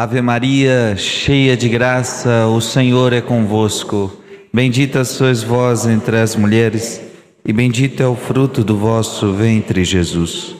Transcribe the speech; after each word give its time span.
Ave 0.00 0.22
Maria, 0.22 0.94
cheia 0.96 1.56
de 1.56 1.68
graça, 1.68 2.46
o 2.46 2.60
Senhor 2.60 3.12
é 3.12 3.20
convosco. 3.20 4.16
Bendita 4.54 5.04
sois 5.04 5.42
vós 5.42 5.88
entre 5.88 6.18
as 6.18 6.36
mulheres, 6.36 7.00
e 7.44 7.52
bendito 7.52 8.00
é 8.00 8.06
o 8.06 8.14
fruto 8.14 8.62
do 8.62 8.78
vosso 8.78 9.32
ventre, 9.32 9.84
Jesus. 9.84 10.54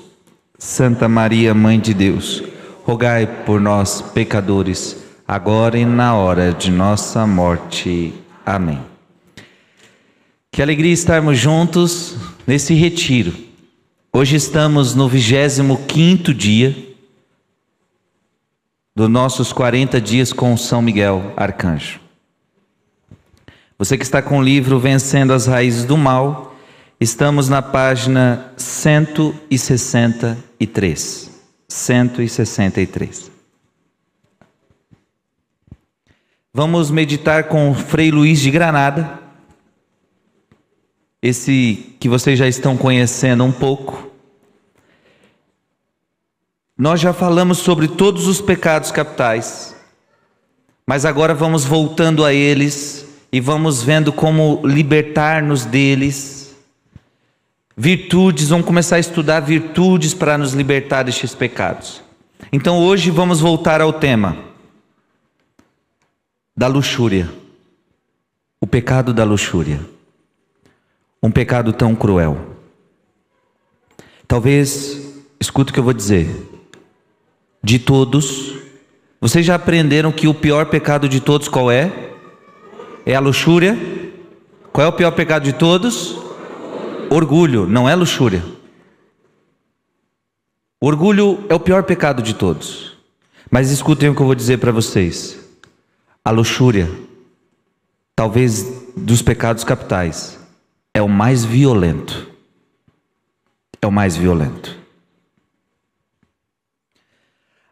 Santa 0.59 1.09
Maria, 1.09 1.55
Mãe 1.55 1.79
de 1.79 1.95
Deus, 1.95 2.43
rogai 2.83 3.29
por 3.47 3.61
nós, 3.61 4.03
pecadores, 4.13 5.05
agora 5.25 5.79
e 5.79 5.85
na 5.85 6.17
hora 6.17 6.53
de 6.53 6.73
nossa 6.73 7.25
morte. 7.25 8.13
Amém. 8.45 8.81
Que 10.51 10.61
alegria 10.61 10.93
estarmos 10.93 11.39
juntos 11.39 12.17
nesse 12.45 12.75
retiro. 12.75 13.33
Hoje 14.13 14.35
estamos 14.35 14.97
no 14.97 15.09
25 15.09 16.35
dia 16.35 16.88
dos 18.99 19.09
nossos 19.09 19.51
40 19.53 20.01
dias 20.01 20.33
com 20.33 20.57
São 20.57 20.83
Miguel 20.83 21.33
Arcanjo. 21.37 22.01
Você 23.79 23.97
que 23.97 24.03
está 24.03 24.21
com 24.21 24.39
o 24.39 24.43
livro 24.43 24.81
Vencendo 24.81 25.33
as 25.33 25.47
Raízes 25.47 25.85
do 25.85 25.97
Mal, 25.97 26.57
estamos 26.99 27.49
na 27.49 27.63
página 27.63 28.51
163. 28.57 31.31
163. 31.69 33.31
Vamos 36.53 36.91
meditar 36.91 37.45
com 37.45 37.73
Frei 37.73 38.11
Luiz 38.11 38.41
de 38.41 38.51
Granada, 38.51 39.21
esse 41.23 41.95
que 42.01 42.09
vocês 42.09 42.37
já 42.37 42.49
estão 42.49 42.77
conhecendo 42.77 43.45
um 43.45 43.53
pouco. 43.53 44.08
Nós 46.79 47.01
já 47.01 47.13
falamos 47.13 47.59
sobre 47.59 47.89
todos 47.89 48.29
os 48.29 48.41
pecados 48.41 48.93
capitais, 48.93 49.75
mas 50.87 51.05
agora 51.05 51.35
vamos 51.35 51.65
voltando 51.65 52.25
a 52.25 52.33
eles 52.33 53.05
e 53.33 53.41
vamos 53.41 53.83
vendo 53.83 54.13
como 54.13 54.61
libertar-nos 54.65 55.65
deles. 55.65 56.55
Virtudes, 57.77 58.51
vamos 58.51 58.65
começar 58.65 58.95
a 58.95 59.01
estudar 59.01 59.41
virtudes 59.41 60.15
para 60.15 60.39
nos 60.39 60.53
libertar 60.53 61.03
destes 61.03 61.35
pecados. 61.35 62.01
Então 62.53 62.79
hoje 62.79 63.11
vamos 63.11 63.41
voltar 63.41 63.81
ao 63.81 63.93
tema 63.93 64.39
da 66.57 66.69
luxúria. 66.69 67.29
O 68.61 68.69
pecado 68.69 69.13
da 69.13 69.25
luxúria. 69.25 69.81
Um 71.21 71.31
pecado 71.31 71.73
tão 71.73 71.97
cruel. 71.97 72.57
Talvez, 74.29 74.97
escuta 75.41 75.73
o 75.73 75.75
que 75.75 75.81
eu 75.81 75.85
vou 75.85 75.93
dizer. 75.93 76.58
De 77.63 77.79
todos, 77.79 78.55
vocês 79.21 79.45
já 79.45 79.57
aprenderam 79.57 80.13
que 80.13 80.29
o 80.29 80.35
pior 80.35 80.67
pecado 80.67 81.09
de 81.09 81.21
todos 81.21 81.49
qual 81.49 81.71
é? 81.71 82.13
É 83.05 83.15
a 83.15 83.21
luxúria. 83.21 83.77
Qual 84.73 84.87
é 84.87 84.89
o 84.89 84.93
pior 84.93 85.11
pecado 85.11 85.43
de 85.43 85.53
todos? 85.53 86.17
Orgulho, 87.11 87.67
não 87.67 87.89
é 87.89 87.95
luxúria. 87.97 88.45
Orgulho 90.81 91.45
é 91.49 91.55
o 91.55 91.59
pior 91.59 91.83
pecado 91.83 92.23
de 92.23 92.35
todos. 92.35 92.97
Mas 93.51 93.73
escutem 93.73 94.09
o 94.09 94.15
que 94.15 94.23
eu 94.23 94.27
vou 94.27 94.35
dizer 94.37 94.59
para 94.59 94.71
vocês. 94.71 95.37
A 96.25 96.31
luxúria, 96.31 96.89
talvez 98.15 98.65
dos 98.97 99.21
pecados 99.21 99.65
capitais, 99.65 100.39
é 100.95 101.03
o 101.03 101.09
mais 101.09 101.45
violento. 101.45 102.31
É 103.83 103.87
o 103.87 103.93
mais 103.93 104.17
violento. 104.17 104.78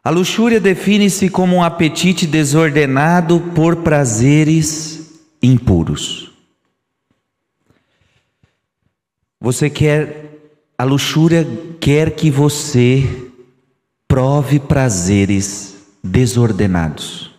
A 0.07 0.09
luxúria 0.09 0.57
define-se 0.57 1.27
como 1.27 1.57
um 1.57 1.61
apetite 1.61 2.25
desordenado 2.25 3.41
por 3.53 3.75
prazeres 3.83 5.19
impuros. 5.43 6.31
Você 9.37 9.69
quer, 9.69 10.53
a 10.77 10.85
luxúria 10.85 11.45
quer 11.81 12.15
que 12.15 12.31
você 12.31 13.03
prove 14.07 14.61
prazeres 14.61 15.75
desordenados. 16.01 17.29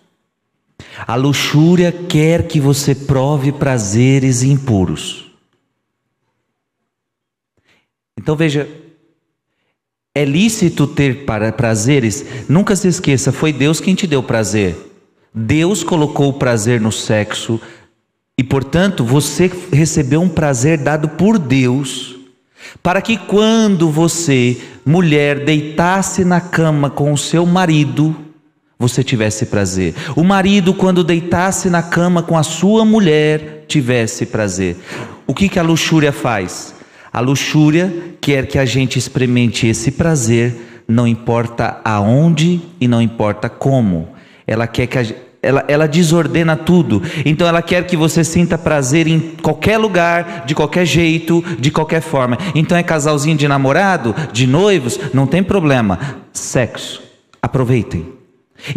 A 1.07 1.15
luxúria 1.15 1.91
quer 1.91 2.47
que 2.49 2.61
você 2.61 2.95
prove 2.95 3.51
prazeres 3.51 4.43
impuros. 4.43 5.33
Então 8.15 8.37
veja, 8.37 8.69
é 10.15 10.25
lícito 10.25 10.87
ter 10.87 11.25
prazeres, 11.57 12.25
nunca 12.49 12.75
se 12.75 12.89
esqueça, 12.89 13.31
foi 13.31 13.53
Deus 13.53 13.81
quem 13.81 13.95
te 13.95 14.07
deu 14.07 14.23
prazer. 14.23 14.77
Deus 15.35 15.85
colocou 15.85 16.31
o 16.31 16.33
prazer 16.33 16.81
no 16.81 16.91
sexo, 16.91 17.61
e 18.37 18.43
portanto, 18.43 19.05
você 19.05 19.51
recebeu 19.73 20.21
um 20.21 20.29
prazer 20.29 20.79
dado 20.79 21.09
por 21.09 21.39
Deus, 21.39 22.17
para 22.83 23.03
que 23.03 23.17
quando 23.17 23.91
você, 23.91 24.57
mulher, 24.85 25.45
deitasse 25.45 26.25
na 26.25 26.41
cama 26.41 26.89
com 26.89 27.13
o 27.13 27.19
seu 27.19 27.45
marido, 27.45 28.17
você 28.79 29.03
tivesse 29.03 29.47
prazer. 29.47 29.95
O 30.15 30.23
marido, 30.23 30.73
quando 30.73 31.03
deitasse 31.03 31.69
na 31.69 31.83
cama 31.83 32.23
com 32.23 32.39
a 32.39 32.45
sua 32.45 32.85
mulher, 32.85 33.65
tivesse 33.67 34.25
prazer. 34.27 34.77
O 35.27 35.35
que, 35.35 35.49
que 35.49 35.59
a 35.59 35.63
luxúria 35.63 36.13
faz? 36.13 36.75
A 37.19 37.21
luxúria 37.21 37.93
quer 38.21 38.47
que 38.47 38.57
a 38.57 38.65
gente 38.65 38.97
experimente 38.97 39.67
esse 39.67 39.91
prazer, 39.91 40.85
não 40.87 41.05
importa 41.05 41.81
aonde 41.85 42.61
e 42.81 42.87
não 42.87 43.03
importa 43.03 43.49
como. 43.49 44.11
Ela 44.47 44.69
quer 44.69 44.87
que 44.87 44.97
a, 44.97 45.05
ela, 45.43 45.65
ela 45.67 45.89
desordena 45.89 46.55
tudo. 46.55 47.03
Então 47.27 47.49
ela 47.49 47.61
quer 47.61 47.85
que 47.89 47.97
você 47.97 48.23
sinta 48.23 48.57
prazer 48.57 49.09
em 49.09 49.19
qualquer 49.43 49.79
lugar, 49.79 50.45
de 50.47 50.55
qualquer 50.55 50.87
jeito, 50.87 51.43
de 51.59 51.73
qualquer 51.73 52.03
forma. 52.03 52.39
Então 52.55 52.79
é 52.79 52.85
casalzinho 52.85 53.37
de 53.37 53.49
namorado, 53.49 54.15
de 54.33 54.47
noivos, 54.47 55.01
não 55.13 55.27
tem 55.27 55.43
problema. 55.43 55.99
Sexo, 56.33 57.03
aproveitem. 57.43 58.13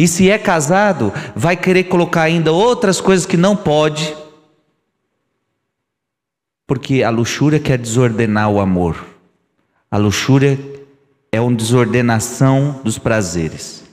E 0.00 0.08
se 0.08 0.28
é 0.28 0.36
casado, 0.36 1.12
vai 1.36 1.56
querer 1.56 1.84
colocar 1.84 2.22
ainda 2.22 2.50
outras 2.50 3.00
coisas 3.00 3.24
que 3.24 3.36
não 3.36 3.54
pode, 3.54 4.12
porque 6.66 7.02
a 7.02 7.10
luxúria 7.10 7.58
quer 7.58 7.78
desordenar 7.78 8.50
o 8.50 8.60
amor. 8.60 9.04
A 9.90 9.96
luxúria 9.96 10.58
é 11.30 11.40
uma 11.40 11.54
desordenação 11.54 12.80
dos 12.84 12.98
prazeres. 12.98 13.84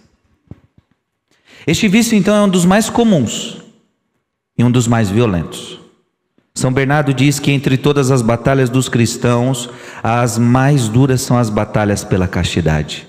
Este 1.65 1.87
vício, 1.87 2.17
então, 2.17 2.35
é 2.35 2.41
um 2.41 2.49
dos 2.49 2.65
mais 2.65 2.89
comuns 2.89 3.61
e 4.57 4.63
um 4.63 4.71
dos 4.71 4.87
mais 4.87 5.09
violentos. 5.09 5.79
São 6.55 6.73
Bernardo 6.73 7.13
diz 7.13 7.39
que 7.39 7.51
entre 7.51 7.77
todas 7.77 8.11
as 8.11 8.21
batalhas 8.21 8.69
dos 8.69 8.89
cristãos, 8.89 9.69
as 10.03 10.37
mais 10.37 10.89
duras 10.89 11.21
são 11.21 11.37
as 11.37 11.49
batalhas 11.49 12.03
pela 12.03 12.27
castidade. 12.27 13.07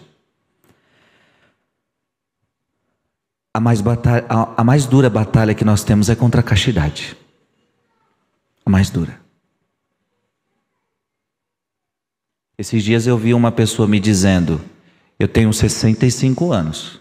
A 3.52 3.58
mais, 3.58 3.80
batalha, 3.80 4.24
a, 4.28 4.60
a 4.60 4.64
mais 4.64 4.86
dura 4.86 5.10
batalha 5.10 5.54
que 5.54 5.64
nós 5.64 5.82
temos 5.82 6.08
é 6.08 6.14
contra 6.14 6.40
a 6.40 6.44
castidade. 6.44 7.16
A 8.64 8.70
mais 8.70 8.90
dura. 8.90 9.19
Esses 12.60 12.84
dias 12.84 13.06
eu 13.06 13.16
vi 13.16 13.32
uma 13.32 13.50
pessoa 13.50 13.88
me 13.88 13.98
dizendo: 13.98 14.60
Eu 15.18 15.26
tenho 15.26 15.50
65 15.50 16.52
anos. 16.52 17.00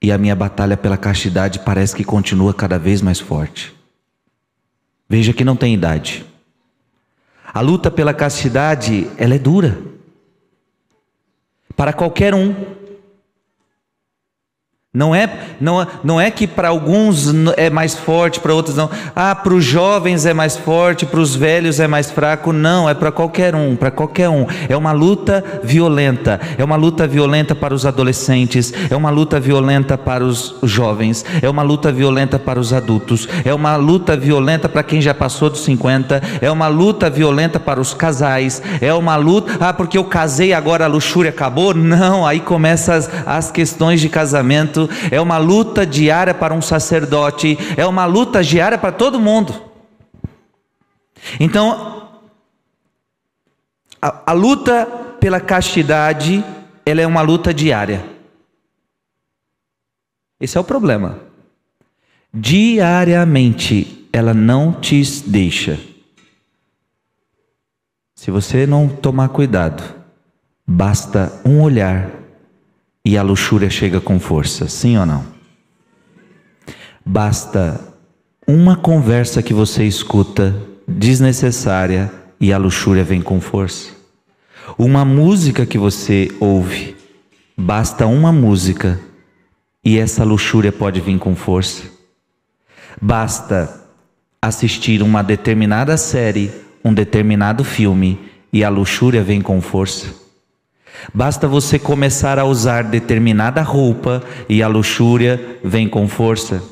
E 0.00 0.12
a 0.12 0.16
minha 0.16 0.36
batalha 0.36 0.76
pela 0.76 0.96
castidade 0.96 1.58
parece 1.58 1.96
que 1.96 2.04
continua 2.04 2.54
cada 2.54 2.78
vez 2.78 3.02
mais 3.02 3.18
forte. 3.18 3.74
Veja 5.08 5.32
que 5.32 5.42
não 5.42 5.56
tem 5.56 5.74
idade. 5.74 6.24
A 7.52 7.60
luta 7.60 7.90
pela 7.90 8.14
castidade, 8.14 9.10
ela 9.16 9.34
é 9.34 9.40
dura. 9.40 9.76
Para 11.76 11.92
qualquer 11.92 12.32
um. 12.32 12.54
Não 14.94 15.14
é, 15.14 15.28
não, 15.60 15.86
não 16.02 16.18
é 16.18 16.30
que 16.30 16.46
para 16.46 16.68
alguns 16.68 17.26
é 17.58 17.68
mais 17.68 17.92
forte, 17.92 18.40
para 18.40 18.54
outros 18.54 18.74
não. 18.74 18.88
Ah, 19.14 19.34
para 19.34 19.52
os 19.52 19.62
jovens 19.62 20.24
é 20.24 20.32
mais 20.32 20.56
forte, 20.56 21.04
para 21.04 21.20
os 21.20 21.36
velhos 21.36 21.78
é 21.78 21.86
mais 21.86 22.10
fraco. 22.10 22.54
Não, 22.54 22.88
é 22.88 22.94
para 22.94 23.12
qualquer 23.12 23.54
um, 23.54 23.76
para 23.76 23.90
qualquer 23.90 24.30
um. 24.30 24.46
É 24.66 24.74
uma 24.74 24.92
luta 24.92 25.44
violenta. 25.62 26.40
É 26.56 26.64
uma 26.64 26.76
luta 26.76 27.06
violenta 27.06 27.54
para 27.54 27.74
os 27.74 27.84
adolescentes, 27.84 28.72
é 28.88 28.96
uma 28.96 29.10
luta 29.10 29.38
violenta 29.38 29.98
para 29.98 30.24
os 30.24 30.56
jovens, 30.62 31.22
é 31.42 31.50
uma 31.50 31.62
luta 31.62 31.92
violenta 31.92 32.38
para 32.38 32.58
os 32.58 32.72
adultos, 32.72 33.28
é 33.44 33.52
uma 33.52 33.76
luta 33.76 34.16
violenta 34.16 34.70
para 34.70 34.82
quem 34.82 35.02
já 35.02 35.12
passou 35.12 35.50
dos 35.50 35.64
50, 35.64 36.22
é 36.40 36.50
uma 36.50 36.68
luta 36.68 37.10
violenta 37.10 37.60
para 37.60 37.78
os 37.78 37.92
casais, 37.92 38.62
é 38.80 38.94
uma 38.94 39.16
luta. 39.16 39.52
Ah, 39.60 39.74
porque 39.74 39.98
eu 39.98 40.04
casei 40.04 40.54
agora 40.54 40.86
a 40.86 40.88
luxúria 40.88 41.28
acabou? 41.28 41.74
Não, 41.74 42.26
aí 42.26 42.40
começam 42.40 42.94
as, 42.94 43.10
as 43.26 43.50
questões 43.50 44.00
de 44.00 44.08
casamento 44.08 44.77
é 45.10 45.20
uma 45.20 45.38
luta 45.38 45.86
diária 45.86 46.34
para 46.34 46.52
um 46.52 46.60
sacerdote, 46.60 47.56
é 47.76 47.86
uma 47.86 48.04
luta 48.04 48.44
diária 48.44 48.76
para 48.76 48.92
todo 48.92 49.18
mundo. 49.18 49.54
Então, 51.40 52.08
a, 54.00 54.30
a 54.30 54.32
luta 54.32 54.86
pela 55.18 55.40
castidade, 55.40 56.44
ela 56.84 57.00
é 57.00 57.06
uma 57.06 57.22
luta 57.22 57.52
diária. 57.52 58.04
Esse 60.40 60.56
é 60.56 60.60
o 60.60 60.64
problema. 60.64 61.18
Diariamente 62.32 64.08
ela 64.12 64.32
não 64.32 64.72
te 64.72 65.02
deixa. 65.26 65.78
Se 68.14 68.30
você 68.30 68.66
não 68.66 68.88
tomar 68.88 69.28
cuidado, 69.28 69.82
basta 70.66 71.40
um 71.44 71.62
olhar 71.62 72.10
e 73.08 73.16
a 73.16 73.22
luxúria 73.22 73.70
chega 73.70 74.02
com 74.02 74.20
força, 74.20 74.68
sim 74.68 74.98
ou 74.98 75.06
não? 75.06 75.24
Basta 77.02 77.80
uma 78.46 78.76
conversa 78.76 79.42
que 79.42 79.54
você 79.54 79.84
escuta 79.84 80.54
desnecessária 80.86 82.12
e 82.38 82.52
a 82.52 82.58
luxúria 82.58 83.02
vem 83.02 83.22
com 83.22 83.40
força. 83.40 83.92
Uma 84.76 85.06
música 85.06 85.64
que 85.64 85.78
você 85.78 86.30
ouve, 86.38 86.98
basta 87.56 88.06
uma 88.06 88.30
música 88.30 89.00
e 89.82 89.98
essa 89.98 90.22
luxúria 90.22 90.70
pode 90.70 91.00
vir 91.00 91.18
com 91.18 91.34
força. 91.34 91.84
Basta 93.00 93.88
assistir 94.42 95.00
uma 95.00 95.22
determinada 95.22 95.96
série, 95.96 96.50
um 96.84 96.92
determinado 96.92 97.64
filme 97.64 98.20
e 98.52 98.62
a 98.62 98.68
luxúria 98.68 99.24
vem 99.24 99.40
com 99.40 99.62
força. 99.62 100.27
Basta 101.12 101.48
você 101.48 101.78
começar 101.78 102.38
a 102.38 102.44
usar 102.44 102.84
determinada 102.84 103.62
roupa 103.62 104.22
e 104.48 104.62
a 104.62 104.68
luxúria 104.68 105.58
vem 105.62 105.88
com 105.88 106.08
força. 106.08 106.62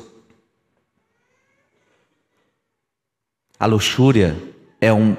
A 3.59 3.65
luxúria 3.65 4.35
é 4.79 4.93
um 4.93 5.15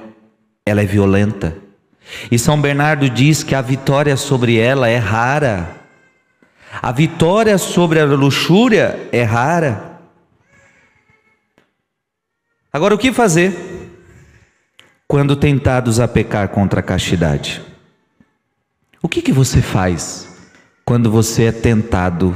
ela 0.65 0.81
é 0.81 0.85
violenta. 0.85 1.57
E 2.31 2.37
São 2.37 2.59
Bernardo 2.59 3.09
diz 3.09 3.43
que 3.43 3.55
a 3.55 3.61
vitória 3.61 4.15
sobre 4.15 4.57
ela 4.57 4.87
é 4.87 4.97
rara. 4.97 5.75
A 6.81 6.91
vitória 6.91 7.57
sobre 7.57 7.99
a 7.99 8.05
luxúria 8.05 9.09
é 9.11 9.23
rara. 9.23 9.99
Agora, 12.71 12.93
o 12.93 12.97
que 12.97 13.11
fazer 13.11 13.89
quando 15.07 15.35
tentados 15.35 15.99
a 15.99 16.07
pecar 16.07 16.49
contra 16.49 16.81
a 16.81 16.83
castidade? 16.83 17.68
O 19.01 19.07
que, 19.07 19.21
que 19.21 19.31
você 19.31 19.61
faz 19.61 20.27
quando 20.85 21.11
você 21.11 21.43
é 21.45 21.51
tentado 21.51 22.35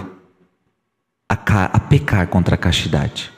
a, 1.29 1.35
a 1.65 1.79
pecar 1.79 2.27
contra 2.27 2.55
a 2.55 2.57
castidade? 2.57 3.31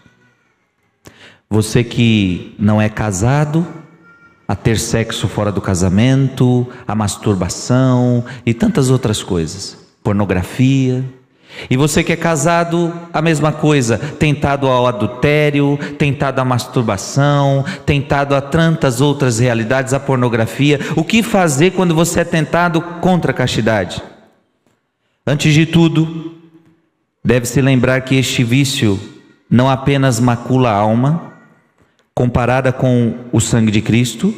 Você 1.50 1.84
que 1.84 2.56
não 2.60 2.82
é 2.82 2.90
casado, 2.90 3.66
a 4.48 4.56
ter 4.56 4.78
sexo 4.78 5.28
fora 5.28 5.52
do 5.52 5.62
casamento, 5.62 6.68
a 6.88 6.94
masturbação 6.94 8.26
e 8.46 8.54
tantas 8.54 8.90
outras 8.90 9.24
coisas 9.24 9.86
pornografia. 10.06 11.04
E 11.70 11.78
você 11.78 12.04
que 12.04 12.14
é 12.14 12.16
casado, 12.16 12.94
a 13.14 13.22
mesma 13.22 13.52
coisa, 13.52 13.98
tentado 13.98 14.68
ao 14.68 14.88
adultério, 14.88 15.78
tentado 15.98 16.40
à 16.40 16.46
masturbação, 16.46 17.64
tentado 17.86 18.36
a 18.36 18.42
tantas 18.42 19.02
outras 19.02 19.40
realidades, 19.40 19.94
a 19.94 20.00
pornografia. 20.00 20.80
O 20.96 21.04
que 21.04 21.24
fazer 21.24 21.72
quando 21.72 21.96
você 21.96 22.22
é 22.22 22.24
tentado 22.24 22.82
contra 22.82 23.32
a 23.32 23.34
castidade? 23.34 24.02
Antes 25.26 25.54
de 25.54 25.66
tudo, 25.66 26.36
deve-se 27.24 27.62
lembrar 27.62 28.02
que 28.02 28.16
este 28.16 28.44
vício 28.44 29.00
não 29.50 29.70
apenas 29.70 30.20
macula 30.20 30.70
a 30.70 30.76
alma, 30.76 31.34
comparada 32.14 32.72
com 32.72 33.16
o 33.32 33.40
sangue 33.40 33.72
de 33.72 33.82
Cristo, 33.82 34.34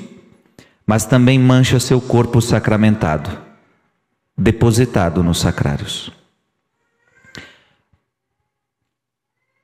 mas 0.85 1.05
também 1.05 1.37
mancha 1.37 1.79
seu 1.79 1.99
corpo 1.99 2.41
sacramentado 2.41 3.47
depositado 4.37 5.23
nos 5.23 5.39
sacrários. 5.39 6.11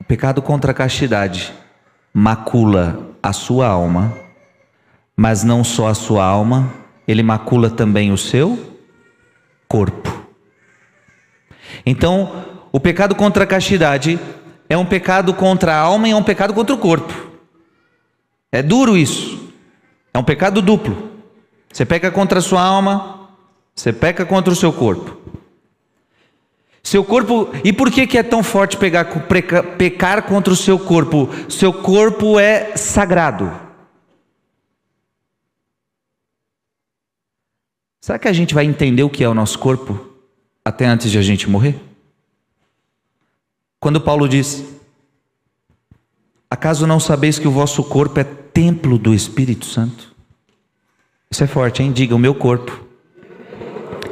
O 0.04 0.06
pecado 0.06 0.42
contra 0.42 0.72
a 0.72 0.74
castidade 0.74 1.50
macula 2.12 3.16
a 3.22 3.32
sua 3.32 3.66
alma, 3.66 4.12
mas 5.16 5.42
não 5.42 5.64
só 5.64 5.88
a 5.88 5.94
sua 5.94 6.22
alma, 6.22 6.70
ele 7.08 7.22
macula 7.22 7.70
também 7.70 8.12
o 8.12 8.18
seu 8.18 8.76
corpo. 9.66 10.26
Então, 11.86 12.44
o 12.70 12.78
pecado 12.78 13.14
contra 13.14 13.44
a 13.44 13.46
castidade 13.46 14.20
é 14.68 14.76
um 14.76 14.84
pecado 14.84 15.32
contra 15.32 15.72
a 15.74 15.78
alma 15.78 16.06
e 16.06 16.10
é 16.10 16.16
um 16.16 16.22
pecado 16.22 16.52
contra 16.52 16.74
o 16.74 16.78
corpo. 16.78 17.30
É 18.52 18.62
duro 18.62 18.98
isso. 18.98 19.50
É 20.12 20.18
um 20.18 20.24
pecado 20.24 20.60
duplo. 20.60 21.12
Você 21.72 21.86
peca 21.86 22.10
contra 22.10 22.40
a 22.40 22.42
sua 22.42 22.60
alma, 22.60 23.30
você 23.74 23.90
peca 23.90 24.26
contra 24.26 24.52
o 24.52 24.56
seu 24.56 24.70
corpo. 24.70 25.23
Seu 26.84 27.02
corpo, 27.02 27.48
e 27.64 27.72
por 27.72 27.90
que, 27.90 28.06
que 28.06 28.18
é 28.18 28.22
tão 28.22 28.42
forte 28.42 28.76
pegar, 28.76 29.06
pecar 29.78 30.22
contra 30.24 30.52
o 30.52 30.56
seu 30.56 30.78
corpo? 30.78 31.30
Seu 31.48 31.72
corpo 31.72 32.38
é 32.38 32.76
sagrado. 32.76 33.50
Será 38.02 38.18
que 38.18 38.28
a 38.28 38.32
gente 38.34 38.54
vai 38.54 38.66
entender 38.66 39.02
o 39.02 39.08
que 39.08 39.24
é 39.24 39.28
o 39.28 39.32
nosso 39.32 39.58
corpo 39.58 39.98
até 40.62 40.84
antes 40.84 41.10
de 41.10 41.16
a 41.16 41.22
gente 41.22 41.48
morrer? 41.48 41.80
Quando 43.80 43.98
Paulo 43.98 44.28
diz: 44.28 44.62
Acaso 46.50 46.86
não 46.86 47.00
sabeis 47.00 47.38
que 47.38 47.48
o 47.48 47.50
vosso 47.50 47.82
corpo 47.82 48.20
é 48.20 48.24
templo 48.24 48.98
do 48.98 49.14
Espírito 49.14 49.64
Santo? 49.64 50.14
Isso 51.30 51.42
é 51.42 51.46
forte, 51.46 51.82
hein? 51.82 51.92
Diga: 51.92 52.14
o 52.14 52.18
meu 52.18 52.34
corpo 52.34 52.84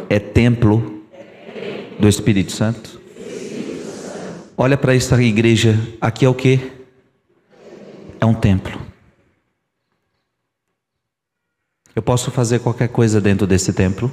é 0.09 0.19
templo 0.19 0.92
do 2.03 2.09
Espírito 2.09 2.51
Santo? 2.51 3.01
Olha 4.57 4.77
para 4.77 4.93
essa 4.93 5.23
igreja, 5.23 5.79
aqui 6.01 6.25
é 6.25 6.29
o 6.29 6.35
que? 6.35 6.73
É 8.21 8.27
um 8.27 8.35
templo. 8.35 8.77
Eu 11.95 12.03
posso 12.03 12.33
fazer 12.33 12.59
qualquer 12.59 12.89
coisa 12.89 13.21
dentro 13.21 13.47
desse 13.47 13.73
templo? 13.73 14.13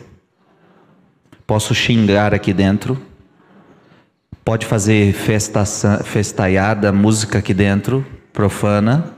Posso 1.47 1.73
xingar 1.73 2.31
aqui 2.31 2.53
dentro? 2.53 3.01
Pode 4.45 4.67
fazer 4.67 5.11
festa, 5.11 5.65
festaiada, 6.03 6.91
música 6.91 7.39
aqui 7.39 7.55
dentro, 7.55 8.05
profana? 8.31 9.15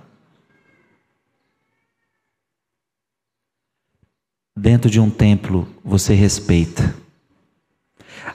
Dentro 4.55 4.89
de 4.89 5.01
um 5.01 5.09
templo 5.09 5.67
você 5.83 6.13
respeita. 6.13 7.00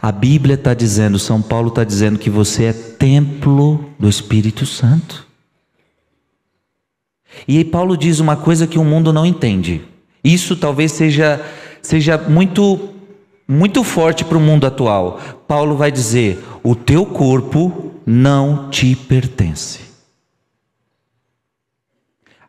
A 0.01 0.13
Bíblia 0.13 0.55
está 0.55 0.75
dizendo, 0.75 1.19
São 1.19 1.41
Paulo 1.41 1.69
está 1.69 1.85
dizendo 1.85 2.19
que 2.19 2.31
você 2.31 2.65
é 2.65 2.73
templo 2.73 3.91
do 3.99 4.09
Espírito 4.09 4.67
Santo. 4.67 5.27
E 7.47 7.59
aí 7.59 7.65
Paulo 7.65 7.97
diz 7.97 8.21
uma 8.21 8.37
coisa 8.37 8.67
que 8.67 8.79
o 8.79 8.85
mundo 8.85 9.13
não 9.13 9.27
entende. 9.27 9.83
Isso 10.23 10.57
talvez 10.57 10.93
seja, 10.93 11.45
seja 11.83 12.17
muito, 12.17 12.91
muito 13.47 13.85
forte 13.85 14.25
para 14.25 14.39
o 14.39 14.41
mundo 14.41 14.67
atual. 14.67 15.21
Paulo 15.47 15.77
vai 15.77 15.93
dizer: 15.93 16.43
o 16.63 16.75
teu 16.75 17.05
corpo 17.05 17.93
não 18.07 18.71
te 18.71 18.97
pertence. 18.97 19.81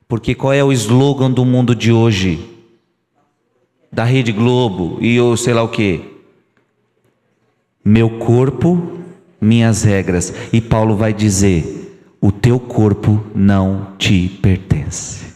Porque 0.07 0.33
qual 0.33 0.53
é 0.53 0.63
o 0.63 0.71
slogan 0.71 1.29
do 1.29 1.43
mundo 1.43 1.75
de 1.75 1.91
hoje? 1.91 2.57
da 3.91 4.03
Rede 4.03 4.31
Globo 4.31 4.97
e 5.01 5.19
ou 5.19 5.35
sei 5.37 5.53
lá 5.53 5.63
o 5.63 5.69
que. 5.69 6.16
Meu 7.89 8.19
corpo, 8.19 8.99
minhas 9.39 9.83
regras. 9.83 10.33
E 10.51 10.59
Paulo 10.59 10.97
vai 10.97 11.13
dizer: 11.13 11.97
o 12.19 12.33
teu 12.33 12.59
corpo 12.59 13.25
não 13.33 13.93
te 13.97 14.27
pertence. 14.27 15.33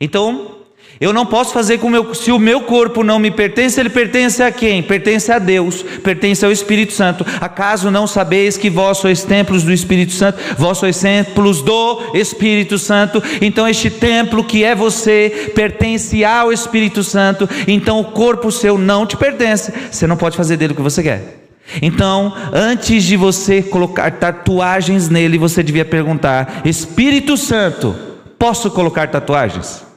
Então, 0.00 0.61
eu 1.02 1.12
não 1.12 1.26
posso 1.26 1.52
fazer 1.52 1.78
com 1.78 1.88
o 1.88 1.90
meu, 1.90 2.14
se 2.14 2.30
o 2.30 2.38
meu 2.38 2.60
corpo 2.60 3.02
não 3.02 3.18
me 3.18 3.28
pertence, 3.28 3.80
ele 3.80 3.90
pertence 3.90 4.40
a 4.40 4.52
quem? 4.52 4.80
Pertence 4.80 5.32
a 5.32 5.38
Deus, 5.40 5.82
pertence 6.00 6.44
ao 6.44 6.52
Espírito 6.52 6.92
Santo. 6.92 7.26
Acaso 7.40 7.90
não 7.90 8.06
sabeis 8.06 8.56
que 8.56 8.70
vós 8.70 8.98
sois 8.98 9.24
templos 9.24 9.64
do 9.64 9.72
Espírito 9.72 10.12
Santo? 10.12 10.38
Vós 10.56 10.78
sois 10.78 11.00
templos 11.00 11.60
do 11.60 12.14
Espírito 12.14 12.78
Santo. 12.78 13.20
Então 13.40 13.66
este 13.66 13.90
templo 13.90 14.44
que 14.44 14.62
é 14.62 14.76
você 14.76 15.50
pertence 15.56 16.24
ao 16.24 16.52
Espírito 16.52 17.02
Santo. 17.02 17.48
Então 17.66 17.98
o 17.98 18.04
corpo 18.04 18.52
seu 18.52 18.78
não 18.78 19.04
te 19.04 19.16
pertence. 19.16 19.72
Você 19.90 20.06
não 20.06 20.16
pode 20.16 20.36
fazer 20.36 20.56
dele 20.56 20.72
o 20.72 20.76
que 20.76 20.82
você 20.82 21.02
quer. 21.02 21.48
Então, 21.82 22.32
antes 22.52 23.02
de 23.02 23.16
você 23.16 23.60
colocar 23.60 24.08
tatuagens 24.12 25.08
nele, 25.08 25.36
você 25.36 25.64
devia 25.64 25.84
perguntar: 25.84 26.62
Espírito 26.64 27.36
Santo, 27.36 27.92
posso 28.38 28.70
colocar 28.70 29.08
tatuagens? 29.08 29.90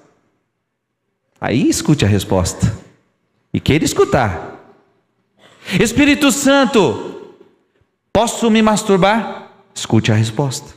Aí 1.46 1.70
escute 1.70 2.04
a 2.04 2.08
resposta. 2.08 2.76
E 3.54 3.60
queira 3.60 3.86
escutar. 3.86 4.66
Espírito 5.80 6.32
Santo, 6.32 7.36
posso 8.12 8.50
me 8.50 8.64
masturbar? 8.64 9.52
Escute 9.76 10.12
a 10.12 10.16
resposta. 10.16 10.74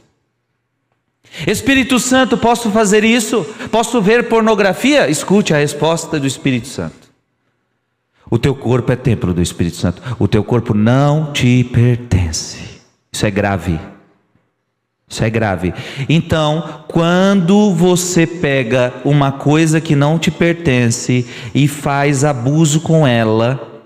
Espírito 1.47 1.99
Santo, 1.99 2.37
posso 2.37 2.71
fazer 2.71 3.03
isso? 3.03 3.45
Posso 3.71 4.03
ver 4.03 4.29
pornografia? 4.29 5.09
Escute 5.09 5.55
a 5.55 5.57
resposta 5.57 6.21
do 6.21 6.27
Espírito 6.27 6.69
Santo. 6.69 7.09
O 8.31 8.39
teu 8.39 8.55
corpo 8.55 8.93
é 8.93 8.97
templo 8.97 9.33
do 9.33 9.41
Espírito 9.41 9.77
Santo. 9.77 10.03
O 10.19 10.29
teu 10.29 10.45
corpo 10.45 10.75
não 10.75 11.33
te 11.33 11.65
pertence. 11.65 12.83
Isso 13.11 13.25
é 13.25 13.31
grave. 13.31 13.81
Isso 15.09 15.25
é 15.25 15.31
grave. 15.31 15.73
Então, 16.09 16.83
quando 16.87 17.73
você 17.73 18.27
pega 18.27 18.93
uma 19.05 19.33
coisa 19.33 19.81
que 19.81 19.97
não 19.97 20.19
te 20.19 20.31
pertence 20.31 21.27
e 21.55 21.67
faz 21.67 22.25
abuso 22.25 22.81
com 22.81 23.07
ela, 23.07 23.83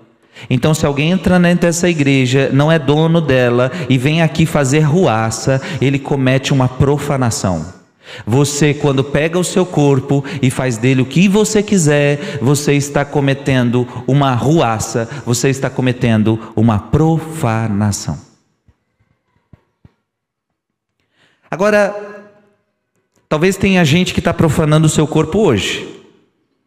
então 0.49 0.73
se 0.73 0.85
alguém 0.85 1.11
entra 1.11 1.39
dentro 1.39 1.67
dessa 1.67 1.89
igreja, 1.89 2.49
não 2.51 2.69
é 2.69 2.77
dono 2.77 3.21
dela 3.21 3.71
e 3.87 3.97
vem 3.97 4.21
aqui 4.21 4.45
fazer 4.45 4.81
ruaça, 4.81 5.61
ele 5.79 5.97
comete 5.97 6.51
uma 6.51 6.67
profanação. 6.67 7.65
Você, 8.27 8.73
quando 8.73 9.01
pega 9.01 9.39
o 9.39 9.45
seu 9.45 9.65
corpo 9.65 10.25
e 10.41 10.49
faz 10.49 10.77
dele 10.77 11.01
o 11.01 11.05
que 11.05 11.29
você 11.29 11.63
quiser, 11.63 12.37
você 12.41 12.73
está 12.73 13.05
cometendo 13.05 13.87
uma 14.05 14.33
ruaça, 14.35 15.07
você 15.25 15.49
está 15.49 15.69
cometendo 15.69 16.37
uma 16.53 16.77
profanação. 16.77 18.32
Agora, 21.53 21.95
talvez 23.29 23.55
tenha 23.55 23.85
gente 23.85 24.11
que 24.11 24.19
está 24.19 24.33
profanando 24.33 24.87
o 24.87 24.89
seu 24.89 25.05
corpo 25.05 25.37
hoje. 25.37 25.87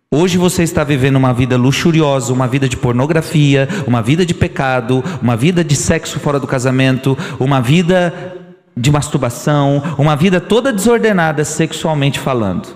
Hoje 0.08 0.38
você 0.38 0.62
está 0.62 0.84
vivendo 0.84 1.16
uma 1.16 1.34
vida 1.34 1.56
luxuriosa, 1.56 2.32
uma 2.32 2.46
vida 2.46 2.68
de 2.68 2.76
pornografia, 2.76 3.68
uma 3.84 4.00
vida 4.00 4.24
de 4.24 4.32
pecado, 4.32 5.02
uma 5.20 5.36
vida 5.36 5.64
de 5.64 5.74
sexo 5.74 6.20
fora 6.20 6.38
do 6.38 6.46
casamento, 6.46 7.18
uma 7.40 7.60
vida 7.60 8.36
de 8.76 8.92
masturbação, 8.92 9.82
uma 9.98 10.14
vida 10.14 10.40
toda 10.40 10.72
desordenada 10.72 11.44
sexualmente 11.44 12.20
falando. 12.20 12.68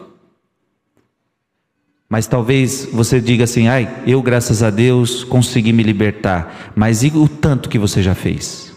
Mas 2.08 2.26
talvez 2.26 2.88
você 2.92 3.20
diga 3.20 3.44
assim: 3.44 3.68
ai, 3.68 3.88
eu, 4.04 4.20
graças 4.20 4.64
a 4.64 4.70
Deus, 4.70 5.22
consegui 5.22 5.72
me 5.72 5.84
libertar. 5.84 6.72
Mas 6.74 7.04
e 7.04 7.12
o 7.14 7.28
tanto 7.28 7.68
que 7.68 7.78
você 7.78 8.02
já 8.02 8.16
fez? 8.16 8.69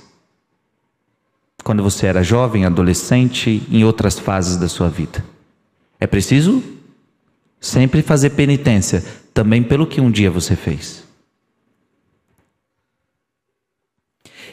Quando 1.64 1.82
você 1.82 2.08
era 2.08 2.22
jovem, 2.22 2.66
adolescente, 2.66 3.64
em 3.72 3.84
outras 3.84 4.20
fases 4.20 4.58
da 4.58 4.68
sua 4.68 4.90
vida. 4.90 5.24
É 6.00 6.06
preciso 6.06 6.62
sempre 7.60 8.02
fazer 8.02 8.32
penitência, 8.32 9.04
também 9.34 9.64
pelo 9.64 9.88
que 9.88 10.02
um 10.02 10.12
dia 10.12 10.30
você 10.30 10.56
fez. 10.56 11.04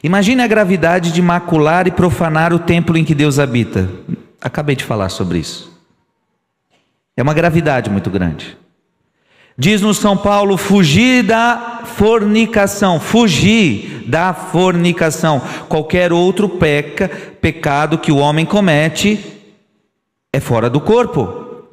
Imagine 0.02 0.42
a 0.42 0.46
gravidade 0.46 1.12
de 1.12 1.20
macular 1.20 1.86
e 1.86 1.90
profanar 1.90 2.54
o 2.54 2.58
templo 2.58 2.96
em 2.96 3.04
que 3.04 3.14
Deus 3.14 3.38
habita. 3.38 3.90
Acabei 4.40 4.76
de 4.76 4.84
falar 4.84 5.08
sobre 5.08 5.38
isso. 5.38 5.70
É 7.16 7.22
uma 7.22 7.34
gravidade 7.34 7.90
muito 7.90 8.08
grande. 8.08 8.56
Diz 9.60 9.82
no 9.82 9.92
São 9.92 10.16
Paulo: 10.16 10.56
fugir 10.56 11.22
da 11.22 11.82
fornicação, 11.84 12.98
fugir 12.98 14.04
da 14.08 14.32
fornicação. 14.32 15.42
Qualquer 15.68 16.14
outro 16.14 16.48
peca, 16.48 17.10
pecado 17.42 17.98
que 17.98 18.10
o 18.10 18.16
homem 18.16 18.46
comete 18.46 19.22
é 20.32 20.40
fora 20.40 20.70
do 20.70 20.80
corpo. 20.80 21.66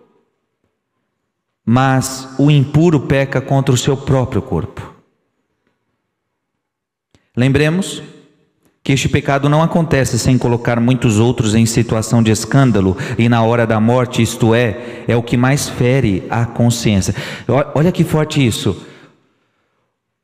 Mas 1.65 2.27
o 2.37 2.51
impuro 2.51 2.99
peca 2.99 3.39
contra 3.39 3.73
o 3.73 3.77
seu 3.77 3.95
próprio 3.95 4.41
corpo. 4.41 4.93
Lembremos 7.37 8.03
que 8.87 8.93
este 8.93 9.09
pecado 9.09 9.49
não 9.49 9.61
acontece 9.61 10.17
sem 10.17 10.37
colocar 10.37 10.79
muitos 10.79 11.19
outros 11.19 11.53
em 11.53 11.65
situação 11.65 12.23
de 12.23 12.31
escândalo 12.31 12.95
e 13.17 13.27
na 13.27 13.43
hora 13.43 13.67
da 13.67 13.81
morte, 13.81 14.21
isto 14.21 14.55
é, 14.55 15.03
é 15.09 15.13
o 15.13 15.21
que 15.21 15.35
mais 15.35 15.67
fere 15.67 16.25
a 16.29 16.45
consciência. 16.45 17.13
Olha 17.75 17.91
que 17.91 18.05
forte 18.05 18.47
isso. 18.47 18.81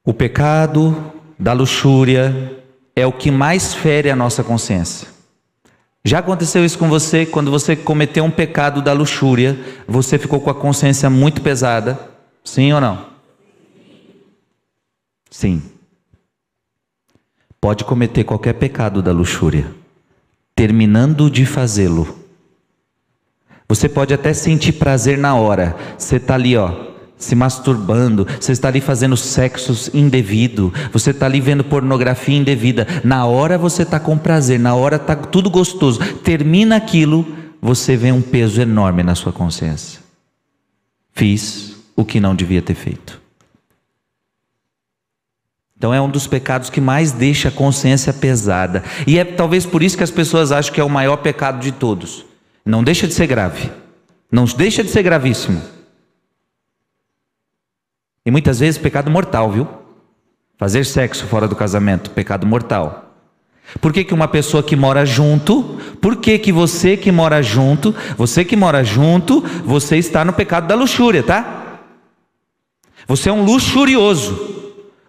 O 0.05 0.13
pecado 0.13 0.95
da 1.37 1.51
luxúria 1.51 2.57
é 2.95 3.05
o 3.05 3.11
que 3.11 3.29
mais 3.29 3.73
fere 3.73 4.09
a 4.09 4.15
nossa 4.15 4.45
consciência. 4.45 5.09
Já 6.05 6.19
aconteceu 6.19 6.63
isso 6.63 6.79
com 6.79 6.87
você 6.87 7.25
quando 7.25 7.51
você 7.51 7.75
cometeu 7.75 8.23
um 8.23 8.31
pecado 8.31 8.81
da 8.81 8.93
luxúria, 8.93 9.59
você 9.85 10.17
ficou 10.17 10.39
com 10.39 10.49
a 10.49 10.55
consciência 10.55 11.09
muito 11.09 11.41
pesada? 11.41 11.99
Sim 12.45 12.71
ou 12.71 12.79
não? 12.79 13.07
Sim 15.29 15.72
pode 17.63 17.85
cometer 17.85 18.25
qualquer 18.25 18.55
pecado 18.55 19.01
da 19.01 19.13
luxúria, 19.13 19.65
terminando 20.53 21.31
de 21.31 21.45
fazê-lo. 21.45 22.19
Você 23.69 23.87
pode 23.87 24.13
até 24.13 24.33
sentir 24.33 24.73
prazer 24.73 25.17
na 25.17 25.33
hora. 25.35 25.73
Você 25.97 26.17
está 26.17 26.33
ali, 26.33 26.57
ó, 26.57 26.73
se 27.15 27.35
masturbando, 27.35 28.27
você 28.37 28.51
está 28.51 28.67
ali 28.67 28.81
fazendo 28.81 29.15
sexo 29.15 29.89
indevido, 29.95 30.73
você 30.91 31.11
está 31.11 31.25
ali 31.25 31.39
vendo 31.39 31.63
pornografia 31.63 32.37
indevida. 32.37 32.85
Na 33.01 33.25
hora 33.25 33.57
você 33.57 33.83
está 33.83 33.97
com 33.97 34.17
prazer, 34.17 34.59
na 34.59 34.75
hora 34.75 34.97
está 34.97 35.15
tudo 35.15 35.49
gostoso. 35.49 36.01
Termina 36.15 36.75
aquilo, 36.75 37.25
você 37.61 37.95
vê 37.95 38.11
um 38.11 38.21
peso 38.21 38.59
enorme 38.59 39.03
na 39.03 39.15
sua 39.15 39.31
consciência. 39.31 40.01
Fiz 41.13 41.77
o 41.95 42.03
que 42.03 42.19
não 42.19 42.35
devia 42.35 42.61
ter 42.61 42.75
feito. 42.75 43.22
Então 45.83 45.93
é 45.93 45.99
um 45.99 46.09
dos 46.09 46.25
pecados 46.25 46.69
que 46.69 46.79
mais 46.79 47.11
deixa 47.11 47.49
a 47.49 47.51
consciência 47.51 48.13
pesada. 48.13 48.85
E 49.05 49.19
é 49.19 49.25
talvez 49.25 49.65
por 49.65 49.83
isso 49.83 49.97
que 49.97 50.03
as 50.03 50.09
pessoas 50.09 50.49
acham 50.49 50.73
que 50.73 50.79
é 50.79 50.83
o 50.83 50.89
maior 50.89 51.17
pecado 51.17 51.59
de 51.59 51.73
todos. 51.73 52.25
Não 52.65 52.81
deixa 52.81 53.05
de 53.05 53.13
ser 53.13 53.27
grave. 53.27 53.69
Não 54.31 54.45
deixa 54.45 54.81
de 54.81 54.89
ser 54.89 55.03
gravíssimo. 55.03 55.61
E 58.25 58.31
muitas 58.31 58.61
vezes 58.61 58.77
pecado 58.77 59.11
mortal, 59.11 59.51
viu? 59.51 59.67
Fazer 60.57 60.85
sexo 60.85 61.27
fora 61.27 61.49
do 61.49 61.55
casamento, 61.55 62.11
pecado 62.11 62.47
mortal. 62.47 63.13
Por 63.81 63.91
que, 63.91 64.05
que 64.05 64.13
uma 64.13 64.29
pessoa 64.29 64.63
que 64.63 64.77
mora 64.77 65.05
junto, 65.05 65.81
por 65.99 66.15
que, 66.15 66.39
que 66.39 66.53
você 66.53 66.95
que 66.95 67.11
mora 67.11 67.43
junto, 67.43 67.93
você 68.17 68.45
que 68.45 68.55
mora 68.55 68.85
junto, 68.85 69.41
você 69.65 69.97
está 69.97 70.23
no 70.23 70.31
pecado 70.31 70.65
da 70.65 70.75
luxúria, 70.75 71.23
tá? 71.23 71.81
Você 73.05 73.27
é 73.27 73.33
um 73.33 73.43
luxurioso. 73.43 74.62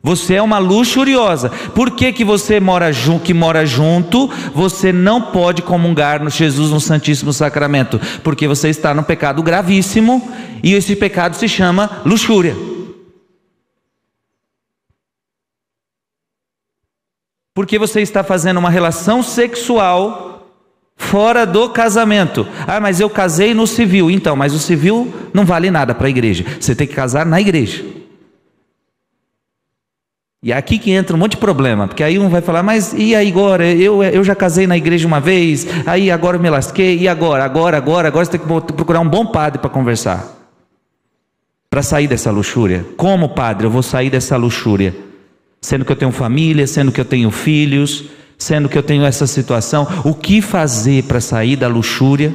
Você 0.04 0.34
é 0.34 0.42
uma 0.42 0.58
luxuriosa. 0.58 1.48
Por 1.74 1.92
que, 1.92 2.12
que 2.12 2.26
você 2.26 2.60
mora 2.60 2.92
junto, 2.92 3.24
que 3.24 3.32
mora 3.32 3.64
junto, 3.64 4.28
você 4.54 4.92
não 4.92 5.18
pode 5.18 5.62
comungar 5.62 6.22
no 6.22 6.28
Jesus 6.28 6.70
no 6.70 6.78
Santíssimo 6.78 7.32
Sacramento? 7.32 7.98
Porque 8.22 8.46
você 8.46 8.68
está 8.68 8.92
no 8.92 9.02
pecado 9.02 9.42
gravíssimo 9.42 10.30
e 10.62 10.74
esse 10.74 10.94
pecado 10.94 11.36
se 11.36 11.48
chama 11.48 12.02
luxúria. 12.04 12.54
Porque 17.54 17.78
você 17.78 18.02
está 18.02 18.22
fazendo 18.22 18.58
uma 18.58 18.68
relação 18.68 19.22
sexual 19.22 20.50
fora 20.96 21.46
do 21.46 21.70
casamento. 21.70 22.46
Ah, 22.66 22.78
mas 22.78 23.00
eu 23.00 23.08
casei 23.08 23.54
no 23.54 23.66
civil. 23.66 24.10
Então, 24.10 24.36
mas 24.36 24.52
o 24.52 24.58
civil 24.58 25.30
não 25.32 25.46
vale 25.46 25.70
nada 25.70 25.94
para 25.94 26.08
a 26.08 26.10
igreja. 26.10 26.44
Você 26.60 26.74
tem 26.74 26.86
que 26.86 26.92
casar 26.92 27.24
na 27.24 27.40
igreja. 27.40 27.93
E 30.44 30.52
é 30.52 30.56
aqui 30.58 30.78
que 30.78 30.90
entra 30.90 31.16
um 31.16 31.18
monte 31.18 31.30
de 31.30 31.36
problema, 31.38 31.88
porque 31.88 32.04
aí 32.04 32.18
um 32.18 32.28
vai 32.28 32.42
falar, 32.42 32.62
mas 32.62 32.92
e 32.92 33.14
aí 33.14 33.30
agora? 33.30 33.66
Eu, 33.66 34.02
eu 34.02 34.22
já 34.22 34.34
casei 34.34 34.66
na 34.66 34.76
igreja 34.76 35.06
uma 35.08 35.18
vez, 35.18 35.66
aí 35.86 36.10
agora 36.10 36.36
eu 36.36 36.40
me 36.40 36.50
lasquei, 36.50 36.98
e 36.98 37.08
agora? 37.08 37.42
Agora, 37.42 37.78
agora, 37.78 38.08
agora 38.08 38.26
você 38.26 38.32
tem 38.32 38.40
que 38.40 38.72
procurar 38.74 39.00
um 39.00 39.08
bom 39.08 39.24
padre 39.24 39.58
para 39.58 39.70
conversar. 39.70 40.22
Para 41.70 41.82
sair 41.82 42.06
dessa 42.06 42.30
luxúria. 42.30 42.84
Como 42.94 43.30
padre 43.30 43.66
eu 43.66 43.70
vou 43.70 43.82
sair 43.82 44.10
dessa 44.10 44.36
luxúria? 44.36 44.94
Sendo 45.62 45.82
que 45.82 45.92
eu 45.92 45.96
tenho 45.96 46.12
família, 46.12 46.66
sendo 46.66 46.92
que 46.92 47.00
eu 47.00 47.06
tenho 47.06 47.30
filhos, 47.30 48.04
sendo 48.36 48.68
que 48.68 48.76
eu 48.76 48.82
tenho 48.82 49.02
essa 49.02 49.26
situação. 49.26 49.88
O 50.04 50.12
que 50.12 50.42
fazer 50.42 51.04
para 51.04 51.22
sair 51.22 51.56
da 51.56 51.68
luxúria? 51.68 52.34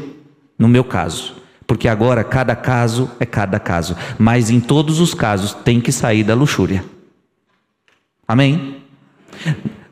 No 0.58 0.68
meu 0.68 0.84
caso. 0.84 1.36
Porque 1.68 1.88
agora 1.88 2.24
cada 2.24 2.56
caso 2.56 3.08
é 3.20 3.26
cada 3.28 3.60
caso. 3.60 3.96
Mas 4.18 4.50
em 4.50 4.60
todos 4.60 5.00
os 5.00 5.14
casos 5.14 5.54
tem 5.54 5.80
que 5.80 5.92
sair 5.92 6.24
da 6.24 6.34
luxúria. 6.34 6.84
Amém? 8.30 8.76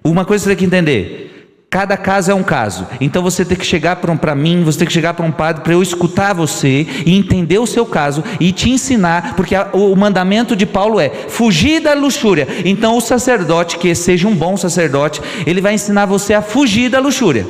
Uma 0.04 0.24
coisa 0.24 0.44
você 0.44 0.50
tem 0.52 0.58
que 0.58 0.66
entender: 0.66 1.66
cada 1.72 1.98
caso 1.98 2.30
é 2.30 2.36
um 2.36 2.44
caso. 2.44 2.86
Então 3.02 3.24
você 3.24 3.44
tem 3.44 3.58
que 3.58 3.66
chegar 3.66 3.96
para 3.96 4.36
mim, 4.36 4.64
você 4.64 4.78
tem 4.78 4.88
que 4.88 4.94
chegar 4.94 5.16
para 5.16 5.26
um 5.26 5.32
padre 5.32 5.64
para 5.64 5.74
eu 5.74 5.82
escutar 5.82 6.34
você 6.34 6.86
e 7.04 7.18
entender 7.18 7.58
o 7.58 7.66
seu 7.66 7.84
caso 7.84 8.24
e 8.40 8.52
te 8.52 8.70
ensinar, 8.70 9.36
porque 9.36 9.56
a, 9.56 9.72
o 9.74 9.96
mandamento 9.96 10.56
de 10.56 10.68
Paulo 10.68 11.00
é 11.00 11.10
fugir 11.10 11.82
da 11.82 11.96
luxúria. 11.96 12.48
Então 12.64 12.96
o 12.96 13.02
sacerdote, 13.02 13.80
que 13.80 13.96
seja 13.96 14.28
um 14.28 14.36
bom 14.36 14.56
sacerdote, 14.56 15.20
ele 15.48 15.60
vai 15.60 15.74
ensinar 15.74 16.06
você 16.06 16.36
a 16.36 16.42
fugir 16.44 16.92
da 16.92 17.00
luxúria. 17.00 17.48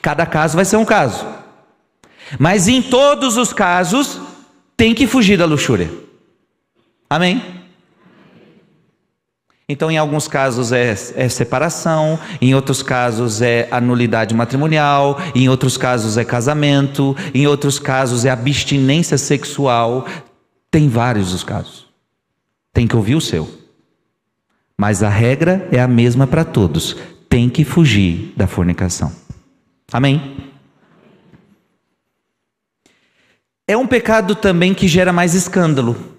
Cada 0.00 0.24
caso 0.24 0.54
vai 0.54 0.64
ser 0.64 0.76
um 0.76 0.84
caso. 0.84 1.26
Mas 2.38 2.68
em 2.68 2.80
todos 2.80 3.36
os 3.36 3.52
casos, 3.52 4.20
tem 4.76 4.94
que 4.94 5.08
fugir 5.08 5.36
da 5.36 5.46
luxúria. 5.46 5.90
Amém? 7.10 7.57
Então, 9.70 9.90
em 9.90 9.98
alguns 9.98 10.26
casos 10.26 10.72
é, 10.72 10.90
é, 11.14 11.28
separação, 11.28 12.18
em 12.40 12.54
outros 12.54 12.82
casos 12.82 13.42
é 13.42 13.68
anulidade 13.70 14.34
matrimonial, 14.34 15.20
em 15.34 15.46
outros 15.50 15.76
casos 15.76 16.16
é 16.16 16.24
casamento, 16.24 17.14
em 17.34 17.46
outros 17.46 17.78
casos 17.78 18.24
é 18.24 18.30
abstinência 18.30 19.18
sexual. 19.18 20.06
Tem 20.70 20.88
vários 20.88 21.34
os 21.34 21.44
casos. 21.44 21.86
tem 22.72 22.86
que 22.86 22.96
ouvir 22.96 23.14
o 23.14 23.20
seu. 23.20 23.46
Mas 24.78 25.02
a 25.02 25.10
regra 25.10 25.68
é 25.70 25.80
a 25.80 25.88
mesma 25.88 26.26
para 26.26 26.44
todos: 26.44 26.96
tem 27.28 27.50
que 27.50 27.62
fugir 27.62 28.32
da 28.34 28.46
fornicação. 28.46 29.12
Amém? 29.92 30.36
É 33.66 33.76
um 33.76 33.86
pecado 33.86 34.34
também 34.34 34.72
que 34.72 34.88
gera 34.88 35.12
mais 35.12 35.34
escândalo. 35.34 36.17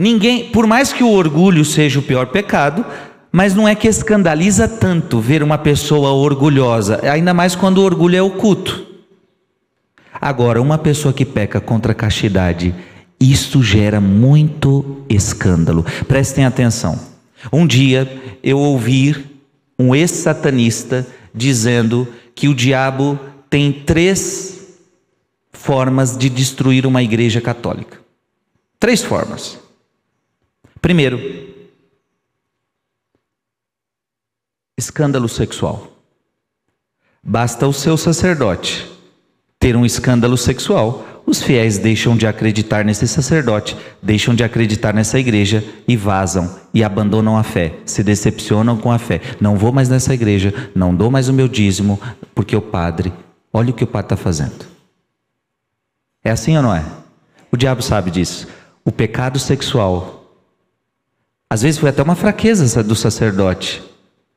Ninguém, 0.00 0.48
por 0.48 0.66
mais 0.66 0.94
que 0.94 1.04
o 1.04 1.10
orgulho 1.10 1.62
seja 1.62 1.98
o 1.98 2.02
pior 2.02 2.28
pecado, 2.28 2.86
mas 3.30 3.54
não 3.54 3.68
é 3.68 3.74
que 3.74 3.86
escandaliza 3.86 4.66
tanto 4.66 5.20
ver 5.20 5.42
uma 5.42 5.58
pessoa 5.58 6.12
orgulhosa, 6.12 7.00
ainda 7.02 7.34
mais 7.34 7.54
quando 7.54 7.82
o 7.82 7.84
orgulho 7.84 8.16
é 8.16 8.22
oculto. 8.22 8.86
Agora, 10.10 10.62
uma 10.62 10.78
pessoa 10.78 11.12
que 11.12 11.26
peca 11.26 11.60
contra 11.60 11.92
a 11.92 11.94
castidade, 11.94 12.74
isso 13.20 13.62
gera 13.62 14.00
muito 14.00 15.04
escândalo. 15.06 15.84
Prestem 16.08 16.46
atenção. 16.46 16.98
Um 17.52 17.66
dia 17.66 18.10
eu 18.42 18.58
ouvi 18.58 19.22
um 19.78 19.94
ex-satanista 19.94 21.06
dizendo 21.34 22.08
que 22.34 22.48
o 22.48 22.54
diabo 22.54 23.20
tem 23.50 23.70
três 23.70 24.78
formas 25.52 26.16
de 26.16 26.30
destruir 26.30 26.86
uma 26.86 27.02
igreja 27.02 27.42
católica. 27.42 27.98
Três 28.78 29.02
formas. 29.02 29.58
Primeiro, 30.80 31.18
escândalo 34.78 35.28
sexual. 35.28 35.86
Basta 37.22 37.66
o 37.66 37.72
seu 37.72 37.96
sacerdote 37.96 38.90
ter 39.60 39.76
um 39.76 39.84
escândalo 39.84 40.38
sexual, 40.38 41.22
os 41.26 41.42
fiéis 41.42 41.76
deixam 41.76 42.16
de 42.16 42.26
acreditar 42.26 42.82
nesse 42.82 43.06
sacerdote, 43.06 43.76
deixam 44.02 44.34
de 44.34 44.42
acreditar 44.42 44.94
nessa 44.94 45.18
igreja 45.18 45.62
e 45.86 45.98
vazam 45.98 46.58
e 46.72 46.82
abandonam 46.82 47.36
a 47.36 47.42
fé, 47.42 47.74
se 47.84 48.02
decepcionam 48.02 48.78
com 48.78 48.90
a 48.90 48.98
fé. 48.98 49.20
Não 49.38 49.58
vou 49.58 49.70
mais 49.70 49.90
nessa 49.90 50.14
igreja, 50.14 50.70
não 50.74 50.94
dou 50.94 51.10
mais 51.10 51.28
o 51.28 51.32
meu 51.34 51.46
dízimo, 51.46 52.00
porque 52.34 52.56
o 52.56 52.62
padre, 52.62 53.12
olha 53.52 53.70
o 53.70 53.74
que 53.74 53.84
o 53.84 53.86
padre 53.86 54.06
está 54.06 54.16
fazendo. 54.16 54.64
É 56.24 56.30
assim 56.30 56.56
ou 56.56 56.62
não 56.62 56.74
é? 56.74 56.82
O 57.52 57.56
diabo 57.56 57.82
sabe 57.82 58.10
disso. 58.10 58.48
O 58.82 58.90
pecado 58.90 59.38
sexual, 59.38 60.19
às 61.50 61.62
vezes 61.62 61.80
foi 61.80 61.90
até 61.90 62.00
uma 62.00 62.14
fraqueza 62.14 62.82
do 62.84 62.94
sacerdote. 62.94 63.82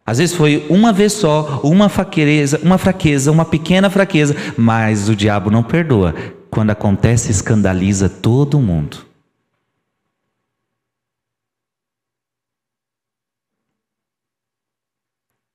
Às 0.03 0.17
vezes 0.17 0.35
foi 0.35 0.65
uma 0.67 0.91
vez 0.91 1.13
só, 1.13 1.61
uma 1.63 1.87
fraqueza, 1.87 2.59
uma 2.63 2.79
fraqueza, 2.79 3.31
uma 3.31 3.45
pequena 3.45 3.87
fraqueza, 3.89 4.35
mas 4.57 5.07
o 5.07 5.15
diabo 5.15 5.51
não 5.51 5.63
perdoa. 5.63 6.15
Quando 6.49 6.71
acontece, 6.71 7.31
escandaliza 7.31 8.09
todo 8.09 8.59
mundo. 8.59 9.05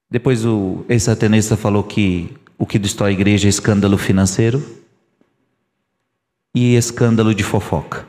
Depois 0.09 0.47
o 0.47 0.85
ex-satanista 0.89 1.57
falou 1.57 1.83
que 1.83 2.35
o 2.57 2.65
que 2.65 2.79
destrói 2.79 3.11
a 3.11 3.13
igreja 3.13 3.49
é 3.49 3.51
escândalo 3.51 3.99
financeiro 3.99 4.63
e 6.55 6.77
escândalo 6.77 7.35
de 7.35 7.43
fofoca. 7.43 8.07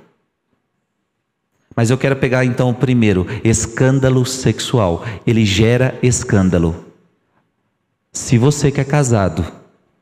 Mas 1.80 1.90
eu 1.90 1.98
quero 1.98 2.18
pegar 2.18 2.44
então 2.44 2.72
o 2.72 2.74
primeiro, 2.74 3.26
escândalo 3.42 4.26
sexual. 4.26 5.06
Ele 5.26 5.46
gera 5.46 5.98
escândalo. 6.04 6.76
Se 8.12 8.38
você 8.38 8.70
que 8.70 8.82
é 8.82 8.84
casado 8.84 9.46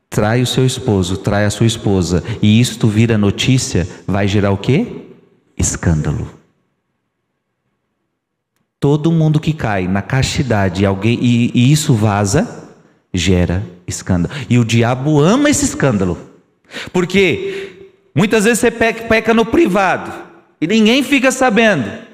trai 0.09 0.41
o 0.41 0.47
seu 0.47 0.65
esposo, 0.65 1.17
trai 1.17 1.45
a 1.45 1.51
sua 1.51 1.67
esposa, 1.67 2.23
e 2.41 2.59
isto 2.59 2.87
vira 2.87 3.15
notícia, 3.15 3.87
vai 4.07 4.27
gerar 4.27 4.49
o 4.49 4.57
quê? 4.57 4.87
Escândalo. 5.55 6.27
Todo 8.79 9.11
mundo 9.11 9.39
que 9.39 9.53
cai 9.53 9.87
na 9.87 10.01
castidade 10.01 10.83
alguém, 10.83 11.19
e, 11.21 11.51
e 11.53 11.71
isso 11.71 11.93
vaza, 11.93 12.71
gera 13.13 13.63
escândalo. 13.85 14.33
E 14.49 14.57
o 14.57 14.65
diabo 14.65 15.21
ama 15.21 15.47
esse 15.47 15.65
escândalo. 15.65 16.17
Porque 16.91 17.91
muitas 18.15 18.45
vezes 18.45 18.61
você 18.61 18.71
peca, 18.71 19.03
peca 19.03 19.31
no 19.31 19.45
privado. 19.45 20.25
E 20.59 20.67
ninguém 20.67 21.03
fica 21.03 21.31
sabendo. 21.31 22.07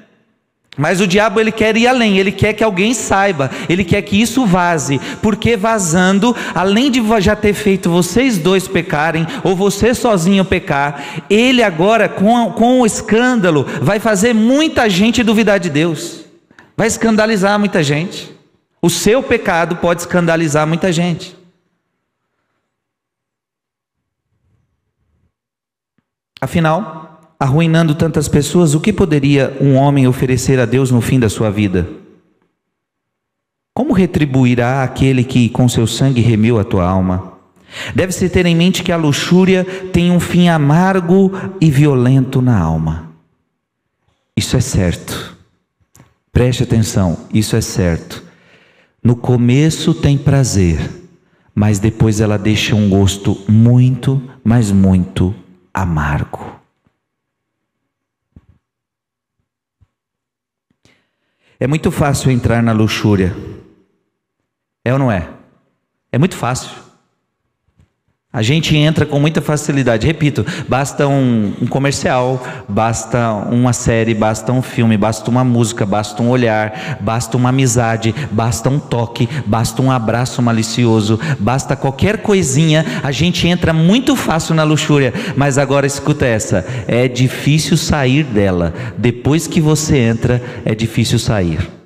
Mas 0.76 1.00
o 1.00 1.06
diabo 1.06 1.38
ele 1.38 1.52
quer 1.52 1.76
ir 1.76 1.86
além, 1.86 2.18
ele 2.18 2.32
quer 2.32 2.52
que 2.52 2.64
alguém 2.64 2.92
saiba, 2.94 3.48
ele 3.68 3.84
quer 3.84 4.02
que 4.02 4.20
isso 4.20 4.44
vaze, 4.44 5.00
porque 5.22 5.56
vazando, 5.56 6.34
além 6.52 6.90
de 6.90 7.00
já 7.20 7.36
ter 7.36 7.54
feito 7.54 7.88
vocês 7.88 8.38
dois 8.38 8.66
pecarem, 8.66 9.24
ou 9.44 9.54
você 9.54 9.94
sozinho 9.94 10.44
pecar, 10.44 11.22
ele 11.30 11.62
agora, 11.62 12.08
com, 12.08 12.50
com 12.52 12.80
o 12.80 12.86
escândalo, 12.86 13.64
vai 13.80 14.00
fazer 14.00 14.34
muita 14.34 14.90
gente 14.90 15.22
duvidar 15.22 15.60
de 15.60 15.70
Deus, 15.70 16.24
vai 16.76 16.88
escandalizar 16.88 17.56
muita 17.56 17.80
gente. 17.80 18.34
O 18.82 18.90
seu 18.90 19.22
pecado 19.22 19.76
pode 19.76 20.00
escandalizar 20.00 20.66
muita 20.66 20.92
gente. 20.92 21.36
Afinal, 26.40 27.03
arruinando 27.44 27.94
tantas 27.94 28.26
pessoas, 28.26 28.74
o 28.74 28.80
que 28.80 28.90
poderia 28.90 29.54
um 29.60 29.74
homem 29.74 30.06
oferecer 30.06 30.58
a 30.58 30.64
Deus 30.64 30.90
no 30.90 31.02
fim 31.02 31.20
da 31.20 31.28
sua 31.28 31.50
vida? 31.50 31.86
Como 33.74 33.92
retribuirá 33.92 34.82
aquele 34.82 35.22
que 35.22 35.50
com 35.50 35.68
seu 35.68 35.86
sangue 35.86 36.22
remiu 36.22 36.58
a 36.58 36.64
tua 36.64 36.88
alma? 36.88 37.34
Deve-se 37.94 38.30
ter 38.30 38.46
em 38.46 38.56
mente 38.56 38.82
que 38.82 38.90
a 38.90 38.96
luxúria 38.96 39.62
tem 39.92 40.10
um 40.10 40.18
fim 40.18 40.48
amargo 40.48 41.32
e 41.60 41.70
violento 41.70 42.40
na 42.40 42.58
alma. 42.58 43.10
Isso 44.34 44.56
é 44.56 44.60
certo. 44.62 45.36
Preste 46.32 46.62
atenção, 46.62 47.26
isso 47.30 47.56
é 47.56 47.60
certo. 47.60 48.24
No 49.02 49.14
começo 49.14 49.92
tem 49.92 50.16
prazer, 50.16 50.78
mas 51.54 51.78
depois 51.78 52.22
ela 52.22 52.38
deixa 52.38 52.74
um 52.74 52.88
gosto 52.88 53.38
muito, 53.46 54.22
mas 54.42 54.72
muito 54.72 55.34
amargo. 55.74 56.53
É 61.64 61.66
muito 61.66 61.90
fácil 61.90 62.30
entrar 62.30 62.62
na 62.62 62.72
luxúria. 62.72 63.34
É 64.84 64.92
ou 64.92 64.98
não 64.98 65.10
é? 65.10 65.30
É 66.12 66.18
muito 66.18 66.36
fácil. 66.36 66.70
A 68.34 68.42
gente 68.42 68.76
entra 68.76 69.06
com 69.06 69.20
muita 69.20 69.40
facilidade. 69.40 70.08
Repito, 70.08 70.44
basta 70.68 71.06
um, 71.06 71.52
um, 71.62 71.66
comercial, 71.68 72.42
basta 72.68 73.30
uma 73.32 73.72
série, 73.72 74.12
basta 74.12 74.50
um 74.50 74.60
filme, 74.60 74.96
basta 74.96 75.30
uma 75.30 75.44
música, 75.44 75.86
basta 75.86 76.20
um 76.20 76.28
olhar, 76.28 76.98
basta 77.00 77.36
uma 77.36 77.50
amizade, 77.50 78.12
basta 78.32 78.68
um 78.68 78.80
toque, 78.80 79.28
basta 79.46 79.80
um 79.80 79.88
abraço 79.88 80.42
malicioso, 80.42 81.20
basta 81.38 81.76
qualquer 81.76 82.22
coisinha. 82.22 82.84
A 83.04 83.12
gente 83.12 83.46
entra 83.46 83.72
muito 83.72 84.16
fácil 84.16 84.52
na 84.56 84.64
luxúria. 84.64 85.14
Mas 85.36 85.56
agora 85.56 85.86
escuta 85.86 86.26
essa: 86.26 86.66
é 86.88 87.06
difícil 87.06 87.76
sair 87.76 88.24
dela. 88.24 88.74
Depois 88.98 89.46
que 89.46 89.60
você 89.60 89.96
entra, 89.96 90.42
é 90.64 90.74
difícil 90.74 91.20
sair. 91.20 91.83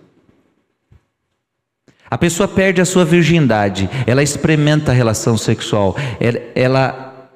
A 2.10 2.16
pessoa 2.16 2.48
perde 2.48 2.80
a 2.80 2.84
sua 2.84 3.04
virgindade, 3.04 3.88
ela 4.06 4.22
experimenta 4.22 4.90
a 4.90 4.94
relação 4.94 5.36
sexual, 5.36 5.94
ela, 6.54 7.30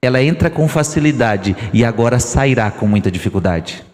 ela 0.00 0.22
entra 0.22 0.48
com 0.48 0.66
facilidade 0.66 1.54
e 1.72 1.84
agora 1.84 2.18
sairá 2.18 2.70
com 2.70 2.86
muita 2.86 3.10
dificuldade. 3.10 3.84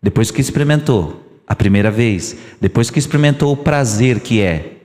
Depois 0.00 0.30
que 0.30 0.40
experimentou 0.40 1.42
a 1.46 1.54
primeira 1.54 1.90
vez, 1.90 2.36
depois 2.60 2.90
que 2.90 2.98
experimentou 2.98 3.52
o 3.52 3.56
prazer 3.56 4.20
que 4.20 4.40
é, 4.40 4.78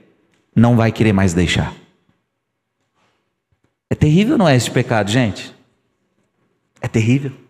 não 0.54 0.76
vai 0.76 0.90
querer 0.90 1.12
mais 1.12 1.32
deixar. 1.32 1.72
É 3.88 3.94
terrível, 3.94 4.38
não 4.38 4.48
é 4.48 4.56
esse 4.56 4.70
pecado, 4.70 5.10
gente? 5.10 5.54
É 6.80 6.88
terrível. 6.88 7.41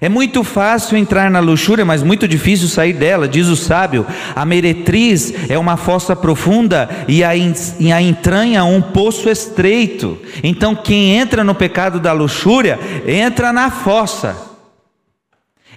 É 0.00 0.08
muito 0.08 0.42
fácil 0.42 0.96
entrar 0.96 1.30
na 1.30 1.38
luxúria, 1.38 1.84
mas 1.84 2.02
muito 2.02 2.26
difícil 2.26 2.68
sair 2.68 2.92
dela, 2.92 3.28
diz 3.28 3.46
o 3.46 3.56
sábio. 3.56 4.06
A 4.34 4.44
meretriz 4.44 5.32
é 5.48 5.56
uma 5.56 5.76
fossa 5.76 6.16
profunda 6.16 6.88
e 7.06 7.22
a, 7.22 7.34
e 7.36 7.92
a 7.92 8.02
entranha 8.02 8.64
um 8.64 8.82
poço 8.82 9.30
estreito. 9.30 10.18
Então, 10.42 10.74
quem 10.74 11.16
entra 11.16 11.44
no 11.44 11.54
pecado 11.54 12.00
da 12.00 12.12
luxúria, 12.12 12.78
entra 13.06 13.52
na 13.52 13.70
fossa, 13.70 14.36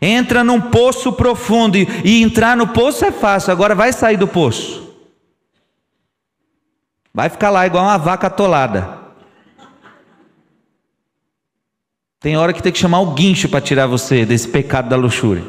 entra 0.01 0.43
num 0.43 0.59
poço 0.59 1.13
profundo. 1.13 1.77
E, 1.77 1.87
e 2.03 2.23
entrar 2.23 2.57
no 2.57 2.67
poço 2.67 3.05
é 3.05 3.11
fácil, 3.11 3.51
agora 3.51 3.75
vai 3.75 3.93
sair 3.93 4.17
do 4.17 4.27
poço. 4.27 4.95
Vai 7.13 7.29
ficar 7.29 7.49
lá 7.49 7.65
igual 7.65 7.83
uma 7.83 7.97
vaca 7.97 8.27
atolada. 8.27 9.06
Tem 12.19 12.35
hora 12.35 12.51
que 12.51 12.63
tem 12.63 12.71
que 12.71 12.79
chamar 12.79 12.99
o 13.01 13.13
guincho 13.13 13.47
para 13.47 13.61
tirar 13.61 13.85
você 13.85 14.25
desse 14.25 14.47
pecado 14.47 14.89
da 14.89 14.95
luxúria. 14.95 15.43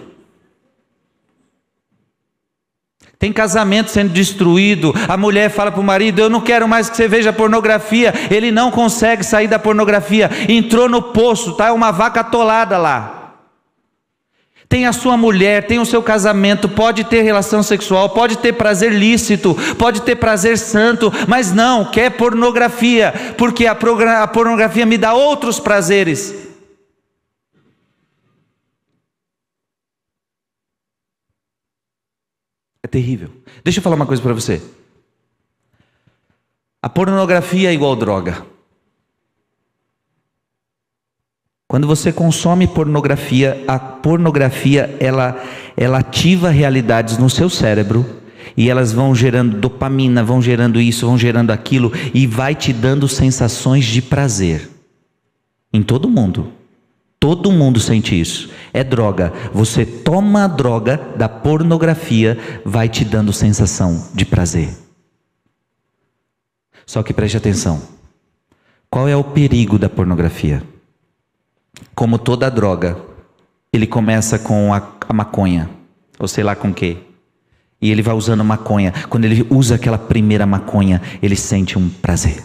Tem 3.19 3.33
casamento 3.33 3.91
sendo 3.91 4.11
destruído. 4.11 4.95
A 5.09 5.17
mulher 5.17 5.51
fala 5.51 5.73
para 5.73 5.81
o 5.81 5.85
marido: 5.85 6.21
Eu 6.21 6.31
não 6.31 6.41
quero 6.41 6.69
mais 6.69 6.89
que 6.89 6.97
você 6.97 7.09
veja 7.09 7.33
pornografia. 7.33 8.15
Ele 8.31 8.53
não 8.53 8.71
consegue 8.71 9.25
sair 9.25 9.49
da 9.49 9.59
pornografia. 9.59 10.31
Entrou 10.49 10.89
no 10.89 11.03
poço, 11.03 11.55
tá 11.55 11.73
uma 11.73 11.91
vaca 11.91 12.21
atolada 12.21 12.79
lá. 12.79 13.15
Tem 14.69 14.85
a 14.85 14.93
sua 14.93 15.17
mulher, 15.17 15.67
tem 15.67 15.79
o 15.79 15.87
seu 15.87 16.03
casamento, 16.03 16.69
pode 16.69 17.03
ter 17.05 17.23
relação 17.23 17.63
sexual, 17.63 18.11
pode 18.11 18.37
ter 18.37 18.53
prazer 18.53 18.93
lícito, 18.93 19.57
pode 19.79 20.03
ter 20.03 20.17
prazer 20.17 20.59
santo, 20.59 21.11
mas 21.27 21.51
não, 21.51 21.87
quer 21.87 22.11
pornografia, 22.11 23.35
porque 23.39 23.67
a 23.67 23.75
pornografia 23.75 24.85
me 24.85 24.99
dá 24.99 25.15
outros 25.15 25.59
prazeres. 25.59 26.48
É 32.89 32.91
terrível. 32.91 33.29
Deixa 33.63 33.81
eu 33.81 33.83
falar 33.83 33.97
uma 33.97 34.07
coisa 34.07 34.23
para 34.23 34.33
você. 34.33 34.63
A 36.81 36.89
pornografia 36.89 37.69
é 37.69 37.75
igual 37.75 37.95
droga. 37.95 38.47
Quando 41.69 41.87
você 41.87 42.11
consome 42.11 42.67
pornografia, 42.67 43.63
a 43.69 43.79
pornografia 43.79 44.97
ela, 44.99 45.39
ela 45.77 45.99
ativa 45.99 46.49
realidades 46.49 47.19
no 47.19 47.29
seu 47.29 47.51
cérebro 47.51 48.07
e 48.57 48.71
elas 48.71 48.91
vão 48.91 49.15
gerando 49.15 49.59
dopamina, 49.59 50.25
vão 50.25 50.41
gerando 50.41 50.81
isso, 50.81 51.05
vão 51.05 51.19
gerando 51.19 51.51
aquilo 51.51 51.93
e 52.15 52.27
vai 52.27 52.55
te 52.55 52.73
dando 52.73 53.07
sensações 53.07 53.85
de 53.85 54.01
prazer. 54.01 54.67
Em 55.71 55.83
todo 55.83 56.09
mundo. 56.09 56.55
Todo 57.21 57.51
mundo 57.51 57.81
sente 57.81 58.19
isso. 58.19 58.51
É 58.73 58.85
droga. 58.85 59.33
Você 59.53 59.85
toma 59.85 60.45
a 60.45 60.49
droga 60.49 61.01
da 61.17 61.29
pornografia, 61.29 62.39
vai 62.65 62.89
te 62.89 63.05
dando 63.05 63.33
sensação 63.33 64.09
de 64.15 64.25
prazer. 64.25 64.71
Só 66.87 67.03
que 67.03 67.13
preste 67.13 67.37
atenção. 67.37 67.83
Qual 68.91 69.09
é 69.09 69.17
o 69.17 69.25
perigo 69.25 69.79
da 69.79 69.89
pornografia? 69.89 70.63
Como 71.95 72.19
toda 72.19 72.51
droga, 72.51 72.97
ele 73.73 73.87
começa 73.87 74.39
com 74.39 74.73
a, 74.73 74.97
a 75.07 75.13
maconha, 75.13 75.69
ou 76.19 76.27
sei 76.27 76.43
lá 76.43 76.57
com 76.57 76.73
que. 76.73 76.97
E 77.81 77.91
ele 77.91 78.03
vai 78.03 78.15
usando 78.15 78.43
maconha. 78.43 78.93
Quando 79.09 79.25
ele 79.25 79.47
usa 79.51 79.75
aquela 79.75 79.99
primeira 79.99 80.47
maconha, 80.47 81.03
ele 81.21 81.37
sente 81.37 81.79
um 81.79 81.89
prazer. 81.89 82.45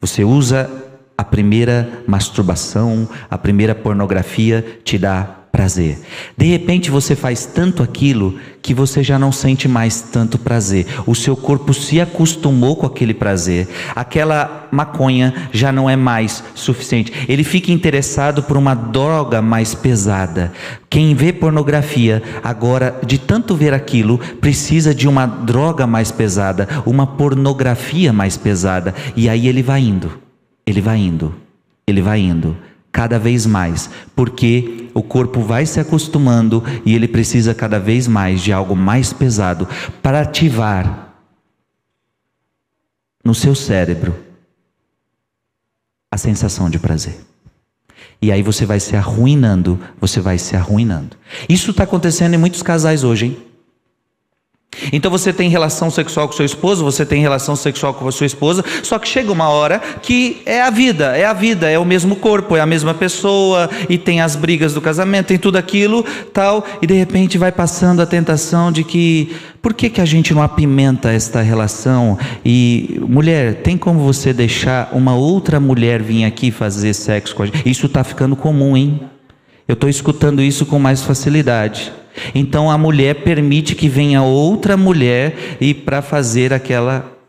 Você 0.00 0.24
usa 0.24 0.89
a 1.20 1.24
primeira 1.24 2.02
masturbação, 2.06 3.06
a 3.30 3.36
primeira 3.36 3.74
pornografia, 3.74 4.64
te 4.82 4.96
dá 4.96 5.36
prazer. 5.52 5.98
De 6.34 6.46
repente 6.46 6.90
você 6.90 7.14
faz 7.14 7.44
tanto 7.44 7.82
aquilo 7.82 8.38
que 8.62 8.72
você 8.72 9.02
já 9.02 9.18
não 9.18 9.30
sente 9.30 9.68
mais 9.68 10.00
tanto 10.00 10.38
prazer. 10.38 10.86
O 11.06 11.14
seu 11.14 11.36
corpo 11.36 11.74
se 11.74 12.00
acostumou 12.00 12.74
com 12.74 12.86
aquele 12.86 13.12
prazer. 13.12 13.68
Aquela 13.94 14.66
maconha 14.70 15.34
já 15.52 15.70
não 15.70 15.90
é 15.90 15.94
mais 15.94 16.42
suficiente. 16.54 17.12
Ele 17.28 17.44
fica 17.44 17.70
interessado 17.70 18.42
por 18.42 18.56
uma 18.56 18.72
droga 18.72 19.42
mais 19.42 19.74
pesada. 19.74 20.50
Quem 20.88 21.14
vê 21.14 21.34
pornografia 21.34 22.22
agora, 22.42 22.98
de 23.04 23.18
tanto 23.18 23.54
ver 23.54 23.74
aquilo, 23.74 24.16
precisa 24.40 24.94
de 24.94 25.06
uma 25.06 25.26
droga 25.26 25.86
mais 25.86 26.10
pesada, 26.10 26.66
uma 26.86 27.06
pornografia 27.06 28.10
mais 28.10 28.38
pesada. 28.38 28.94
E 29.14 29.28
aí 29.28 29.46
ele 29.46 29.62
vai 29.62 29.82
indo, 29.82 30.29
ele 30.70 30.80
vai 30.80 30.98
indo, 30.98 31.34
ele 31.86 32.00
vai 32.00 32.20
indo 32.20 32.56
cada 32.92 33.18
vez 33.18 33.46
mais, 33.46 33.88
porque 34.16 34.88
o 34.94 35.02
corpo 35.02 35.40
vai 35.40 35.64
se 35.64 35.78
acostumando 35.78 36.62
e 36.84 36.94
ele 36.94 37.06
precisa 37.06 37.54
cada 37.54 37.78
vez 37.78 38.08
mais 38.08 38.40
de 38.40 38.52
algo 38.52 38.74
mais 38.74 39.12
pesado 39.12 39.68
para 40.02 40.20
ativar 40.20 41.14
no 43.24 43.34
seu 43.34 43.54
cérebro 43.54 44.14
a 46.10 46.16
sensação 46.16 46.68
de 46.68 46.78
prazer. 46.78 47.20
E 48.20 48.32
aí 48.32 48.42
você 48.42 48.66
vai 48.66 48.80
se 48.80 48.96
arruinando, 48.96 49.78
você 50.00 50.20
vai 50.20 50.36
se 50.36 50.56
arruinando. 50.56 51.16
Isso 51.48 51.70
está 51.70 51.84
acontecendo 51.84 52.34
em 52.34 52.38
muitos 52.38 52.62
casais 52.62 53.04
hoje, 53.04 53.26
hein? 53.26 53.49
Então 54.92 55.10
você 55.10 55.32
tem 55.32 55.48
relação 55.48 55.90
sexual 55.90 56.28
com 56.28 56.34
seu 56.34 56.46
esposo, 56.46 56.84
você 56.84 57.04
tem 57.04 57.20
relação 57.20 57.56
sexual 57.56 57.92
com 57.92 58.06
a 58.06 58.12
sua 58.12 58.26
esposa, 58.26 58.64
só 58.82 58.98
que 58.98 59.08
chega 59.08 59.32
uma 59.32 59.48
hora 59.48 59.80
que 60.00 60.40
é 60.46 60.62
a 60.62 60.70
vida, 60.70 61.16
é 61.16 61.24
a 61.24 61.32
vida, 61.32 61.68
é 61.68 61.78
o 61.78 61.84
mesmo 61.84 62.16
corpo, 62.16 62.56
é 62.56 62.60
a 62.60 62.66
mesma 62.66 62.94
pessoa, 62.94 63.68
e 63.88 63.98
tem 63.98 64.20
as 64.20 64.36
brigas 64.36 64.72
do 64.72 64.80
casamento, 64.80 65.26
tem 65.26 65.38
tudo 65.38 65.56
aquilo, 65.56 66.04
tal, 66.32 66.64
e 66.80 66.86
de 66.86 66.94
repente 66.94 67.36
vai 67.36 67.50
passando 67.50 68.00
a 68.00 68.06
tentação 68.06 68.70
de 68.70 68.84
que 68.84 69.34
por 69.60 69.74
que, 69.74 69.90
que 69.90 70.00
a 70.00 70.06
gente 70.06 70.32
não 70.32 70.42
apimenta 70.42 71.12
esta 71.12 71.42
relação? 71.42 72.16
E 72.44 72.98
mulher, 73.06 73.56
tem 73.56 73.76
como 73.76 74.00
você 74.00 74.32
deixar 74.32 74.88
uma 74.92 75.14
outra 75.14 75.60
mulher 75.60 76.00
vir 76.00 76.24
aqui 76.24 76.50
fazer 76.50 76.94
sexo 76.94 77.34
com 77.34 77.42
a 77.42 77.46
gente? 77.46 77.68
Isso 77.68 77.86
está 77.86 78.02
ficando 78.02 78.34
comum, 78.34 78.76
hein? 78.76 79.00
Eu 79.68 79.74
estou 79.74 79.90
escutando 79.90 80.40
isso 80.40 80.64
com 80.64 80.78
mais 80.78 81.02
facilidade. 81.02 81.92
Então 82.34 82.70
a 82.70 82.78
mulher 82.78 83.22
permite 83.22 83.74
que 83.74 83.88
venha 83.88 84.22
outra 84.22 84.76
mulher 84.76 85.56
e 85.60 85.74
para 85.74 86.02
fazer 86.02 86.52
aquela 86.52 87.20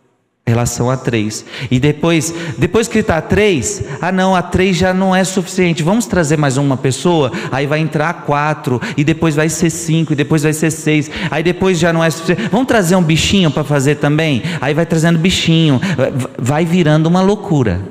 relação 0.45 0.89
a 0.89 0.97
três. 0.97 1.45
E 1.69 1.79
depois, 1.79 2.33
depois 2.57 2.87
que 2.87 2.99
está 2.99 3.17
a 3.17 3.21
três, 3.21 3.83
ah 4.01 4.11
não, 4.11 4.35
a 4.35 4.41
três 4.41 4.75
já 4.75 4.93
não 4.93 5.15
é 5.15 5.23
suficiente. 5.23 5.83
Vamos 5.83 6.05
trazer 6.05 6.37
mais 6.37 6.57
uma 6.57 6.75
pessoa, 6.75 7.31
aí 7.51 7.65
vai 7.65 7.79
entrar 7.79 8.25
quatro, 8.25 8.81
e 8.97 9.03
depois 9.03 9.35
vai 9.35 9.49
ser 9.49 9.69
cinco, 9.69 10.13
e 10.13 10.15
depois 10.15 10.43
vai 10.43 10.53
ser 10.53 10.71
seis, 10.71 11.09
aí 11.29 11.43
depois 11.43 11.79
já 11.79 11.93
não 11.93 12.03
é 12.03 12.09
suficiente. 12.09 12.49
Vamos 12.51 12.67
trazer 12.67 12.95
um 12.95 13.03
bichinho 13.03 13.51
para 13.51 13.63
fazer 13.63 13.95
também? 13.95 14.43
Aí 14.59 14.73
vai 14.73 14.85
trazendo 14.85 15.19
bichinho, 15.19 15.79
vai 16.37 16.65
virando 16.65 17.07
uma 17.07 17.21
loucura. 17.21 17.81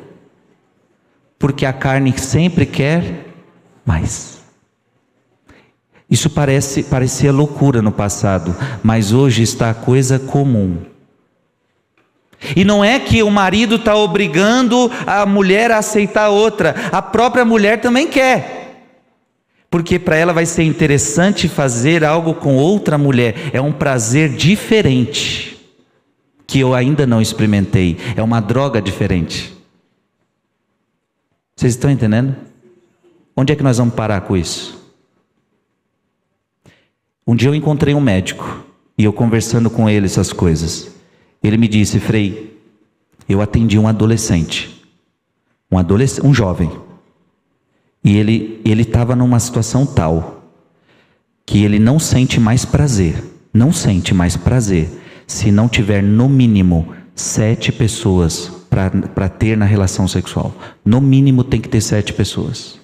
Porque 1.38 1.64
a 1.64 1.72
carne 1.72 2.12
sempre 2.18 2.66
quer 2.66 3.26
mais. 3.86 4.39
Isso 6.10 6.28
parece, 6.28 6.82
parecia 6.82 7.32
loucura 7.32 7.80
no 7.80 7.92
passado, 7.92 8.56
mas 8.82 9.12
hoje 9.12 9.42
está 9.42 9.72
coisa 9.72 10.18
comum. 10.18 10.78
E 12.56 12.64
não 12.64 12.82
é 12.82 12.98
que 12.98 13.22
o 13.22 13.30
marido 13.30 13.76
está 13.76 13.94
obrigando 13.94 14.90
a 15.06 15.24
mulher 15.24 15.70
a 15.70 15.78
aceitar 15.78 16.30
outra, 16.30 16.74
a 16.90 17.00
própria 17.00 17.44
mulher 17.44 17.80
também 17.80 18.08
quer. 18.08 18.88
Porque 19.70 20.00
para 20.00 20.16
ela 20.16 20.32
vai 20.32 20.46
ser 20.46 20.64
interessante 20.64 21.48
fazer 21.48 22.02
algo 22.02 22.34
com 22.34 22.56
outra 22.56 22.98
mulher, 22.98 23.50
é 23.52 23.60
um 23.60 23.70
prazer 23.70 24.30
diferente, 24.30 25.60
que 26.44 26.58
eu 26.58 26.74
ainda 26.74 27.06
não 27.06 27.22
experimentei, 27.22 27.96
é 28.16 28.22
uma 28.22 28.40
droga 28.40 28.82
diferente. 28.82 29.56
Vocês 31.54 31.74
estão 31.74 31.90
entendendo? 31.90 32.34
Onde 33.36 33.52
é 33.52 33.56
que 33.56 33.62
nós 33.62 33.78
vamos 33.78 33.94
parar 33.94 34.22
com 34.22 34.36
isso? 34.36 34.79
Um 37.30 37.36
dia 37.36 37.48
eu 37.48 37.54
encontrei 37.54 37.94
um 37.94 38.00
médico 38.00 38.64
e 38.98 39.04
eu 39.04 39.12
conversando 39.12 39.70
com 39.70 39.88
ele 39.88 40.06
essas 40.06 40.32
coisas. 40.32 40.90
Ele 41.40 41.56
me 41.56 41.68
disse, 41.68 42.00
Frei, 42.00 42.60
eu 43.28 43.40
atendi 43.40 43.78
um 43.78 43.86
adolescente, 43.86 44.84
um 45.70 45.78
adolescente, 45.78 46.26
um 46.26 46.34
jovem, 46.34 46.68
e 48.02 48.16
ele 48.16 48.60
estava 48.64 49.14
numa 49.14 49.38
situação 49.38 49.86
tal 49.86 50.42
que 51.46 51.62
ele 51.62 51.78
não 51.78 52.00
sente 52.00 52.40
mais 52.40 52.64
prazer, 52.64 53.22
não 53.54 53.72
sente 53.72 54.12
mais 54.12 54.36
prazer 54.36 54.88
se 55.24 55.52
não 55.52 55.68
tiver 55.68 56.02
no 56.02 56.28
mínimo 56.28 56.92
sete 57.14 57.70
pessoas 57.70 58.50
para 59.14 59.28
ter 59.28 59.56
na 59.56 59.66
relação 59.66 60.08
sexual. 60.08 60.52
No 60.84 61.00
mínimo 61.00 61.44
tem 61.44 61.60
que 61.60 61.68
ter 61.68 61.80
sete 61.80 62.12
pessoas. 62.12 62.79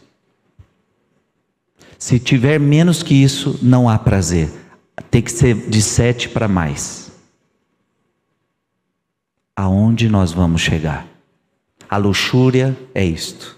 Se 1.98 2.18
tiver 2.18 2.59
menos 2.61 3.02
que 3.02 3.14
isso, 3.14 3.59
não 3.62 3.88
há 3.88 3.98
prazer. 3.98 4.50
Tem 5.11 5.22
que 5.22 5.32
ser 5.32 5.68
de 5.68 5.80
sete 5.80 6.28
para 6.28 6.48
mais. 6.48 7.11
Aonde 9.54 10.09
nós 10.09 10.32
vamos 10.32 10.61
chegar? 10.61 11.06
A 11.88 11.96
luxúria 11.96 12.76
é 12.94 13.04
isto. 13.04 13.56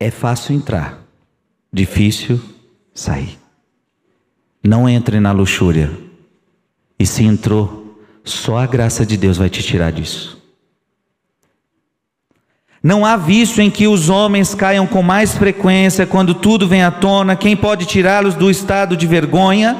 É 0.00 0.10
fácil 0.10 0.54
entrar, 0.54 1.02
difícil 1.72 2.40
sair. 2.94 3.38
Não 4.62 4.88
entre 4.88 5.20
na 5.20 5.32
luxúria. 5.32 5.90
E 6.98 7.06
se 7.06 7.24
entrou, 7.24 8.00
só 8.24 8.58
a 8.58 8.66
graça 8.66 9.04
de 9.04 9.16
Deus 9.16 9.36
vai 9.36 9.48
te 9.48 9.62
tirar 9.62 9.92
disso. 9.92 10.37
Não 12.82 13.04
há 13.04 13.16
vício 13.16 13.62
em 13.62 13.70
que 13.70 13.88
os 13.88 14.08
homens 14.08 14.54
caiam 14.54 14.86
com 14.86 15.02
mais 15.02 15.36
frequência 15.36 16.06
quando 16.06 16.34
tudo 16.34 16.68
vem 16.68 16.82
à 16.82 16.90
tona. 16.90 17.34
Quem 17.34 17.56
pode 17.56 17.86
tirá-los 17.86 18.34
do 18.34 18.50
estado 18.50 18.96
de 18.96 19.06
vergonha? 19.06 19.76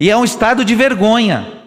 E 0.00 0.08
é 0.10 0.16
um 0.16 0.24
estado 0.24 0.64
de 0.64 0.74
vergonha. 0.74 1.60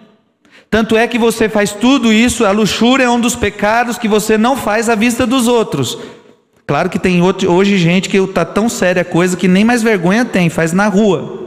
Tanto 0.69 0.97
é 0.97 1.07
que 1.07 1.19
você 1.19 1.47
faz 1.47 1.71
tudo 1.71 2.11
isso, 2.11 2.45
a 2.45 2.49
luxúria 2.49 3.03
é 3.03 3.09
um 3.09 3.19
dos 3.19 3.35
pecados 3.35 3.99
que 3.99 4.07
você 4.07 4.39
não 4.39 4.57
faz 4.57 4.89
à 4.89 4.95
vista 4.95 5.27
dos 5.27 5.47
outros. 5.47 5.99
Claro 6.65 6.89
que 6.89 6.97
tem 6.97 7.21
hoje 7.21 7.77
gente 7.77 8.09
que 8.09 8.17
está 8.17 8.43
tão 8.43 8.67
séria 8.67 9.03
a 9.03 9.05
coisa 9.05 9.37
que 9.37 9.47
nem 9.47 9.63
mais 9.63 9.83
vergonha 9.83 10.25
tem, 10.25 10.49
faz 10.49 10.73
na 10.73 10.87
rua. 10.87 11.42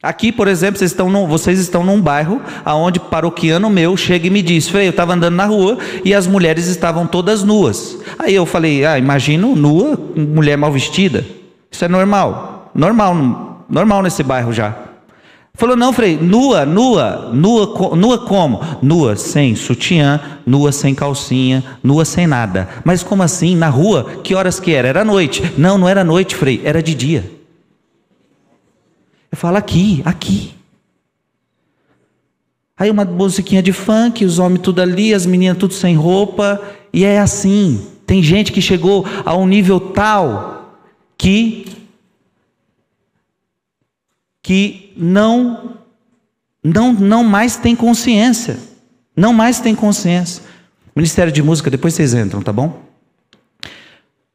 Aqui, 0.00 0.30
por 0.30 0.46
exemplo, 0.46 0.78
vocês 0.78 0.92
estão, 0.92 1.10
num, 1.10 1.26
vocês 1.26 1.58
estão 1.58 1.82
num 1.82 2.00
bairro 2.00 2.40
onde 2.64 3.00
paroquiano 3.00 3.68
meu 3.68 3.96
chega 3.96 4.28
e 4.28 4.30
me 4.30 4.42
diz: 4.42 4.68
Frei, 4.68 4.86
eu 4.86 4.90
estava 4.90 5.14
andando 5.14 5.34
na 5.34 5.44
rua 5.44 5.76
e 6.04 6.14
as 6.14 6.24
mulheres 6.24 6.68
estavam 6.68 7.04
todas 7.04 7.42
nuas. 7.42 7.98
Aí 8.16 8.32
eu 8.32 8.46
falei: 8.46 8.84
Ah, 8.84 8.96
imagino 8.96 9.56
nua, 9.56 9.98
mulher 10.14 10.56
mal 10.56 10.70
vestida. 10.70 11.26
Isso 11.68 11.84
é 11.84 11.88
normal. 11.88 12.70
Normal, 12.76 13.64
normal 13.68 14.02
nesse 14.04 14.22
bairro 14.22 14.52
já. 14.52 14.72
Falou: 15.54 15.74
Não, 15.74 15.92
Frei, 15.92 16.16
nua, 16.16 16.64
nua, 16.64 17.32
nua, 17.32 17.96
nua 17.96 18.18
como? 18.18 18.60
Nua 18.80 19.16
sem 19.16 19.56
sutiã, 19.56 20.20
nua 20.46 20.70
sem 20.70 20.94
calcinha, 20.94 21.64
nua 21.82 22.04
sem 22.04 22.24
nada. 22.24 22.68
Mas 22.84 23.02
como 23.02 23.24
assim? 23.24 23.56
Na 23.56 23.68
rua? 23.68 24.20
Que 24.22 24.32
horas 24.32 24.60
que 24.60 24.72
era? 24.72 24.86
Era 24.86 25.04
noite. 25.04 25.42
Não, 25.58 25.76
não 25.76 25.88
era 25.88 26.04
noite, 26.04 26.36
Frei, 26.36 26.60
era 26.64 26.80
de 26.80 26.94
dia. 26.94 27.37
Eu 29.30 29.36
falo 29.36 29.56
aqui, 29.56 30.02
aqui. 30.04 30.54
Aí 32.76 32.90
uma 32.90 33.04
musiquinha 33.04 33.62
de 33.62 33.72
funk, 33.72 34.24
os 34.24 34.38
homens 34.38 34.62
tudo 34.62 34.80
ali, 34.80 35.12
as 35.12 35.26
meninas 35.26 35.58
tudo 35.58 35.74
sem 35.74 35.96
roupa, 35.96 36.62
e 36.92 37.04
é 37.04 37.18
assim. 37.18 37.84
Tem 38.06 38.22
gente 38.22 38.52
que 38.52 38.62
chegou 38.62 39.04
a 39.24 39.36
um 39.36 39.46
nível 39.46 39.80
tal 39.80 40.80
que 41.18 41.66
que 44.42 44.92
não 44.96 45.76
não 46.62 46.92
não 46.92 47.24
mais 47.24 47.56
tem 47.56 47.74
consciência. 47.74 48.58
Não 49.14 49.32
mais 49.32 49.58
tem 49.58 49.74
consciência. 49.74 50.44
Ministério 50.94 51.32
de 51.32 51.42
Música, 51.42 51.70
depois 51.70 51.94
vocês 51.94 52.14
entram, 52.14 52.40
tá 52.40 52.52
bom? 52.52 52.80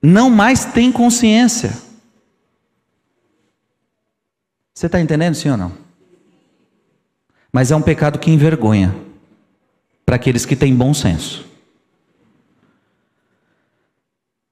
Não 0.02 0.30
mais 0.30 0.66
tem 0.66 0.92
consciência. 0.92 1.74
Você 4.74 4.88
está 4.88 5.00
entendendo, 5.00 5.36
sim 5.36 5.50
ou 5.50 5.58
não? 5.58 5.72
Mas 7.52 7.70
é 7.70 7.76
um 7.76 7.82
pecado 7.82 8.18
que 8.18 8.32
envergonha 8.32 8.96
para 10.04 10.16
aqueles 10.16 10.46
que 10.46 10.56
têm 10.56 10.76
bom 10.76 10.94
senso. 10.94 11.46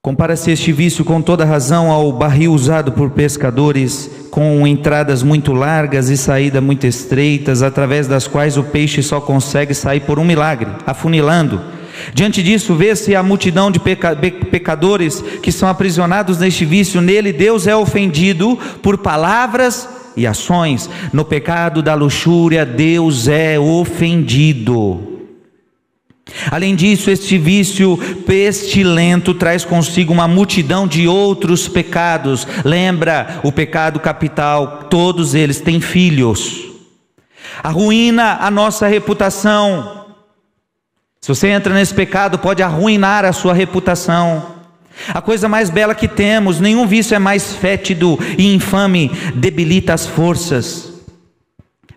Compara-se 0.04 0.52
este 0.52 0.72
vício 0.72 1.04
com 1.06 1.22
toda 1.22 1.46
razão 1.46 1.92
ao 1.92 2.12
barril 2.12 2.54
usado 2.54 2.92
por 2.92 3.12
pescadores, 3.12 4.10
com 4.30 4.66
entradas 4.66 5.22
muito 5.22 5.54
largas 5.54 6.10
e 6.10 6.18
saídas 6.18 6.62
muito 6.62 6.88
estreitas, 6.88 7.62
através 7.62 8.08
das 8.08 8.28
quais 8.28 8.58
o 8.58 8.64
peixe 8.64 9.04
só 9.04 9.22
consegue 9.22 9.74
sair 9.74 10.02
por 10.02 10.18
um 10.18 10.26
milagre, 10.26 10.70
afunilando. 10.86 11.62
Diante 12.14 12.42
disso, 12.42 12.76
vê-se 12.76 13.16
a 13.16 13.22
multidão 13.22 13.70
de 13.70 13.80
peca 13.80 14.16
pecadores 14.16 15.22
que 15.42 15.52
são 15.52 15.70
aprisionados 15.70 16.40
neste 16.40 16.66
vício. 16.66 17.00
Nele, 17.02 17.32
Deus 17.32 17.68
é 17.68 17.76
ofendido 17.76 18.58
por 18.82 18.98
palavras 19.00 19.88
e 20.16 20.28
ações. 20.28 20.90
No 21.12 21.26
pecado 21.26 21.82
da 21.82 21.94
luxúria, 21.94 22.66
Deus 22.66 23.28
é 23.28 23.60
ofendido. 23.60 25.12
Além 26.50 26.76
disso, 26.76 27.10
este 27.10 27.38
vício 27.38 27.98
pestilento 28.26 29.34
traz 29.34 29.66
consigo 29.66 30.14
uma 30.14 30.28
multidão 30.28 30.88
de 30.88 31.08
outros 31.08 31.68
pecados. 31.68 32.48
Lembra 32.64 33.40
o 33.44 33.52
pecado 33.52 34.00
capital, 34.00 34.86
todos 34.90 35.36
eles 35.36 35.60
têm 35.60 35.82
filhos. 35.82 36.72
Arruína 37.62 38.38
a 38.42 38.50
nossa 38.50 38.88
reputação. 38.88 40.06
Se 41.20 41.28
você 41.28 41.50
entra 41.50 41.74
nesse 41.74 41.94
pecado, 41.94 42.40
pode 42.40 42.64
arruinar 42.64 43.26
a 43.26 43.34
sua 43.34 43.54
reputação. 43.54 44.61
A 45.10 45.22
coisa 45.22 45.48
mais 45.48 45.70
bela 45.70 45.96
que 45.96 46.08
temos, 46.08 46.60
nenhum 46.60 46.86
vício 46.86 47.16
é 47.16 47.20
mais 47.20 47.54
fétido 47.56 48.18
e 48.38 48.54
infame, 48.54 49.12
debilita 49.36 49.94
as 49.94 50.06
forças. 50.06 50.92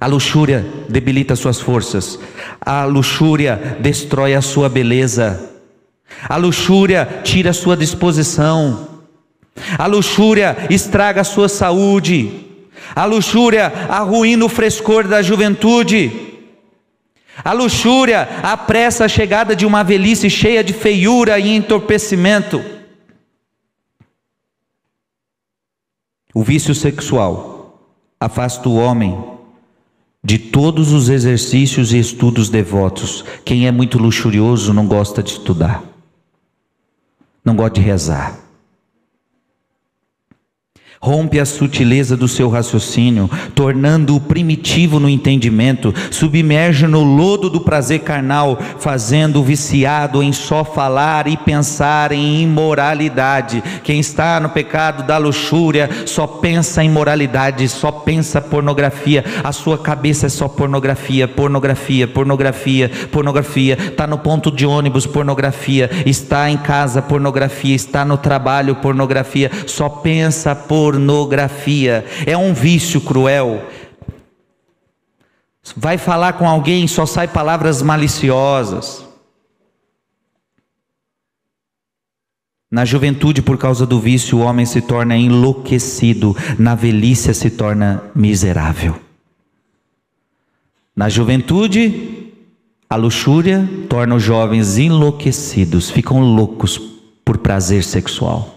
A 0.00 0.06
luxúria 0.06 0.64
debilita 0.88 1.36
suas 1.36 1.60
forças. 1.60 2.18
A 2.60 2.84
luxúria 2.84 3.78
destrói 3.80 4.34
a 4.34 4.42
sua 4.42 4.68
beleza. 4.68 5.50
A 6.28 6.36
luxúria 6.36 7.08
tira 7.22 7.50
a 7.50 7.54
sua 7.54 7.76
disposição. 7.76 8.88
A 9.78 9.86
luxúria 9.86 10.56
estraga 10.68 11.20
a 11.20 11.24
sua 11.24 11.48
saúde. 11.48 12.44
A 12.94 13.04
luxúria 13.04 13.72
arruína 13.88 14.44
o 14.44 14.48
frescor 14.48 15.06
da 15.06 15.22
juventude. 15.22 16.12
A 17.42 17.52
luxúria 17.52 18.28
apressa 18.42 19.06
a 19.06 19.08
chegada 19.08 19.56
de 19.56 19.66
uma 19.66 19.82
velhice 19.82 20.28
cheia 20.28 20.62
de 20.62 20.72
feiura 20.72 21.38
e 21.38 21.54
entorpecimento. 21.54 22.73
O 26.34 26.42
vício 26.42 26.74
sexual 26.74 27.88
afasta 28.20 28.68
o 28.68 28.74
homem 28.74 29.16
de 30.22 30.36
todos 30.38 30.92
os 30.92 31.08
exercícios 31.08 31.92
e 31.92 31.98
estudos 31.98 32.50
devotos. 32.50 33.24
Quem 33.44 33.66
é 33.66 33.70
muito 33.70 33.98
luxurioso 33.98 34.74
não 34.74 34.86
gosta 34.86 35.22
de 35.22 35.30
estudar, 35.30 35.82
não 37.44 37.54
gosta 37.54 37.78
de 37.78 37.86
rezar 37.86 38.43
rompe 41.04 41.38
a 41.38 41.44
sutileza 41.44 42.16
do 42.16 42.26
seu 42.26 42.48
raciocínio, 42.48 43.28
tornando-o 43.54 44.18
primitivo 44.18 44.98
no 44.98 45.06
entendimento, 45.06 45.94
submerge 46.10 46.86
no 46.86 47.02
lodo 47.02 47.50
do 47.50 47.60
prazer 47.60 47.98
carnal, 48.00 48.58
fazendo-o 48.78 49.44
viciado 49.44 50.22
em 50.22 50.32
só 50.32 50.64
falar 50.64 51.28
e 51.28 51.36
pensar 51.36 52.10
em 52.10 52.40
imoralidade. 52.40 53.62
Quem 53.82 54.00
está 54.00 54.40
no 54.40 54.48
pecado 54.48 55.02
da 55.02 55.18
luxúria 55.18 55.90
só 56.06 56.26
pensa 56.26 56.82
em 56.82 56.88
moralidade, 56.88 57.68
só 57.68 57.92
pensa 57.92 58.40
pornografia, 58.40 59.26
a 59.44 59.52
sua 59.52 59.76
cabeça 59.76 60.24
é 60.24 60.30
só 60.30 60.48
pornografia, 60.48 61.28
pornografia, 61.28 62.08
pornografia, 62.08 62.90
pornografia, 63.12 63.76
está 63.78 64.06
no 64.06 64.16
ponto 64.16 64.50
de 64.50 64.64
ônibus, 64.64 65.06
pornografia, 65.06 65.90
está 66.06 66.48
em 66.48 66.56
casa, 66.56 67.02
pornografia, 67.02 67.76
está 67.76 68.06
no 68.06 68.16
trabalho, 68.16 68.76
pornografia, 68.76 69.50
só 69.66 69.90
pensa 69.90 70.54
por 70.54 70.93
pornografia. 70.94 72.04
É 72.24 72.36
um 72.36 72.54
vício 72.54 73.00
cruel. 73.00 73.68
Vai 75.76 75.98
falar 75.98 76.34
com 76.34 76.48
alguém, 76.48 76.86
só 76.86 77.06
sai 77.06 77.26
palavras 77.26 77.82
maliciosas. 77.82 79.04
Na 82.70 82.84
juventude, 82.84 83.40
por 83.40 83.56
causa 83.56 83.86
do 83.86 84.00
vício, 84.00 84.38
o 84.38 84.40
homem 84.40 84.66
se 84.66 84.80
torna 84.80 85.16
enlouquecido, 85.16 86.36
na 86.58 86.74
velhice 86.74 87.32
se 87.32 87.50
torna 87.50 88.02
miserável. 88.14 89.00
Na 90.94 91.08
juventude, 91.08 92.32
a 92.90 92.96
luxúria 92.96 93.68
torna 93.88 94.16
os 94.16 94.22
jovens 94.22 94.76
enlouquecidos, 94.76 95.90
ficam 95.90 96.20
loucos 96.20 96.78
por 97.24 97.38
prazer 97.38 97.82
sexual 97.84 98.53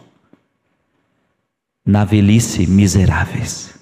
na 1.87 2.03
velhice 2.03 2.67
miseráveis. 2.67 3.73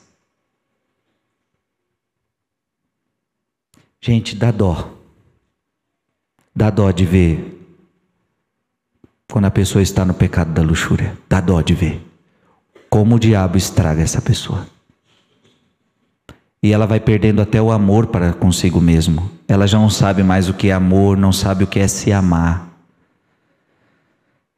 Gente, 3.99 4.35
dá 4.35 4.51
dó. 4.51 4.93
Dá 6.55 6.69
dó 6.69 6.91
de 6.91 7.03
ver 7.03 7.51
quando 9.29 9.45
a 9.45 9.51
pessoa 9.51 9.81
está 9.81 10.05
no 10.05 10.13
pecado 10.13 10.53
da 10.53 10.61
luxúria. 10.61 11.17
Dá 11.27 11.41
dó 11.41 11.59
de 11.61 11.73
ver 11.73 12.05
como 12.91 13.15
o 13.15 13.19
diabo 13.19 13.57
estraga 13.57 14.03
essa 14.03 14.21
pessoa. 14.21 14.67
E 16.61 16.71
ela 16.71 16.85
vai 16.85 16.99
perdendo 16.99 17.41
até 17.41 17.59
o 17.59 17.71
amor 17.71 18.07
para 18.07 18.33
consigo 18.33 18.79
mesmo. 18.79 19.31
Ela 19.47 19.67
já 19.67 19.79
não 19.79 19.89
sabe 19.89 20.21
mais 20.23 20.47
o 20.47 20.53
que 20.53 20.69
é 20.69 20.73
amor, 20.73 21.17
não 21.17 21.33
sabe 21.33 21.63
o 21.63 21.67
que 21.67 21.79
é 21.79 21.87
se 21.87 22.13
amar. 22.13 22.69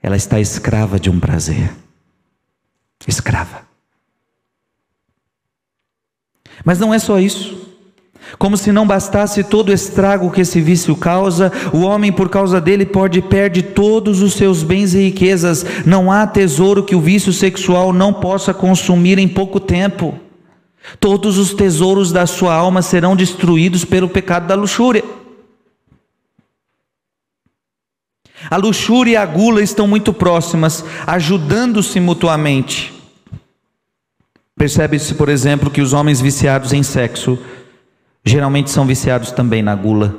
Ela 0.04 0.18
está 0.18 0.40
escrava 0.40 1.00
de 1.00 1.10
um 1.10 1.20
prazer 1.20 1.87
escrava. 3.06 3.68
Mas 6.64 6.80
não 6.80 6.94
é 6.94 7.00
só 7.00 7.20
isso. 7.20 7.68
Como 8.38 8.58
se 8.58 8.72
não 8.72 8.86
bastasse 8.86 9.44
todo 9.44 9.70
o 9.70 9.74
estrago 9.74 10.32
que 10.32 10.42
esse 10.42 10.60
vício 10.60 10.96
causa, 10.96 11.52
o 11.72 11.80
homem, 11.80 12.12
por 12.12 12.30
causa 12.30 12.60
dele, 12.60 12.86
pode 12.86 13.22
perde 13.22 13.62
todos 13.62 14.22
os 14.22 14.34
seus 14.34 14.64
bens 14.64 14.94
e 14.94 15.00
riquezas. 15.00 15.66
Não 15.86 16.12
há 16.12 16.28
tesouro 16.28 16.84
que 16.84 16.96
o 16.96 17.02
vício 17.02 17.32
sexual 17.32 17.94
não 17.94 18.14
possa 18.14 18.54
consumir 18.54 19.18
em 19.18 19.28
pouco 19.28 19.60
tempo. 19.60 20.20
Todos 21.00 21.38
os 21.38 21.54
tesouros 21.54 22.12
da 22.12 22.26
sua 22.26 22.54
alma 22.54 22.82
serão 22.82 23.16
destruídos 23.16 23.86
pelo 23.86 24.10
pecado 24.10 24.48
da 24.48 24.56
luxúria. 24.56 25.04
A 28.50 28.58
luxúria 28.58 29.12
e 29.14 29.16
a 29.16 29.26
gula 29.26 29.62
estão 29.62 29.88
muito 29.88 30.14
próximas, 30.14 30.84
ajudando-se 31.06 32.00
mutuamente. 32.00 32.94
Percebe-se, 34.56 35.14
por 35.16 35.30
exemplo, 35.30 35.70
que 35.70 35.82
os 35.82 35.94
homens 35.94 36.20
viciados 36.20 36.74
em 36.74 36.82
sexo 36.82 37.38
geralmente 38.26 38.72
são 38.72 38.86
viciados 38.86 39.32
também 39.32 39.62
na 39.62 39.76
gula. 39.76 40.16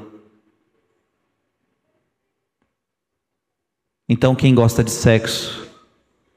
Então, 4.08 4.34
quem 4.34 4.54
gosta 4.54 4.82
de 4.82 4.90
sexo, 4.90 5.68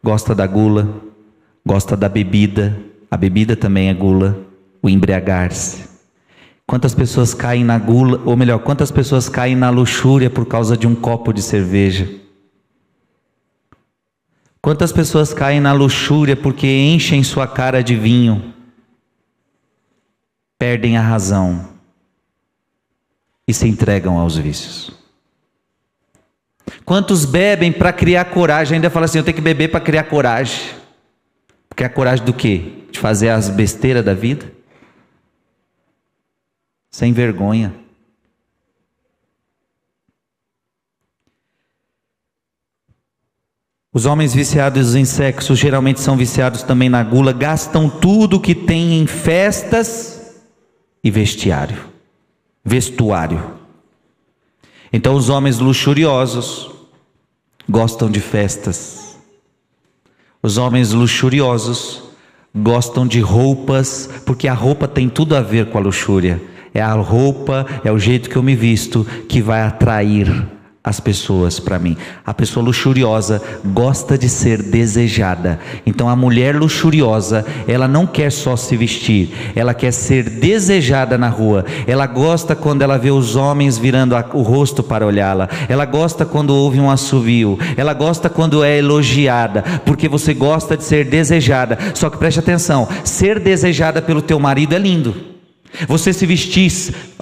gosta 0.03 0.35
da 0.35 0.45
gula, 0.45 1.01
gosta 1.65 1.95
da 1.95 2.09
bebida, 2.09 2.77
a 3.09 3.15
bebida 3.15 3.55
também 3.55 3.89
é 3.89 3.93
gula, 3.93 4.45
o 4.81 4.89
embriagar-se. 4.89 5.90
Quantas 6.71 6.95
pessoas 6.95 7.33
caem 7.33 7.65
na 7.65 7.77
gula, 7.77 8.21
ou 8.23 8.37
melhor, 8.37 8.59
quantas 8.59 8.89
pessoas 8.89 9.27
caem 9.27 9.57
na 9.57 9.69
luxúria 9.69 10.29
por 10.29 10.45
causa 10.45 10.77
de 10.77 10.87
um 10.87 10.95
copo 10.95 11.33
de 11.33 11.41
cerveja? 11.41 12.09
Quantas 14.61 14.93
pessoas 14.93 15.33
caem 15.33 15.59
na 15.59 15.73
luxúria 15.73 16.33
porque 16.33 16.65
enchem 16.65 17.25
sua 17.25 17.45
cara 17.45 17.83
de 17.83 17.93
vinho? 17.93 18.53
Perdem 20.57 20.95
a 20.95 21.01
razão 21.01 21.71
e 23.45 23.53
se 23.53 23.67
entregam 23.67 24.17
aos 24.17 24.37
vícios. 24.37 24.91
Quantos 26.85 27.25
bebem 27.25 27.73
para 27.73 27.91
criar 27.91 28.23
coragem? 28.23 28.75
Ainda 28.75 28.89
fala 28.89 29.07
assim: 29.07 29.17
eu 29.17 29.25
tenho 29.25 29.35
que 29.35 29.41
beber 29.41 29.71
para 29.71 29.81
criar 29.81 30.05
coragem. 30.05 30.69
Porque 31.67 31.83
a 31.83 31.89
coragem 31.89 32.23
do 32.23 32.31
quê? 32.31 32.85
De 32.89 32.97
fazer 32.97 33.27
as 33.27 33.49
besteiras 33.49 34.05
da 34.05 34.13
vida? 34.13 34.60
Sem 36.91 37.13
vergonha. 37.13 37.73
Os 43.93 44.05
homens 44.05 44.33
viciados 44.33 44.95
em 44.95 45.03
sexo 45.03 45.53
geralmente 45.53 45.99
são 45.99 46.15
viciados 46.15 46.63
também 46.63 46.89
na 46.89 47.03
gula, 47.03 47.33
gastam 47.33 47.89
tudo 47.89 48.39
que 48.39 48.55
têm 48.55 49.01
em 49.01 49.05
festas 49.05 50.41
e 51.03 51.11
vestiário, 51.11 51.89
vestuário. 52.63 53.59
Então 54.93 55.15
os 55.15 55.29
homens 55.29 55.59
luxuriosos 55.59 56.71
gostam 57.69 58.09
de 58.09 58.21
festas. 58.21 59.17
Os 60.41 60.57
homens 60.57 60.91
luxuriosos 60.91 62.03
gostam 62.55 63.05
de 63.05 63.19
roupas, 63.19 64.09
porque 64.25 64.47
a 64.47 64.53
roupa 64.53 64.87
tem 64.87 65.09
tudo 65.09 65.35
a 65.35 65.41
ver 65.41 65.69
com 65.69 65.77
a 65.77 65.81
luxúria. 65.81 66.41
É 66.73 66.81
a 66.81 66.93
roupa, 66.93 67.65
é 67.83 67.91
o 67.91 67.99
jeito 67.99 68.29
que 68.29 68.35
eu 68.35 68.43
me 68.43 68.55
visto 68.55 69.05
que 69.27 69.41
vai 69.41 69.61
atrair 69.61 70.47
as 70.83 70.99
pessoas 70.99 71.59
para 71.59 71.77
mim. 71.77 71.95
A 72.25 72.33
pessoa 72.33 72.65
luxuriosa 72.65 73.41
gosta 73.65 74.17
de 74.17 74.27
ser 74.27 74.63
desejada. 74.63 75.59
Então 75.85 76.09
a 76.09 76.15
mulher 76.15 76.55
luxuriosa, 76.55 77.45
ela 77.67 77.87
não 77.87 78.07
quer 78.07 78.31
só 78.31 78.55
se 78.55 78.75
vestir, 78.75 79.29
ela 79.55 79.75
quer 79.75 79.91
ser 79.91 80.27
desejada 80.27 81.19
na 81.19 81.29
rua. 81.29 81.65
Ela 81.85 82.07
gosta 82.07 82.55
quando 82.55 82.81
ela 82.81 82.97
vê 82.97 83.11
os 83.11 83.35
homens 83.35 83.77
virando 83.77 84.15
o 84.33 84.41
rosto 84.41 84.81
para 84.81 85.05
olhá-la. 85.05 85.47
Ela 85.69 85.85
gosta 85.85 86.25
quando 86.25 86.49
ouve 86.55 86.79
um 86.79 86.89
assovio. 86.89 87.59
Ela 87.77 87.93
gosta 87.93 88.27
quando 88.27 88.63
é 88.63 88.79
elogiada, 88.79 89.63
porque 89.85 90.09
você 90.09 90.33
gosta 90.33 90.75
de 90.75 90.83
ser 90.83 91.05
desejada. 91.05 91.77
Só 91.93 92.09
que 92.09 92.17
preste 92.17 92.39
atenção, 92.39 92.87
ser 93.03 93.39
desejada 93.39 94.01
pelo 94.01 94.21
teu 94.21 94.39
marido 94.39 94.73
é 94.73 94.79
lindo. 94.79 95.30
Você 95.87 96.11
se 96.11 96.25
vestir 96.25 96.71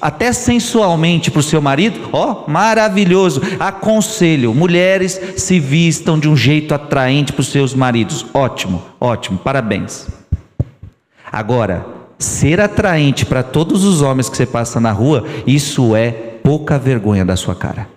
até 0.02 0.34
sensualmente 0.34 1.30
para 1.30 1.40
o 1.40 1.44
seu 1.44 1.62
marido, 1.62 2.10
ó, 2.12 2.50
maravilhoso. 2.50 3.42
Aconselho, 3.60 4.54
mulheres 4.54 5.20
se 5.38 5.60
vistam 5.60 6.20
de 6.20 6.28
um 6.28 6.36
jeito 6.36 6.74
atraente 6.74 7.32
para 7.32 7.42
os 7.42 7.50
seus 7.50 7.74
maridos. 7.74 8.26
Ótimo, 8.34 8.84
ótimo, 9.00 9.38
parabéns. 9.38 10.08
Agora, 11.32 11.86
ser 12.18 12.60
atraente 12.60 13.26
para 13.26 13.44
todos 13.44 13.84
os 13.84 14.02
homens 14.02 14.30
que 14.30 14.36
você 14.36 14.46
passa 14.46 14.80
na 14.80 14.92
rua, 14.92 15.26
isso 15.46 15.96
é 15.96 16.12
pouca 16.12 16.80
vergonha 16.80 17.24
da 17.24 17.36
sua 17.36 17.56
cara. 17.56 17.88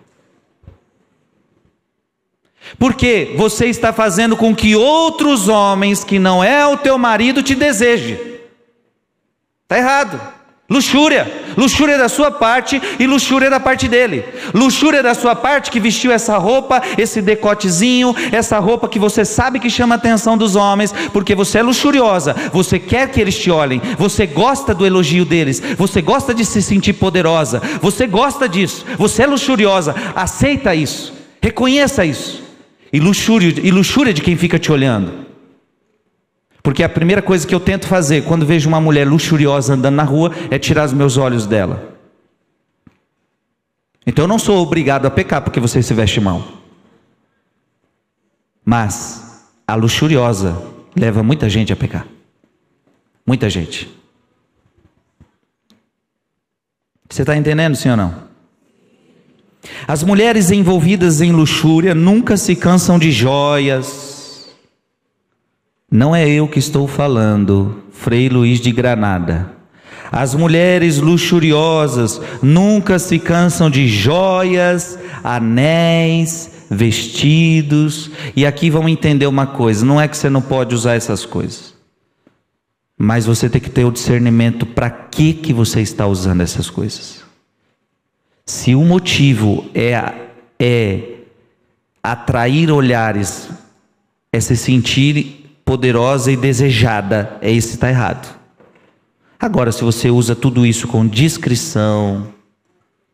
Porque 2.78 3.34
você 3.36 3.66
está 3.66 3.92
fazendo 3.92 4.36
com 4.36 4.54
que 4.54 4.76
outros 4.76 5.48
homens 5.48 6.04
que 6.04 6.18
não 6.18 6.42
é 6.42 6.66
o 6.66 6.76
teu 6.76 6.96
marido 6.98 7.42
te 7.42 7.54
desejem. 7.54 8.18
Está 9.64 9.78
errado. 9.78 10.20
Luxúria, 10.72 11.30
luxúria 11.54 11.98
da 11.98 12.08
sua 12.08 12.30
parte 12.30 12.80
e 12.98 13.06
luxúria 13.06 13.50
da 13.50 13.60
parte 13.60 13.86
dele. 13.86 14.24
Luxúria 14.54 15.02
da 15.02 15.12
sua 15.12 15.36
parte 15.36 15.70
que 15.70 15.78
vestiu 15.78 16.10
essa 16.10 16.38
roupa, 16.38 16.80
esse 16.96 17.20
decotezinho, 17.20 18.16
essa 18.32 18.58
roupa 18.58 18.88
que 18.88 18.98
você 18.98 19.22
sabe 19.22 19.60
que 19.60 19.68
chama 19.68 19.96
a 19.96 19.98
atenção 19.98 20.34
dos 20.34 20.56
homens, 20.56 20.90
porque 21.12 21.34
você 21.34 21.58
é 21.58 21.62
luxuriosa, 21.62 22.34
você 22.54 22.78
quer 22.78 23.10
que 23.10 23.20
eles 23.20 23.38
te 23.38 23.50
olhem, 23.50 23.82
você 23.98 24.24
gosta 24.26 24.74
do 24.74 24.86
elogio 24.86 25.26
deles, 25.26 25.62
você 25.76 26.00
gosta 26.00 26.32
de 26.32 26.42
se 26.42 26.62
sentir 26.62 26.94
poderosa, 26.94 27.60
você 27.82 28.06
gosta 28.06 28.48
disso, 28.48 28.86
você 28.96 29.24
é 29.24 29.26
luxuriosa, 29.26 29.94
aceita 30.14 30.74
isso, 30.74 31.12
reconheça 31.42 32.02
isso. 32.02 32.42
E 32.90 32.98
luxúria, 32.98 33.54
e 33.62 33.70
luxúria 33.70 34.14
de 34.14 34.22
quem 34.22 34.36
fica 34.36 34.58
te 34.58 34.72
olhando. 34.72 35.31
Porque 36.62 36.84
a 36.84 36.88
primeira 36.88 37.20
coisa 37.20 37.46
que 37.46 37.54
eu 37.54 37.60
tento 37.60 37.86
fazer 37.86 38.22
quando 38.22 38.46
vejo 38.46 38.68
uma 38.68 38.80
mulher 38.80 39.06
luxuriosa 39.06 39.74
andando 39.74 39.96
na 39.96 40.04
rua 40.04 40.30
é 40.50 40.58
tirar 40.58 40.84
os 40.84 40.92
meus 40.92 41.16
olhos 41.16 41.46
dela. 41.46 41.92
Então 44.06 44.24
eu 44.24 44.28
não 44.28 44.38
sou 44.38 44.62
obrigado 44.62 45.06
a 45.06 45.10
pecar 45.10 45.42
porque 45.42 45.58
você 45.58 45.82
se 45.82 45.92
veste 45.92 46.20
mal. 46.20 46.42
Mas 48.64 49.44
a 49.66 49.74
luxuriosa 49.74 50.56
leva 50.94 51.22
muita 51.22 51.48
gente 51.48 51.72
a 51.72 51.76
pecar. 51.76 52.06
Muita 53.26 53.50
gente. 53.50 53.90
Você 57.08 57.22
está 57.22 57.36
entendendo, 57.36 57.74
sim 57.74 57.90
ou 57.90 57.96
não? 57.96 58.32
As 59.86 60.02
mulheres 60.02 60.50
envolvidas 60.50 61.20
em 61.20 61.32
luxúria 61.32 61.94
nunca 61.94 62.36
se 62.36 62.56
cansam 62.56 62.98
de 62.98 63.12
joias, 63.12 64.11
não 65.92 66.16
é 66.16 66.26
eu 66.26 66.48
que 66.48 66.58
estou 66.58 66.88
falando, 66.88 67.82
Frei 67.92 68.30
Luiz 68.30 68.60
de 68.60 68.72
Granada. 68.72 69.52
As 70.10 70.34
mulheres 70.34 70.98
luxuriosas 70.98 72.18
nunca 72.42 72.98
se 72.98 73.18
cansam 73.18 73.68
de 73.68 73.86
joias, 73.86 74.98
anéis, 75.22 76.50
vestidos. 76.70 78.10
E 78.34 78.46
aqui 78.46 78.70
vamos 78.70 78.90
entender 78.90 79.26
uma 79.26 79.46
coisa: 79.46 79.84
não 79.84 80.00
é 80.00 80.08
que 80.08 80.16
você 80.16 80.30
não 80.30 80.40
pode 80.40 80.74
usar 80.74 80.94
essas 80.94 81.26
coisas, 81.26 81.74
mas 82.96 83.26
você 83.26 83.50
tem 83.50 83.60
que 83.60 83.70
ter 83.70 83.84
o 83.84 83.92
discernimento 83.92 84.64
para 84.64 84.88
que 84.88 85.34
que 85.34 85.52
você 85.52 85.82
está 85.82 86.06
usando 86.06 86.40
essas 86.40 86.70
coisas. 86.70 87.22
Se 88.46 88.74
o 88.74 88.82
motivo 88.82 89.66
é, 89.74 90.12
é 90.58 91.02
atrair 92.02 92.70
olhares, 92.70 93.48
é 94.32 94.40
se 94.40 94.56
sentir 94.56 95.41
poderosa 95.64 96.30
e 96.30 96.36
desejada, 96.36 97.36
é 97.40 97.50
isso 97.50 97.70
está 97.70 97.88
errado. 97.88 98.38
Agora, 99.38 99.72
se 99.72 99.82
você 99.82 100.10
usa 100.10 100.36
tudo 100.36 100.64
isso 100.64 100.86
com 100.86 101.06
discrição, 101.06 102.32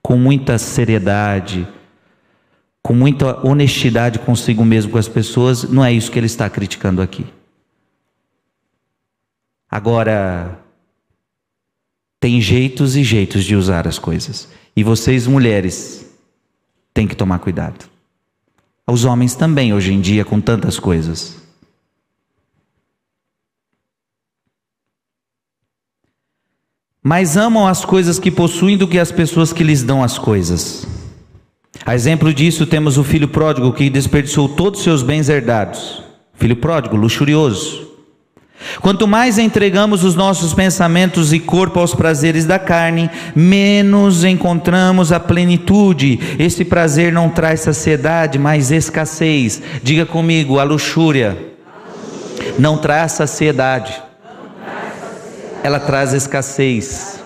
com 0.03 0.17
muita 0.17 0.59
seriedade, 0.59 1.67
com 2.83 2.95
muita 2.95 3.47
honestidade 3.47 4.19
consigo 4.19 4.65
mesmo, 4.65 4.93
com 4.93 4.99
as 4.99 5.09
pessoas, 5.09 5.65
não 5.65 5.85
é 5.85 5.93
isso 5.93 6.11
que 6.11 6.19
ele 6.19 6.27
está 6.27 6.49
criticando 6.49 7.03
aqui. 7.03 7.27
Agora, 9.71 10.59
tem 12.21 12.41
jeitos 12.41 12.97
e 12.97 13.05
jeitos 13.05 13.45
de 13.45 13.55
usar 13.55 13.87
as 13.87 13.99
coisas. 13.99 14.49
E 14.75 14.83
vocês, 14.83 15.27
mulheres, 15.27 16.11
têm 16.93 17.07
que 17.07 17.15
tomar 17.15 17.39
cuidado. 17.39 17.87
Os 18.87 19.05
homens 19.05 19.35
também, 19.35 19.75
hoje 19.75 19.93
em 19.93 20.01
dia, 20.01 20.25
com 20.25 20.41
tantas 20.41 20.79
coisas. 20.79 21.37
Mais 27.03 27.37
amam 27.37 27.67
as 27.67 27.85
coisas 27.85 28.19
que 28.19 28.31
possuem 28.31 28.77
do 28.77 28.89
que 28.89 28.99
as 28.99 29.13
pessoas 29.13 29.53
que 29.53 29.63
lhes 29.63 29.83
dão 29.83 30.03
as 30.03 30.19
coisas. 30.19 30.87
A 31.87 31.95
exemplo 31.95 32.35
disso, 32.35 32.67
temos 32.67 32.99
o 32.99 33.05
filho 33.05 33.29
pródigo 33.29 33.73
que 33.73 33.89
desperdiçou 33.89 34.49
todos 34.49 34.81
os 34.81 34.85
seus 34.85 35.03
bens 35.03 35.29
herdados. 35.29 36.03
Filho 36.35 36.57
pródigo, 36.57 36.97
luxurioso. 36.97 37.87
Quanto 38.81 39.07
mais 39.07 39.39
entregamos 39.39 40.03
os 40.03 40.17
nossos 40.17 40.53
pensamentos 40.53 41.33
e 41.33 41.39
corpo 41.39 41.79
aos 41.79 41.95
prazeres 41.95 42.45
da 42.45 42.59
carne, 42.59 43.09
menos 43.35 44.25
encontramos 44.25 45.13
a 45.13 45.21
plenitude. 45.21 46.19
Esse 46.39 46.65
prazer 46.65 47.13
não 47.13 47.29
traz 47.29 47.61
saciedade, 47.61 48.39
mas 48.39 48.73
escassez. 48.73 49.63
Diga 49.83 50.05
comigo, 50.05 50.59
a 50.59 50.65
luxúria 50.65 51.39
não 52.59 52.77
traz 52.77 53.13
saciedade 53.13 54.08
ela 55.69 55.79
traz 55.79 56.15
escassez. 56.15 57.23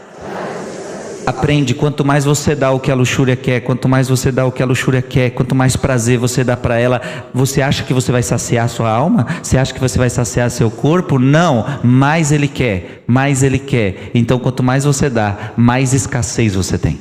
Aprende, 1.24 1.74
quanto 1.74 2.04
mais 2.04 2.24
você 2.24 2.56
dá 2.56 2.72
o 2.72 2.80
que 2.80 2.90
a 2.90 2.94
luxúria 2.96 3.36
quer, 3.36 3.60
quanto 3.60 3.88
mais 3.88 4.08
você 4.08 4.32
dá 4.32 4.44
o 4.44 4.50
que 4.50 4.60
a 4.60 4.66
luxúria 4.66 5.00
quer, 5.00 5.30
quanto 5.30 5.54
mais 5.54 5.76
prazer 5.76 6.18
você 6.18 6.42
dá 6.42 6.56
para 6.56 6.76
ela, 6.76 7.00
você 7.32 7.62
acha 7.62 7.84
que 7.84 7.94
você 7.94 8.10
vai 8.10 8.24
saciar 8.24 8.68
sua 8.68 8.90
alma? 8.90 9.24
Você 9.40 9.56
acha 9.56 9.72
que 9.72 9.78
você 9.78 9.96
vai 9.96 10.10
saciar 10.10 10.50
seu 10.50 10.68
corpo? 10.68 11.20
Não, 11.20 11.64
mais 11.84 12.32
ele 12.32 12.48
quer, 12.48 13.04
mais 13.06 13.44
ele 13.44 13.60
quer. 13.60 14.10
Então, 14.12 14.40
quanto 14.40 14.64
mais 14.64 14.82
você 14.82 15.08
dá, 15.08 15.52
mais 15.56 15.94
escassez 15.94 16.56
você 16.56 16.76
tem. 16.76 17.00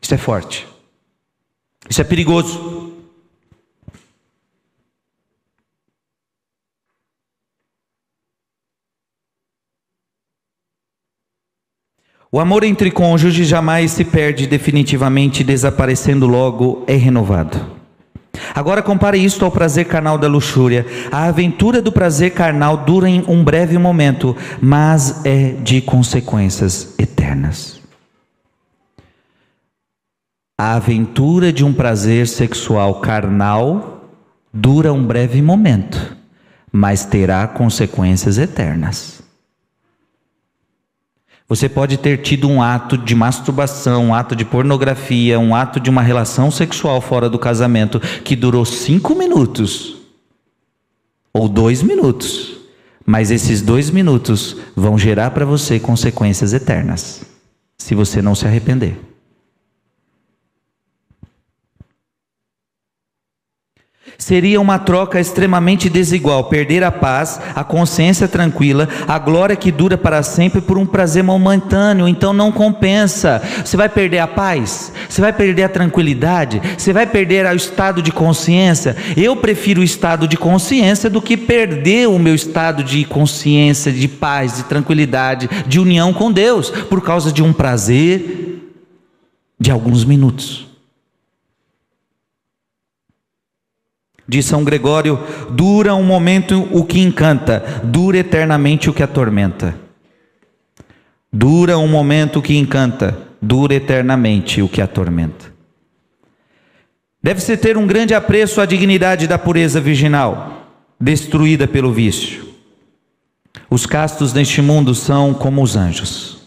Isso 0.00 0.14
é 0.14 0.18
forte. 0.18 0.68
Isso 1.90 2.00
é 2.00 2.04
perigoso. 2.04 2.87
O 12.30 12.38
amor 12.38 12.62
entre 12.62 12.90
cônjuges 12.90 13.48
jamais 13.48 13.92
se 13.92 14.04
perde 14.04 14.46
definitivamente, 14.46 15.42
desaparecendo 15.42 16.26
logo, 16.26 16.84
é 16.86 16.94
renovado. 16.94 17.78
Agora 18.54 18.82
compare 18.82 19.18
isto 19.18 19.46
ao 19.46 19.50
prazer 19.50 19.86
carnal 19.86 20.18
da 20.18 20.28
luxúria. 20.28 20.86
A 21.10 21.24
aventura 21.24 21.80
do 21.80 21.90
prazer 21.90 22.32
carnal 22.32 22.76
dura 22.76 23.08
em 23.08 23.24
um 23.26 23.42
breve 23.42 23.78
momento, 23.78 24.36
mas 24.60 25.24
é 25.24 25.52
de 25.52 25.80
consequências 25.80 26.94
eternas. 26.98 27.80
A 30.60 30.74
aventura 30.74 31.50
de 31.50 31.64
um 31.64 31.72
prazer 31.72 32.28
sexual 32.28 33.00
carnal 33.00 34.04
dura 34.52 34.92
um 34.92 35.04
breve 35.06 35.40
momento, 35.40 36.16
mas 36.70 37.06
terá 37.06 37.46
consequências 37.46 38.36
eternas. 38.36 39.17
Você 41.48 41.66
pode 41.66 41.96
ter 41.96 42.18
tido 42.18 42.46
um 42.46 42.60
ato 42.60 42.98
de 42.98 43.14
masturbação, 43.14 44.08
um 44.08 44.14
ato 44.14 44.36
de 44.36 44.44
pornografia, 44.44 45.40
um 45.40 45.54
ato 45.54 45.80
de 45.80 45.88
uma 45.88 46.02
relação 46.02 46.50
sexual 46.50 47.00
fora 47.00 47.30
do 47.30 47.38
casamento 47.38 47.98
que 48.22 48.36
durou 48.36 48.66
cinco 48.66 49.14
minutos 49.14 49.96
ou 51.32 51.48
dois 51.48 51.82
minutos, 51.82 52.58
mas 53.06 53.30
esses 53.30 53.62
dois 53.62 53.88
minutos 53.88 54.56
vão 54.76 54.98
gerar 54.98 55.30
para 55.30 55.46
você 55.46 55.80
consequências 55.80 56.52
eternas, 56.52 57.22
se 57.78 57.94
você 57.94 58.20
não 58.20 58.34
se 58.34 58.46
arrepender. 58.46 59.07
Seria 64.20 64.60
uma 64.60 64.80
troca 64.80 65.20
extremamente 65.20 65.88
desigual, 65.88 66.42
perder 66.44 66.82
a 66.82 66.90
paz, 66.90 67.40
a 67.54 67.62
consciência 67.62 68.26
tranquila, 68.26 68.88
a 69.06 69.16
glória 69.16 69.54
que 69.54 69.70
dura 69.70 69.96
para 69.96 70.24
sempre 70.24 70.60
por 70.60 70.76
um 70.76 70.84
prazer 70.84 71.22
momentâneo, 71.22 72.08
então 72.08 72.32
não 72.32 72.50
compensa. 72.50 73.40
Você 73.64 73.76
vai 73.76 73.88
perder 73.88 74.18
a 74.18 74.26
paz, 74.26 74.92
você 75.08 75.20
vai 75.20 75.32
perder 75.32 75.62
a 75.62 75.68
tranquilidade, 75.68 76.60
você 76.76 76.92
vai 76.92 77.06
perder 77.06 77.46
o 77.46 77.54
estado 77.54 78.02
de 78.02 78.10
consciência. 78.10 78.96
Eu 79.16 79.36
prefiro 79.36 79.82
o 79.82 79.84
estado 79.84 80.26
de 80.26 80.36
consciência 80.36 81.08
do 81.08 81.22
que 81.22 81.36
perder 81.36 82.08
o 82.08 82.18
meu 82.18 82.34
estado 82.34 82.82
de 82.82 83.04
consciência, 83.04 83.92
de 83.92 84.08
paz, 84.08 84.56
de 84.56 84.64
tranquilidade, 84.64 85.48
de 85.64 85.78
união 85.78 86.12
com 86.12 86.32
Deus, 86.32 86.70
por 86.70 87.00
causa 87.02 87.30
de 87.30 87.40
um 87.40 87.52
prazer 87.52 88.64
de 89.60 89.70
alguns 89.70 90.04
minutos. 90.04 90.67
De 94.28 94.42
São 94.42 94.62
Gregório, 94.62 95.18
dura 95.48 95.94
um 95.94 96.02
momento 96.02 96.68
o 96.70 96.84
que 96.84 97.00
encanta, 97.00 97.80
dura 97.82 98.18
eternamente 98.18 98.90
o 98.90 98.92
que 98.92 99.02
atormenta. 99.02 99.74
Dura 101.32 101.78
um 101.78 101.88
momento 101.88 102.38
o 102.38 102.42
que 102.42 102.56
encanta, 102.56 103.16
dura 103.40 103.74
eternamente 103.74 104.60
o 104.60 104.68
que 104.68 104.82
atormenta. 104.82 105.46
Deve-se 107.22 107.56
ter 107.56 107.78
um 107.78 107.86
grande 107.86 108.14
apreço 108.14 108.60
à 108.60 108.66
dignidade 108.66 109.26
da 109.26 109.38
pureza 109.38 109.80
virginal, 109.80 110.68
destruída 111.00 111.66
pelo 111.66 111.92
vício. 111.92 112.46
Os 113.70 113.86
castos 113.86 114.32
neste 114.34 114.60
mundo 114.60 114.94
são 114.94 115.32
como 115.32 115.62
os 115.62 115.74
anjos. 115.74 116.38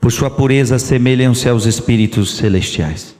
Por 0.00 0.12
sua 0.12 0.30
pureza 0.30 0.76
assemelham-se 0.76 1.48
aos 1.48 1.66
espíritos 1.66 2.36
celestiais. 2.36 3.17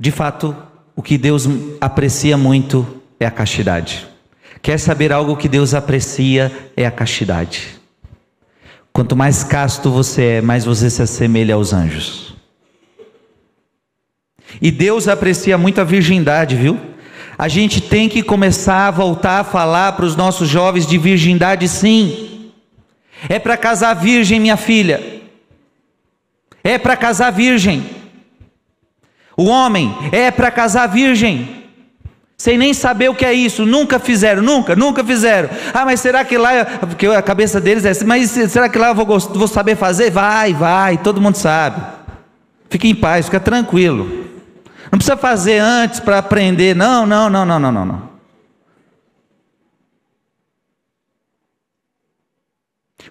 De 0.00 0.12
fato, 0.12 0.56
o 0.94 1.02
que 1.02 1.18
Deus 1.18 1.48
aprecia 1.80 2.36
muito 2.36 2.86
é 3.18 3.26
a 3.26 3.30
castidade. 3.30 4.06
Quer 4.62 4.78
saber 4.78 5.12
algo 5.12 5.36
que 5.36 5.48
Deus 5.48 5.74
aprecia 5.74 6.52
é 6.76 6.86
a 6.86 6.90
castidade. 6.90 7.78
Quanto 8.92 9.16
mais 9.16 9.42
casto 9.44 9.90
você 9.90 10.22
é, 10.24 10.40
mais 10.40 10.64
você 10.64 10.88
se 10.90 11.02
assemelha 11.02 11.54
aos 11.54 11.72
anjos. 11.72 12.34
E 14.60 14.70
Deus 14.70 15.08
aprecia 15.08 15.58
muito 15.58 15.80
a 15.80 15.84
virgindade, 15.84 16.56
viu? 16.56 16.78
A 17.36 17.46
gente 17.46 17.80
tem 17.80 18.08
que 18.08 18.22
começar 18.22 18.88
a 18.88 18.90
voltar 18.90 19.40
a 19.40 19.44
falar 19.44 19.92
para 19.92 20.04
os 20.04 20.16
nossos 20.16 20.48
jovens 20.48 20.86
de 20.86 20.98
virgindade, 20.98 21.68
sim. 21.68 22.50
É 23.28 23.38
para 23.38 23.56
casar 23.56 23.94
virgem, 23.94 24.40
minha 24.40 24.56
filha. 24.56 25.22
É 26.64 26.78
para 26.78 26.96
casar 26.96 27.30
virgem. 27.30 27.97
O 29.38 29.44
homem 29.44 29.96
é 30.10 30.32
para 30.32 30.50
casar 30.50 30.88
virgem, 30.88 31.64
sem 32.36 32.58
nem 32.58 32.74
saber 32.74 33.08
o 33.08 33.14
que 33.14 33.24
é 33.24 33.32
isso, 33.32 33.64
nunca 33.64 34.00
fizeram, 34.00 34.42
nunca, 34.42 34.74
nunca 34.74 35.04
fizeram. 35.04 35.48
Ah, 35.72 35.84
mas 35.84 36.00
será 36.00 36.24
que 36.24 36.36
lá, 36.36 36.64
porque 36.80 37.06
a 37.06 37.22
cabeça 37.22 37.60
deles 37.60 37.84
é 37.84 37.90
assim, 37.90 38.04
mas 38.04 38.32
será 38.32 38.68
que 38.68 38.76
lá 38.76 38.88
eu 38.88 38.96
vou, 38.96 39.06
vou 39.06 39.46
saber 39.46 39.76
fazer? 39.76 40.10
Vai, 40.10 40.52
vai, 40.52 40.98
todo 40.98 41.20
mundo 41.20 41.36
sabe. 41.36 41.80
Fique 42.68 42.88
em 42.88 42.96
paz, 42.96 43.26
fica 43.26 43.38
tranquilo. 43.38 44.26
Não 44.90 44.98
precisa 44.98 45.16
fazer 45.16 45.60
antes 45.60 46.00
para 46.00 46.18
aprender, 46.18 46.74
não, 46.74 47.06
não, 47.06 47.30
não, 47.30 47.46
não, 47.46 47.60
não, 47.60 47.70
não. 47.70 47.84
não. 47.86 48.08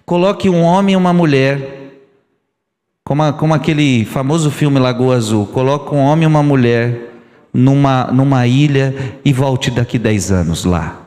Coloque 0.04 0.50
um 0.50 0.60
homem 0.60 0.92
e 0.92 0.96
uma 0.96 1.14
mulher 1.14 1.77
como, 3.08 3.32
como 3.32 3.54
aquele 3.54 4.04
famoso 4.04 4.50
filme 4.50 4.78
Lagoa 4.78 5.16
Azul, 5.16 5.46
coloca 5.46 5.94
um 5.94 5.98
homem 5.98 6.24
e 6.24 6.26
uma 6.26 6.42
mulher 6.42 7.10
numa, 7.54 8.04
numa 8.12 8.46
ilha 8.46 8.94
e 9.24 9.32
volte 9.32 9.70
daqui 9.70 9.98
10 9.98 10.30
anos 10.30 10.66
lá. 10.66 11.00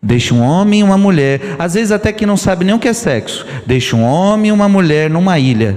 Deixa 0.00 0.32
um 0.32 0.40
homem 0.40 0.78
e 0.78 0.82
uma 0.84 0.96
mulher, 0.96 1.56
às 1.58 1.74
vezes 1.74 1.90
até 1.90 2.12
que 2.12 2.24
não 2.24 2.36
sabe 2.36 2.64
nem 2.64 2.72
o 2.72 2.78
que 2.78 2.86
é 2.86 2.92
sexo. 2.92 3.44
Deixa 3.66 3.96
um 3.96 4.04
homem 4.04 4.50
e 4.50 4.52
uma 4.52 4.68
mulher 4.68 5.10
numa 5.10 5.40
ilha. 5.40 5.76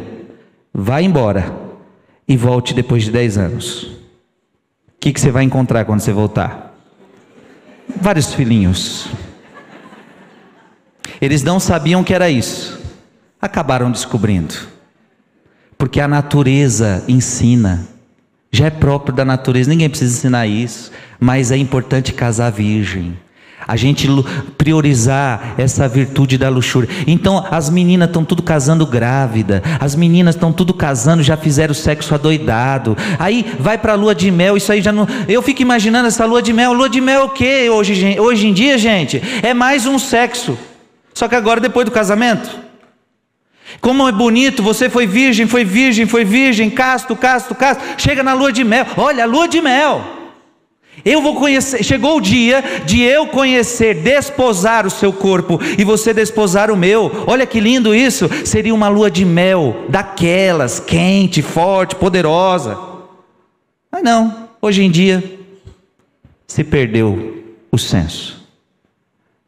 Vai 0.72 1.06
embora 1.06 1.52
e 2.28 2.38
volte 2.38 2.76
depois 2.76 3.04
de 3.04 3.10
10 3.10 3.38
anos. 3.40 3.84
O 3.84 5.00
que, 5.00 5.12
que 5.12 5.20
você 5.20 5.32
vai 5.32 5.44
encontrar 5.44 5.86
quando 5.86 6.02
você 6.02 6.14
voltar? 6.14 6.76
Vários 8.00 8.32
filhinhos. 8.32 9.10
Eles 11.20 11.42
não 11.42 11.60
sabiam 11.60 12.04
que 12.04 12.14
era 12.14 12.30
isso 12.30 12.78
acabaram 13.42 13.92
descobrindo. 13.92 14.56
Porque 15.78 16.00
a 16.00 16.08
natureza 16.08 17.04
ensina, 17.08 17.88
já 18.52 18.66
é 18.66 18.70
próprio 18.70 19.16
da 19.16 19.24
natureza, 19.24 19.70
ninguém 19.70 19.90
precisa 19.90 20.18
ensinar 20.18 20.48
isso, 20.48 20.92
mas 21.20 21.52
é 21.52 21.58
importante 21.58 22.14
casar 22.14 22.52
virgem. 22.52 23.18
A 23.68 23.76
gente 23.76 24.08
priorizar 24.58 25.56
essa 25.58 25.90
virtude 25.90 26.38
da 26.38 26.48
luxúria. 26.48 26.90
Então, 27.06 27.46
as 27.52 27.70
meninas 27.70 28.08
estão 28.08 28.24
tudo 28.24 28.42
casando 28.42 28.86
grávida, 28.86 29.62
as 29.78 29.94
meninas 29.94 30.36
estão 30.36 30.54
tudo 30.54 30.74
casando, 30.74 31.22
já 31.22 31.36
fizeram 31.36 31.74
sexo 31.74 32.16
adoidado. 32.16 32.96
Aí 33.20 33.46
vai 33.60 33.78
para 33.78 33.92
a 33.92 33.96
lua 33.96 34.16
de 34.16 34.32
mel, 34.32 34.56
isso 34.56 34.72
aí 34.72 34.82
já 34.82 34.94
não. 34.94 35.06
Eu 35.28 35.42
fico 35.42 35.62
imaginando 35.62 36.08
essa 36.08 36.24
lua 36.24 36.42
de 36.42 36.54
mel. 36.54 36.72
Lua 36.72 36.90
de 36.90 37.02
mel 37.02 37.22
é 37.22 37.24
o 37.26 37.30
que 37.30 37.70
hoje, 37.70 38.18
hoje 38.18 38.48
em 38.48 38.54
dia, 38.54 38.78
gente? 38.78 39.22
É 39.44 39.54
mais 39.54 39.86
um 39.86 40.00
sexo. 40.00 40.58
Só 41.14 41.28
que 41.28 41.36
agora, 41.36 41.60
depois 41.60 41.84
do 41.84 41.92
casamento. 41.92 42.67
Como 43.82 44.08
é 44.08 44.12
bonito, 44.12 44.64
você 44.64 44.90
foi 44.90 45.06
virgem, 45.06 45.46
foi 45.46 45.64
virgem, 45.64 46.06
foi 46.06 46.24
virgem, 46.24 46.70
casto, 46.70 47.16
casto, 47.16 47.54
casto. 47.54 47.84
Chega 47.98 48.24
na 48.24 48.34
lua 48.34 48.52
de 48.52 48.64
mel, 48.64 48.86
olha, 48.96 49.26
lua 49.26 49.48
de 49.48 49.62
mel. 49.62 50.16
Eu 51.06 51.22
vou 51.22 51.36
conhecer, 51.36 51.84
chegou 51.84 52.18
o 52.18 52.22
dia 52.22 52.64
de 52.86 53.02
eu 53.02 53.28
conhecer, 53.28 54.02
desposar 54.02 54.88
o 54.88 54.90
seu 54.90 55.14
corpo 55.14 55.60
e 55.78 55.84
você 55.84 56.12
desposar 56.12 56.72
o 56.72 56.78
meu. 56.78 57.26
Olha 57.28 57.46
que 57.46 57.60
lindo 57.60 57.94
isso! 57.94 58.28
Seria 58.46 58.74
uma 58.74 58.88
lua 58.88 59.12
de 59.12 59.24
mel, 59.24 59.86
daquelas, 59.90 60.80
quente, 60.80 61.42
forte, 61.44 61.96
poderosa. 61.96 62.78
Mas 63.92 64.02
não, 64.02 64.50
hoje 64.60 64.84
em 64.84 64.90
dia 64.90 65.24
se 66.48 66.64
perdeu 66.64 67.44
o 67.72 67.78
senso. 67.78 68.48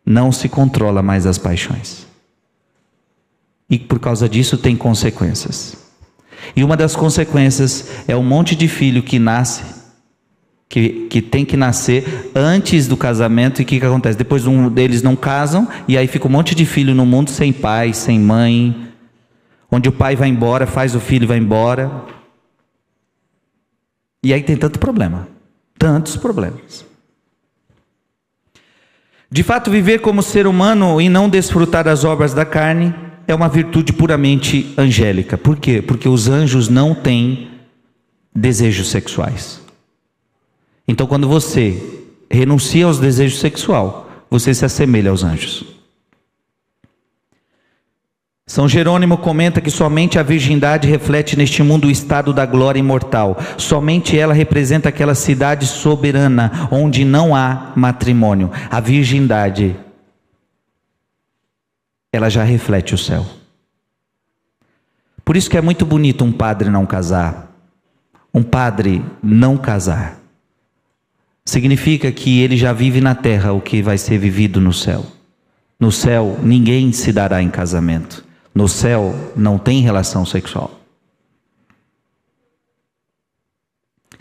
Não 0.06 0.32
se 0.32 0.48
controla 0.48 1.02
mais 1.02 1.26
as 1.26 1.38
paixões 1.38 2.09
e 3.70 3.78
por 3.78 4.00
causa 4.00 4.28
disso 4.28 4.58
tem 4.58 4.76
consequências. 4.76 5.78
E 6.56 6.64
uma 6.64 6.76
das 6.76 6.96
consequências 6.96 7.90
é 8.08 8.16
um 8.16 8.24
monte 8.24 8.56
de 8.56 8.68
filho 8.68 9.04
que 9.04 9.20
nasce, 9.20 9.64
que, 10.68 11.08
que 11.10 11.22
tem 11.22 11.46
que 11.46 11.56
nascer 11.56 12.32
antes 12.34 12.88
do 12.88 12.98
casamento, 12.98 13.62
e 13.62 13.64
o 13.64 13.66
que, 13.66 13.80
que 13.80 13.86
acontece? 13.86 14.18
Depois 14.18 14.48
um 14.48 14.70
deles 14.70 15.04
não 15.04 15.16
casam, 15.16 15.68
e 15.88 15.98
aí 15.98 16.08
fica 16.08 16.28
um 16.28 16.32
monte 16.32 16.56
de 16.56 16.66
filho 16.66 16.96
no 16.96 17.06
mundo 17.06 17.30
sem 17.30 17.54
pai, 17.54 17.94
sem 17.94 18.20
mãe, 18.20 18.90
onde 19.72 19.90
o 19.90 19.92
pai 19.92 20.16
vai 20.16 20.30
embora, 20.30 20.66
faz 20.66 20.96
o 20.96 21.00
filho 21.00 21.28
vai 21.28 21.38
embora. 21.38 21.92
E 24.24 24.34
aí 24.34 24.42
tem 24.42 24.58
tanto 24.58 24.80
problema, 24.80 25.28
tantos 25.78 26.18
problemas. 26.18 26.86
De 29.32 29.44
fato, 29.44 29.70
viver 29.70 30.00
como 30.00 30.24
ser 30.24 30.48
humano 30.48 31.00
e 31.00 31.08
não 31.08 31.30
desfrutar 31.30 31.84
das 31.84 32.04
obras 32.04 32.34
da 32.34 32.44
carne 32.44 33.09
é 33.32 33.36
uma 33.36 33.48
virtude 33.48 33.94
puramente 33.94 34.74
angélica. 34.78 35.38
Por 35.38 35.58
quê? 35.58 35.82
Porque 35.82 36.10
os 36.10 36.28
anjos 36.28 36.68
não 36.68 36.96
têm 36.96 37.52
desejos 38.36 38.90
sexuais. 38.90 39.62
Então, 40.88 41.06
quando 41.06 41.28
você 41.28 41.80
renuncia 42.30 42.86
aos 42.86 43.00
desejos 43.00 43.40
sexual, 43.40 44.10
você 44.30 44.54
se 44.54 44.66
assemelha 44.66 45.12
aos 45.12 45.24
anjos. 45.24 45.64
São 48.48 48.68
Jerônimo 48.68 49.16
comenta 49.20 49.62
que 49.62 49.70
somente 49.70 50.18
a 50.18 50.24
virgindade 50.24 50.88
reflete 50.88 51.38
neste 51.38 51.62
mundo 51.62 51.88
o 51.88 51.92
estado 51.92 52.34
da 52.34 52.48
glória 52.48 52.80
imortal. 52.80 53.38
Somente 53.60 54.18
ela 54.18 54.34
representa 54.34 54.90
aquela 54.90 55.14
cidade 55.14 55.68
soberana 55.68 56.68
onde 56.72 57.06
não 57.06 57.36
há 57.36 57.74
matrimônio. 57.76 58.50
A 58.72 58.80
virgindade 58.80 59.76
ela 62.12 62.30
já 62.30 62.44
reflete 62.44 62.94
o 62.94 62.98
céu. 62.98 63.26
Por 65.24 65.38
isso 65.38 65.50
que 65.50 65.58
é 65.58 65.62
muito 65.62 65.86
bonito 65.86 66.24
um 66.24 66.32
padre 66.32 66.70
não 66.70 66.86
casar. 66.86 67.52
Um 68.34 68.44
padre 68.44 69.04
não 69.22 69.58
casar 69.58 70.20
significa 71.50 72.12
que 72.12 72.42
ele 72.42 72.56
já 72.56 72.72
vive 72.72 73.02
na 73.02 73.16
terra 73.16 73.52
o 73.52 73.62
que 73.62 73.82
vai 73.82 73.98
ser 73.98 74.18
vivido 74.18 74.62
no 74.62 74.72
céu. 74.72 75.06
No 75.80 75.92
céu, 75.92 76.38
ninguém 76.44 76.92
se 76.92 77.12
dará 77.12 77.42
em 77.42 77.50
casamento. 77.50 78.24
No 78.54 78.68
céu, 78.68 79.16
não 79.36 79.58
tem 79.58 79.82
relação 79.82 80.26
sexual. 80.26 80.79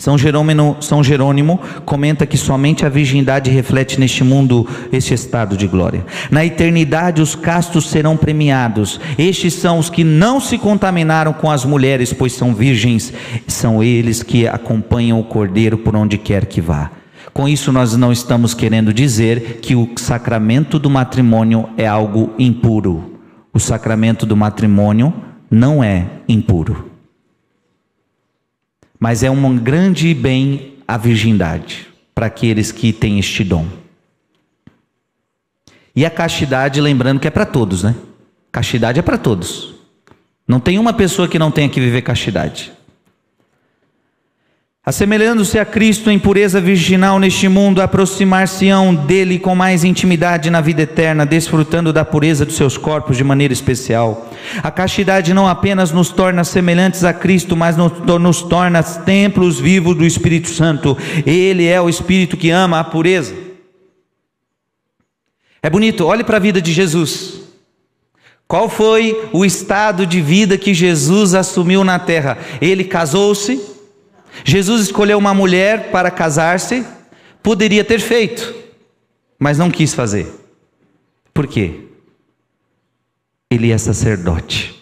São 0.00 0.16
Jerônimo, 0.16 0.76
São 0.80 1.02
Jerônimo 1.02 1.58
comenta 1.84 2.24
que 2.24 2.36
somente 2.36 2.86
a 2.86 2.88
virgindade 2.88 3.50
reflete 3.50 3.98
neste 3.98 4.22
mundo 4.22 4.64
este 4.92 5.12
estado 5.12 5.56
de 5.56 5.66
glória. 5.66 6.06
Na 6.30 6.46
eternidade, 6.46 7.20
os 7.20 7.34
castos 7.34 7.90
serão 7.90 8.16
premiados. 8.16 9.00
Estes 9.18 9.54
são 9.54 9.76
os 9.76 9.90
que 9.90 10.04
não 10.04 10.40
se 10.40 10.56
contaminaram 10.56 11.32
com 11.32 11.50
as 11.50 11.64
mulheres, 11.64 12.12
pois 12.12 12.32
são 12.32 12.54
virgens. 12.54 13.12
São 13.48 13.82
eles 13.82 14.22
que 14.22 14.46
acompanham 14.46 15.18
o 15.18 15.24
cordeiro 15.24 15.76
por 15.76 15.96
onde 15.96 16.16
quer 16.16 16.46
que 16.46 16.60
vá. 16.60 16.92
Com 17.34 17.48
isso, 17.48 17.72
nós 17.72 17.96
não 17.96 18.12
estamos 18.12 18.54
querendo 18.54 18.94
dizer 18.94 19.58
que 19.60 19.74
o 19.74 19.90
sacramento 19.96 20.78
do 20.78 20.88
matrimônio 20.88 21.70
é 21.76 21.88
algo 21.88 22.30
impuro. 22.38 23.18
O 23.52 23.58
sacramento 23.58 24.24
do 24.24 24.36
matrimônio 24.36 25.12
não 25.50 25.82
é 25.82 26.06
impuro. 26.28 26.88
Mas 28.98 29.22
é 29.22 29.30
um 29.30 29.56
grande 29.56 30.12
bem 30.14 30.74
a 30.86 30.96
virgindade 30.96 31.86
para 32.14 32.26
aqueles 32.26 32.72
que 32.72 32.92
têm 32.92 33.18
este 33.18 33.44
dom. 33.44 33.66
E 35.94 36.04
a 36.06 36.10
castidade, 36.10 36.80
lembrando 36.80 37.20
que 37.20 37.28
é 37.28 37.30
para 37.30 37.46
todos, 37.46 37.82
né? 37.82 37.94
Castidade 38.50 38.98
é 38.98 39.02
para 39.02 39.18
todos. 39.18 39.74
Não 40.46 40.58
tem 40.60 40.78
uma 40.78 40.92
pessoa 40.92 41.28
que 41.28 41.38
não 41.38 41.50
tenha 41.50 41.68
que 41.68 41.80
viver 41.80 42.02
castidade. 42.02 42.72
Assemelhando-se 44.88 45.58
a 45.58 45.66
Cristo 45.66 46.10
em 46.10 46.18
pureza 46.18 46.62
virginal 46.62 47.18
neste 47.18 47.46
mundo, 47.46 47.82
aproximar-se-ão 47.82 48.94
dele 48.94 49.38
com 49.38 49.54
mais 49.54 49.84
intimidade 49.84 50.48
na 50.48 50.62
vida 50.62 50.80
eterna, 50.80 51.26
desfrutando 51.26 51.92
da 51.92 52.06
pureza 52.06 52.46
dos 52.46 52.56
seus 52.56 52.78
corpos 52.78 53.14
de 53.14 53.22
maneira 53.22 53.52
especial. 53.52 54.32
A 54.62 54.70
castidade 54.70 55.34
não 55.34 55.46
apenas 55.46 55.92
nos 55.92 56.08
torna 56.08 56.42
semelhantes 56.42 57.04
a 57.04 57.12
Cristo, 57.12 57.54
mas 57.54 57.76
nos 57.76 58.40
torna 58.40 58.82
templos 58.82 59.60
vivos 59.60 59.94
do 59.94 60.06
Espírito 60.06 60.48
Santo. 60.48 60.96
Ele 61.26 61.66
é 61.66 61.78
o 61.78 61.90
Espírito 61.90 62.38
que 62.38 62.48
ama 62.48 62.80
a 62.80 62.84
pureza. 62.84 63.34
É 65.62 65.68
bonito, 65.68 66.06
olhe 66.06 66.24
para 66.24 66.38
a 66.38 66.40
vida 66.40 66.62
de 66.62 66.72
Jesus. 66.72 67.42
Qual 68.46 68.70
foi 68.70 69.28
o 69.34 69.44
estado 69.44 70.06
de 70.06 70.22
vida 70.22 70.56
que 70.56 70.72
Jesus 70.72 71.34
assumiu 71.34 71.84
na 71.84 71.98
terra? 71.98 72.38
Ele 72.58 72.84
casou-se 72.84 73.76
Jesus 74.44 74.82
escolheu 74.82 75.18
uma 75.18 75.34
mulher 75.34 75.90
para 75.90 76.10
casar-se, 76.10 76.84
poderia 77.42 77.84
ter 77.84 78.00
feito, 78.00 78.54
mas 79.38 79.58
não 79.58 79.70
quis 79.70 79.94
fazer. 79.94 80.32
Por 81.32 81.46
quê? 81.46 81.86
Ele 83.50 83.70
é 83.70 83.78
sacerdote. 83.78 84.74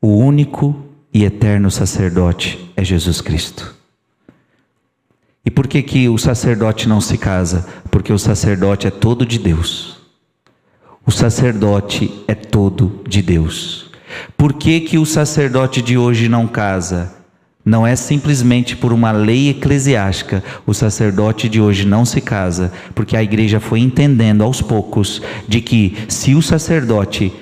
O 0.00 0.16
único 0.16 0.84
e 1.12 1.24
eterno 1.24 1.70
sacerdote 1.70 2.72
é 2.76 2.82
Jesus 2.82 3.20
Cristo. 3.20 3.76
E 5.44 5.50
por 5.50 5.66
que, 5.66 5.82
que 5.82 6.08
o 6.08 6.18
sacerdote 6.18 6.88
não 6.88 7.00
se 7.00 7.18
casa? 7.18 7.66
Porque 7.90 8.12
o 8.12 8.18
sacerdote 8.18 8.86
é 8.86 8.90
todo 8.90 9.26
de 9.26 9.38
Deus. 9.38 9.98
O 11.04 11.10
sacerdote 11.10 12.24
é 12.28 12.34
todo 12.34 13.02
de 13.06 13.20
Deus. 13.22 13.90
Por 14.36 14.52
que, 14.54 14.80
que 14.80 14.98
o 14.98 15.06
sacerdote 15.06 15.82
de 15.82 15.98
hoje 15.98 16.28
não 16.28 16.46
casa? 16.46 17.21
Não 17.64 17.86
é 17.86 17.94
simplesmente 17.94 18.76
por 18.76 18.92
uma 18.92 19.12
lei 19.12 19.50
eclesiástica. 19.50 20.42
O 20.66 20.74
sacerdote 20.74 21.48
de 21.48 21.60
hoje 21.60 21.86
não 21.86 22.04
se 22.04 22.20
casa, 22.20 22.72
porque 22.94 23.16
a 23.16 23.22
igreja 23.22 23.60
foi 23.60 23.80
entendendo 23.80 24.42
aos 24.42 24.60
poucos 24.60 25.22
de 25.46 25.60
que 25.60 25.96
se 26.08 26.34
o 26.34 26.42
sacerdote 26.42 27.32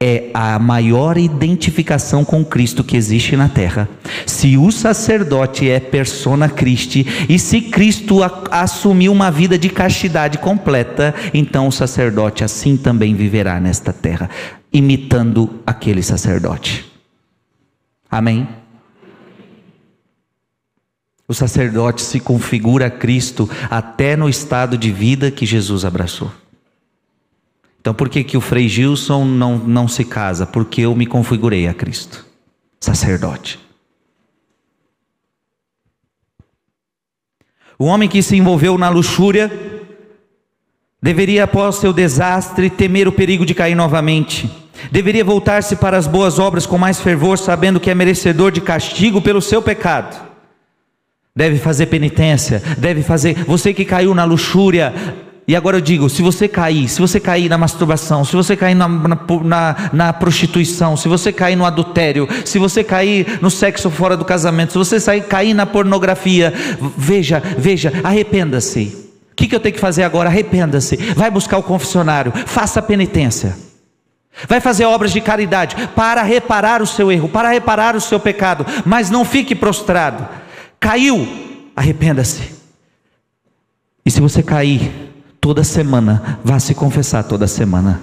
é 0.00 0.30
a 0.34 0.58
maior 0.58 1.16
identificação 1.16 2.24
com 2.24 2.44
Cristo 2.44 2.84
que 2.84 2.96
existe 2.96 3.36
na 3.36 3.48
terra. 3.48 3.88
Se 4.26 4.56
o 4.56 4.70
sacerdote 4.70 5.70
é 5.70 5.80
persona 5.80 6.48
Christi 6.48 7.06
e 7.28 7.38
se 7.38 7.60
Cristo 7.60 8.18
assumiu 8.50 9.12
uma 9.12 9.30
vida 9.30 9.56
de 9.56 9.70
castidade 9.70 10.38
completa, 10.38 11.14
então 11.32 11.68
o 11.68 11.72
sacerdote 11.72 12.44
assim 12.44 12.76
também 12.76 13.14
viverá 13.14 13.58
nesta 13.58 13.92
terra, 13.92 14.28
imitando 14.72 15.60
aquele 15.66 16.02
sacerdote. 16.02 16.84
Amém. 18.10 18.46
O 21.26 21.32
sacerdote 21.32 22.02
se 22.02 22.20
configura 22.20 22.86
a 22.86 22.90
Cristo 22.90 23.48
até 23.70 24.14
no 24.14 24.28
estado 24.28 24.76
de 24.76 24.92
vida 24.92 25.30
que 25.30 25.46
Jesus 25.46 25.84
abraçou. 25.84 26.30
Então, 27.80 27.94
por 27.94 28.08
que, 28.08 28.22
que 28.22 28.36
o 28.36 28.40
Frei 28.40 28.68
Gilson 28.68 29.24
não, 29.24 29.58
não 29.58 29.88
se 29.88 30.04
casa? 30.04 30.46
Porque 30.46 30.82
eu 30.82 30.94
me 30.94 31.06
configurei 31.06 31.66
a 31.66 31.74
Cristo, 31.74 32.24
sacerdote. 32.78 33.58
O 37.78 37.86
homem 37.86 38.08
que 38.08 38.22
se 38.22 38.36
envolveu 38.36 38.78
na 38.78 38.88
luxúria 38.88 39.50
deveria, 41.02 41.44
após 41.44 41.76
seu 41.76 41.92
desastre, 41.92 42.70
temer 42.70 43.08
o 43.08 43.12
perigo 43.12 43.44
de 43.44 43.54
cair 43.54 43.74
novamente. 43.74 44.48
Deveria 44.90 45.24
voltar-se 45.24 45.76
para 45.76 45.96
as 45.96 46.06
boas 46.06 46.38
obras 46.38 46.66
com 46.66 46.78
mais 46.78 47.00
fervor, 47.00 47.38
sabendo 47.38 47.80
que 47.80 47.90
é 47.90 47.94
merecedor 47.94 48.50
de 48.50 48.60
castigo 48.60 49.20
pelo 49.20 49.42
seu 49.42 49.60
pecado 49.60 50.33
deve 51.36 51.58
fazer 51.58 51.86
penitência, 51.86 52.62
deve 52.78 53.02
fazer. 53.02 53.34
Você 53.44 53.74
que 53.74 53.84
caiu 53.84 54.14
na 54.14 54.22
luxúria, 54.22 54.94
e 55.48 55.56
agora 55.56 55.78
eu 55.78 55.80
digo: 55.80 56.08
se 56.08 56.22
você 56.22 56.46
cair, 56.46 56.88
se 56.88 57.00
você 57.00 57.18
cair 57.18 57.48
na 57.48 57.58
masturbação, 57.58 58.24
se 58.24 58.36
você 58.36 58.56
cair 58.56 58.76
na, 58.76 58.86
na, 58.86 59.90
na, 59.92 60.12
prostituição, 60.12 60.96
se 60.96 61.08
você 61.08 61.32
cair 61.32 61.56
no 61.56 61.66
adultério, 61.66 62.28
se 62.44 62.56
você 62.56 62.84
cair 62.84 63.40
no 63.42 63.50
sexo 63.50 63.90
fora 63.90 64.16
do 64.16 64.24
casamento, 64.24 64.72
se 64.72 64.78
você 64.78 65.00
sair, 65.00 65.24
cair 65.24 65.54
na 65.54 65.66
pornografia, 65.66 66.54
veja, 66.96 67.42
veja, 67.58 67.92
arrependa-se. 68.04 69.10
O 69.32 69.34
que, 69.34 69.48
que 69.48 69.56
eu 69.56 69.60
tenho 69.60 69.74
que 69.74 69.80
fazer 69.80 70.04
agora? 70.04 70.28
Arrependa-se. 70.28 70.96
Vai 71.16 71.32
buscar 71.32 71.58
o 71.58 71.64
confessionário, 71.64 72.32
faça 72.46 72.80
penitência. 72.80 73.56
Vai 74.48 74.60
fazer 74.60 74.84
obras 74.84 75.12
de 75.12 75.20
caridade 75.20 75.74
para 75.96 76.22
reparar 76.22 76.80
o 76.80 76.86
seu 76.86 77.10
erro, 77.10 77.28
para 77.28 77.50
reparar 77.50 77.96
o 77.96 78.00
seu 78.00 78.20
pecado, 78.20 78.64
mas 78.84 79.10
não 79.10 79.24
fique 79.24 79.54
prostrado 79.54 80.43
Caiu, 80.84 81.26
arrependa-se. 81.74 82.42
E 84.04 84.10
se 84.10 84.20
você 84.20 84.42
cair 84.42 84.92
toda 85.40 85.64
semana, 85.64 86.38
vá 86.44 86.60
se 86.60 86.74
confessar 86.74 87.24
toda 87.24 87.46
semana. 87.46 88.02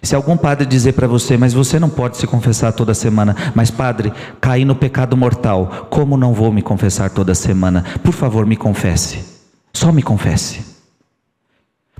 Se 0.00 0.14
algum 0.14 0.36
padre 0.36 0.64
dizer 0.64 0.92
para 0.92 1.08
você, 1.08 1.36
mas 1.36 1.52
você 1.52 1.80
não 1.80 1.90
pode 1.90 2.18
se 2.18 2.28
confessar 2.28 2.72
toda 2.72 2.94
semana, 2.94 3.34
mas 3.52 3.68
padre, 3.68 4.12
caí 4.40 4.64
no 4.64 4.76
pecado 4.76 5.16
mortal, 5.16 5.88
como 5.90 6.16
não 6.16 6.32
vou 6.32 6.52
me 6.52 6.62
confessar 6.62 7.10
toda 7.10 7.34
semana? 7.34 7.84
Por 8.04 8.12
favor, 8.12 8.46
me 8.46 8.56
confesse. 8.56 9.24
Só 9.72 9.90
me 9.90 10.04
confesse. 10.04 10.64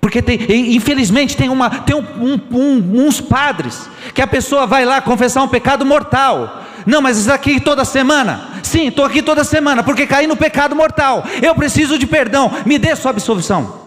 Porque 0.00 0.22
tem, 0.22 0.76
infelizmente 0.76 1.36
tem, 1.36 1.48
uma, 1.48 1.70
tem 1.80 1.96
um, 1.96 2.40
um, 2.52 3.04
uns 3.04 3.20
padres 3.20 3.90
que 4.14 4.22
a 4.22 4.28
pessoa 4.28 4.64
vai 4.64 4.84
lá 4.84 5.00
confessar 5.00 5.42
um 5.42 5.48
pecado 5.48 5.84
mortal. 5.84 6.63
Não, 6.86 7.00
mas 7.00 7.18
está 7.18 7.34
aqui 7.34 7.60
toda 7.60 7.84
semana. 7.84 8.60
Sim, 8.62 8.88
estou 8.88 9.04
aqui 9.04 9.22
toda 9.22 9.44
semana 9.44 9.82
porque 9.82 10.06
caí 10.06 10.26
no 10.26 10.36
pecado 10.36 10.74
mortal. 10.74 11.24
Eu 11.42 11.54
preciso 11.54 11.98
de 11.98 12.06
perdão. 12.06 12.50
Me 12.66 12.78
dê 12.78 12.94
sua 12.94 13.10
absolvição. 13.10 13.84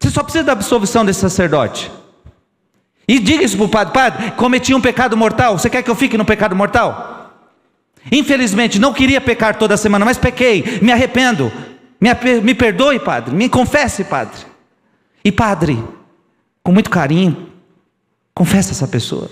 Você 0.00 0.10
só 0.10 0.22
precisa 0.22 0.44
da 0.44 0.52
absolvição 0.52 1.04
desse 1.04 1.20
sacerdote. 1.20 1.90
E 3.08 3.18
diga 3.18 3.44
isso 3.44 3.56
para 3.56 3.66
o 3.66 3.68
padre: 3.68 3.92
Padre, 3.92 4.30
cometi 4.32 4.74
um 4.74 4.80
pecado 4.80 5.16
mortal. 5.16 5.58
Você 5.58 5.70
quer 5.70 5.82
que 5.82 5.90
eu 5.90 5.96
fique 5.96 6.18
no 6.18 6.24
pecado 6.24 6.56
mortal? 6.56 7.16
Infelizmente, 8.10 8.78
não 8.78 8.92
queria 8.92 9.20
pecar 9.20 9.58
toda 9.58 9.76
semana, 9.76 10.04
mas 10.04 10.18
pequei, 10.18 10.78
me 10.80 10.92
arrependo. 10.92 11.52
Me, 12.00 12.40
me 12.42 12.54
perdoe, 12.54 12.98
padre. 12.98 13.34
Me 13.34 13.48
confesse, 13.48 14.04
padre. 14.04 14.38
E 15.24 15.32
padre, 15.32 15.82
com 16.62 16.70
muito 16.70 16.90
carinho, 16.90 17.50
confessa 18.32 18.72
essa 18.72 18.86
pessoa. 18.86 19.28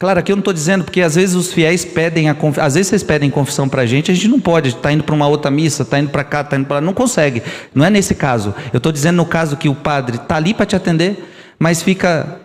Claro, 0.00 0.18
aqui 0.18 0.32
eu 0.32 0.36
não 0.36 0.40
estou 0.40 0.54
dizendo, 0.54 0.82
porque 0.82 1.02
às 1.02 1.14
vezes 1.14 1.34
os 1.34 1.52
fiéis 1.52 1.84
pedem, 1.84 2.30
a 2.30 2.36
às 2.62 2.74
vezes 2.74 2.88
vocês 2.88 3.02
pedem 3.02 3.28
confissão 3.28 3.68
para 3.68 3.82
a 3.82 3.86
gente, 3.86 4.10
a 4.10 4.14
gente 4.14 4.28
não 4.28 4.40
pode, 4.40 4.70
está 4.70 4.90
indo 4.90 5.04
para 5.04 5.14
uma 5.14 5.28
outra 5.28 5.50
missa, 5.50 5.82
está 5.82 5.98
indo 5.98 6.08
para 6.08 6.24
cá, 6.24 6.40
está 6.40 6.56
indo 6.56 6.64
para 6.64 6.76
lá, 6.76 6.80
não 6.80 6.94
consegue. 6.94 7.42
Não 7.74 7.84
é 7.84 7.90
nesse 7.90 8.14
caso. 8.14 8.54
Eu 8.72 8.78
estou 8.78 8.90
dizendo 8.90 9.16
no 9.16 9.26
caso 9.26 9.58
que 9.58 9.68
o 9.68 9.74
padre 9.74 10.16
está 10.16 10.36
ali 10.36 10.54
para 10.54 10.64
te 10.64 10.74
atender, 10.74 11.30
mas 11.58 11.82
fica. 11.82 12.40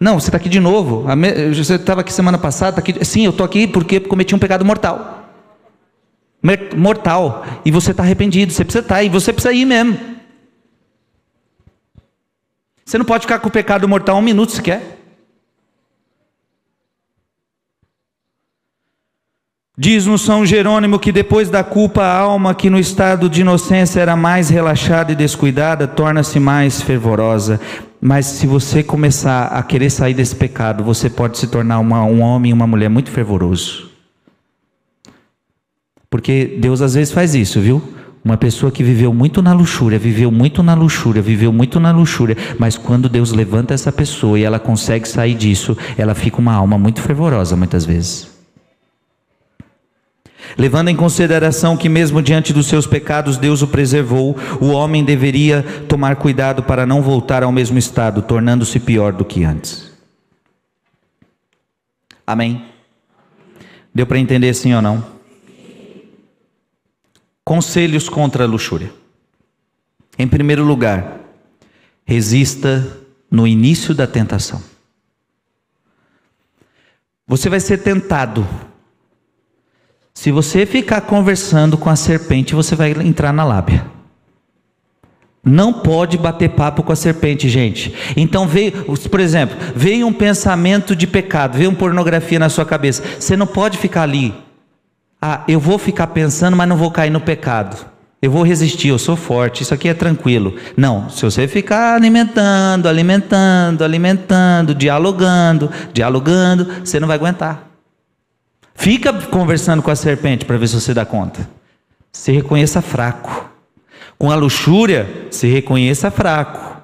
Não, 0.00 0.18
você 0.18 0.26
está 0.26 0.38
aqui 0.38 0.48
de 0.48 0.58
novo. 0.58 1.04
Você 1.54 1.76
estava 1.76 2.00
aqui 2.00 2.12
semana 2.12 2.36
passada, 2.36 2.72
tá 2.72 2.80
aqui. 2.80 3.04
Sim, 3.04 3.24
eu 3.24 3.30
estou 3.30 3.46
aqui 3.46 3.68
porque 3.68 4.00
cometi 4.00 4.34
um 4.34 4.38
pecado 4.40 4.64
mortal. 4.64 5.30
Mortal. 6.76 7.46
E 7.64 7.70
você 7.70 7.92
está 7.92 8.02
arrependido, 8.02 8.52
você 8.52 8.64
precisa 8.64 8.82
estar, 8.82 8.96
tá, 8.96 9.02
e 9.04 9.08
você 9.08 9.32
precisa 9.32 9.54
ir 9.54 9.66
mesmo. 9.66 9.96
Você 12.84 12.98
não 12.98 13.04
pode 13.04 13.20
ficar 13.20 13.38
com 13.38 13.46
o 13.46 13.52
pecado 13.52 13.86
mortal 13.86 14.16
um 14.16 14.22
minuto 14.22 14.50
sequer. 14.50 14.97
Diz 19.80 20.06
no 20.06 20.18
São 20.18 20.44
Jerônimo 20.44 20.98
que 20.98 21.12
depois 21.12 21.48
da 21.48 21.62
culpa, 21.62 22.02
a 22.02 22.18
alma 22.18 22.52
que 22.52 22.68
no 22.68 22.80
estado 22.80 23.30
de 23.30 23.42
inocência 23.42 24.00
era 24.00 24.16
mais 24.16 24.48
relaxada 24.48 25.12
e 25.12 25.14
descuidada, 25.14 25.86
torna-se 25.86 26.40
mais 26.40 26.82
fervorosa. 26.82 27.60
Mas 28.00 28.26
se 28.26 28.44
você 28.44 28.82
começar 28.82 29.44
a 29.46 29.62
querer 29.62 29.88
sair 29.88 30.14
desse 30.14 30.34
pecado, 30.34 30.82
você 30.82 31.08
pode 31.08 31.38
se 31.38 31.46
tornar 31.46 31.78
uma, 31.78 32.02
um 32.02 32.20
homem 32.22 32.50
e 32.50 32.52
uma 32.52 32.66
mulher 32.66 32.88
muito 32.88 33.12
fervoroso. 33.12 33.88
Porque 36.10 36.58
Deus 36.58 36.82
às 36.82 36.94
vezes 36.94 37.14
faz 37.14 37.36
isso, 37.36 37.60
viu? 37.60 37.80
Uma 38.24 38.36
pessoa 38.36 38.72
que 38.72 38.82
viveu 38.82 39.14
muito 39.14 39.40
na 39.40 39.52
luxúria, 39.52 39.96
viveu 39.96 40.32
muito 40.32 40.60
na 40.60 40.74
luxúria, 40.74 41.22
viveu 41.22 41.52
muito 41.52 41.78
na 41.78 41.92
luxúria, 41.92 42.36
mas 42.58 42.76
quando 42.76 43.08
Deus 43.08 43.30
levanta 43.30 43.74
essa 43.74 43.92
pessoa 43.92 44.40
e 44.40 44.42
ela 44.42 44.58
consegue 44.58 45.08
sair 45.08 45.34
disso, 45.34 45.78
ela 45.96 46.16
fica 46.16 46.38
uma 46.38 46.54
alma 46.54 46.76
muito 46.76 47.00
fervorosa 47.00 47.54
muitas 47.54 47.86
vezes. 47.86 48.37
Levando 50.56 50.88
em 50.88 50.96
consideração 50.96 51.76
que, 51.76 51.88
mesmo 51.88 52.22
diante 52.22 52.52
dos 52.52 52.66
seus 52.66 52.86
pecados, 52.86 53.36
Deus 53.36 53.62
o 53.62 53.68
preservou, 53.68 54.36
o 54.60 54.68
homem 54.68 55.04
deveria 55.04 55.62
tomar 55.88 56.16
cuidado 56.16 56.62
para 56.62 56.86
não 56.86 57.02
voltar 57.02 57.42
ao 57.42 57.52
mesmo 57.52 57.78
estado, 57.78 58.22
tornando-se 58.22 58.80
pior 58.80 59.12
do 59.12 59.24
que 59.24 59.44
antes. 59.44 59.92
Amém? 62.26 62.64
Deu 63.94 64.06
para 64.06 64.18
entender 64.18 64.54
sim 64.54 64.74
ou 64.74 64.82
não? 64.82 65.04
Conselhos 67.44 68.08
contra 68.08 68.44
a 68.44 68.46
luxúria. 68.46 68.92
Em 70.18 70.26
primeiro 70.28 70.64
lugar, 70.64 71.20
resista 72.04 72.98
no 73.30 73.46
início 73.46 73.94
da 73.94 74.06
tentação. 74.06 74.62
Você 77.26 77.48
vai 77.48 77.60
ser 77.60 77.78
tentado 77.78 78.46
se 80.18 80.32
você 80.32 80.66
ficar 80.66 81.02
conversando 81.02 81.78
com 81.78 81.88
a 81.88 81.94
serpente, 81.94 82.52
você 82.52 82.74
vai 82.74 82.90
entrar 82.90 83.32
na 83.32 83.44
lábia. 83.44 83.86
Não 85.44 85.72
pode 85.72 86.18
bater 86.18 86.50
papo 86.50 86.82
com 86.82 86.90
a 86.90 86.96
serpente, 86.96 87.48
gente. 87.48 87.94
Então 88.16 88.44
veio, 88.44 88.72
por 89.08 89.20
exemplo, 89.20 89.56
veio 89.76 90.08
um 90.08 90.12
pensamento 90.12 90.96
de 90.96 91.06
pecado, 91.06 91.56
veio 91.56 91.70
uma 91.70 91.78
pornografia 91.78 92.36
na 92.36 92.48
sua 92.48 92.64
cabeça. 92.66 93.00
Você 93.16 93.36
não 93.36 93.46
pode 93.46 93.78
ficar 93.78 94.02
ali. 94.02 94.34
Ah, 95.22 95.44
eu 95.46 95.60
vou 95.60 95.78
ficar 95.78 96.08
pensando, 96.08 96.56
mas 96.56 96.68
não 96.68 96.76
vou 96.76 96.90
cair 96.90 97.10
no 97.10 97.20
pecado. 97.20 97.86
Eu 98.20 98.32
vou 98.32 98.42
resistir, 98.42 98.88
eu 98.88 98.98
sou 98.98 99.14
forte, 99.14 99.62
isso 99.62 99.72
aqui 99.72 99.88
é 99.88 99.94
tranquilo. 99.94 100.56
Não, 100.76 101.08
se 101.08 101.22
você 101.22 101.46
ficar 101.46 101.94
alimentando, 101.94 102.88
alimentando, 102.88 103.84
alimentando, 103.84 104.74
dialogando, 104.74 105.70
dialogando, 105.92 106.66
você 106.84 106.98
não 106.98 107.06
vai 107.06 107.16
aguentar. 107.16 107.67
Fica 108.78 109.12
conversando 109.12 109.82
com 109.82 109.90
a 109.90 109.96
serpente 109.96 110.44
para 110.44 110.56
ver 110.56 110.68
se 110.68 110.80
você 110.80 110.94
dá 110.94 111.04
conta. 111.04 111.50
Se 112.12 112.30
reconheça 112.30 112.80
fraco. 112.80 113.50
Com 114.16 114.30
a 114.30 114.36
luxúria, 114.36 115.26
se 115.32 115.48
reconheça 115.48 116.12
fraco. 116.12 116.80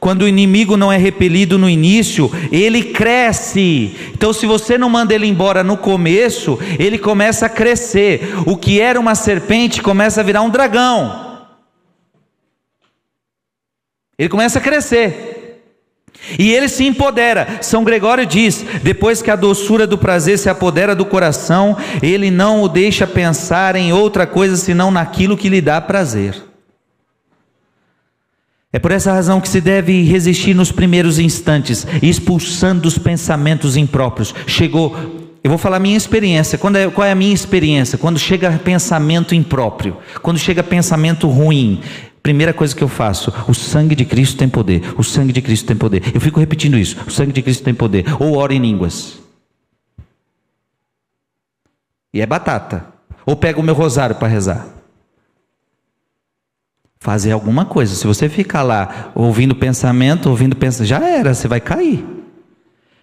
Quando 0.00 0.22
o 0.22 0.28
inimigo 0.28 0.78
não 0.78 0.90
é 0.90 0.96
repelido 0.96 1.58
no 1.58 1.68
início, 1.68 2.30
ele 2.50 2.84
cresce. 2.84 3.94
Então, 4.14 4.32
se 4.32 4.46
você 4.46 4.78
não 4.78 4.88
manda 4.88 5.14
ele 5.14 5.26
embora 5.26 5.62
no 5.62 5.76
começo, 5.76 6.58
ele 6.78 6.98
começa 6.98 7.44
a 7.44 7.50
crescer. 7.50 8.32
O 8.46 8.56
que 8.56 8.80
era 8.80 8.98
uma 8.98 9.14
serpente 9.14 9.82
começa 9.82 10.22
a 10.22 10.24
virar 10.24 10.40
um 10.40 10.48
dragão. 10.48 11.46
Ele 14.18 14.30
começa 14.30 14.58
a 14.58 14.62
crescer. 14.62 15.27
E 16.38 16.52
ele 16.52 16.68
se 16.68 16.84
empodera. 16.84 17.58
São 17.60 17.84
Gregório 17.84 18.26
diz: 18.26 18.64
depois 18.82 19.22
que 19.22 19.30
a 19.30 19.36
doçura 19.36 19.86
do 19.86 19.96
prazer 19.96 20.38
se 20.38 20.48
apodera 20.48 20.94
do 20.94 21.04
coração, 21.04 21.76
ele 22.02 22.30
não 22.30 22.62
o 22.62 22.68
deixa 22.68 23.06
pensar 23.06 23.76
em 23.76 23.92
outra 23.92 24.26
coisa 24.26 24.56
senão 24.56 24.90
naquilo 24.90 25.36
que 25.36 25.48
lhe 25.48 25.60
dá 25.60 25.80
prazer. 25.80 26.48
É 28.70 28.78
por 28.78 28.92
essa 28.92 29.12
razão 29.12 29.40
que 29.40 29.48
se 29.48 29.62
deve 29.62 30.02
resistir 30.02 30.52
nos 30.52 30.70
primeiros 30.70 31.18
instantes, 31.18 31.86
expulsando 32.02 32.86
os 32.86 32.98
pensamentos 32.98 33.78
impróprios. 33.78 34.34
Chegou, 34.46 34.94
eu 35.42 35.48
vou 35.48 35.56
falar 35.56 35.78
minha 35.78 35.96
experiência. 35.96 36.58
Quando 36.58 36.76
é, 36.76 36.90
qual 36.90 37.06
é 37.06 37.12
a 37.12 37.14
minha 37.14 37.32
experiência? 37.32 37.96
Quando 37.96 38.18
chega 38.18 38.60
pensamento 38.62 39.34
impróprio, 39.34 39.96
quando 40.20 40.38
chega 40.38 40.62
pensamento 40.62 41.28
ruim, 41.28 41.80
Primeira 42.22 42.52
coisa 42.52 42.74
que 42.74 42.82
eu 42.82 42.88
faço, 42.88 43.32
o 43.48 43.54
sangue 43.54 43.94
de 43.94 44.04
Cristo 44.04 44.36
tem 44.36 44.48
poder, 44.48 44.94
o 44.98 45.02
sangue 45.02 45.32
de 45.32 45.40
Cristo 45.40 45.66
tem 45.66 45.76
poder. 45.76 46.14
Eu 46.14 46.20
fico 46.20 46.40
repetindo 46.40 46.76
isso, 46.76 46.96
o 47.06 47.10
sangue 47.10 47.32
de 47.32 47.42
Cristo 47.42 47.64
tem 47.64 47.74
poder. 47.74 48.04
Ou 48.20 48.36
oro 48.36 48.52
em 48.52 48.60
línguas. 48.60 49.18
E 52.12 52.20
é 52.20 52.26
batata. 52.26 52.86
Ou 53.24 53.36
pego 53.36 53.60
o 53.60 53.64
meu 53.64 53.74
rosário 53.74 54.16
para 54.16 54.28
rezar. 54.28 54.66
Fazer 56.98 57.30
alguma 57.32 57.64
coisa. 57.64 57.94
Se 57.94 58.06
você 58.06 58.28
ficar 58.28 58.62
lá 58.62 59.12
ouvindo 59.14 59.54
pensamento, 59.54 60.28
ouvindo 60.28 60.56
pensamento, 60.56 60.88
já 60.88 61.06
era, 61.06 61.32
você 61.32 61.46
vai 61.46 61.60
cair. 61.60 62.04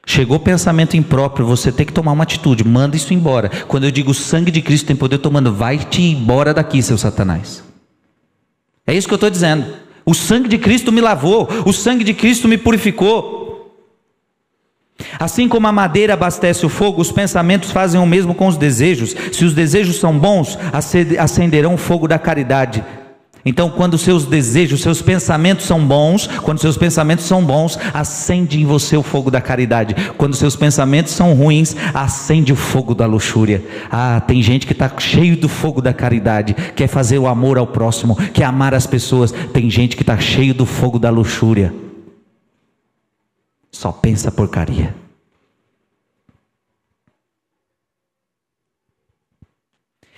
Chegou 0.06 0.40
pensamento 0.40 0.96
impróprio, 0.96 1.48
você 1.48 1.72
tem 1.72 1.86
que 1.86 1.94
tomar 1.94 2.12
uma 2.12 2.24
atitude, 2.24 2.64
manda 2.64 2.96
isso 2.96 3.14
embora. 3.14 3.50
Quando 3.68 3.86
eu 3.86 3.92
digo 3.92 4.14
sangue 4.14 4.52
de 4.52 4.62
Cristo 4.62 4.86
tem 4.86 4.96
poder, 4.96 5.18
tomando, 5.18 5.54
vai-te 5.54 6.02
embora 6.02 6.54
daqui, 6.54 6.82
seu 6.82 6.98
Satanás. 6.98 7.64
É 8.88 8.94
isso 8.94 9.08
que 9.08 9.14
eu 9.14 9.18
estou 9.18 9.30
dizendo. 9.30 9.66
O 10.06 10.14
sangue 10.14 10.48
de 10.48 10.58
Cristo 10.58 10.92
me 10.92 11.02
lavou, 11.02 11.48
o 11.66 11.74
sangue 11.74 12.04
de 12.04 12.14
Cristo 12.14 12.48
me 12.48 12.58
purificou. 12.58 13.46
Assim 15.20 15.48
como 15.48 15.68
a 15.68 15.72
madeira 15.72 16.14
abastece 16.14 16.66
o 16.66 16.70
fogo, 16.70 17.02
os 17.02 17.12
pensamentos 17.12 17.72
fazem 17.72 18.00
o 18.00 18.06
mesmo 18.06 18.36
com 18.36 18.48
os 18.48 18.58
desejos. 18.58 19.16
Se 19.32 19.44
os 19.44 19.54
desejos 19.54 19.98
são 19.98 20.18
bons, 20.18 20.58
acenderão 21.20 21.74
o 21.74 21.78
fogo 21.78 22.08
da 22.08 22.20
caridade. 22.20 22.84
Então, 23.46 23.70
quando 23.70 23.96
seus 23.96 24.26
desejos, 24.26 24.82
seus 24.82 25.04
pensamentos 25.04 25.68
são 25.68 25.86
bons, 25.86 26.26
quando 26.42 26.60
seus 26.60 26.78
pensamentos 26.78 27.26
são 27.26 27.46
bons, 27.46 27.78
acende 27.94 28.60
em 28.60 28.66
você 28.66 28.98
o 28.98 29.04
fogo 29.04 29.30
da 29.30 29.40
caridade. 29.40 29.96
Quando 30.18 30.36
seus 30.36 30.56
pensamentos 30.56 31.14
são 31.14 31.34
ruins, 31.36 31.76
acende 31.94 32.52
o 32.52 32.56
fogo 32.56 32.96
da 32.96 33.06
luxúria. 33.06 33.64
Ah, 33.92 34.20
tem 34.20 34.42
gente 34.42 34.66
que 34.66 34.74
está 34.74 34.92
cheio 34.98 35.38
do 35.38 35.48
fogo 35.48 35.80
da 35.80 35.94
caridade, 35.94 36.56
quer 36.76 36.88
fazer 36.88 37.20
o 37.20 37.28
amor 37.28 37.60
ao 37.60 37.68
próximo, 37.68 38.16
quer 38.34 38.46
amar 38.46 38.74
as 38.74 38.88
pessoas. 38.88 39.32
Tem 39.32 39.70
gente 39.70 39.96
que 39.96 40.02
está 40.02 40.18
cheio 40.18 40.54
do 40.56 40.66
fogo 40.66 40.98
da 40.98 41.12
luxúria, 41.12 41.72
só 43.72 43.92
pensa 43.92 44.32
porcaria. 44.32 45.05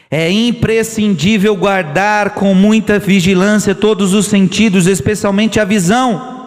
É 0.09 0.31
imprescindível 0.31 1.55
guardar 1.55 2.31
com 2.31 2.53
muita 2.53 2.97
vigilância 2.97 3.75
todos 3.75 4.13
os 4.13 4.27
sentidos, 4.27 4.87
especialmente 4.87 5.59
a 5.59 5.65
visão. 5.65 6.37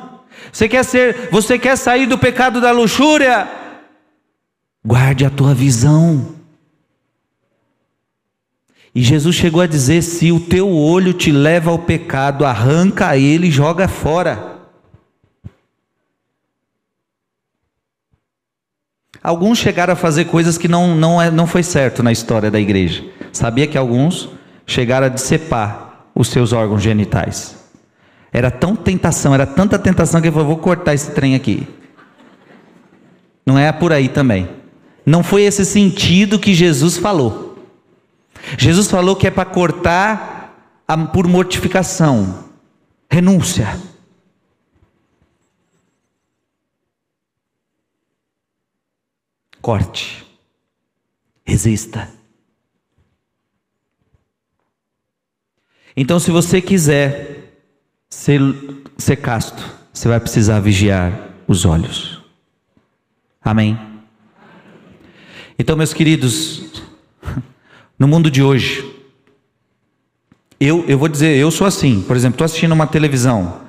Você 0.53 0.69
quer 0.69 0.85
ser, 0.85 1.29
você 1.31 1.59
quer 1.59 1.77
sair 1.77 2.07
do 2.07 2.19
pecado 2.19 2.61
da 2.61 2.71
luxúria? 2.71 3.49
Guarde 4.85 5.25
a 5.25 5.31
tua 5.31 5.55
visão. 5.55 6.35
E 8.95 9.03
Jesus 9.03 9.37
chegou 9.37 9.61
a 9.61 9.67
dizer: 9.67 10.03
se 10.03 10.33
o 10.33 10.41
teu 10.41 10.69
olho 10.69 11.13
te 11.13 11.31
leva 11.31 11.71
ao 11.71 11.79
pecado, 11.79 12.45
arranca 12.45 13.17
ele 13.17 13.49
e 13.49 13.51
joga 13.51 13.87
fora. 13.87 14.60
Alguns 19.23 19.59
chegaram 19.59 19.93
a 19.93 19.97
fazer 19.97 20.25
coisas 20.27 20.57
que 20.57 20.67
não, 20.67 20.95
não, 20.95 21.21
é, 21.21 21.31
não 21.31 21.47
foi 21.47 21.63
certo 21.63 22.03
na 22.03 22.11
história 22.11 22.51
da 22.51 22.59
igreja. 22.59 23.05
Sabia 23.33 23.67
que 23.67 23.77
alguns 23.77 24.31
chegaram 24.67 25.07
a 25.07 25.11
decepar 25.11 26.07
os 26.15 26.29
seus 26.29 26.53
órgãos 26.53 26.83
genitais. 26.83 27.57
Era 28.33 28.51
tão 28.51 28.75
tentação, 28.75 29.35
era 29.35 29.47
tanta 29.47 29.79
tentação 29.79 30.21
que 30.21 30.29
ele 30.29 30.33
falou: 30.33 30.49
vou 30.49 30.59
cortar 30.59 30.95
esse 30.95 31.11
trem 31.11 31.35
aqui. 31.35 31.67
Não 33.45 33.59
é 33.59 33.71
por 33.73 33.93
aí 33.93 34.09
também. 34.09 34.49
Não 35.05 35.23
foi 35.23 35.43
esse 35.43 35.65
sentido 35.65 36.39
que 36.39 36.55
Jesus 36.55 36.97
falou. 36.97 37.59
Jesus 38.57 38.87
falou 38.89 39.17
que 39.17 39.27
é 39.27 39.31
para 39.31 39.45
cortar 39.45 40.55
a, 40.87 40.97
por 40.97 41.27
mortificação, 41.27 42.45
renúncia. 43.11 43.77
Corte. 49.61 50.27
Resista. 51.45 52.09
Então, 55.97 56.19
se 56.19 56.31
você 56.31 56.61
quiser 56.61 57.63
ser, 58.09 58.41
ser 58.97 59.17
casto, 59.17 59.63
você 59.93 60.09
vai 60.09 60.21
precisar 60.21 60.61
vigiar 60.61 61.31
os 61.47 61.65
olhos. 61.65 62.21
Amém? 63.43 63.79
Então, 65.59 65.77
meus 65.77 65.93
queridos, 65.93 66.83
no 67.99 68.09
mundo 68.09 68.31
de 68.31 68.43
hoje, 68.43 68.91
eu, 70.59 70.85
eu 70.87 70.99
vou 70.99 71.09
dizer, 71.09 71.37
eu 71.37 71.51
sou 71.51 71.67
assim. 71.67 72.03
Por 72.03 72.17
exemplo, 72.17 72.35
estou 72.35 72.45
assistindo 72.45 72.73
uma 72.73 72.87
televisão. 72.87 73.63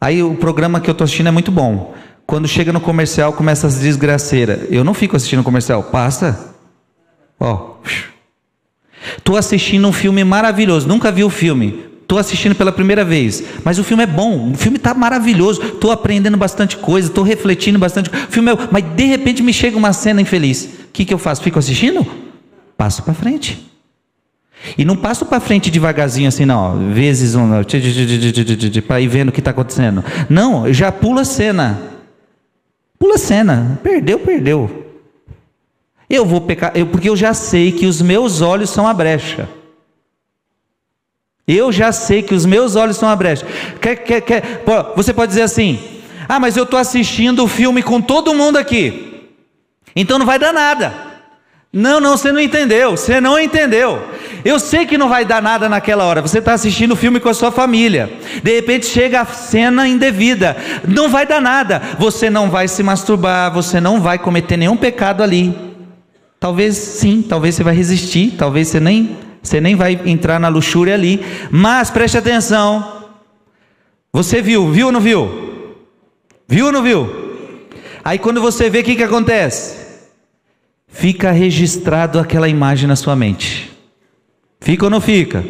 Aí 0.00 0.22
o 0.22 0.34
programa 0.34 0.80
que 0.80 0.88
eu 0.88 0.92
estou 0.92 1.04
assistindo 1.04 1.28
é 1.28 1.30
muito 1.30 1.50
bom. 1.50 1.94
Quando 2.28 2.46
chega 2.46 2.74
no 2.74 2.80
comercial, 2.80 3.32
começa 3.32 3.66
as 3.66 3.76
desgraceiras. 3.76 4.66
Eu 4.68 4.84
não 4.84 4.92
fico 4.92 5.16
assistindo 5.16 5.42
comercial. 5.42 5.82
Passa. 5.84 6.54
Ó. 7.40 7.76
Estou 9.16 9.34
assistindo 9.38 9.88
um 9.88 9.92
filme 9.92 10.22
maravilhoso. 10.24 10.86
Nunca 10.86 11.10
vi 11.10 11.24
o 11.24 11.30
filme. 11.30 11.86
Estou 12.02 12.18
assistindo 12.18 12.54
pela 12.54 12.70
primeira 12.70 13.02
vez. 13.02 13.42
Mas 13.64 13.78
o 13.78 13.82
filme 13.82 14.02
é 14.02 14.06
bom. 14.06 14.52
O 14.52 14.54
filme 14.54 14.76
está 14.76 14.92
maravilhoso. 14.92 15.62
Estou 15.62 15.90
aprendendo 15.90 16.36
bastante 16.36 16.76
coisa. 16.76 17.08
Estou 17.08 17.24
refletindo 17.24 17.78
bastante. 17.78 18.10
O 18.10 18.30
filme 18.30 18.52
é... 18.52 18.58
Mas 18.70 18.84
de 18.84 19.04
repente 19.06 19.42
me 19.42 19.54
chega 19.54 19.78
uma 19.78 19.94
cena 19.94 20.20
infeliz. 20.20 20.66
O 20.66 20.92
que, 20.92 21.06
que 21.06 21.14
eu 21.14 21.18
faço? 21.18 21.42
Fico 21.42 21.58
assistindo? 21.58 22.06
Passo 22.76 23.02
para 23.04 23.14
frente. 23.14 23.72
E 24.76 24.84
não 24.84 24.96
passo 24.96 25.24
para 25.24 25.40
frente 25.40 25.70
devagarzinho 25.70 26.28
assim, 26.28 26.44
não. 26.44 26.92
Vezes 26.92 27.34
um. 27.34 27.48
Para 28.86 29.00
ir 29.00 29.08
vendo 29.08 29.30
o 29.30 29.32
que 29.32 29.40
está 29.40 29.50
acontecendo. 29.50 30.04
Não, 30.28 30.70
já 30.70 30.92
pula 30.92 31.22
a 31.22 31.24
cena. 31.24 31.96
Pula 32.98 33.14
a 33.14 33.18
cena. 33.18 33.78
Perdeu, 33.82 34.18
perdeu. 34.18 34.86
Eu 36.08 36.24
vou 36.24 36.40
pecar, 36.40 36.72
eu, 36.74 36.86
porque 36.86 37.08
eu 37.08 37.16
já 37.16 37.34
sei 37.34 37.70
que 37.70 37.86
os 37.86 38.00
meus 38.00 38.40
olhos 38.40 38.70
são 38.70 38.86
a 38.86 38.94
brecha. 38.94 39.48
Eu 41.46 41.70
já 41.70 41.92
sei 41.92 42.22
que 42.22 42.34
os 42.34 42.44
meus 42.44 42.76
olhos 42.76 42.96
são 42.96 43.08
a 43.08 43.16
brecha. 43.16 43.46
Quer, 43.80 43.96
quer, 43.96 44.20
quer, 44.20 44.62
você 44.96 45.12
pode 45.12 45.30
dizer 45.30 45.42
assim: 45.42 45.78
ah, 46.28 46.40
mas 46.40 46.56
eu 46.56 46.64
estou 46.64 46.78
assistindo 46.78 47.44
o 47.44 47.48
filme 47.48 47.82
com 47.82 48.00
todo 48.00 48.34
mundo 48.34 48.58
aqui, 48.58 49.30
então 49.94 50.18
não 50.18 50.26
vai 50.26 50.38
dar 50.38 50.52
nada. 50.52 51.07
Não, 51.72 52.00
não, 52.00 52.16
você 52.16 52.32
não 52.32 52.40
entendeu, 52.40 52.92
você 52.92 53.20
não 53.20 53.38
entendeu. 53.38 54.02
Eu 54.42 54.58
sei 54.58 54.86
que 54.86 54.96
não 54.96 55.08
vai 55.08 55.24
dar 55.24 55.42
nada 55.42 55.68
naquela 55.68 56.04
hora. 56.04 56.22
Você 56.22 56.38
está 56.38 56.54
assistindo 56.54 56.92
o 56.92 56.96
filme 56.96 57.20
com 57.20 57.28
a 57.28 57.34
sua 57.34 57.52
família. 57.52 58.10
De 58.42 58.54
repente 58.54 58.86
chega 58.86 59.20
a 59.20 59.26
cena 59.26 59.86
indevida. 59.86 60.56
Não 60.86 61.10
vai 61.10 61.26
dar 61.26 61.42
nada. 61.42 61.82
Você 61.98 62.30
não 62.30 62.48
vai 62.48 62.68
se 62.68 62.82
masturbar, 62.82 63.52
você 63.52 63.80
não 63.80 64.00
vai 64.00 64.18
cometer 64.18 64.56
nenhum 64.56 64.76
pecado 64.76 65.22
ali. 65.22 65.54
Talvez 66.40 66.76
sim, 66.76 67.20
talvez 67.20 67.54
você 67.54 67.64
vai 67.64 67.74
resistir, 67.74 68.34
talvez 68.38 68.68
você 68.68 68.80
nem, 68.80 69.18
você 69.42 69.60
nem 69.60 69.74
vai 69.74 70.00
entrar 70.06 70.40
na 70.40 70.48
luxúria 70.48 70.94
ali. 70.94 71.22
Mas 71.50 71.90
preste 71.90 72.16
atenção. 72.16 73.08
Você 74.10 74.40
viu, 74.40 74.70
viu 74.70 74.86
ou 74.86 74.92
não 74.92 75.00
viu? 75.00 75.74
Viu 76.48 76.66
ou 76.66 76.72
não 76.72 76.82
viu? 76.82 77.28
Aí 78.02 78.18
quando 78.18 78.40
você 78.40 78.70
vê, 78.70 78.80
o 78.80 78.84
que, 78.84 78.96
que 78.96 79.02
acontece? 79.02 79.87
Fica 80.88 81.30
registrado 81.30 82.18
aquela 82.18 82.48
imagem 82.48 82.88
na 82.88 82.96
sua 82.96 83.14
mente. 83.14 83.70
Fica 84.60 84.86
ou 84.86 84.90
não 84.90 85.00
fica? 85.00 85.44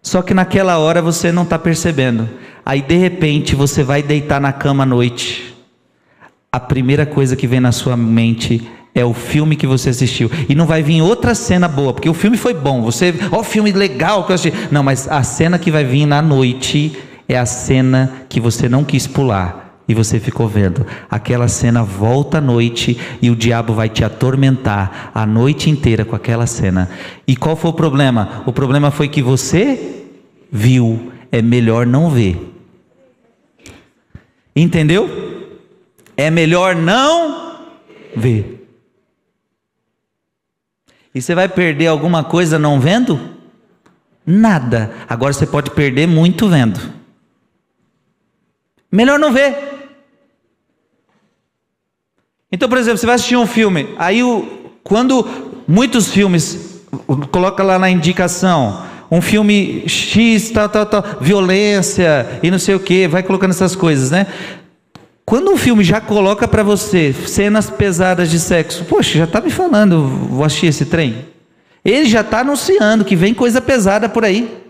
Só 0.00 0.22
que 0.22 0.32
naquela 0.32 0.78
hora 0.78 1.02
você 1.02 1.30
não 1.30 1.42
está 1.42 1.58
percebendo. 1.58 2.28
Aí 2.64 2.80
de 2.80 2.96
repente 2.96 3.54
você 3.54 3.82
vai 3.82 4.02
deitar 4.02 4.40
na 4.40 4.52
cama 4.52 4.84
à 4.84 4.86
noite. 4.86 5.54
A 6.50 6.60
primeira 6.60 7.04
coisa 7.04 7.36
que 7.36 7.46
vem 7.46 7.60
na 7.60 7.72
sua 7.72 7.96
mente 7.96 8.66
é 8.94 9.04
o 9.04 9.12
filme 9.12 9.56
que 9.56 9.66
você 9.66 9.90
assistiu. 9.90 10.30
E 10.48 10.54
não 10.54 10.66
vai 10.66 10.82
vir 10.82 11.02
outra 11.02 11.34
cena 11.34 11.66
boa, 11.66 11.92
porque 11.92 12.08
o 12.08 12.14
filme 12.14 12.36
foi 12.36 12.54
bom. 12.54 12.82
Você, 12.82 13.14
ó, 13.30 13.40
oh, 13.40 13.44
filme 13.44 13.72
legal 13.72 14.24
que 14.24 14.32
eu 14.32 14.34
assisti. 14.34 14.58
Não, 14.70 14.82
mas 14.82 15.08
a 15.08 15.22
cena 15.22 15.58
que 15.58 15.70
vai 15.70 15.84
vir 15.84 16.06
na 16.06 16.22
noite 16.22 16.96
é 17.28 17.38
a 17.38 17.46
cena 17.46 18.24
que 18.28 18.40
você 18.40 18.68
não 18.68 18.84
quis 18.84 19.06
pular 19.06 19.61
e 19.88 19.94
você 19.94 20.20
ficou 20.20 20.48
vendo. 20.48 20.86
Aquela 21.10 21.48
cena 21.48 21.82
volta 21.82 22.38
à 22.38 22.40
noite 22.40 22.98
e 23.20 23.30
o 23.30 23.36
diabo 23.36 23.74
vai 23.74 23.88
te 23.88 24.04
atormentar 24.04 25.10
a 25.14 25.26
noite 25.26 25.68
inteira 25.70 26.04
com 26.04 26.14
aquela 26.14 26.46
cena. 26.46 26.88
E 27.26 27.36
qual 27.36 27.56
foi 27.56 27.70
o 27.70 27.74
problema? 27.74 28.42
O 28.46 28.52
problema 28.52 28.90
foi 28.90 29.08
que 29.08 29.22
você 29.22 30.04
viu, 30.50 31.12
é 31.30 31.42
melhor 31.42 31.86
não 31.86 32.10
ver. 32.10 32.50
Entendeu? 34.54 35.08
É 36.16 36.30
melhor 36.30 36.76
não 36.76 37.56
ver. 38.14 38.68
E 41.14 41.20
você 41.20 41.34
vai 41.34 41.48
perder 41.48 41.88
alguma 41.88 42.24
coisa 42.24 42.58
não 42.58 42.80
vendo? 42.80 43.20
Nada. 44.24 44.92
Agora 45.08 45.32
você 45.32 45.46
pode 45.46 45.70
perder 45.70 46.06
muito 46.06 46.48
vendo. 46.48 47.01
Melhor 48.92 49.18
não 49.18 49.32
ver. 49.32 49.56
Então, 52.52 52.68
por 52.68 52.76
exemplo, 52.76 52.98
você 52.98 53.06
vai 53.06 53.14
assistir 53.14 53.36
um 53.36 53.46
filme, 53.46 53.88
aí 53.96 54.22
o, 54.22 54.46
quando 54.84 55.26
muitos 55.66 56.08
filmes, 56.08 56.82
coloca 57.30 57.62
lá 57.62 57.78
na 57.78 57.88
indicação, 57.88 58.84
um 59.10 59.22
filme 59.22 59.88
X, 59.88 60.50
tal, 60.50 60.68
tal, 60.68 60.84
tal, 60.84 61.04
violência 61.18 62.40
e 62.42 62.50
não 62.50 62.58
sei 62.58 62.74
o 62.74 62.80
que, 62.80 63.08
vai 63.08 63.22
colocando 63.22 63.52
essas 63.52 63.74
coisas, 63.74 64.10
né? 64.10 64.26
Quando 65.24 65.50
um 65.50 65.56
filme 65.56 65.82
já 65.82 65.98
coloca 65.98 66.46
para 66.46 66.62
você 66.62 67.14
cenas 67.26 67.70
pesadas 67.70 68.30
de 68.30 68.38
sexo, 68.38 68.84
poxa, 68.84 69.18
já 69.18 69.24
está 69.24 69.40
me 69.40 69.50
falando, 69.50 70.06
vou 70.06 70.44
assistir 70.44 70.66
esse 70.66 70.84
trem. 70.84 71.26
Ele 71.82 72.06
já 72.06 72.20
está 72.20 72.40
anunciando 72.40 73.04
que 73.04 73.16
vem 73.16 73.32
coisa 73.32 73.60
pesada 73.60 74.08
por 74.08 74.24
aí. 74.24 74.61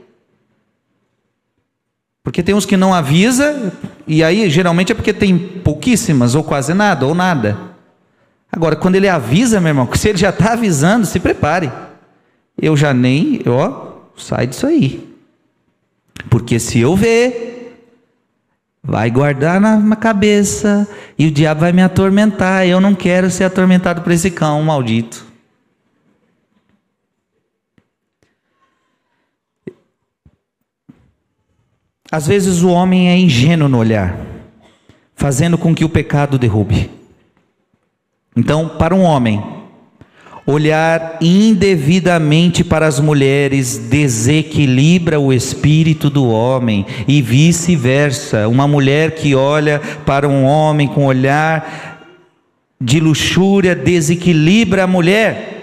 Porque 2.23 2.43
tem 2.43 2.55
uns 2.55 2.64
que 2.64 2.77
não 2.77 2.95
avisa, 2.95 3.73
e 4.07 4.23
aí 4.23 4.49
geralmente 4.49 4.93
é 4.93 4.95
porque 4.95 5.12
tem 5.12 5.37
pouquíssimas, 5.37 6.35
ou 6.35 6.45
quase 6.45 6.73
nada, 6.73 7.07
ou 7.07 7.14
nada. 7.14 7.59
Agora, 8.51 8.77
quando 8.77 8.97
ele 8.97 9.09
avisa, 9.09 9.61
meu 9.61 9.70
irmão, 9.70 9.89
se 9.95 10.09
ele 10.09 10.18
já 10.18 10.31
está 10.31 10.53
avisando, 10.53 11.07
se 11.07 11.18
prepare. 11.18 11.73
Eu 12.61 12.77
já 12.77 12.93
nem, 12.93 13.41
ó, 13.47 13.93
sai 14.16 14.47
disso 14.47 14.66
aí. 14.66 15.09
Porque 16.29 16.59
se 16.59 16.79
eu 16.79 16.95
ver, 16.95 17.83
vai 18.85 19.11
guardar 19.11 19.61
na, 19.61 19.97
cabeça 19.97 20.87
e 21.18 21.27
o 21.27 21.31
diabo 21.31 21.62
vai 21.62 21.73
me 21.73 21.83
atormentar. 21.83 22.66
Eu 22.66 22.81
não 22.81 22.95
quero 22.95 23.31
ser 23.31 23.45
atormentado 23.45 24.03
por 24.03 24.12
esse 24.12 24.31
cão 24.31 24.62
maldito. 24.62 25.32
Às 32.13 32.27
vezes 32.27 32.63
o 32.63 32.69
homem 32.69 33.09
é 33.09 33.17
ingênuo 33.17 33.71
no 33.71 33.79
olhar, 33.79 34.15
fazendo 35.17 35.57
com 35.57 35.75
que 35.75 35.83
o 35.83 35.89
pecado 35.89 36.39
derrube. 36.39 36.91
Então, 38.37 38.69
para 38.69 38.95
um 38.95 39.01
homem, 39.01 39.43
olhar 40.47 41.17
indevidamente 41.23 42.63
para 42.63 42.87
as 42.87 43.01
mulheres 43.01 43.79
desequilibra 43.79 45.19
o 45.19 45.33
espírito 45.33 46.11
do 46.11 46.29
homem 46.29 46.85
e 47.09 47.23
vice-versa. 47.23 48.47
Uma 48.47 48.69
mulher 48.69 49.13
que 49.13 49.35
olha 49.35 49.81
para 50.05 50.29
um 50.29 50.45
homem 50.45 50.89
com 50.89 51.07
olhar 51.07 52.03
de 52.79 53.01
luxúria 53.01 53.75
desequilibra 53.75 54.85
a 54.85 54.87
mulher. 54.87 55.62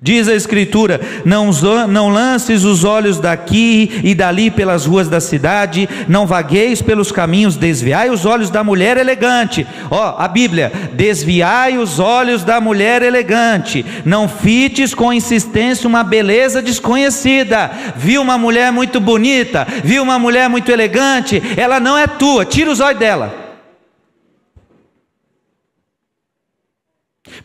Diz 0.00 0.28
a 0.28 0.34
Escritura: 0.34 1.00
não, 1.24 1.50
não 1.88 2.08
lances 2.08 2.62
os 2.62 2.84
olhos 2.84 3.18
daqui 3.18 4.00
e 4.04 4.14
dali 4.14 4.48
pelas 4.48 4.86
ruas 4.86 5.08
da 5.08 5.20
cidade, 5.20 5.88
não 6.06 6.24
vagueis 6.24 6.80
pelos 6.80 7.10
caminhos, 7.10 7.56
desviai 7.56 8.08
os 8.08 8.24
olhos 8.24 8.48
da 8.48 8.62
mulher 8.62 8.96
elegante. 8.96 9.66
Ó, 9.90 10.14
a 10.16 10.28
Bíblia: 10.28 10.70
desviai 10.92 11.78
os 11.78 11.98
olhos 11.98 12.44
da 12.44 12.60
mulher 12.60 13.02
elegante, 13.02 13.84
não 14.04 14.28
fites 14.28 14.94
com 14.94 15.12
insistência 15.12 15.88
uma 15.88 16.04
beleza 16.04 16.62
desconhecida. 16.62 17.68
Viu 17.96 18.22
uma 18.22 18.38
mulher 18.38 18.70
muito 18.70 19.00
bonita, 19.00 19.66
viu 19.82 20.04
uma 20.04 20.18
mulher 20.18 20.48
muito 20.48 20.70
elegante, 20.70 21.42
ela 21.56 21.80
não 21.80 21.98
é 21.98 22.06
tua, 22.06 22.44
tira 22.44 22.70
os 22.70 22.78
olhos 22.78 23.00
dela. 23.00 23.47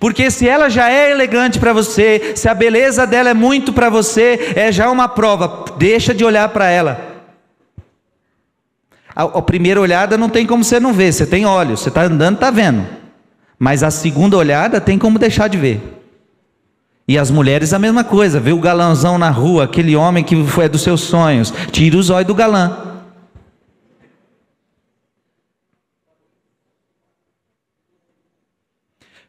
Porque 0.04 0.30
se 0.30 0.46
ela 0.46 0.70
já 0.70 0.92
é 0.92 1.12
elegante 1.12 1.58
para 1.58 1.72
você, 1.72 2.34
se 2.36 2.50
a 2.50 2.54
beleza 2.54 3.08
dela 3.08 3.30
é 3.30 3.34
muito 3.34 3.72
para 3.72 3.90
você, 3.90 4.52
é 4.54 4.70
já 4.70 4.92
uma 4.92 5.08
prova. 5.08 5.64
Deixa 5.78 6.14
de 6.14 6.26
olhar 6.26 6.50
para 6.50 6.70
ela. 6.70 7.00
A, 9.16 9.24
a, 9.24 9.42
primeira 9.42 9.80
olhada 9.80 10.18
não 10.18 10.28
tem 10.28 10.46
como 10.46 10.62
você 10.62 10.78
não 10.78 10.92
ver, 10.92 11.14
você 11.14 11.26
tem 11.26 11.46
olhos, 11.46 11.80
você 11.80 11.88
está 11.88 12.04
andando, 12.04 12.36
está 12.36 12.52
vendo. 12.52 12.86
Mas 13.58 13.82
a 13.82 13.90
segunda 13.90 14.36
olhada 14.36 14.82
tem 14.82 15.00
como 15.00 15.18
deixar 15.18 15.48
de 15.48 15.58
ver. 15.58 16.04
E 17.08 17.18
as 17.18 17.32
mulheres 17.32 17.72
a 17.72 17.80
mesma 17.80 18.04
coisa, 18.04 18.42
vê 18.42 18.52
o 18.52 18.60
galãozão 18.60 19.18
na 19.18 19.30
rua, 19.30 19.64
aquele 19.64 19.96
homem 19.96 20.22
que 20.22 20.44
foi 20.44 20.68
dos 20.68 20.82
seus 20.82 21.00
sonhos, 21.00 21.54
tira 21.72 21.96
os 21.96 22.10
olhos 22.10 22.28
do 22.28 22.36
galã. 22.36 22.93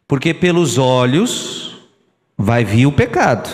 Porque 0.07 0.35
pelos 0.35 0.79
olhos 0.79 1.77
vai 2.37 2.65
vir 2.65 2.87
o 2.87 2.93
pecado. 2.93 3.49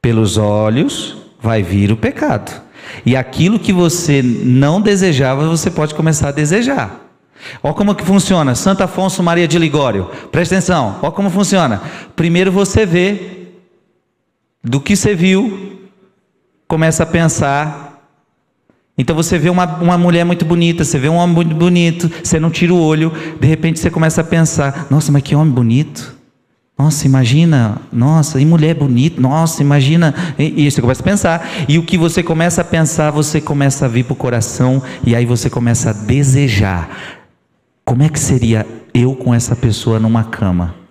Pelos 0.00 0.36
olhos 0.36 1.16
vai 1.40 1.62
vir 1.62 1.92
o 1.92 1.96
pecado. 1.96 2.60
E 3.06 3.16
aquilo 3.16 3.58
que 3.58 3.72
você 3.72 4.22
não 4.22 4.80
desejava, 4.80 5.46
você 5.46 5.70
pode 5.70 5.94
começar 5.94 6.28
a 6.28 6.32
desejar. 6.32 7.00
Olha 7.62 7.74
como 7.74 7.94
que 7.94 8.04
funciona. 8.04 8.54
Santo 8.54 8.82
Afonso 8.82 9.22
Maria 9.22 9.48
de 9.48 9.58
Ligório. 9.58 10.10
Presta 10.30 10.56
atenção. 10.56 10.98
Olha 11.02 11.12
como 11.12 11.30
funciona. 11.30 11.82
Primeiro 12.14 12.52
você 12.52 12.86
vê 12.86 13.48
do 14.62 14.80
que 14.80 14.94
você 14.94 15.14
viu, 15.14 15.88
começa 16.68 17.02
a 17.02 17.06
pensar. 17.06 17.91
Então 18.96 19.16
você 19.16 19.38
vê 19.38 19.48
uma, 19.48 19.64
uma 19.78 19.96
mulher 19.96 20.24
muito 20.24 20.44
bonita, 20.44 20.84
você 20.84 20.98
vê 20.98 21.08
um 21.08 21.16
homem 21.16 21.34
muito 21.34 21.54
bonito, 21.54 22.10
você 22.22 22.38
não 22.38 22.50
tira 22.50 22.74
o 22.74 22.80
olho, 22.80 23.12
de 23.40 23.46
repente 23.46 23.80
você 23.80 23.90
começa 23.90 24.20
a 24.20 24.24
pensar: 24.24 24.86
nossa, 24.90 25.10
mas 25.10 25.22
que 25.22 25.34
homem 25.34 25.52
bonito. 25.52 26.20
Nossa, 26.78 27.06
imagina, 27.06 27.80
nossa, 27.92 28.40
e 28.40 28.46
mulher 28.46 28.74
bonita, 28.74 29.20
nossa, 29.20 29.62
imagina. 29.62 30.14
E, 30.38 30.66
e 30.66 30.70
você 30.70 30.80
começa 30.80 31.00
a 31.00 31.04
pensar. 31.04 31.50
E 31.68 31.78
o 31.78 31.84
que 31.84 31.96
você 31.96 32.22
começa 32.22 32.60
a 32.60 32.64
pensar, 32.64 33.10
você 33.10 33.40
começa 33.40 33.84
a 33.84 33.88
vir 33.88 34.04
para 34.04 34.14
o 34.14 34.16
coração, 34.16 34.82
e 35.06 35.14
aí 35.14 35.24
você 35.24 35.48
começa 35.48 35.90
a 35.90 35.92
desejar. 35.92 36.88
Como 37.84 38.02
é 38.02 38.08
que 38.08 38.18
seria 38.18 38.66
eu 38.92 39.14
com 39.14 39.32
essa 39.32 39.54
pessoa 39.54 40.00
numa 40.00 40.24
cama? 40.24 40.81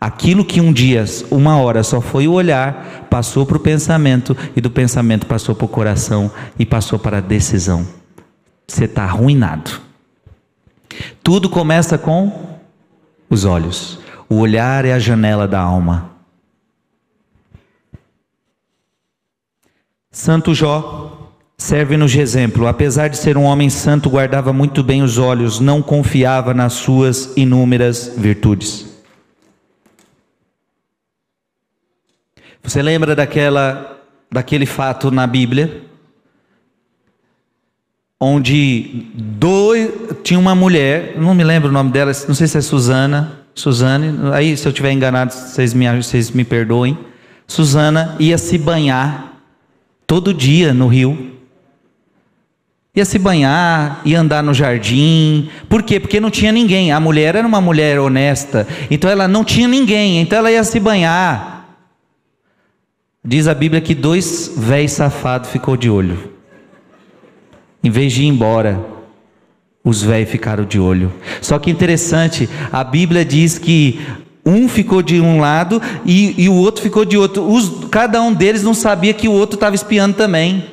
Aquilo 0.00 0.44
que 0.44 0.60
um 0.60 0.72
dia, 0.72 1.04
uma 1.30 1.58
hora 1.58 1.82
só 1.82 2.00
foi 2.00 2.28
o 2.28 2.32
olhar, 2.32 3.06
passou 3.10 3.46
para 3.46 3.56
o 3.56 3.60
pensamento, 3.60 4.36
e 4.54 4.60
do 4.60 4.70
pensamento 4.70 5.26
passou 5.26 5.54
para 5.54 5.64
o 5.64 5.68
coração 5.68 6.30
e 6.58 6.66
passou 6.66 6.98
para 6.98 7.18
a 7.18 7.20
decisão. 7.20 7.86
Você 8.66 8.84
está 8.84 9.04
arruinado. 9.04 9.80
Tudo 11.22 11.48
começa 11.48 11.96
com 11.96 12.58
os 13.28 13.44
olhos. 13.44 13.98
O 14.28 14.36
olhar 14.36 14.84
é 14.84 14.92
a 14.92 14.98
janela 14.98 15.46
da 15.46 15.60
alma. 15.60 16.10
Santo 20.10 20.54
Jó 20.54 21.26
Serve-nos 21.58 22.12
de 22.12 22.20
exemplo. 22.20 22.66
Apesar 22.66 23.08
de 23.08 23.16
ser 23.16 23.36
um 23.38 23.44
homem 23.44 23.70
santo, 23.70 24.10
guardava 24.10 24.52
muito 24.52 24.82
bem 24.82 25.02
os 25.02 25.16
olhos, 25.16 25.58
não 25.58 25.80
confiava 25.80 26.52
nas 26.52 26.74
suas 26.74 27.32
inúmeras 27.34 28.12
virtudes. 28.16 28.85
Você 32.66 32.82
lembra 32.82 33.14
daquela, 33.14 33.98
daquele 34.30 34.66
fato 34.66 35.10
na 35.10 35.26
Bíblia? 35.26 35.82
Onde 38.20 39.06
dois, 39.14 39.90
tinha 40.24 40.38
uma 40.38 40.54
mulher, 40.54 41.14
não 41.16 41.34
me 41.34 41.44
lembro 41.44 41.68
o 41.68 41.72
nome 41.72 41.92
dela, 41.92 42.10
não 42.26 42.34
sei 42.34 42.46
se 42.46 42.58
é 42.58 42.60
Susana, 42.60 43.40
Suzane, 43.54 44.18
aí 44.32 44.56
se 44.56 44.66
eu 44.66 44.70
estiver 44.70 44.90
enganado, 44.90 45.32
vocês 45.32 45.72
me, 45.72 45.86
vocês 45.96 46.30
me 46.30 46.44
perdoem. 46.44 46.98
Susana 47.46 48.16
ia 48.18 48.36
se 48.36 48.58
banhar 48.58 49.40
todo 50.06 50.34
dia 50.34 50.74
no 50.74 50.88
rio 50.88 51.36
ia 52.96 53.04
se 53.04 53.18
banhar, 53.18 54.00
ia 54.06 54.18
andar 54.18 54.42
no 54.42 54.54
jardim. 54.54 55.50
Por 55.68 55.82
quê? 55.82 56.00
Porque 56.00 56.18
não 56.18 56.30
tinha 56.30 56.50
ninguém. 56.50 56.90
A 56.90 56.98
mulher 56.98 57.36
era 57.36 57.46
uma 57.46 57.60
mulher 57.60 58.00
honesta, 58.00 58.66
então 58.90 59.10
ela 59.10 59.28
não 59.28 59.44
tinha 59.44 59.68
ninguém, 59.68 60.18
então 60.22 60.38
ela 60.38 60.50
ia 60.50 60.64
se 60.64 60.80
banhar. 60.80 61.55
Diz 63.28 63.48
a 63.48 63.54
Bíblia 63.54 63.80
que 63.80 63.92
dois 63.92 64.52
véis 64.56 64.92
safados 64.92 65.50
ficou 65.50 65.76
de 65.76 65.90
olho. 65.90 66.32
Em 67.82 67.90
vez 67.90 68.12
de 68.12 68.22
ir 68.22 68.26
embora, 68.26 68.80
os 69.82 70.00
véis 70.00 70.30
ficaram 70.30 70.64
de 70.64 70.78
olho. 70.78 71.12
Só 71.42 71.58
que 71.58 71.68
interessante, 71.68 72.48
a 72.70 72.84
Bíblia 72.84 73.24
diz 73.24 73.58
que 73.58 74.00
um 74.44 74.68
ficou 74.68 75.02
de 75.02 75.20
um 75.20 75.40
lado 75.40 75.82
e, 76.04 76.40
e 76.40 76.48
o 76.48 76.54
outro 76.54 76.80
ficou 76.80 77.04
de 77.04 77.18
outro. 77.18 77.42
Os, 77.42 77.88
cada 77.90 78.22
um 78.22 78.32
deles 78.32 78.62
não 78.62 78.74
sabia 78.74 79.12
que 79.12 79.26
o 79.26 79.32
outro 79.32 79.56
estava 79.56 79.74
espiando 79.74 80.16
também. 80.16 80.70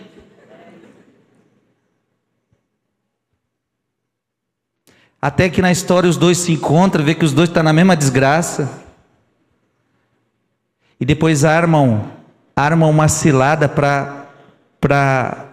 Até 5.20 5.50
que 5.50 5.60
na 5.60 5.72
história 5.72 6.08
os 6.08 6.18
dois 6.18 6.38
se 6.38 6.52
encontram, 6.52 7.04
vê 7.04 7.16
que 7.16 7.26
os 7.26 7.34
dois 7.34 7.50
estão 7.50 7.64
na 7.64 7.74
mesma 7.74 7.96
desgraça. 7.96 8.72
E 11.00 11.06
depois 11.06 11.44
armam, 11.44 12.23
armam 12.56 12.90
uma 12.90 13.08
cilada 13.08 13.68
para 13.68 15.46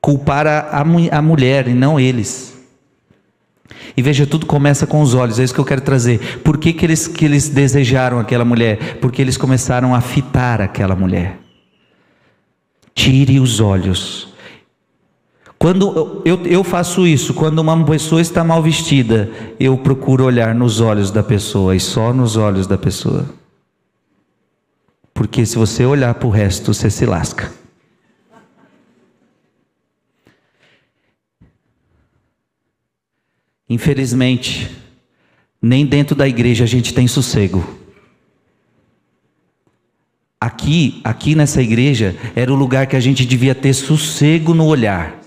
culpar 0.00 0.46
a, 0.46 0.60
a, 0.60 1.18
a 1.18 1.22
mulher 1.22 1.68
e 1.68 1.74
não 1.74 1.98
eles. 1.98 2.52
E 3.96 4.02
veja, 4.02 4.26
tudo 4.26 4.46
começa 4.46 4.86
com 4.86 5.00
os 5.00 5.14
olhos, 5.14 5.38
é 5.38 5.44
isso 5.44 5.54
que 5.54 5.60
eu 5.60 5.64
quero 5.64 5.80
trazer. 5.80 6.40
Por 6.40 6.58
que, 6.58 6.72
que, 6.72 6.84
eles, 6.84 7.06
que 7.06 7.24
eles 7.24 7.48
desejaram 7.48 8.18
aquela 8.18 8.44
mulher? 8.44 8.98
Porque 9.00 9.22
eles 9.22 9.36
começaram 9.36 9.94
a 9.94 10.00
fitar 10.00 10.60
aquela 10.60 10.96
mulher. 10.96 11.38
Tire 12.94 13.40
os 13.40 13.60
olhos 13.60 14.34
quando 15.64 16.20
eu, 16.26 16.42
eu 16.44 16.62
faço 16.62 17.06
isso, 17.06 17.32
quando 17.32 17.58
uma 17.60 17.86
pessoa 17.86 18.20
está 18.20 18.44
mal 18.44 18.62
vestida, 18.62 19.30
eu 19.58 19.78
procuro 19.78 20.22
olhar 20.26 20.54
nos 20.54 20.78
olhos 20.78 21.10
da 21.10 21.22
pessoa 21.22 21.74
e 21.74 21.80
só 21.80 22.12
nos 22.12 22.36
olhos 22.36 22.66
da 22.66 22.76
pessoa. 22.76 23.24
Porque 25.14 25.46
se 25.46 25.56
você 25.56 25.86
olhar 25.86 26.12
para 26.14 26.26
o 26.26 26.30
resto, 26.30 26.74
você 26.74 26.90
se 26.90 27.06
lasca. 27.06 27.50
Infelizmente, 33.68 34.70
nem 35.62 35.86
dentro 35.86 36.14
da 36.14 36.28
igreja 36.28 36.64
a 36.64 36.66
gente 36.66 36.92
tem 36.92 37.08
sossego. 37.08 37.64
Aqui, 40.40 41.00
aqui 41.02 41.34
nessa 41.34 41.62
igreja, 41.62 42.14
era 42.36 42.52
o 42.52 42.56
lugar 42.56 42.86
que 42.86 42.96
a 42.96 43.00
gente 43.00 43.24
devia 43.24 43.54
ter 43.54 43.72
sossego 43.72 44.52
no 44.52 44.66
olhar. 44.66 45.23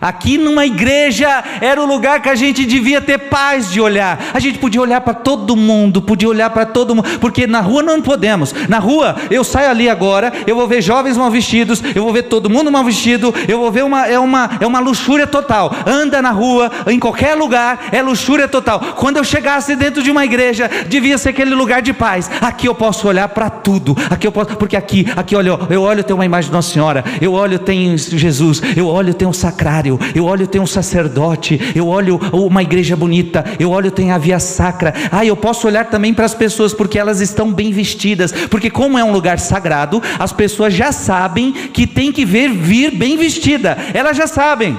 Aqui 0.00 0.38
numa 0.38 0.64
igreja 0.64 1.42
era 1.60 1.80
o 1.80 1.86
lugar 1.86 2.20
que 2.20 2.28
a 2.28 2.34
gente 2.34 2.64
devia 2.64 3.00
ter 3.00 3.18
paz 3.18 3.70
de 3.70 3.80
olhar. 3.80 4.30
A 4.32 4.40
gente 4.40 4.58
podia 4.58 4.80
olhar 4.80 5.00
para 5.00 5.14
todo 5.14 5.56
mundo, 5.56 6.00
podia 6.00 6.28
olhar 6.28 6.50
para 6.50 6.64
todo 6.66 6.94
mundo, 6.94 7.18
porque 7.20 7.46
na 7.46 7.60
rua 7.60 7.82
não 7.82 8.00
podemos. 8.00 8.54
Na 8.68 8.78
rua 8.78 9.16
eu 9.30 9.44
saio 9.44 9.70
ali 9.70 9.88
agora, 9.88 10.32
eu 10.46 10.56
vou 10.56 10.66
ver 10.66 10.80
jovens 10.80 11.16
mal 11.16 11.30
vestidos, 11.30 11.82
eu 11.94 12.02
vou 12.02 12.12
ver 12.12 12.24
todo 12.24 12.48
mundo 12.48 12.70
mal 12.70 12.84
vestido, 12.84 13.34
eu 13.46 13.58
vou 13.58 13.70
ver 13.70 13.84
uma 13.84 14.06
é 14.06 14.18
uma 14.18 14.50
é 14.60 14.66
uma 14.66 14.78
luxúria 14.78 15.26
total. 15.26 15.72
Anda 15.86 16.22
na 16.22 16.30
rua, 16.30 16.70
em 16.86 16.98
qualquer 16.98 17.34
lugar 17.34 17.88
é 17.92 18.00
luxúria 18.02 18.48
total. 18.48 18.80
Quando 18.96 19.18
eu 19.18 19.24
chegasse 19.24 19.76
dentro 19.76 20.02
de 20.02 20.10
uma 20.10 20.24
igreja, 20.24 20.70
devia 20.88 21.18
ser 21.18 21.30
aquele 21.30 21.54
lugar 21.54 21.82
de 21.82 21.92
paz. 21.92 22.30
Aqui 22.40 22.66
eu 22.66 22.74
posso 22.74 23.08
olhar 23.08 23.28
para 23.28 23.50
tudo. 23.50 23.96
Aqui 24.10 24.26
eu 24.26 24.32
posso, 24.32 24.56
porque 24.56 24.76
aqui, 24.76 25.06
aqui 25.16 25.36
olha, 25.36 25.50
eu 25.68 25.82
olho 25.82 26.02
tem 26.02 26.14
uma 26.14 26.24
imagem 26.24 26.50
de 26.50 26.54
Nossa 26.54 26.72
Senhora, 26.72 27.04
eu 27.20 27.32
olho 27.32 27.58
tem 27.58 27.96
Jesus, 27.96 28.62
eu 28.76 28.86
olho 28.86 29.12
tem 29.12 29.26
um 29.26 29.32
sacrário 29.32 29.65
eu 30.14 30.24
olho 30.24 30.46
tem 30.46 30.60
um 30.60 30.66
sacerdote, 30.66 31.60
eu 31.74 31.88
olho 31.88 32.18
uma 32.32 32.62
igreja 32.62 32.96
bonita, 32.96 33.44
eu 33.58 33.70
olho 33.70 33.90
tem 33.90 34.10
a 34.12 34.18
via 34.18 34.38
sacra. 34.38 34.94
Ah, 35.10 35.24
eu 35.24 35.36
posso 35.36 35.66
olhar 35.66 35.86
também 35.86 36.14
para 36.14 36.24
as 36.24 36.34
pessoas 36.34 36.72
porque 36.72 36.98
elas 36.98 37.20
estão 37.20 37.52
bem 37.52 37.72
vestidas, 37.72 38.32
porque 38.32 38.70
como 38.70 38.98
é 38.98 39.04
um 39.04 39.12
lugar 39.12 39.38
sagrado, 39.38 40.02
as 40.18 40.32
pessoas 40.32 40.74
já 40.74 40.92
sabem 40.92 41.52
que 41.52 41.86
tem 41.86 42.12
que 42.12 42.24
ver 42.24 42.50
vir 42.50 42.92
bem 42.92 43.16
vestida. 43.16 43.76
Elas 43.92 44.16
já 44.16 44.26
sabem. 44.26 44.78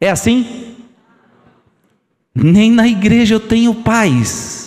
É 0.00 0.10
assim? 0.10 0.74
Nem 2.34 2.70
na 2.70 2.86
igreja 2.86 3.34
eu 3.34 3.40
tenho 3.40 3.74
paz. 3.74 4.57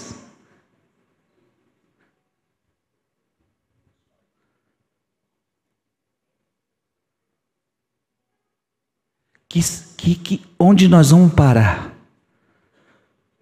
Que, 9.51 9.59
que, 9.97 10.15
que, 10.15 10.41
onde 10.57 10.87
nós 10.87 11.11
vamos 11.11 11.33
parar? 11.33 11.93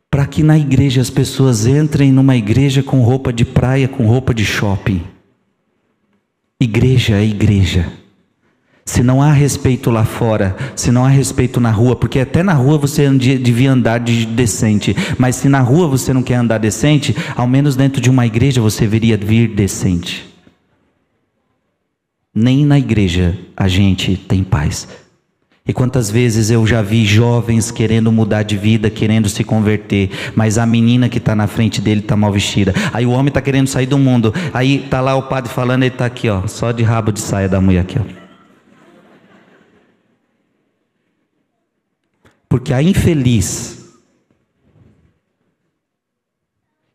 Para 0.10 0.26
que 0.26 0.42
na 0.42 0.58
igreja 0.58 1.02
as 1.02 1.10
pessoas 1.12 1.68
entrem 1.68 2.12
numa 2.12 2.36
igreja 2.36 2.82
com 2.82 3.04
roupa 3.04 3.32
de 3.32 3.46
praia, 3.46 3.88
com 3.88 4.08
roupa 4.08 4.34
de 4.34 4.44
shopping. 4.44 5.04
Igreja 6.60 7.18
é 7.18 7.24
igreja. 7.24 7.94
Se 8.84 9.04
não 9.04 9.22
há 9.22 9.32
respeito 9.32 9.92
lá 9.92 10.04
fora, 10.04 10.58
se 10.76 10.92
não 10.92 11.06
há 11.06 11.10
respeito 11.10 11.60
na 11.60 11.70
rua, 11.70 11.96
porque 11.96 12.20
até 12.20 12.42
na 12.42 12.54
rua 12.54 12.80
você 12.80 13.08
devia 13.12 13.72
andar 13.72 14.00
de 14.00 14.26
decente, 14.26 14.96
mas 15.16 15.36
se 15.36 15.48
na 15.48 15.60
rua 15.60 15.88
você 15.88 16.12
não 16.12 16.24
quer 16.24 16.36
andar 16.38 16.58
decente, 16.58 17.16
ao 17.36 17.46
menos 17.46 17.76
dentro 17.76 18.02
de 18.02 18.10
uma 18.10 18.26
igreja 18.26 18.60
você 18.60 18.82
deveria 18.82 19.16
vir 19.16 19.50
decente. 19.50 20.28
Nem 22.34 22.66
na 22.66 22.80
igreja 22.80 23.38
a 23.56 23.68
gente 23.68 24.18
tem 24.18 24.44
paz. 24.44 24.88
E 25.68 25.74
quantas 25.74 26.10
vezes 26.10 26.50
eu 26.50 26.66
já 26.66 26.82
vi 26.82 27.06
jovens 27.06 27.70
querendo 27.70 28.12
mudar 28.12 28.44
de 28.44 28.58
vida, 28.58 28.90
querendo 28.90 29.30
se 29.30 29.44
converter, 29.44 30.10
mas 30.36 30.58
a 30.58 30.66
menina 30.66 31.08
que 31.08 31.20
está 31.20 31.36
na 31.36 31.46
frente 31.46 31.80
dele 31.80 32.02
está 32.02 32.16
mal 32.16 32.32
vestida. 32.32 32.74
Aí 32.92 33.06
o 33.06 33.12
homem 33.12 33.28
está 33.28 33.42
querendo 33.42 33.68
sair 33.68 33.86
do 33.86 33.98
mundo. 33.98 34.34
Aí 34.52 34.84
está 34.84 35.00
lá 35.00 35.16
o 35.16 35.24
padre 35.24 35.52
falando, 35.52 35.84
ele 35.84 35.94
está 35.94 36.06
aqui, 36.06 36.28
ó, 36.28 36.48
só 36.48 36.72
de 36.72 36.82
rabo 36.82 37.12
de 37.12 37.20
saia 37.20 37.48
da 37.48 37.62
mulher 37.62 37.82
aqui, 37.82 38.00
ó. 38.00 38.20
Porque 42.48 42.74
a 42.74 42.82
infeliz. 42.82 43.78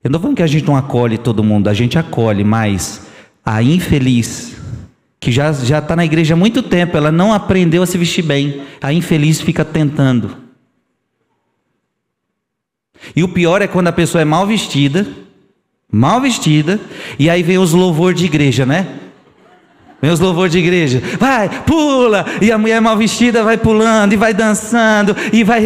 Eu 0.03 0.11
não 0.11 0.19
estou 0.19 0.21
falando 0.23 0.37
que 0.37 0.43
a 0.43 0.49
gente 0.49 0.67
não 0.67 0.77
acolhe 0.77 1.17
todo 1.17 1.45
mundo, 1.45 1.69
a 1.69 1.75
gente 1.75 1.97
acolhe, 1.97 2.43
mas 2.43 3.07
a 3.45 3.63
infeliz 3.63 4.64
que 5.25 5.33
já 5.33 5.51
já 5.53 5.79
está 5.79 5.97
na 5.97 6.05
igreja 6.05 6.35
há 6.35 6.37
muito 6.37 6.63
tempo, 6.63 6.99
ela 6.99 7.11
não 7.11 7.33
aprendeu 7.33 7.83
a 7.83 7.87
se 7.87 7.97
vestir 7.97 8.23
bem. 8.23 8.61
A 8.79 8.93
infeliz 8.93 9.41
fica 9.41 9.65
tentando. 9.65 10.37
E 13.17 13.25
o 13.25 13.29
pior 13.29 13.63
é 13.63 13.67
quando 13.67 13.89
a 13.89 13.93
pessoa 13.93 14.21
é 14.21 14.25
mal 14.27 14.47
vestida, 14.47 15.07
mal 15.91 16.21
vestida, 16.21 16.79
e 17.19 17.31
aí 17.31 17.43
vem 17.43 17.57
os 17.57 17.73
louvor 17.73 18.13
de 18.13 18.27
igreja, 18.27 18.67
né? 18.67 18.87
Vem 20.03 20.11
os 20.11 20.21
louvor 20.21 20.51
de 20.51 20.59
igreja, 20.59 21.03
vai, 21.19 21.49
pula, 21.65 22.27
e 22.43 22.53
a 22.53 22.59
mulher 22.59 22.83
mal 22.83 22.95
vestida 22.95 23.43
vai 23.43 23.57
pulando, 23.57 24.13
e 24.13 24.17
vai 24.17 24.35
dançando, 24.35 25.17
e 25.33 25.43
vai. 25.43 25.65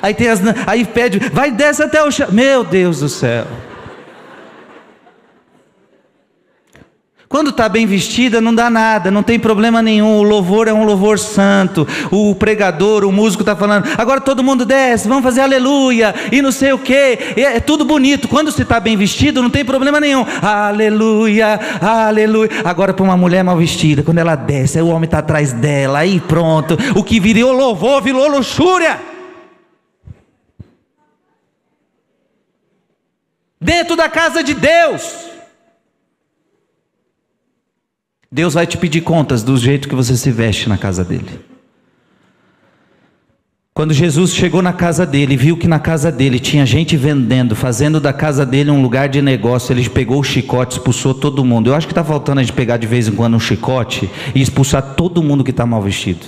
Aí 0.00 0.14
tem 0.14 0.28
as. 0.28 0.40
Aí 0.66 0.86
pede, 0.86 1.18
vai, 1.30 1.50
desce 1.50 1.82
até 1.82 2.02
o 2.02 2.10
chão. 2.10 2.28
Meu 2.32 2.64
Deus 2.64 3.00
do 3.00 3.08
céu. 3.10 3.46
Quando 7.30 7.50
está 7.50 7.68
bem 7.68 7.86
vestida, 7.86 8.40
não 8.40 8.52
dá 8.52 8.68
nada, 8.68 9.08
não 9.08 9.22
tem 9.22 9.38
problema 9.38 9.80
nenhum. 9.80 10.18
O 10.18 10.22
louvor 10.24 10.66
é 10.66 10.72
um 10.72 10.82
louvor 10.82 11.16
santo. 11.16 11.86
O 12.10 12.34
pregador, 12.34 13.04
o 13.04 13.12
músico 13.12 13.42
está 13.42 13.54
falando, 13.54 13.86
agora 13.96 14.20
todo 14.20 14.42
mundo 14.42 14.64
desce, 14.64 15.06
vamos 15.06 15.22
fazer 15.22 15.42
aleluia, 15.42 16.12
e 16.32 16.42
não 16.42 16.50
sei 16.50 16.72
o 16.72 16.78
que. 16.80 16.92
É, 16.92 17.42
é, 17.42 17.60
tudo 17.60 17.84
bonito. 17.84 18.26
Quando 18.26 18.50
você 18.50 18.62
está 18.62 18.80
bem 18.80 18.96
vestido, 18.96 19.40
não 19.40 19.48
tem 19.48 19.64
problema 19.64 20.00
nenhum. 20.00 20.26
Aleluia, 20.42 21.60
aleluia. 21.80 22.50
Agora, 22.64 22.92
para 22.92 23.04
uma 23.04 23.16
mulher 23.16 23.44
mal 23.44 23.56
vestida, 23.56 24.02
quando 24.02 24.18
ela 24.18 24.34
desce, 24.34 24.80
o 24.80 24.88
homem 24.88 25.04
está 25.04 25.18
atrás 25.18 25.52
dela, 25.52 26.00
aí 26.00 26.18
pronto. 26.18 26.76
O 26.96 27.04
que 27.04 27.20
virou 27.20 27.52
louvor 27.52 28.02
virou 28.02 28.26
luxúria. 28.26 28.98
Dentro 33.60 33.94
da 33.94 34.08
casa 34.08 34.42
de 34.42 34.52
Deus. 34.52 35.29
Deus 38.32 38.54
vai 38.54 38.64
te 38.64 38.78
pedir 38.78 39.00
contas 39.00 39.42
do 39.42 39.56
jeito 39.56 39.88
que 39.88 39.94
você 39.94 40.16
se 40.16 40.30
veste 40.30 40.68
na 40.68 40.78
casa 40.78 41.02
dele. 41.02 41.40
Quando 43.74 43.92
Jesus 43.92 44.32
chegou 44.32 44.62
na 44.62 44.72
casa 44.72 45.04
dele, 45.04 45.36
viu 45.36 45.56
que 45.56 45.66
na 45.66 45.80
casa 45.80 46.12
dele 46.12 46.38
tinha 46.38 46.64
gente 46.64 46.96
vendendo, 46.96 47.56
fazendo 47.56 47.98
da 47.98 48.12
casa 48.12 48.46
dele 48.46 48.70
um 48.70 48.82
lugar 48.82 49.08
de 49.08 49.20
negócio, 49.20 49.72
ele 49.72 49.88
pegou 49.88 50.20
o 50.20 50.22
chicote, 50.22 50.76
expulsou 50.76 51.12
todo 51.12 51.44
mundo. 51.44 51.70
Eu 51.70 51.74
acho 51.74 51.88
que 51.88 51.92
está 51.92 52.04
faltando 52.04 52.38
a 52.38 52.42
gente 52.44 52.52
pegar 52.52 52.76
de 52.76 52.86
vez 52.86 53.08
em 53.08 53.12
quando 53.12 53.34
um 53.34 53.40
chicote 53.40 54.08
e 54.32 54.40
expulsar 54.40 54.94
todo 54.94 55.22
mundo 55.22 55.42
que 55.42 55.50
está 55.50 55.66
mal 55.66 55.82
vestido. 55.82 56.26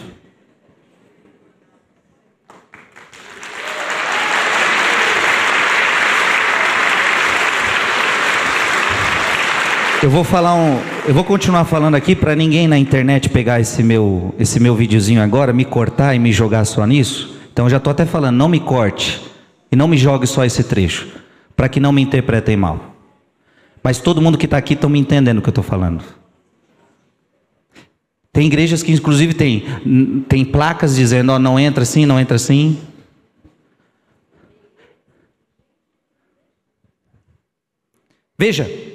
Eu 10.02 10.10
vou 10.10 10.24
falar 10.24 10.54
um, 10.56 10.80
eu 11.06 11.12
vou 11.12 11.24
continuar 11.24 11.64
falando 11.64 11.96
aqui 11.96 12.14
para 12.14 12.36
ninguém 12.36 12.68
na 12.68 12.78
internet 12.78 13.28
pegar 13.28 13.60
esse 13.60 13.82
meu, 13.82 14.34
esse 14.38 14.60
meu 14.60 14.74
videozinho 14.74 15.20
agora, 15.20 15.52
me 15.52 15.64
cortar 15.64 16.14
e 16.14 16.18
me 16.18 16.32
jogar 16.32 16.64
só 16.64 16.86
nisso. 16.86 17.36
Então 17.52 17.68
já 17.68 17.78
estou 17.78 17.90
até 17.90 18.06
falando, 18.06 18.36
não 18.36 18.48
me 18.48 18.60
corte 18.60 19.20
e 19.70 19.74
não 19.74 19.88
me 19.88 19.96
jogue 19.96 20.26
só 20.26 20.44
esse 20.44 20.62
trecho, 20.62 21.08
para 21.56 21.68
que 21.68 21.80
não 21.80 21.92
me 21.92 22.02
interpretem 22.02 22.56
mal. 22.56 22.94
Mas 23.82 23.98
todo 23.98 24.22
mundo 24.22 24.38
que 24.38 24.44
está 24.44 24.56
aqui 24.56 24.74
está 24.74 24.88
me 24.88 24.98
entendendo 24.98 25.38
o 25.38 25.42
que 25.42 25.48
eu 25.48 25.52
estou 25.52 25.64
falando. 25.64 26.04
Tem 28.32 28.46
igrejas 28.46 28.82
que 28.82 28.92
inclusive 28.92 29.34
tem, 29.34 29.64
tem 30.28 30.44
placas 30.44 30.94
dizendo, 30.94 31.32
ó, 31.32 31.38
não 31.38 31.58
entra 31.58 31.82
assim, 31.82 32.06
não 32.06 32.18
entra 32.18 32.36
assim. 32.36 32.78
Veja, 38.38 38.91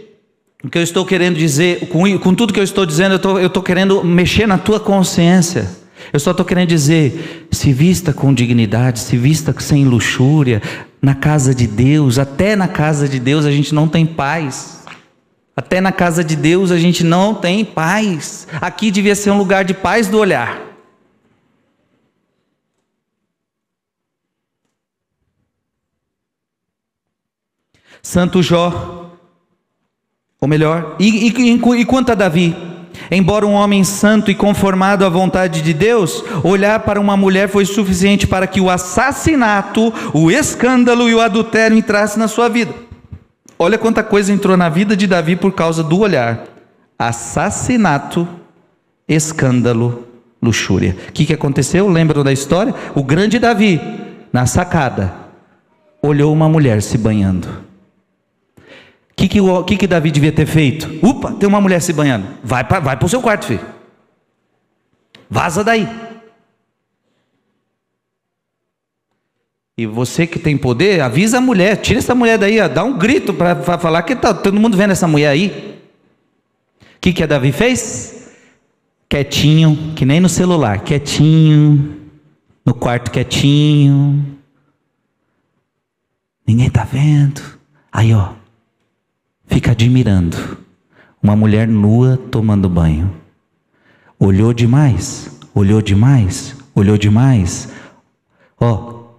o 0.63 0.69
que 0.69 0.77
eu 0.77 0.83
estou 0.83 1.05
querendo 1.05 1.37
dizer, 1.37 1.87
com, 1.89 2.17
com 2.17 2.33
tudo 2.33 2.51
que 2.51 2.59
eu 2.59 2.63
estou 2.63 2.85
dizendo, 2.85 3.19
eu 3.39 3.47
estou 3.47 3.61
querendo 3.61 4.03
mexer 4.03 4.47
na 4.47 4.57
tua 4.57 4.79
consciência. 4.79 5.69
Eu 6.11 6.19
só 6.19 6.31
estou 6.31 6.45
querendo 6.45 6.69
dizer: 6.69 7.47
se 7.51 7.71
vista 7.71 8.11
com 8.11 8.33
dignidade, 8.33 8.99
se 8.99 9.15
vista 9.17 9.53
sem 9.59 9.85
luxúria, 9.85 10.61
na 11.01 11.13
casa 11.13 11.53
de 11.53 11.67
Deus, 11.67 12.17
até 12.17 12.55
na 12.55 12.67
casa 12.67 13.07
de 13.07 13.19
Deus 13.19 13.45
a 13.45 13.51
gente 13.51 13.73
não 13.73 13.87
tem 13.87 14.05
paz. 14.05 14.83
Até 15.55 15.81
na 15.81 15.91
casa 15.91 16.23
de 16.23 16.35
Deus 16.35 16.71
a 16.71 16.77
gente 16.77 17.03
não 17.03 17.33
tem 17.33 17.63
paz. 17.63 18.47
Aqui 18.61 18.91
devia 18.91 19.15
ser 19.15 19.31
um 19.31 19.37
lugar 19.37 19.63
de 19.63 19.73
paz 19.73 20.07
do 20.07 20.17
olhar. 20.17 20.61
Santo 28.01 28.41
Jó 28.41 29.06
ou 30.39 30.47
melhor, 30.47 30.95
e, 30.99 31.27
e, 31.27 31.79
e 31.79 31.85
quanto 31.85 32.11
a 32.11 32.15
Davi? 32.15 32.55
Embora 33.09 33.45
um 33.45 33.53
homem 33.53 33.83
santo 33.83 34.29
e 34.29 34.35
conformado 34.35 35.05
à 35.05 35.09
vontade 35.09 35.61
de 35.61 35.73
Deus, 35.73 36.23
olhar 36.43 36.79
para 36.81 36.99
uma 36.99 37.15
mulher 37.15 37.47
foi 37.47 37.65
suficiente 37.65 38.27
para 38.27 38.45
que 38.45 38.59
o 38.61 38.69
assassinato, 38.69 39.93
o 40.13 40.29
escândalo 40.29 41.09
e 41.09 41.15
o 41.15 41.21
adultério 41.21 41.77
entrassem 41.77 42.19
na 42.19 42.27
sua 42.27 42.49
vida. 42.49 42.73
Olha 43.57 43.77
quanta 43.77 44.03
coisa 44.03 44.31
entrou 44.31 44.55
na 44.55 44.69
vida 44.69 44.95
de 44.95 45.07
Davi 45.07 45.35
por 45.35 45.53
causa 45.53 45.83
do 45.83 45.99
olhar: 45.99 46.43
assassinato, 46.99 48.27
escândalo, 49.07 50.03
luxúria. 50.41 50.95
O 51.09 51.11
que, 51.11 51.25
que 51.25 51.33
aconteceu? 51.33 51.87
Lembram 51.87 52.23
da 52.23 52.31
história? 52.31 52.75
O 52.93 53.03
grande 53.03 53.39
Davi, 53.39 53.81
na 54.31 54.45
sacada, 54.45 55.13
olhou 56.01 56.31
uma 56.31 56.49
mulher 56.49 56.81
se 56.81 56.97
banhando 56.97 57.66
que, 59.17 59.27
que, 59.27 59.41
o, 59.41 59.63
que, 59.63 59.75
que 59.75 59.87
Davi 59.87 60.11
devia 60.11 60.31
ter 60.31 60.45
feito? 60.45 60.87
Upa, 61.03 61.31
tem 61.31 61.49
uma 61.49 61.59
mulher 61.59 61.81
se 61.81 61.91
banhando. 61.91 62.27
Vai 62.43 62.63
para 62.63 62.79
vai 62.79 62.97
o 63.01 63.09
seu 63.09 63.19
quarto, 63.19 63.47
filho. 63.47 63.65
Vaza 65.27 65.63
daí. 65.63 65.89
E 69.75 69.87
você 69.87 70.27
que 70.27 70.37
tem 70.37 70.55
poder, 70.55 71.01
avisa 71.01 71.39
a 71.39 71.41
mulher, 71.41 71.77
tira 71.77 71.97
essa 71.99 72.13
mulher 72.13 72.37
daí, 72.37 72.59
ó, 72.59 72.67
dá 72.67 72.83
um 72.83 72.97
grito 72.97 73.33
para 73.33 73.55
falar 73.79 74.03
que 74.03 74.15
tá 74.15 74.33
todo 74.33 74.59
mundo 74.59 74.77
vendo 74.77 74.91
essa 74.91 75.07
mulher 75.07 75.29
aí. 75.29 75.79
O 76.81 76.99
que, 77.01 77.11
que 77.11 77.23
a 77.23 77.27
Davi 77.27 77.51
fez? 77.51 78.35
Quietinho, 79.09 79.93
que 79.95 80.05
nem 80.05 80.19
no 80.19 80.29
celular, 80.29 80.81
quietinho, 80.81 82.01
no 82.63 82.73
quarto 82.73 83.09
quietinho. 83.09 84.37
Ninguém 86.45 86.67
está 86.67 86.83
vendo. 86.83 87.41
Aí, 87.91 88.13
ó, 88.13 88.36
fica 89.47 89.71
admirando 89.71 90.57
uma 91.21 91.35
mulher 91.35 91.67
nua 91.67 92.17
tomando 92.17 92.69
banho. 92.69 93.11
Olhou 94.19 94.53
demais, 94.53 95.39
olhou 95.53 95.81
demais, 95.81 96.55
olhou 96.75 96.97
demais. 96.97 97.69
Ó, 98.59 99.13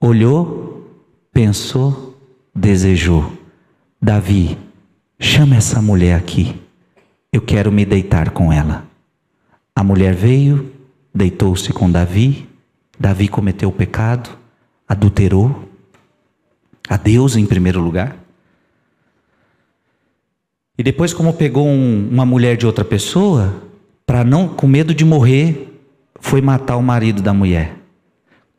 olhou, 0.00 0.90
pensou, 1.32 2.18
desejou. 2.54 3.32
Davi, 4.00 4.58
chama 5.18 5.56
essa 5.56 5.80
mulher 5.80 6.16
aqui. 6.16 6.60
Eu 7.32 7.40
quero 7.40 7.72
me 7.72 7.84
deitar 7.84 8.30
com 8.30 8.52
ela. 8.52 8.84
A 9.74 9.82
mulher 9.82 10.14
veio, 10.14 10.72
deitou-se 11.14 11.72
com 11.72 11.90
Davi. 11.90 12.48
Davi 12.98 13.26
cometeu 13.26 13.70
o 13.70 13.72
pecado, 13.72 14.30
adulterou 14.88 15.68
a 16.88 16.96
Deus 16.96 17.34
em 17.36 17.46
primeiro 17.46 17.80
lugar. 17.80 18.23
E 20.76 20.82
depois, 20.82 21.12
como 21.12 21.32
pegou 21.32 21.66
um, 21.66 22.08
uma 22.10 22.26
mulher 22.26 22.56
de 22.56 22.66
outra 22.66 22.84
pessoa, 22.84 23.54
para 24.04 24.24
não, 24.24 24.48
com 24.48 24.66
medo 24.66 24.94
de 24.94 25.04
morrer, 25.04 25.72
foi 26.20 26.40
matar 26.40 26.76
o 26.76 26.82
marido 26.82 27.22
da 27.22 27.32
mulher. 27.32 27.76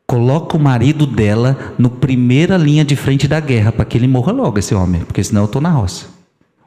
Coloca 0.06 0.56
o 0.56 0.60
marido 0.60 1.06
dela 1.06 1.74
no 1.78 1.90
primeira 1.90 2.56
linha 2.56 2.84
de 2.84 2.96
frente 2.96 3.28
da 3.28 3.40
guerra, 3.40 3.72
para 3.72 3.84
que 3.84 3.98
ele 3.98 4.08
morra 4.08 4.32
logo, 4.32 4.58
esse 4.58 4.74
homem, 4.74 5.02
porque 5.02 5.22
senão 5.22 5.42
eu 5.42 5.46
estou 5.46 5.60
na 5.60 5.70
roça. 5.70 6.06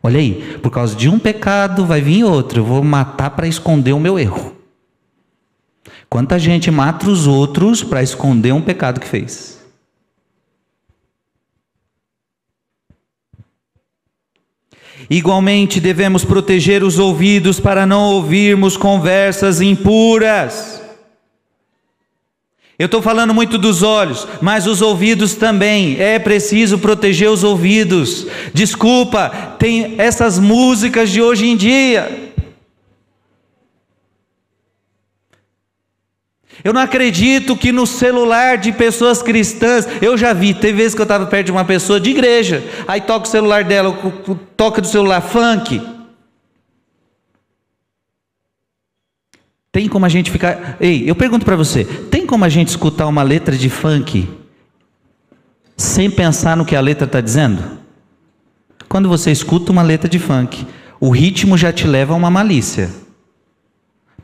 Olha 0.03 0.19
aí, 0.19 0.57
por 0.61 0.71
causa 0.71 0.95
de 0.95 1.09
um 1.09 1.17
pecado 1.17 1.85
vai 1.85 2.01
vir 2.01 2.23
outro, 2.23 2.59
eu 2.59 2.65
vou 2.65 2.83
matar 2.83 3.31
para 3.31 3.47
esconder 3.47 3.93
o 3.93 3.99
meu 3.99 4.19
erro. 4.19 4.55
Quanta 6.09 6.39
gente 6.39 6.71
mata 6.71 7.09
os 7.09 7.27
outros 7.27 7.83
para 7.83 8.01
esconder 8.01 8.53
um 8.53 8.61
pecado 8.61 8.99
que 8.99 9.07
fez. 9.07 9.58
Igualmente 15.09 15.79
devemos 15.79 16.23
proteger 16.23 16.83
os 16.83 16.99
ouvidos 16.99 17.59
para 17.59 17.85
não 17.85 18.03
ouvirmos 18.03 18.77
conversas 18.77 19.59
impuras. 19.59 20.79
Eu 22.79 22.85
estou 22.85 23.01
falando 23.01 23.33
muito 23.33 23.57
dos 23.57 23.83
olhos, 23.83 24.25
mas 24.39 24.65
os 24.65 24.81
ouvidos 24.81 25.33
também. 25.35 25.99
É 25.99 26.17
preciso 26.17 26.77
proteger 26.77 27.29
os 27.29 27.43
ouvidos. 27.43 28.25
Desculpa, 28.53 29.29
tem 29.59 29.95
essas 29.97 30.39
músicas 30.39 31.09
de 31.09 31.21
hoje 31.21 31.45
em 31.45 31.57
dia. 31.57 32.28
Eu 36.63 36.73
não 36.73 36.81
acredito 36.81 37.55
que 37.55 37.71
no 37.71 37.87
celular 37.87 38.57
de 38.57 38.71
pessoas 38.71 39.21
cristãs, 39.21 39.87
eu 40.01 40.17
já 40.17 40.33
vi, 40.33 40.53
teve 40.53 40.73
vezes 40.79 40.93
que 40.93 41.01
eu 41.01 41.03
estava 41.03 41.25
perto 41.25 41.47
de 41.47 41.51
uma 41.51 41.63
pessoa 41.63 41.99
de 41.99 42.09
igreja, 42.09 42.63
aí 42.87 43.01
toca 43.01 43.27
o 43.27 43.29
celular 43.29 43.63
dela, 43.63 43.97
toca 44.57 44.81
do 44.81 44.87
celular 44.87 45.21
funk. 45.21 45.81
Tem 49.71 49.87
como 49.87 50.05
a 50.05 50.09
gente 50.09 50.31
ficar. 50.31 50.77
Ei, 50.79 51.09
eu 51.09 51.15
pergunto 51.15 51.45
para 51.45 51.55
você: 51.55 51.85
tem 51.85 52.25
como 52.25 52.43
a 52.43 52.49
gente 52.49 52.69
escutar 52.69 53.07
uma 53.07 53.23
letra 53.23 53.55
de 53.55 53.69
funk 53.69 54.27
sem 55.77 56.09
pensar 56.09 56.57
no 56.57 56.65
que 56.65 56.75
a 56.75 56.81
letra 56.81 57.05
está 57.05 57.21
dizendo? 57.21 57.79
Quando 58.89 59.07
você 59.07 59.31
escuta 59.31 59.71
uma 59.71 59.83
letra 59.83 60.09
de 60.09 60.17
funk, 60.17 60.65
o 60.99 61.11
ritmo 61.11 61.57
já 61.57 61.71
te 61.71 61.87
leva 61.87 62.13
a 62.13 62.17
uma 62.17 62.31
malícia. 62.31 62.89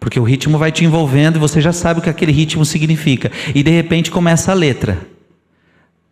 Porque 0.06 0.20
o 0.20 0.24
ritmo 0.24 0.60
vai 0.60 0.72
te 0.72 0.86
envolvendo 0.86 1.38
e 1.38 1.40
você 1.40 1.60
já 1.60 1.74
sabe 1.74 2.00
o 2.00 2.04
que 2.04 2.12
aquele 2.12 2.32
ritmo 2.32 2.64
significa. 2.64 3.32
E 3.56 3.64
de 3.64 3.72
repente 3.72 4.12
começa 4.12 4.52
a 4.52 4.56
letra. 4.56 5.00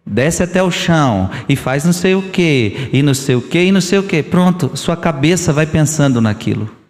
Desce 0.04 0.41
até 0.41 0.64
o 0.64 0.72
chão 0.72 1.30
e 1.48 1.56
faz 1.56 1.86
não 1.86 1.94
sei 1.94 2.16
o 2.16 2.24
que, 2.24 2.89
e 2.91 3.04
não 3.04 3.14
sei 3.14 3.36
o 3.36 3.41
que, 3.41 3.60
e 3.60 3.72
não 3.72 3.82
sei 3.82 4.00
o 4.00 4.04
que. 4.04 4.24
Pronto, 4.24 4.76
sua 4.76 4.98
cabeça 4.98 5.54
vai 5.54 5.68
pensando 5.68 6.20
naquilo 6.20 6.84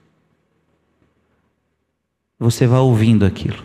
você 2.44 2.68
vai 2.68 2.80
ouvindo 2.80 3.26
aquilo. 3.26 3.64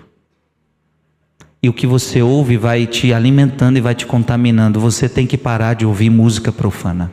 E 1.60 1.68
o 1.68 1.72
que 1.72 1.86
você 1.86 2.22
ouve 2.22 2.56
vai 2.56 2.86
te 2.86 3.12
alimentando 3.12 3.76
e 3.76 3.80
vai 3.80 3.94
te 3.94 4.06
contaminando. 4.06 4.78
Você 4.78 5.08
tem 5.08 5.26
que 5.26 5.36
parar 5.36 5.74
de 5.74 5.84
ouvir 5.84 6.08
música 6.08 6.52
profana. 6.52 7.12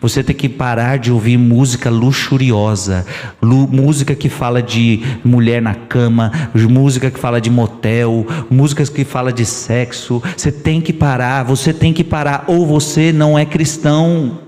Você 0.00 0.22
tem 0.22 0.34
que 0.34 0.48
parar 0.48 0.98
de 0.98 1.12
ouvir 1.12 1.36
música 1.36 1.90
luxuriosa, 1.90 3.06
música 3.42 4.14
que 4.14 4.28
fala 4.28 4.62
de 4.62 5.02
mulher 5.24 5.60
na 5.60 5.74
cama, 5.74 6.32
música 6.54 7.10
que 7.10 7.18
fala 7.18 7.40
de 7.40 7.50
motel, 7.50 8.26
músicas 8.50 8.88
que 8.88 9.04
fala 9.04 9.32
de 9.32 9.44
sexo. 9.44 10.22
Você 10.36 10.52
tem 10.52 10.80
que 10.80 10.92
parar, 10.92 11.44
você 11.44 11.72
tem 11.72 11.92
que 11.92 12.04
parar, 12.04 12.44
ou 12.46 12.66
você 12.66 13.12
não 13.12 13.38
é 13.38 13.44
cristão. 13.44 14.38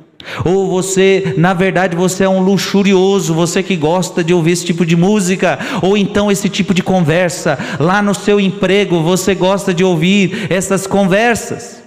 Ou 0.44 0.70
você, 0.70 1.34
na 1.36 1.52
verdade, 1.52 1.96
você 1.96 2.24
é 2.24 2.28
um 2.28 2.40
luxurioso, 2.40 3.34
você 3.34 3.62
que 3.62 3.76
gosta 3.76 4.22
de 4.22 4.32
ouvir 4.32 4.52
esse 4.52 4.64
tipo 4.64 4.86
de 4.86 4.94
música, 4.96 5.58
ou 5.82 5.96
então 5.96 6.30
esse 6.30 6.48
tipo 6.48 6.72
de 6.72 6.82
conversa. 6.82 7.58
Lá 7.78 8.00
no 8.00 8.14
seu 8.14 8.38
emprego, 8.38 9.02
você 9.02 9.34
gosta 9.34 9.74
de 9.74 9.82
ouvir 9.82 10.46
essas 10.48 10.86
conversas. 10.86 11.81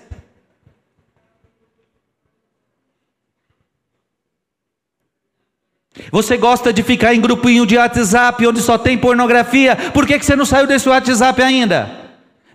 Você 6.12 6.38
gosta 6.38 6.72
de 6.72 6.84
ficar 6.84 7.14
em 7.14 7.22
grupinho 7.22 7.66
de 7.66 7.78
WhatsApp 7.78 8.45
onde 8.47 8.62
só 8.62 8.78
tem 8.78 8.97
pornografia, 8.97 9.76
por 9.93 10.06
que, 10.06 10.20
que 10.20 10.26
você 10.26 10.36
não 10.36 10.45
saiu 10.45 10.68
desse 10.68 10.88
WhatsApp 10.88 11.41
ainda? 11.41 12.06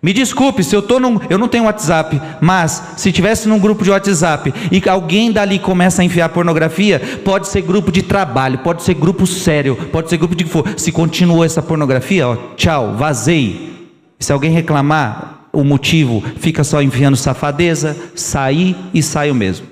Me 0.02 0.14
desculpe 0.14 0.64
se 0.64 0.74
eu 0.74 0.80
tô 0.80 0.98
num, 0.98 1.20
eu 1.28 1.36
não 1.36 1.46
tenho 1.46 1.64
WhatsApp, 1.64 2.20
mas 2.40 2.94
se 2.96 3.12
tivesse 3.12 3.46
num 3.46 3.58
grupo 3.58 3.84
de 3.84 3.90
WhatsApp 3.90 4.52
e 4.72 4.88
alguém 4.88 5.30
dali 5.30 5.58
começa 5.58 6.00
a 6.00 6.04
enfiar 6.04 6.30
pornografia, 6.30 7.20
pode 7.22 7.48
ser 7.48 7.60
grupo 7.60 7.92
de 7.92 8.02
trabalho, 8.02 8.58
pode 8.58 8.82
ser 8.82 8.94
grupo 8.94 9.26
sério, 9.26 9.76
pode 9.92 10.08
ser 10.08 10.16
grupo 10.16 10.34
de 10.34 10.44
que 10.44 10.50
for. 10.50 10.66
Se 10.78 10.90
continuou 10.90 11.44
essa 11.44 11.60
pornografia, 11.60 12.26
ó, 12.26 12.36
tchau, 12.56 12.94
vazei. 12.96 13.90
Se 14.18 14.32
alguém 14.32 14.50
reclamar 14.50 15.40
o 15.52 15.62
motivo, 15.62 16.22
fica 16.36 16.64
só 16.64 16.80
enfiando 16.80 17.16
safadeza, 17.16 17.94
sair 18.14 18.76
e 18.94 19.02
saio 19.02 19.34
mesmo. 19.34 19.66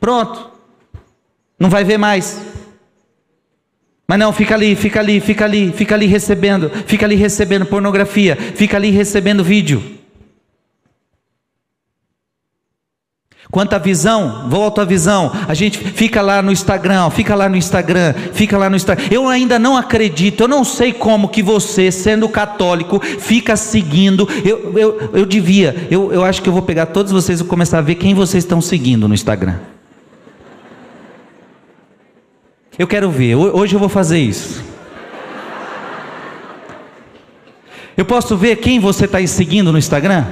Pronto. 0.00 0.50
Não 1.58 1.70
vai 1.70 1.84
ver 1.84 1.98
mais. 1.98 2.40
Mas 4.10 4.18
não, 4.18 4.32
fica 4.32 4.56
ali, 4.56 4.74
fica 4.74 4.98
ali, 4.98 5.20
fica 5.20 5.44
ali, 5.44 5.70
fica 5.70 5.94
ali 5.94 6.06
recebendo, 6.06 6.68
fica 6.84 7.06
ali 7.06 7.14
recebendo 7.14 7.64
pornografia, 7.64 8.36
fica 8.56 8.76
ali 8.76 8.90
recebendo 8.90 9.44
vídeo. 9.44 9.80
Quanto 13.52 13.74
à 13.74 13.78
visão, 13.78 14.48
volta 14.50 14.82
à 14.82 14.84
visão, 14.84 15.30
a 15.46 15.54
gente 15.54 15.78
fica 15.78 16.20
lá 16.22 16.42
no 16.42 16.50
Instagram, 16.50 17.08
fica 17.10 17.36
lá 17.36 17.48
no 17.48 17.56
Instagram, 17.56 18.12
fica 18.32 18.58
lá 18.58 18.68
no 18.68 18.74
Instagram. 18.74 19.04
Eu 19.12 19.28
ainda 19.28 19.60
não 19.60 19.76
acredito, 19.76 20.42
eu 20.42 20.48
não 20.48 20.64
sei 20.64 20.92
como 20.92 21.28
que 21.28 21.40
você, 21.40 21.92
sendo 21.92 22.28
católico, 22.28 22.98
fica 22.98 23.56
seguindo. 23.56 24.28
Eu, 24.44 24.76
eu, 24.76 25.10
eu 25.12 25.24
devia, 25.24 25.86
eu, 25.88 26.12
eu 26.12 26.24
acho 26.24 26.42
que 26.42 26.48
eu 26.48 26.52
vou 26.52 26.62
pegar 26.62 26.86
todos 26.86 27.12
vocês 27.12 27.38
e 27.38 27.44
começar 27.44 27.78
a 27.78 27.82
ver 27.82 27.94
quem 27.94 28.12
vocês 28.12 28.42
estão 28.42 28.60
seguindo 28.60 29.06
no 29.06 29.14
Instagram. 29.14 29.54
Eu 32.78 32.86
quero 32.86 33.10
ver, 33.10 33.34
hoje 33.34 33.74
eu 33.74 33.80
vou 33.80 33.88
fazer 33.88 34.18
isso. 34.18 34.64
Eu 37.96 38.04
posso 38.04 38.36
ver 38.36 38.56
quem 38.56 38.80
você 38.80 39.04
está 39.04 39.24
seguindo 39.26 39.70
no 39.70 39.78
Instagram? 39.78 40.24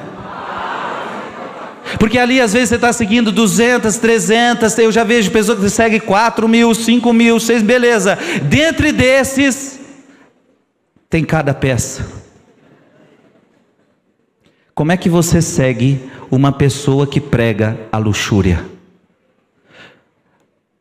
Porque 1.99 2.19
ali 2.19 2.41
às 2.41 2.53
vezes 2.53 2.71
você 2.71 2.75
está 2.77 2.93
seguindo 2.93 3.33
200, 3.33 3.97
300, 3.97 4.79
eu 4.79 4.93
já 4.93 5.05
vejo 5.05 5.31
pessoas 5.31 5.59
que 5.59 5.69
seguem 5.69 6.01
4 6.01 6.49
mil, 6.49 6.75
5 6.75 7.13
mil, 7.13 7.41
6, 7.41 7.63
beleza. 7.63 8.19
Dentre 8.43 8.93
desses, 8.93 9.81
tem 11.11 11.25
cada 11.25 11.53
peça. 11.53 12.07
Como 14.75 14.93
é 14.93 14.97
que 14.97 15.09
você 15.09 15.43
segue 15.43 16.09
uma 16.31 16.53
pessoa 16.53 17.07
que 17.07 17.21
prega 17.21 17.79
a 17.91 17.99
luxúria? 17.99 18.65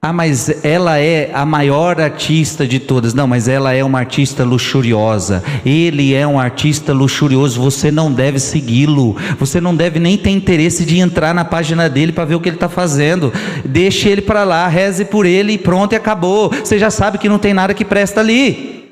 Ah, 0.08 0.14
mas 0.14 0.64
ela 0.64 0.98
é 0.98 1.32
a 1.34 1.46
maior 1.46 2.00
artista 2.00 2.66
de 2.66 2.80
todas. 2.80 3.14
Não, 3.14 3.28
mas 3.28 3.50
ela 3.50 3.74
é 3.74 3.84
uma 3.84 4.00
artista 4.00 4.46
luxuriosa. 4.46 5.44
Ele 5.66 6.14
é 6.14 6.26
um 6.26 6.40
artista 6.40 6.94
luxurioso. 6.94 7.60
Você 7.60 7.92
não 7.92 8.10
deve 8.10 8.40
segui-lo. 8.40 9.18
Você 9.38 9.60
não 9.60 9.76
deve 9.76 10.00
nem 10.00 10.18
ter 10.18 10.30
interesse 10.30 10.86
de 10.86 10.98
entrar 10.98 11.36
na 11.36 11.44
página 11.44 11.90
dele 11.90 12.14
para 12.14 12.24
ver 12.24 12.36
o 12.36 12.40
que 12.40 12.48
ele 12.48 12.56
está 12.56 12.70
fazendo. 12.70 13.34
Deixe 13.66 14.08
ele 14.08 14.22
para 14.22 14.46
lá, 14.46 14.66
reze 14.70 15.04
por 15.04 15.26
ele 15.26 15.52
e 15.52 15.58
pronto, 15.58 15.92
e 15.92 15.98
acabou. 15.98 16.52
Você 16.52 16.80
já 16.80 16.90
sabe 16.90 17.18
que 17.18 17.28
não 17.28 17.38
tem 17.38 17.54
nada 17.54 17.74
que 17.74 17.84
presta 17.84 18.22
ali. 18.22 18.90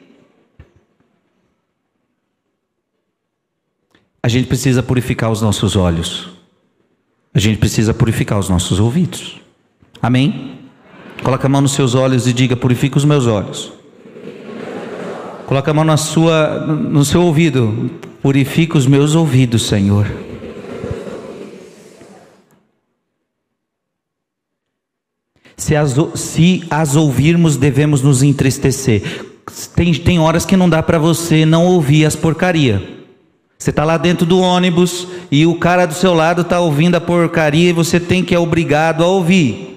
A 4.22 4.28
gente 4.28 4.48
precisa 4.48 4.84
purificar 4.84 5.32
os 5.32 5.42
nossos 5.42 5.78
olhos. 5.78 6.28
A 7.34 7.40
gente 7.40 7.58
precisa 7.58 7.94
purificar 7.94 8.38
os 8.38 8.50
nossos 8.50 8.82
ouvidos. 8.82 9.40
Amém? 10.02 10.55
Coloca 11.24 11.48
a 11.48 11.50
mão 11.50 11.62
nos 11.62 11.72
seus 11.72 11.96
olhos 11.96 12.28
e 12.28 12.34
diga: 12.34 12.56
Purifica 12.56 12.98
os 12.98 13.06
meus 13.06 13.28
olhos. 13.28 13.72
Coloca 15.46 15.72
a 15.72 15.74
mão 15.74 15.84
na 15.84 15.98
sua, 15.98 16.60
no 16.60 17.06
seu 17.06 17.22
ouvido. 17.22 17.92
Purifica 18.22 18.78
os 18.78 18.88
meus 18.88 19.14
ouvidos, 19.14 19.68
Senhor. 19.68 20.08
Se 25.56 25.76
as, 25.76 25.96
se 26.16 26.64
as 26.70 26.96
ouvirmos, 26.96 27.58
devemos 27.58 28.02
nos 28.02 28.24
entristecer. 28.24 29.26
Tem, 29.76 29.94
tem 29.94 30.20
horas 30.20 30.46
que 30.46 30.58
não 30.58 30.68
dá 30.68 30.82
para 30.82 30.98
você 30.98 31.46
não 31.46 31.66
ouvir 31.66 32.06
as 32.06 32.16
porcaria. 32.16 32.96
Você 33.58 33.70
está 33.70 33.84
lá 33.84 33.98
dentro 33.98 34.26
do 34.26 34.40
ônibus 34.40 35.08
e 35.32 35.46
o 35.46 35.56
cara 35.56 35.86
do 35.86 35.94
seu 35.94 36.14
lado 36.14 36.42
está 36.42 36.60
ouvindo 36.60 36.96
a 36.96 37.02
porcaria 37.02 37.70
e 37.70 37.74
você 37.74 38.00
tem 38.00 38.24
que 38.24 38.36
é 38.36 38.40
obrigado 38.40 39.04
a 39.04 39.08
ouvir. 39.08 39.75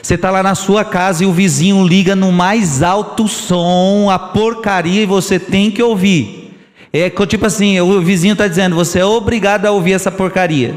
Você 0.00 0.14
está 0.14 0.30
lá 0.30 0.42
na 0.42 0.54
sua 0.54 0.84
casa 0.84 1.24
e 1.24 1.26
o 1.26 1.32
vizinho 1.32 1.86
liga 1.86 2.14
no 2.16 2.32
mais 2.32 2.82
alto 2.82 3.28
som 3.28 4.08
a 4.10 4.18
porcaria 4.18 5.02
e 5.02 5.06
você 5.06 5.38
tem 5.38 5.70
que 5.70 5.82
ouvir. 5.82 6.56
É 6.92 7.10
tipo 7.10 7.46
assim, 7.46 7.80
o 7.80 8.00
vizinho 8.02 8.32
está 8.32 8.46
dizendo, 8.46 8.76
você 8.76 8.98
é 8.98 9.04
obrigado 9.04 9.66
a 9.66 9.70
ouvir 9.70 9.92
essa 9.92 10.10
porcaria. 10.10 10.74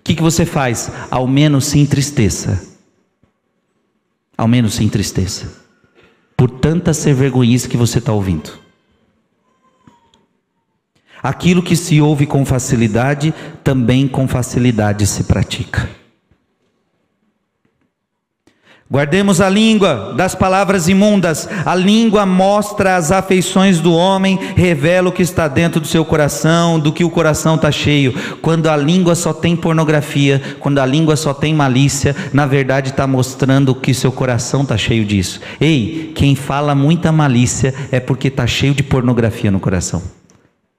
O 0.00 0.02
que, 0.04 0.14
que 0.14 0.22
você 0.22 0.44
faz? 0.44 0.90
Ao 1.10 1.26
menos 1.26 1.66
se 1.66 1.78
entristeça. 1.78 2.62
Ao 4.36 4.48
menos 4.48 4.74
se 4.74 4.84
entristeça. 4.84 5.62
Por 6.36 6.50
tanta 6.50 6.92
vergonhice 6.92 7.68
que 7.68 7.76
você 7.76 7.98
está 7.98 8.12
ouvindo. 8.12 8.58
Aquilo 11.22 11.62
que 11.62 11.76
se 11.76 12.00
ouve 12.02 12.26
com 12.26 12.44
facilidade, 12.44 13.32
também 13.62 14.06
com 14.06 14.28
facilidade 14.28 15.06
se 15.06 15.24
pratica. 15.24 15.88
Guardemos 18.94 19.40
a 19.40 19.50
língua 19.50 20.14
das 20.16 20.36
palavras 20.36 20.86
imundas. 20.86 21.48
A 21.66 21.74
língua 21.74 22.24
mostra 22.24 22.94
as 22.94 23.10
afeições 23.10 23.80
do 23.80 23.92
homem, 23.92 24.38
revela 24.54 25.08
o 25.08 25.12
que 25.12 25.20
está 25.20 25.48
dentro 25.48 25.80
do 25.80 25.86
seu 25.88 26.04
coração, 26.04 26.78
do 26.78 26.92
que 26.92 27.02
o 27.02 27.10
coração 27.10 27.56
está 27.56 27.72
cheio. 27.72 28.14
Quando 28.40 28.68
a 28.68 28.76
língua 28.76 29.16
só 29.16 29.32
tem 29.32 29.56
pornografia, 29.56 30.40
quando 30.60 30.78
a 30.78 30.86
língua 30.86 31.16
só 31.16 31.34
tem 31.34 31.52
malícia, 31.52 32.14
na 32.32 32.46
verdade 32.46 32.90
está 32.90 33.04
mostrando 33.04 33.74
que 33.74 33.92
seu 33.92 34.12
coração 34.12 34.62
está 34.62 34.76
cheio 34.76 35.04
disso. 35.04 35.40
Ei, 35.60 36.12
quem 36.14 36.36
fala 36.36 36.72
muita 36.72 37.10
malícia 37.10 37.74
é 37.90 37.98
porque 37.98 38.28
está 38.28 38.46
cheio 38.46 38.74
de 38.74 38.84
pornografia 38.84 39.50
no 39.50 39.58
coração. 39.58 40.23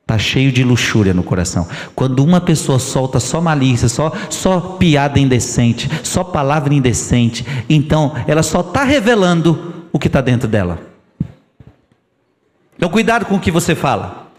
Tá 0.06 0.20
cheio 0.20 0.52
de 0.52 0.64
luxúria 0.64 1.14
no 1.16 1.24
coração. 1.24 1.68
Quando 1.96 2.24
uma 2.24 2.40
pessoa 2.40 2.78
solta 2.78 3.20
só 3.20 3.42
malícia, 3.42 3.90
só, 3.90 4.12
só 4.30 4.60
piada 4.60 5.20
indecente, 5.20 5.90
só 6.04 6.24
palavra 6.24 6.74
indecente, 6.74 7.44
então 7.68 8.14
ela 8.28 8.44
só 8.44 8.60
está 8.60 8.84
revelando 8.84 9.88
o 9.92 9.98
que 9.98 10.08
está 10.08 10.22
dentro 10.22 10.48
dela. 10.48 10.80
Então 12.78 12.90
cuidado 12.90 13.26
com 13.26 13.36
o 13.36 13.40
que 13.40 13.50
você 13.50 13.74
fala. 13.74 14.32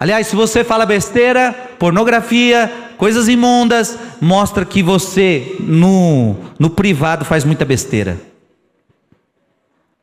Aliás, 0.00 0.26
se 0.26 0.34
você 0.34 0.64
fala 0.64 0.86
besteira, 0.86 1.52
pornografia, 1.78 2.72
coisas 2.96 3.28
imundas, 3.28 3.96
mostra 4.20 4.64
que 4.64 4.82
você 4.82 5.56
no, 5.60 6.36
no 6.58 6.70
privado 6.70 7.24
faz 7.24 7.44
muita 7.44 7.64
besteira. 7.64 8.18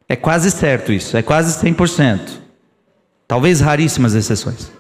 É 0.07 0.15
quase 0.15 0.51
certo 0.51 0.93
isso, 0.93 1.17
é 1.17 1.21
quase 1.21 1.59
100%. 1.65 2.44
Talvez 3.27 3.59
raríssimas 3.59 4.13
exceções. 4.13 4.71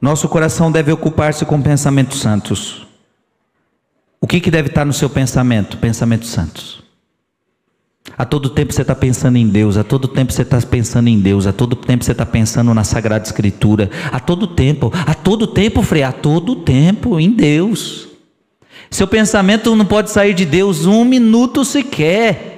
Nosso 0.00 0.28
coração 0.28 0.70
deve 0.70 0.92
ocupar-se 0.92 1.44
com 1.44 1.60
pensamentos 1.60 2.20
santos. 2.20 2.86
O 4.20 4.26
que, 4.26 4.40
que 4.40 4.50
deve 4.50 4.68
estar 4.68 4.84
no 4.84 4.92
seu 4.92 5.08
pensamento? 5.10 5.76
Pensamentos 5.78 6.30
santos. 6.30 6.82
A 8.16 8.24
todo 8.24 8.50
tempo 8.50 8.72
você 8.72 8.82
está 8.82 8.94
pensando 8.94 9.36
em 9.36 9.46
Deus, 9.46 9.76
a 9.76 9.84
todo 9.84 10.08
tempo 10.08 10.32
você 10.32 10.42
está 10.42 10.60
pensando 10.60 11.08
em 11.08 11.20
Deus, 11.20 11.46
a 11.46 11.52
todo 11.52 11.76
tempo 11.76 12.04
você 12.04 12.12
está 12.12 12.24
pensando 12.24 12.72
na 12.72 12.82
Sagrada 12.82 13.24
Escritura, 13.24 13.90
a 14.10 14.18
todo 14.18 14.46
tempo, 14.46 14.90
a 15.06 15.14
todo 15.14 15.46
tempo, 15.46 15.82
Frei, 15.82 16.02
a 16.02 16.12
todo 16.12 16.56
tempo 16.56 17.20
em 17.20 17.30
Deus. 17.30 18.08
Seu 18.90 19.06
pensamento 19.06 19.74
não 19.76 19.84
pode 19.84 20.10
sair 20.10 20.32
de 20.32 20.44
Deus 20.44 20.86
um 20.86 21.04
minuto 21.04 21.64
sequer. 21.64 22.57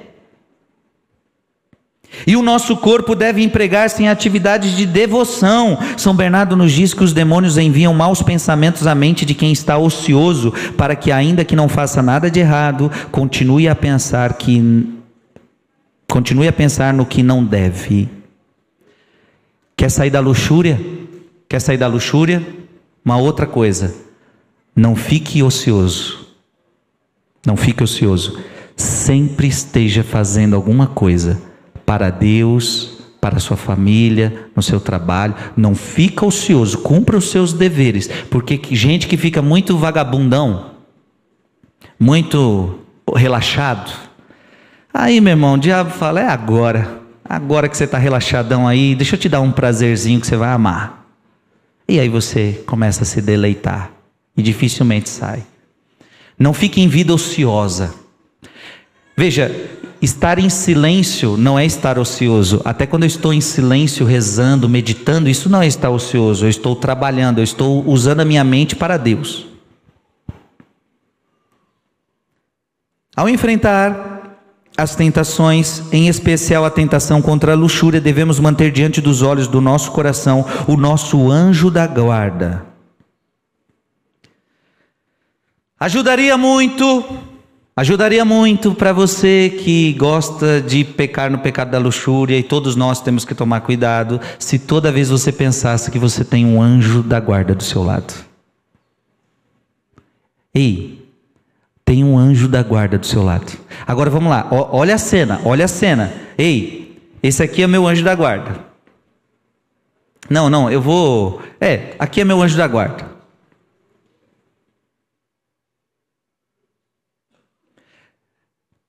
E 2.25 2.35
o 2.35 2.41
nosso 2.41 2.75
corpo 2.77 3.15
deve 3.15 3.41
empregar-se 3.41 4.03
em 4.03 4.09
atividades 4.09 4.75
de 4.75 4.85
devoção. 4.85 5.77
São 5.97 6.15
Bernardo 6.15 6.55
nos 6.55 6.71
diz 6.71 6.93
que 6.93 7.03
os 7.03 7.13
demônios 7.13 7.57
enviam 7.57 7.93
maus 7.93 8.21
pensamentos 8.21 8.85
à 8.85 8.93
mente 8.93 9.25
de 9.25 9.33
quem 9.33 9.51
está 9.51 9.77
ocioso, 9.77 10.53
para 10.77 10.95
que, 10.95 11.11
ainda 11.11 11.45
que 11.45 11.55
não 11.55 11.69
faça 11.69 12.01
nada 12.01 12.29
de 12.29 12.39
errado, 12.39 12.91
continue 13.11 13.67
a 13.67 13.75
pensar 13.75 14.33
que 14.33 14.97
continue 16.07 16.47
a 16.47 16.53
pensar 16.53 16.93
no 16.93 17.05
que 17.05 17.23
não 17.23 17.43
deve. 17.43 18.09
Quer 19.77 19.89
sair 19.89 20.09
da 20.09 20.19
luxúria? 20.19 20.79
Quer 21.47 21.61
sair 21.61 21.77
da 21.77 21.87
luxúria? 21.87 22.45
Uma 23.03 23.17
outra 23.17 23.47
coisa. 23.47 23.95
Não 24.75 24.95
fique 24.95 25.41
ocioso. 25.41 26.27
Não 27.45 27.55
fique 27.55 27.81
ocioso. 27.81 28.37
Sempre 28.75 29.47
esteja 29.47 30.03
fazendo 30.03 30.55
alguma 30.55 30.85
coisa 30.85 31.50
para 31.91 32.09
Deus, 32.09 32.99
para 33.19 33.37
sua 33.37 33.57
família, 33.57 34.45
no 34.55 34.63
seu 34.63 34.79
trabalho. 34.79 35.35
Não 35.57 35.75
fica 35.75 36.25
ocioso, 36.25 36.77
cumpra 36.77 37.17
os 37.17 37.29
seus 37.29 37.51
deveres, 37.51 38.07
porque 38.29 38.57
gente 38.71 39.07
que 39.07 39.17
fica 39.17 39.41
muito 39.41 39.77
vagabundão, 39.77 40.71
muito 41.99 42.79
relaxado, 43.13 43.91
aí 44.93 45.19
meu 45.19 45.31
irmão, 45.31 45.55
o 45.55 45.57
diabo 45.57 45.89
fala: 45.89 46.21
é 46.21 46.27
agora, 46.29 47.01
agora 47.25 47.67
que 47.67 47.75
você 47.75 47.83
está 47.83 47.97
relaxadão 47.97 48.65
aí, 48.65 48.95
deixa 48.95 49.15
eu 49.15 49.19
te 49.19 49.27
dar 49.27 49.41
um 49.41 49.51
prazerzinho 49.51 50.21
que 50.21 50.27
você 50.27 50.37
vai 50.37 50.53
amar. 50.53 51.05
E 51.89 51.99
aí 51.99 52.07
você 52.07 52.63
começa 52.65 53.03
a 53.03 53.05
se 53.05 53.21
deleitar 53.21 53.91
e 54.37 54.41
dificilmente 54.41 55.09
sai. 55.09 55.43
Não 56.39 56.53
fique 56.53 56.79
em 56.79 56.87
vida 56.87 57.13
ociosa. 57.13 57.93
Veja, 59.17 59.51
Estar 60.01 60.39
em 60.39 60.49
silêncio 60.49 61.37
não 61.37 61.59
é 61.59 61.65
estar 61.65 61.99
ocioso. 61.99 62.59
Até 62.65 62.87
quando 62.87 63.03
eu 63.03 63.07
estou 63.07 63.31
em 63.31 63.39
silêncio, 63.39 64.03
rezando, 64.03 64.67
meditando, 64.67 65.29
isso 65.29 65.47
não 65.47 65.61
é 65.61 65.67
estar 65.67 65.91
ocioso. 65.91 66.45
Eu 66.45 66.49
estou 66.49 66.75
trabalhando, 66.75 67.37
eu 67.37 67.43
estou 67.43 67.87
usando 67.87 68.21
a 68.21 68.25
minha 68.25 68.43
mente 68.43 68.75
para 68.75 68.97
Deus. 68.97 69.45
Ao 73.15 73.29
enfrentar 73.29 74.39
as 74.75 74.95
tentações, 74.95 75.83
em 75.93 76.07
especial 76.07 76.65
a 76.65 76.71
tentação 76.71 77.21
contra 77.21 77.51
a 77.51 77.55
luxúria, 77.55 78.01
devemos 78.01 78.39
manter 78.39 78.71
diante 78.71 78.99
dos 79.01 79.21
olhos 79.21 79.47
do 79.47 79.61
nosso 79.61 79.91
coração 79.91 80.43
o 80.67 80.75
nosso 80.75 81.29
anjo 81.29 81.69
da 81.69 81.85
guarda. 81.85 82.65
Ajudaria 85.79 86.35
muito 86.37 87.30
Ajudaria 87.75 88.25
muito 88.25 88.75
para 88.75 88.91
você 88.91 89.49
que 89.63 89.93
gosta 89.93 90.61
de 90.61 90.83
pecar 90.83 91.31
no 91.31 91.39
pecado 91.39 91.71
da 91.71 91.79
luxúria, 91.79 92.37
e 92.37 92.43
todos 92.43 92.75
nós 92.75 92.99
temos 92.99 93.23
que 93.23 93.33
tomar 93.33 93.61
cuidado, 93.61 94.19
se 94.37 94.59
toda 94.59 94.91
vez 94.91 95.09
você 95.09 95.31
pensasse 95.31 95.89
que 95.89 95.97
você 95.97 96.25
tem 96.25 96.45
um 96.45 96.61
anjo 96.61 97.01
da 97.01 97.19
guarda 97.19 97.55
do 97.55 97.63
seu 97.63 97.81
lado. 97.81 98.13
Ei, 100.53 101.01
tem 101.85 102.03
um 102.03 102.17
anjo 102.17 102.49
da 102.49 102.61
guarda 102.61 102.97
do 102.97 103.05
seu 103.05 103.23
lado. 103.23 103.53
Agora 103.87 104.09
vamos 104.09 104.29
lá, 104.29 104.47
olha 104.51 104.95
a 104.95 104.97
cena, 104.97 105.39
olha 105.45 105.63
a 105.63 105.69
cena. 105.69 106.13
Ei, 106.37 106.99
esse 107.23 107.41
aqui 107.41 107.63
é 107.63 107.67
meu 107.67 107.87
anjo 107.87 108.03
da 108.03 108.13
guarda. 108.13 108.65
Não, 110.29 110.49
não, 110.49 110.69
eu 110.69 110.81
vou. 110.81 111.41
É, 111.59 111.95
aqui 111.97 112.19
é 112.19 112.25
meu 112.25 112.41
anjo 112.41 112.57
da 112.57 112.67
guarda. 112.67 113.10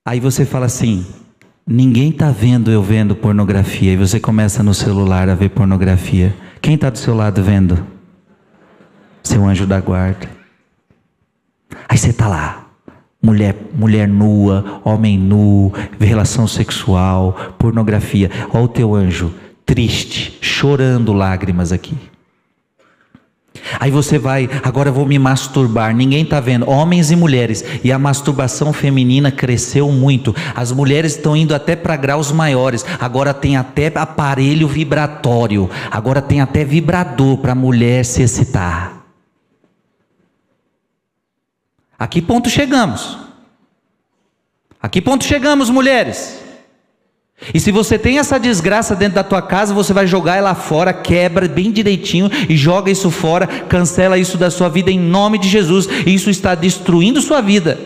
Aí 0.05 0.19
você 0.19 0.45
fala 0.45 0.65
assim: 0.65 1.05
ninguém 1.65 2.09
está 2.09 2.29
vendo 2.29 2.69
eu 2.69 2.83
vendo 2.83 3.15
pornografia. 3.15 3.93
E 3.93 3.97
você 3.97 4.19
começa 4.19 4.61
no 4.61 4.73
celular 4.73 5.29
a 5.29 5.35
ver 5.35 5.49
pornografia. 5.49 6.35
Quem 6.61 6.75
está 6.75 6.89
do 6.89 6.97
seu 6.97 7.15
lado 7.15 7.41
vendo? 7.41 7.85
Seu 9.23 9.45
anjo 9.45 9.65
da 9.65 9.79
guarda. 9.79 10.29
Aí 11.87 11.97
você 11.97 12.09
está 12.09 12.27
lá. 12.27 12.67
Mulher, 13.21 13.55
mulher 13.73 14.05
nua, 14.05 14.81
homem 14.83 15.17
nu, 15.17 15.71
relação 15.97 16.45
sexual, 16.45 17.55
pornografia. 17.57 18.29
Olha 18.53 18.65
o 18.65 18.67
teu 18.67 18.93
anjo, 18.93 19.33
triste, 19.65 20.37
chorando 20.41 21.13
lágrimas 21.13 21.71
aqui. 21.71 21.97
Aí 23.79 23.91
você 23.91 24.17
vai, 24.17 24.49
agora 24.63 24.89
eu 24.89 24.93
vou 24.93 25.05
me 25.05 25.17
masturbar. 25.17 25.95
Ninguém 25.95 26.23
está 26.23 26.39
vendo, 26.39 26.69
homens 26.69 27.11
e 27.11 27.15
mulheres. 27.15 27.63
E 27.83 27.91
a 27.91 27.99
masturbação 27.99 28.73
feminina 28.73 29.31
cresceu 29.31 29.91
muito. 29.91 30.35
As 30.55 30.71
mulheres 30.71 31.15
estão 31.15 31.35
indo 31.35 31.55
até 31.55 31.75
para 31.75 31.95
graus 31.95 32.31
maiores. 32.31 32.85
Agora 32.99 33.33
tem 33.33 33.57
até 33.57 33.91
aparelho 33.95 34.67
vibratório. 34.67 35.69
Agora 35.89 36.21
tem 36.21 36.41
até 36.41 36.63
vibrador 36.63 37.37
para 37.37 37.53
a 37.53 37.55
mulher 37.55 38.05
se 38.05 38.21
excitar. 38.21 39.03
A 41.97 42.07
que 42.07 42.21
ponto 42.21 42.49
chegamos? 42.49 43.17
A 44.81 44.89
que 44.89 45.01
ponto 45.01 45.23
chegamos, 45.23 45.69
mulheres? 45.69 46.42
E 47.51 47.59
se 47.59 47.71
você 47.71 47.97
tem 47.97 48.19
essa 48.19 48.39
desgraça 48.39 48.95
dentro 48.95 49.15
da 49.15 49.23
tua 49.23 49.41
casa, 49.41 49.73
você 49.73 49.91
vai 49.91 50.05
jogar 50.05 50.35
ela 50.35 50.53
fora, 50.53 50.93
quebra 50.93 51.47
bem 51.47 51.71
direitinho 51.71 52.29
e 52.47 52.55
joga 52.55 52.91
isso 52.91 53.09
fora, 53.09 53.47
cancela 53.47 54.17
isso 54.17 54.37
da 54.37 54.51
sua 54.51 54.69
vida 54.69 54.91
em 54.91 54.99
nome 54.99 55.39
de 55.39 55.49
Jesus. 55.49 55.87
Isso 56.05 56.29
está 56.29 56.55
destruindo 56.55 57.21
sua 57.21 57.41
vida. 57.41 57.79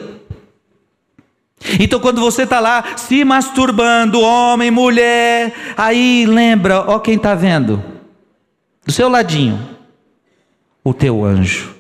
Então, 1.80 2.00
quando 2.00 2.22
você 2.22 2.44
está 2.44 2.60
lá 2.60 2.98
se 2.98 3.24
masturbando, 3.24 4.22
homem, 4.22 4.70
mulher, 4.70 5.54
aí 5.76 6.26
lembra, 6.26 6.82
ó 6.82 7.00
quem 7.00 7.16
está 7.16 7.34
vendo, 7.34 7.84
do 8.86 8.92
seu 8.92 9.10
ladinho, 9.10 9.60
o 10.84 10.94
teu 10.94 11.26
anjo 11.26 11.76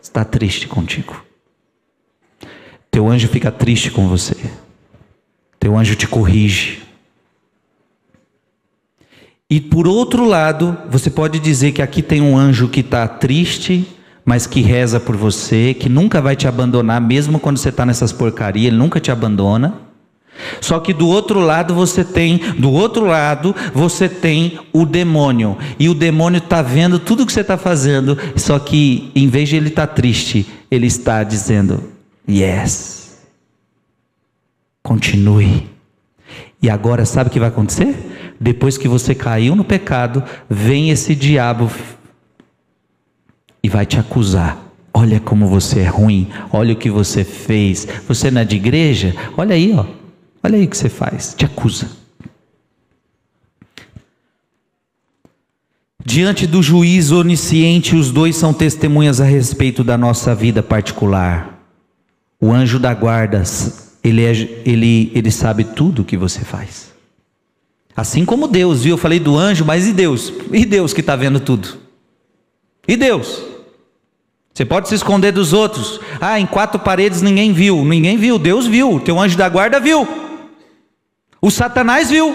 está 0.00 0.24
triste 0.24 0.66
contigo. 0.68 1.24
Teu 2.90 3.08
anjo 3.08 3.28
fica 3.28 3.50
triste 3.50 3.90
com 3.90 4.08
você. 4.08 4.36
Teu 5.60 5.76
anjo 5.76 5.94
te 5.94 6.08
corrige. 6.08 6.82
E 9.48 9.60
por 9.60 9.86
outro 9.86 10.24
lado, 10.24 10.76
você 10.88 11.10
pode 11.10 11.38
dizer 11.38 11.72
que 11.72 11.82
aqui 11.82 12.02
tem 12.02 12.22
um 12.22 12.38
anjo 12.38 12.68
que 12.68 12.80
está 12.80 13.06
triste, 13.06 13.86
mas 14.24 14.46
que 14.46 14.62
reza 14.62 14.98
por 14.98 15.16
você, 15.16 15.74
que 15.74 15.88
nunca 15.88 16.22
vai 16.22 16.34
te 16.34 16.48
abandonar, 16.48 17.00
mesmo 17.00 17.38
quando 17.38 17.58
você 17.58 17.68
está 17.68 17.84
nessas 17.84 18.12
porcarias, 18.12 18.68
ele 18.68 18.76
nunca 18.76 18.98
te 18.98 19.10
abandona. 19.10 19.74
Só 20.60 20.78
que 20.80 20.94
do 20.94 21.08
outro 21.08 21.40
lado 21.40 21.74
você 21.74 22.04
tem, 22.04 22.38
do 22.58 22.70
outro 22.70 23.04
lado 23.04 23.54
você 23.74 24.08
tem 24.08 24.58
o 24.72 24.86
demônio. 24.86 25.58
E 25.78 25.88
o 25.88 25.94
demônio 25.94 26.38
está 26.38 26.62
vendo 26.62 26.98
tudo 26.98 27.26
que 27.26 27.32
você 27.32 27.40
está 27.40 27.58
fazendo, 27.58 28.16
só 28.36 28.58
que 28.58 29.10
em 29.14 29.28
vez 29.28 29.48
de 29.48 29.56
ele 29.56 29.68
estar 29.68 29.88
tá 29.88 29.92
triste, 29.92 30.46
ele 30.70 30.86
está 30.86 31.22
dizendo: 31.22 31.82
Yes. 32.28 32.99
Continue. 34.82 35.68
E 36.62 36.68
agora 36.68 37.04
sabe 37.04 37.28
o 37.28 37.32
que 37.32 37.40
vai 37.40 37.48
acontecer? 37.48 38.34
Depois 38.40 38.78
que 38.78 38.88
você 38.88 39.14
caiu 39.14 39.54
no 39.54 39.64
pecado, 39.64 40.22
vem 40.48 40.90
esse 40.90 41.14
diabo 41.14 41.70
e 43.62 43.68
vai 43.68 43.84
te 43.84 43.98
acusar. 43.98 44.58
Olha 44.92 45.20
como 45.20 45.46
você 45.46 45.80
é 45.80 45.86
ruim, 45.86 46.28
olha 46.52 46.74
o 46.74 46.76
que 46.76 46.90
você 46.90 47.24
fez. 47.24 47.86
Você 48.08 48.30
não 48.30 48.40
é 48.40 48.44
de 48.44 48.56
igreja? 48.56 49.14
Olha 49.36 49.54
aí, 49.54 49.72
ó. 49.72 49.84
Olha 50.42 50.56
aí 50.56 50.64
o 50.64 50.68
que 50.68 50.76
você 50.76 50.88
faz. 50.88 51.34
Te 51.36 51.44
acusa. 51.44 51.88
Diante 56.04 56.46
do 56.46 56.62
juiz 56.62 57.12
onisciente, 57.12 57.94
os 57.94 58.10
dois 58.10 58.34
são 58.34 58.52
testemunhas 58.52 59.20
a 59.20 59.24
respeito 59.24 59.84
da 59.84 59.96
nossa 59.96 60.34
vida 60.34 60.62
particular. 60.62 61.60
O 62.40 62.50
anjo 62.50 62.78
da 62.78 62.92
guarda, 62.92 63.44
ele, 64.02 64.24
é, 64.24 64.30
ele, 64.64 65.12
ele 65.14 65.30
sabe 65.30 65.64
tudo 65.64 66.02
o 66.02 66.04
que 66.04 66.16
você 66.16 66.40
faz. 66.40 66.90
Assim 67.94 68.24
como 68.24 68.48
Deus, 68.48 68.82
viu? 68.82 68.94
Eu 68.94 68.98
falei 68.98 69.18
do 69.18 69.36
anjo, 69.36 69.64
mas 69.64 69.86
e 69.86 69.92
Deus? 69.92 70.32
E 70.52 70.64
Deus 70.64 70.92
que 70.92 71.00
está 71.00 71.16
vendo 71.16 71.40
tudo? 71.40 71.78
E 72.88 72.96
Deus? 72.96 73.42
Você 74.54 74.64
pode 74.64 74.88
se 74.88 74.94
esconder 74.94 75.32
dos 75.32 75.52
outros. 75.52 76.00
Ah, 76.20 76.40
em 76.40 76.46
quatro 76.46 76.78
paredes 76.80 77.22
ninguém 77.22 77.52
viu. 77.52 77.84
Ninguém 77.84 78.16
viu, 78.16 78.38
Deus 78.38 78.66
viu. 78.66 78.94
O 78.94 79.00
teu 79.00 79.18
anjo 79.18 79.36
da 79.36 79.48
guarda 79.48 79.78
viu. 79.78 80.06
O 81.40 81.50
Satanás 81.50 82.10
viu. 82.10 82.34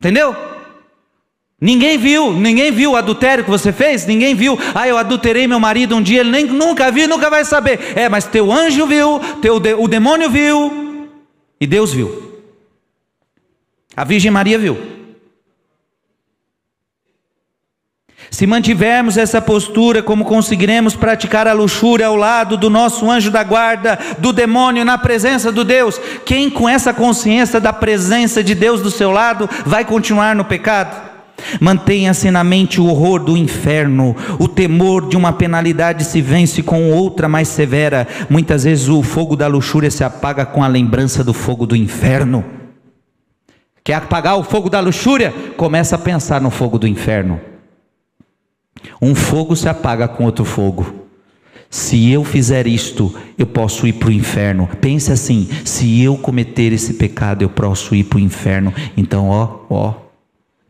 Entendeu? 0.00 0.34
Ninguém 1.58 1.96
viu, 1.96 2.34
ninguém 2.34 2.70
viu 2.70 2.92
o 2.92 2.96
adultério 2.96 3.42
que 3.42 3.50
você 3.50 3.72
fez, 3.72 4.04
ninguém 4.04 4.34
viu. 4.34 4.58
Ah, 4.74 4.86
eu 4.86 4.98
adulterei 4.98 5.46
meu 5.46 5.58
marido 5.58 5.96
um 5.96 6.02
dia, 6.02 6.20
ele 6.20 6.30
nem, 6.30 6.44
nunca 6.44 6.90
viu, 6.90 7.08
nunca 7.08 7.30
vai 7.30 7.44
saber. 7.44 7.96
É, 7.96 8.08
mas 8.08 8.26
teu 8.26 8.52
anjo 8.52 8.86
viu, 8.86 9.18
teu, 9.40 9.56
o 9.56 9.88
demônio 9.88 10.28
viu 10.28 11.08
e 11.58 11.66
Deus 11.66 11.92
viu. 11.92 12.42
A 13.96 14.04
Virgem 14.04 14.30
Maria 14.30 14.58
viu. 14.58 14.96
Se 18.30 18.46
mantivermos 18.46 19.16
essa 19.16 19.40
postura, 19.40 20.02
como 20.02 20.26
conseguiremos 20.26 20.94
praticar 20.94 21.48
a 21.48 21.54
luxúria 21.54 22.08
ao 22.08 22.16
lado 22.16 22.58
do 22.58 22.68
nosso 22.68 23.10
anjo 23.10 23.30
da 23.30 23.42
guarda, 23.42 23.98
do 24.18 24.30
demônio, 24.30 24.84
na 24.84 24.98
presença 24.98 25.50
do 25.50 25.64
Deus? 25.64 25.98
Quem 26.26 26.50
com 26.50 26.68
essa 26.68 26.92
consciência 26.92 27.58
da 27.58 27.72
presença 27.72 28.44
de 28.44 28.54
Deus 28.54 28.82
do 28.82 28.90
seu 28.90 29.10
lado 29.10 29.48
vai 29.64 29.86
continuar 29.86 30.34
no 30.34 30.44
pecado? 30.44 31.15
Mantenha-se 31.60 32.30
na 32.30 32.42
mente 32.42 32.80
o 32.80 32.86
horror 32.86 33.22
do 33.22 33.36
inferno, 33.36 34.16
o 34.38 34.48
temor 34.48 35.08
de 35.08 35.16
uma 35.16 35.32
penalidade 35.32 36.04
se 36.04 36.20
vence 36.20 36.62
com 36.62 36.90
outra 36.90 37.28
mais 37.28 37.48
severa. 37.48 38.06
Muitas 38.28 38.64
vezes 38.64 38.88
o 38.88 39.02
fogo 39.02 39.36
da 39.36 39.46
luxúria 39.46 39.90
se 39.90 40.02
apaga 40.02 40.44
com 40.46 40.62
a 40.62 40.68
lembrança 40.68 41.22
do 41.22 41.32
fogo 41.32 41.66
do 41.66 41.76
inferno. 41.76 42.44
Quer 43.84 43.94
apagar 43.94 44.36
o 44.36 44.42
fogo 44.42 44.68
da 44.68 44.80
luxúria? 44.80 45.32
Começa 45.56 45.94
a 45.94 45.98
pensar 45.98 46.40
no 46.40 46.50
fogo 46.50 46.78
do 46.78 46.88
inferno. 46.88 47.40
Um 49.00 49.14
fogo 49.14 49.54
se 49.54 49.68
apaga 49.68 50.08
com 50.08 50.24
outro 50.24 50.44
fogo. 50.44 51.06
Se 51.70 52.10
eu 52.10 52.24
fizer 52.24 52.66
isto, 52.66 53.14
eu 53.36 53.46
posso 53.46 53.86
ir 53.86 53.94
para 53.94 54.08
o 54.08 54.12
inferno. 54.12 54.68
Pense 54.80 55.12
assim: 55.12 55.48
se 55.64 56.02
eu 56.02 56.16
cometer 56.16 56.72
esse 56.72 56.94
pecado, 56.94 57.42
eu 57.42 57.48
posso 57.48 57.94
ir 57.94 58.04
para 58.04 58.16
o 58.16 58.20
inferno. 58.20 58.72
Então, 58.96 59.28
ó, 59.28 59.60
ó, 59.68 59.94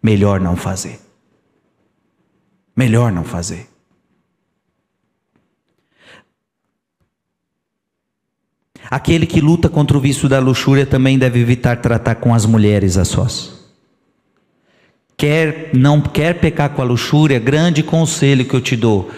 melhor 0.06 0.40
não 0.40 0.54
fazer. 0.54 1.00
Melhor 2.76 3.10
não 3.10 3.24
fazer. 3.24 3.66
Aquele 8.88 9.26
que 9.26 9.40
luta 9.40 9.68
contra 9.68 9.98
o 9.98 10.00
vício 10.00 10.28
da 10.28 10.38
luxúria 10.38 10.86
também 10.86 11.18
deve 11.18 11.40
evitar 11.40 11.78
tratar 11.78 12.14
com 12.14 12.32
as 12.32 12.46
mulheres 12.46 12.96
a 12.96 13.04
sós. 13.04 13.66
Quer 15.16 15.74
não 15.74 16.00
quer 16.00 16.38
pecar 16.38 16.70
com 16.70 16.82
a 16.82 16.84
luxúria, 16.84 17.40
grande 17.40 17.82
conselho 17.82 18.44
que 18.44 18.54
eu 18.54 18.60
te 18.60 18.76
dou. 18.76 19.10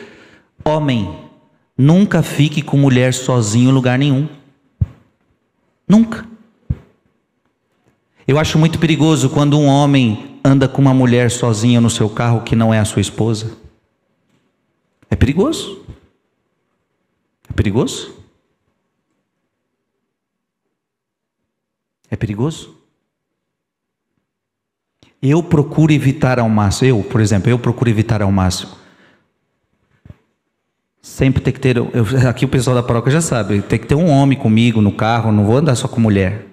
Homem, 0.65 1.15
nunca 1.77 2.23
fique 2.23 2.63
com 2.63 2.79
mulher 2.79 3.13
sozinho 3.13 3.69
em 3.69 3.75
lugar 3.75 3.99
nenhum. 3.99 4.27
Nunca. 5.87 6.25
Eu 8.27 8.39
acho 8.39 8.59
muito 8.59 8.79
perigoso 8.79 9.29
quando 9.29 9.59
um 9.59 9.67
homem 9.67 10.38
anda 10.49 10.67
com 10.67 10.81
uma 10.81 10.95
mulher 10.95 11.31
sozinha 11.31 11.81
no 11.81 11.91
seu 11.91 12.09
carro 12.09 12.43
que 12.43 12.57
não 12.57 12.73
é 12.73 12.79
a 12.79 12.85
sua 12.85 13.03
esposa. 13.03 13.57
É 15.11 15.15
perigoso. 15.15 15.85
É 17.49 17.53
perigoso. 17.53 18.15
É 22.11 22.17
perigoso. 22.17 22.75
Eu 25.21 25.43
procuro 25.43 25.93
evitar 25.93 26.39
ao 26.39 26.49
máximo, 26.49 26.89
eu, 26.89 27.03
por 27.03 27.21
exemplo, 27.21 27.51
eu 27.51 27.59
procuro 27.59 27.91
evitar 27.91 28.23
ao 28.23 28.33
máximo. 28.33 28.73
Sempre 31.03 31.43
tem 31.43 31.53
que 31.53 31.61
ter, 31.61 31.77
eu, 31.77 31.91
aqui 32.29 32.45
o 32.45 32.49
pessoal 32.49 32.77
da 32.77 32.83
paróquia 32.83 33.13
já 33.13 33.21
sabe, 33.21 33.61
tem 33.63 33.79
que 33.79 33.87
ter 33.87 33.97
um 33.97 34.09
homem 34.09 34.39
comigo 34.39 34.81
no 34.81 34.93
carro, 34.93 35.33
não 35.33 35.45
vou 35.45 35.57
andar 35.57 35.75
só 35.75 35.89
com 35.89 36.01
mulher. 36.01 36.48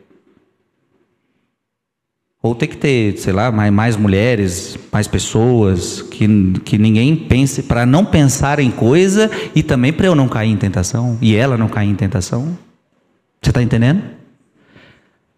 Ou 2.46 2.54
tem 2.54 2.70
que 2.70 2.78
ter, 2.78 3.18
sei 3.18 3.34
lá, 3.34 3.52
mais, 3.52 3.74
mais 3.74 3.98
mulheres, 3.98 4.78
mais 4.92 5.08
pessoas, 5.08 6.04
que, 6.04 6.28
que 6.64 6.78
ninguém 6.78 7.16
pense, 7.16 7.64
para 7.64 7.88
não 7.88 8.06
pensar 8.06 8.60
em 8.60 8.70
coisa 8.70 9.32
e 9.56 9.64
também 9.64 9.92
para 9.92 10.06
eu 10.06 10.14
não 10.14 10.28
cair 10.28 10.52
em 10.52 10.56
tentação, 10.56 11.18
e 11.20 11.36
ela 11.36 11.58
não 11.58 11.68
cair 11.68 11.90
em 11.90 11.96
tentação. 11.96 12.56
Você 13.42 13.50
está 13.50 13.64
entendendo? 13.64 14.04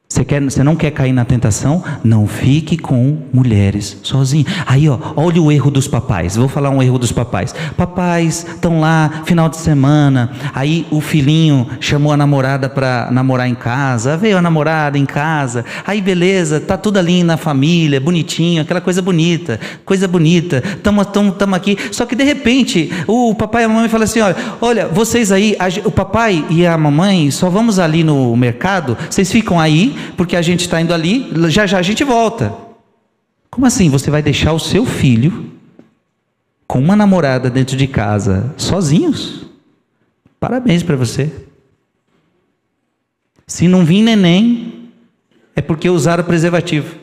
Você, 0.10 0.24
quer, 0.24 0.42
você 0.42 0.64
não 0.64 0.74
quer 0.74 0.92
cair 0.92 1.12
na 1.12 1.26
tentação? 1.26 1.84
Não 2.02 2.26
fique 2.26 2.78
com 2.78 3.18
mulheres 3.34 3.98
sozinho. 4.02 4.46
Aí, 4.66 4.88
ó, 4.88 4.98
olha 5.18 5.42
o 5.42 5.52
erro 5.52 5.70
dos 5.70 5.86
papais. 5.86 6.38
Vou 6.38 6.48
falar 6.48 6.70
um 6.70 6.82
erro 6.82 6.98
dos 6.98 7.12
papais. 7.12 7.54
Papais 7.76 8.46
estão 8.48 8.80
lá, 8.80 9.24
final 9.26 9.50
de 9.50 9.58
semana. 9.58 10.32
Aí 10.56 10.88
o 10.92 11.02
filhinho 11.02 11.68
chamou 11.82 12.14
a 12.14 12.18
namorada 12.18 12.70
para 12.70 13.10
namorar 13.12 13.50
em 13.50 13.54
casa. 13.54 14.16
Veio 14.16 14.38
a 14.38 14.42
namorada 14.42 14.98
em 14.98 15.06
casa. 15.06 15.66
Aí, 15.86 16.00
beleza, 16.00 16.62
tá 16.62 16.78
tudo 16.78 16.98
ali 16.98 17.22
na 17.22 17.36
família, 17.36 18.00
bonitinho, 18.00 18.62
aquela 18.62 18.80
coisa 18.80 19.02
bonita, 19.02 19.60
coisa 19.84 20.08
bonita. 20.08 20.64
Estamos 20.66 21.06
aqui. 21.54 21.78
Só 21.92 22.06
que 22.06 22.16
de 22.16 22.24
repente, 22.24 22.90
o 23.08 23.36
papai 23.36 23.64
e 23.64 23.66
a 23.66 23.68
mamãe 23.68 23.90
falam 23.90 24.06
assim: 24.06 24.22
olha, 24.22 24.36
olha, 24.62 24.88
vocês 24.88 25.34
aí, 25.34 25.54
a, 25.60 25.68
o 25.86 25.92
papai 25.92 26.46
e 26.50 26.66
a 26.66 26.78
mamãe 26.78 27.30
só 27.30 27.50
vamos 27.50 27.78
ali 27.78 28.06
no 28.06 28.34
mercado, 28.38 28.98
vocês 29.10 29.30
ficam 29.30 29.60
aí 29.60 29.97
porque 30.16 30.36
a 30.36 30.42
gente 30.42 30.62
está 30.62 30.82
indo 30.82 30.94
ali, 30.94 31.32
já 31.50 31.66
já 31.66 31.80
a 31.80 31.82
gente 31.82 32.04
volta. 32.04 32.54
Como 33.50 33.66
assim? 33.66 33.90
Você 33.90 34.12
vai 34.12 34.22
deixar 34.22 34.54
o 34.54 34.60
seu 34.60 34.86
filho 34.86 35.52
com 36.68 36.80
uma 36.80 36.96
namorada 36.96 37.50
dentro 37.50 37.78
de 37.78 37.88
casa, 37.88 38.54
sozinhos? 38.58 39.46
Parabéns 40.40 40.84
para 40.84 40.96
você. 40.96 41.32
Se 43.48 43.68
não 43.68 43.86
vir 43.86 44.02
neném, 44.02 44.92
é 45.56 45.62
porque 45.62 45.90
usaram 45.90 46.24
preservativo. 46.24 46.96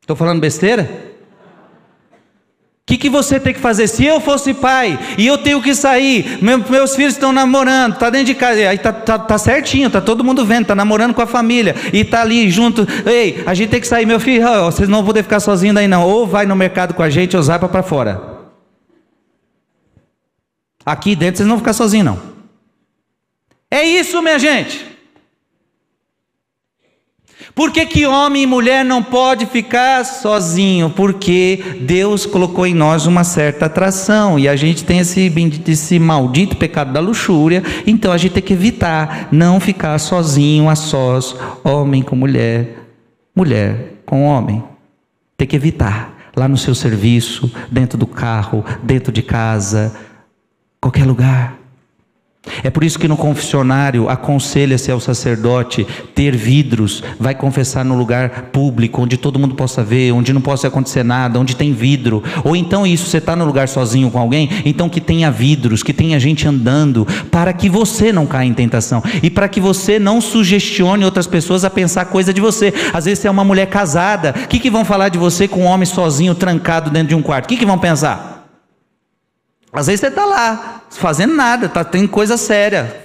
Estou 0.00 0.14
falando 0.14 0.40
besteira? 0.40 1.15
O 2.86 2.92
que, 2.92 2.98
que 2.98 3.10
você 3.10 3.40
tem 3.40 3.52
que 3.52 3.58
fazer? 3.58 3.88
Se 3.88 4.04
eu 4.04 4.20
fosse 4.20 4.54
pai 4.54 4.96
e 5.18 5.26
eu 5.26 5.36
tenho 5.36 5.60
que 5.60 5.74
sair, 5.74 6.38
meus 6.40 6.94
filhos 6.94 7.14
estão 7.14 7.32
namorando, 7.32 7.94
está 7.94 8.08
dentro 8.08 8.28
de 8.28 8.34
casa, 8.36 8.60
aí 8.68 8.78
tá, 8.78 8.92
tá, 8.92 9.18
tá 9.18 9.36
certinho, 9.36 9.90
tá 9.90 10.00
todo 10.00 10.22
mundo 10.22 10.46
vendo, 10.46 10.66
tá 10.66 10.74
namorando 10.76 11.12
com 11.12 11.20
a 11.20 11.26
família 11.26 11.74
e 11.92 12.04
tá 12.04 12.20
ali 12.20 12.48
junto. 12.48 12.86
Ei, 13.04 13.42
a 13.44 13.54
gente 13.54 13.70
tem 13.70 13.80
que 13.80 13.88
sair, 13.88 14.06
meu 14.06 14.20
filho, 14.20 14.46
vocês 14.66 14.88
não 14.88 14.98
vão 14.98 15.06
poder 15.06 15.24
ficar 15.24 15.40
sozinhos 15.40 15.74
daí 15.74 15.88
não. 15.88 16.06
Ou 16.06 16.28
vai 16.28 16.46
no 16.46 16.54
mercado 16.54 16.94
com 16.94 17.02
a 17.02 17.10
gente 17.10 17.36
ou 17.36 17.42
zapa 17.42 17.68
para 17.68 17.82
fora. 17.82 18.22
Aqui 20.84 21.16
dentro 21.16 21.38
vocês 21.38 21.48
não 21.48 21.56
vão 21.56 21.64
ficar 21.64 21.72
sozinhos 21.72 22.06
não. 22.06 22.22
É 23.68 23.82
isso, 23.82 24.22
minha 24.22 24.38
gente. 24.38 24.95
Por 27.54 27.70
que, 27.70 27.86
que 27.86 28.06
homem 28.06 28.42
e 28.42 28.46
mulher 28.46 28.84
não 28.84 29.02
pode 29.02 29.46
ficar 29.46 30.04
sozinho? 30.04 30.90
Porque 30.90 31.62
Deus 31.80 32.26
colocou 32.26 32.66
em 32.66 32.74
nós 32.74 33.06
uma 33.06 33.24
certa 33.24 33.66
atração 33.66 34.38
e 34.38 34.48
a 34.48 34.56
gente 34.56 34.84
tem 34.84 34.98
esse, 34.98 35.32
esse 35.68 35.98
maldito 35.98 36.56
pecado 36.56 36.92
da 36.92 37.00
luxúria, 37.00 37.62
então 37.86 38.12
a 38.12 38.18
gente 38.18 38.32
tem 38.32 38.42
que 38.42 38.52
evitar 38.52 39.28
não 39.30 39.60
ficar 39.60 39.98
sozinho, 39.98 40.68
a 40.68 40.74
sós, 40.74 41.36
homem 41.64 42.02
com 42.02 42.16
mulher, 42.16 42.78
mulher 43.34 43.94
com 44.04 44.24
homem. 44.24 44.62
Tem 45.36 45.46
que 45.46 45.56
evitar 45.56 46.14
lá 46.36 46.46
no 46.46 46.56
seu 46.56 46.74
serviço, 46.74 47.50
dentro 47.70 47.96
do 47.96 48.06
carro, 48.06 48.64
dentro 48.82 49.10
de 49.10 49.22
casa, 49.22 49.94
qualquer 50.80 51.06
lugar. 51.06 51.65
É 52.62 52.70
por 52.70 52.84
isso 52.84 52.98
que 52.98 53.08
no 53.08 53.16
confessionário 53.16 54.08
aconselha-se 54.08 54.90
ao 54.90 55.00
sacerdote 55.00 55.86
ter 56.14 56.36
vidros, 56.36 57.02
vai 57.18 57.34
confessar 57.34 57.84
no 57.84 57.96
lugar 57.96 58.50
público, 58.52 59.02
onde 59.02 59.16
todo 59.16 59.38
mundo 59.38 59.54
possa 59.54 59.82
ver, 59.82 60.12
onde 60.12 60.32
não 60.32 60.40
possa 60.40 60.68
acontecer 60.68 61.02
nada, 61.02 61.38
onde 61.38 61.56
tem 61.56 61.72
vidro. 61.72 62.22
Ou 62.44 62.56
então 62.56 62.86
isso, 62.86 63.06
você 63.06 63.18
está 63.18 63.36
no 63.36 63.44
lugar 63.44 63.68
sozinho 63.68 64.10
com 64.10 64.18
alguém, 64.18 64.48
então 64.64 64.88
que 64.88 65.00
tenha 65.00 65.30
vidros, 65.30 65.82
que 65.82 65.92
tenha 65.92 66.18
gente 66.18 66.46
andando, 66.46 67.06
para 67.30 67.52
que 67.52 67.68
você 67.68 68.12
não 68.12 68.26
caia 68.26 68.48
em 68.48 68.54
tentação 68.54 69.02
e 69.22 69.30
para 69.30 69.48
que 69.48 69.60
você 69.60 69.98
não 69.98 70.20
sugestione 70.20 71.04
outras 71.04 71.26
pessoas 71.26 71.64
a 71.64 71.70
pensar 71.70 72.06
coisa 72.06 72.32
de 72.32 72.40
você. 72.40 72.72
Às 72.92 73.04
vezes 73.04 73.20
você 73.20 73.28
é 73.28 73.30
uma 73.30 73.44
mulher 73.44 73.66
casada, 73.66 74.34
o 74.44 74.48
que, 74.48 74.58
que 74.58 74.70
vão 74.70 74.84
falar 74.84 75.08
de 75.08 75.18
você 75.18 75.48
com 75.48 75.62
um 75.62 75.66
homem 75.66 75.86
sozinho, 75.86 76.34
trancado 76.34 76.90
dentro 76.90 77.08
de 77.08 77.14
um 77.14 77.22
quarto? 77.22 77.46
O 77.46 77.48
que, 77.48 77.56
que 77.56 77.66
vão 77.66 77.78
pensar? 77.78 78.35
Às 79.76 79.88
vezes 79.88 80.00
você 80.00 80.06
está 80.06 80.24
lá, 80.24 80.80
fazendo 80.90 81.34
nada, 81.34 81.68
tá 81.68 81.84
tendo 81.84 82.08
coisa 82.08 82.38
séria, 82.38 82.98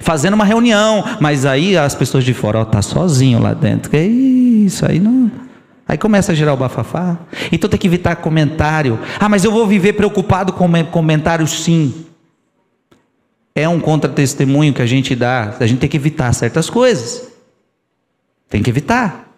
fazendo 0.00 0.34
uma 0.34 0.44
reunião, 0.44 1.04
mas 1.20 1.46
aí 1.46 1.76
as 1.76 1.94
pessoas 1.94 2.24
de 2.24 2.34
fora, 2.34 2.58
ó, 2.58 2.64
tá 2.64 2.82
sozinho 2.82 3.38
lá 3.38 3.54
dentro. 3.54 3.96
E 3.96 4.66
isso, 4.66 4.84
aí 4.84 4.98
não. 4.98 5.30
Aí 5.86 5.96
começa 5.96 6.32
a 6.32 6.34
gerar 6.34 6.54
o 6.54 6.56
bafafá. 6.56 7.16
Então 7.52 7.70
tem 7.70 7.78
que 7.78 7.86
evitar 7.86 8.16
comentário. 8.16 8.98
Ah, 9.20 9.28
mas 9.28 9.44
eu 9.44 9.52
vou 9.52 9.64
viver 9.64 9.92
preocupado 9.92 10.52
com 10.52 10.68
comentário 10.86 11.46
sim. 11.46 12.06
É 13.54 13.68
um 13.68 13.78
contra-testemunho 13.78 14.74
que 14.74 14.82
a 14.82 14.86
gente 14.86 15.14
dá. 15.14 15.54
A 15.60 15.66
gente 15.66 15.78
tem 15.78 15.88
que 15.88 15.96
evitar 15.96 16.32
certas 16.32 16.68
coisas. 16.68 17.28
Tem 18.48 18.60
que 18.60 18.70
evitar. 18.70 19.28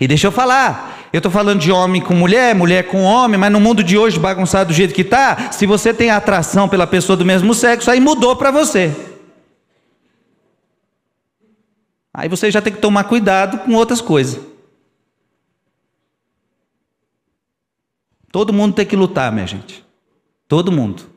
E 0.00 0.08
deixa 0.08 0.26
eu 0.26 0.32
falar, 0.32 0.97
eu 1.12 1.18
estou 1.18 1.32
falando 1.32 1.60
de 1.60 1.72
homem 1.72 2.02
com 2.02 2.14
mulher, 2.14 2.54
mulher 2.54 2.86
com 2.86 3.02
homem, 3.02 3.38
mas 3.38 3.50
no 3.50 3.60
mundo 3.60 3.82
de 3.82 3.96
hoje 3.96 4.18
bagunçado 4.18 4.68
do 4.68 4.74
jeito 4.74 4.94
que 4.94 5.02
está, 5.02 5.50
se 5.52 5.66
você 5.66 5.94
tem 5.94 6.10
atração 6.10 6.68
pela 6.68 6.86
pessoa 6.86 7.16
do 7.16 7.24
mesmo 7.24 7.54
sexo, 7.54 7.90
aí 7.90 8.00
mudou 8.00 8.36
para 8.36 8.50
você. 8.50 8.94
Aí 12.12 12.28
você 12.28 12.50
já 12.50 12.60
tem 12.60 12.72
que 12.72 12.80
tomar 12.80 13.04
cuidado 13.04 13.58
com 13.58 13.74
outras 13.74 14.00
coisas. 14.00 14.44
Todo 18.30 18.52
mundo 18.52 18.74
tem 18.74 18.84
que 18.84 18.96
lutar, 18.96 19.32
minha 19.32 19.46
gente. 19.46 19.84
Todo 20.46 20.72
mundo. 20.72 21.08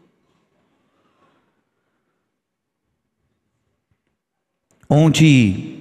Onde 4.90 5.81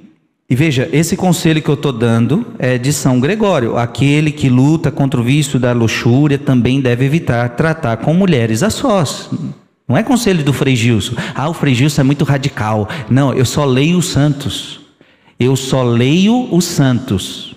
e 0.50 0.54
veja, 0.56 0.88
esse 0.92 1.16
conselho 1.16 1.62
que 1.62 1.68
eu 1.68 1.74
estou 1.74 1.92
dando 1.92 2.44
é 2.58 2.76
de 2.76 2.92
São 2.92 3.20
Gregório. 3.20 3.76
Aquele 3.76 4.32
que 4.32 4.48
luta 4.48 4.90
contra 4.90 5.20
o 5.20 5.22
vício 5.22 5.60
da 5.60 5.70
luxúria 5.72 6.36
também 6.36 6.80
deve 6.80 7.04
evitar 7.04 7.50
tratar 7.50 7.98
com 7.98 8.12
mulheres 8.12 8.64
a 8.64 8.68
sós. 8.68 9.30
Não 9.86 9.96
é 9.96 10.02
conselho 10.02 10.42
do 10.42 10.52
Frei 10.52 10.74
Gilson. 10.74 11.14
Ah, 11.36 11.48
o 11.48 11.54
Frei 11.54 11.72
Gilson 11.72 12.00
é 12.00 12.04
muito 12.04 12.24
radical. 12.24 12.88
Não, 13.08 13.32
eu 13.32 13.44
só 13.44 13.64
leio 13.64 13.96
os 13.96 14.08
santos. 14.08 14.80
Eu 15.38 15.54
só 15.54 15.84
leio 15.84 16.52
os 16.52 16.64
santos. 16.64 17.54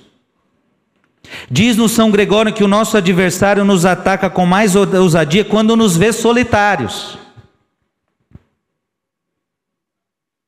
Diz 1.49 1.75
no 1.75 1.89
São 1.89 2.11
Gregório 2.11 2.53
que 2.53 2.63
o 2.63 2.67
nosso 2.67 2.95
adversário 2.95 3.65
nos 3.65 3.85
ataca 3.85 4.29
com 4.29 4.45
mais 4.45 4.75
ousadia 4.75 5.43
quando 5.43 5.75
nos 5.75 5.97
vê 5.97 6.13
solitários. 6.13 7.17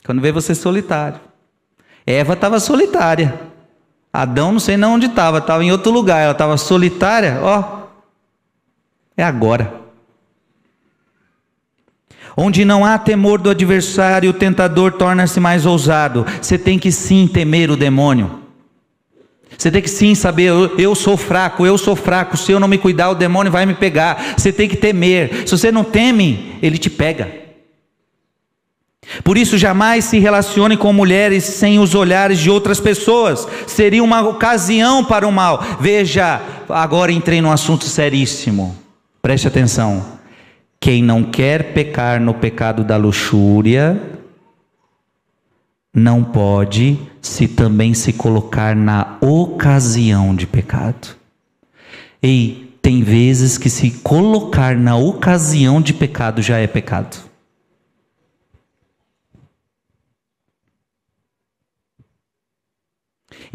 Quando 0.06 0.22
vê 0.22 0.32
você 0.32 0.54
solitário. 0.54 1.20
Eva 2.06 2.34
estava 2.34 2.60
solitária. 2.60 3.40
Adão 4.14 4.54
não 4.54 4.60
sei 4.60 4.78
nem 4.78 4.90
onde 4.90 5.08
estava, 5.08 5.40
estava 5.40 5.64
em 5.64 5.72
outro 5.72 5.92
lugar. 5.92 6.22
Ela 6.22 6.32
estava 6.32 6.58
solitária, 6.58 7.40
ó. 7.42 7.86
É 9.18 9.24
agora. 9.24 9.74
Onde 12.38 12.66
não 12.66 12.84
há 12.86 12.98
temor 12.98 13.40
do 13.40 13.50
adversário, 13.50 14.30
o 14.30 14.34
tentador 14.34 14.92
torna-se 14.94 15.40
mais 15.40 15.66
ousado. 15.66 16.26
Você 16.42 16.58
tem 16.58 16.78
que 16.78 16.92
sim 16.92 17.28
temer 17.28 17.72
o 17.72 17.78
demônio. 17.78 18.42
Você 19.58 19.72
tem 19.72 19.82
que 19.82 19.90
sim 19.90 20.14
saber, 20.14 20.44
eu, 20.44 20.78
eu, 20.78 20.94
sou 20.96 21.16
fraco, 21.16 21.66
eu 21.66 21.78
sou 21.78 21.96
fraco. 21.96 22.36
Se 22.36 22.52
eu 22.52 22.60
não 22.60 22.68
me 22.68 22.78
cuidar, 22.78 23.10
o 23.10 23.16
demônio 23.16 23.52
vai 23.52 23.66
me 23.66 23.74
pegar. 23.74 24.36
Você 24.38 24.52
tem 24.52 24.68
que 24.68 24.76
temer. 24.76 25.48
Se 25.48 25.58
você 25.58 25.72
não 25.72 25.84
teme, 25.84 26.58
ele 26.62 26.78
te 26.78 26.90
pega. 26.90 27.45
Por 29.24 29.38
isso, 29.38 29.58
jamais 29.58 30.06
se 30.06 30.20
relacione 30.20 30.76
com 30.78 30.92
mulheres 30.92 31.44
sem 31.44 31.80
os 31.80 31.94
olhares 31.96 32.40
de 32.40 32.50
outras 32.50 32.80
pessoas, 32.80 33.48
seria 33.68 34.04
uma 34.04 34.22
ocasião 34.22 35.04
para 35.04 35.28
o 35.28 35.32
mal. 35.32 35.64
Veja, 35.80 36.42
agora 36.70 37.12
entrei 37.12 37.42
num 37.42 37.52
assunto 37.52 37.86
seríssimo, 37.86 38.76
preste 39.22 39.48
atenção. 39.48 40.04
Quem 40.80 41.02
não 41.02 41.24
quer 41.24 41.74
pecar 41.74 42.20
no 42.20 42.34
pecado 42.34 42.84
da 42.84 42.98
luxúria, 42.98 44.00
não 45.94 46.24
pode 46.24 47.00
se 47.22 47.48
também 47.48 47.94
se 47.94 48.12
colocar 48.12 48.76
na 48.76 49.18
ocasião 49.22 50.36
de 50.36 50.46
pecado. 50.46 51.16
Ei, 52.22 52.78
tem 52.82 53.02
vezes 53.02 53.58
que 53.58 53.70
se 53.70 53.92
colocar 54.04 54.76
na 54.76 54.96
ocasião 54.96 55.82
de 55.82 55.94
pecado 55.94 56.42
já 56.42 56.60
é 56.60 56.68
pecado. 56.68 57.18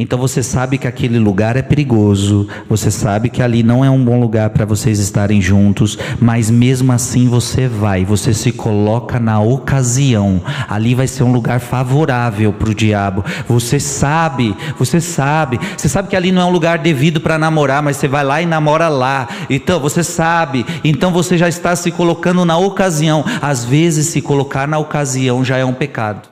Então 0.00 0.18
você 0.18 0.42
sabe 0.42 0.78
que 0.78 0.88
aquele 0.88 1.18
lugar 1.18 1.58
é 1.58 1.62
perigoso, 1.62 2.48
você 2.66 2.90
sabe 2.90 3.28
que 3.28 3.42
ali 3.42 3.62
não 3.62 3.84
é 3.84 3.90
um 3.90 4.02
bom 4.02 4.18
lugar 4.18 4.48
para 4.48 4.64
vocês 4.64 4.98
estarem 4.98 5.42
juntos, 5.42 5.98
mas 6.18 6.50
mesmo 6.50 6.90
assim 6.90 7.28
você 7.28 7.68
vai, 7.68 8.02
você 8.02 8.32
se 8.32 8.50
coloca 8.50 9.20
na 9.20 9.38
ocasião. 9.42 10.40
Ali 10.66 10.94
vai 10.94 11.06
ser 11.06 11.22
um 11.22 11.30
lugar 11.30 11.60
favorável 11.60 12.50
para 12.50 12.70
o 12.70 12.74
diabo. 12.74 13.22
Você 13.46 13.78
sabe, 13.78 14.56
você 14.78 15.02
sabe, 15.02 15.60
você 15.76 15.86
sabe 15.86 16.08
que 16.08 16.16
ali 16.16 16.32
não 16.32 16.40
é 16.40 16.46
um 16.46 16.50
lugar 16.50 16.78
devido 16.78 17.20
para 17.20 17.38
namorar, 17.38 17.82
mas 17.82 17.98
você 17.98 18.08
vai 18.08 18.24
lá 18.24 18.40
e 18.40 18.46
namora 18.46 18.88
lá. 18.88 19.28
Então 19.50 19.78
você 19.78 20.02
sabe, 20.02 20.64
então 20.82 21.12
você 21.12 21.36
já 21.36 21.46
está 21.46 21.76
se 21.76 21.90
colocando 21.90 22.42
na 22.46 22.56
ocasião. 22.56 23.22
Às 23.42 23.66
vezes 23.66 24.06
se 24.06 24.22
colocar 24.22 24.66
na 24.66 24.78
ocasião 24.78 25.44
já 25.44 25.58
é 25.58 25.64
um 25.64 25.74
pecado. 25.74 26.26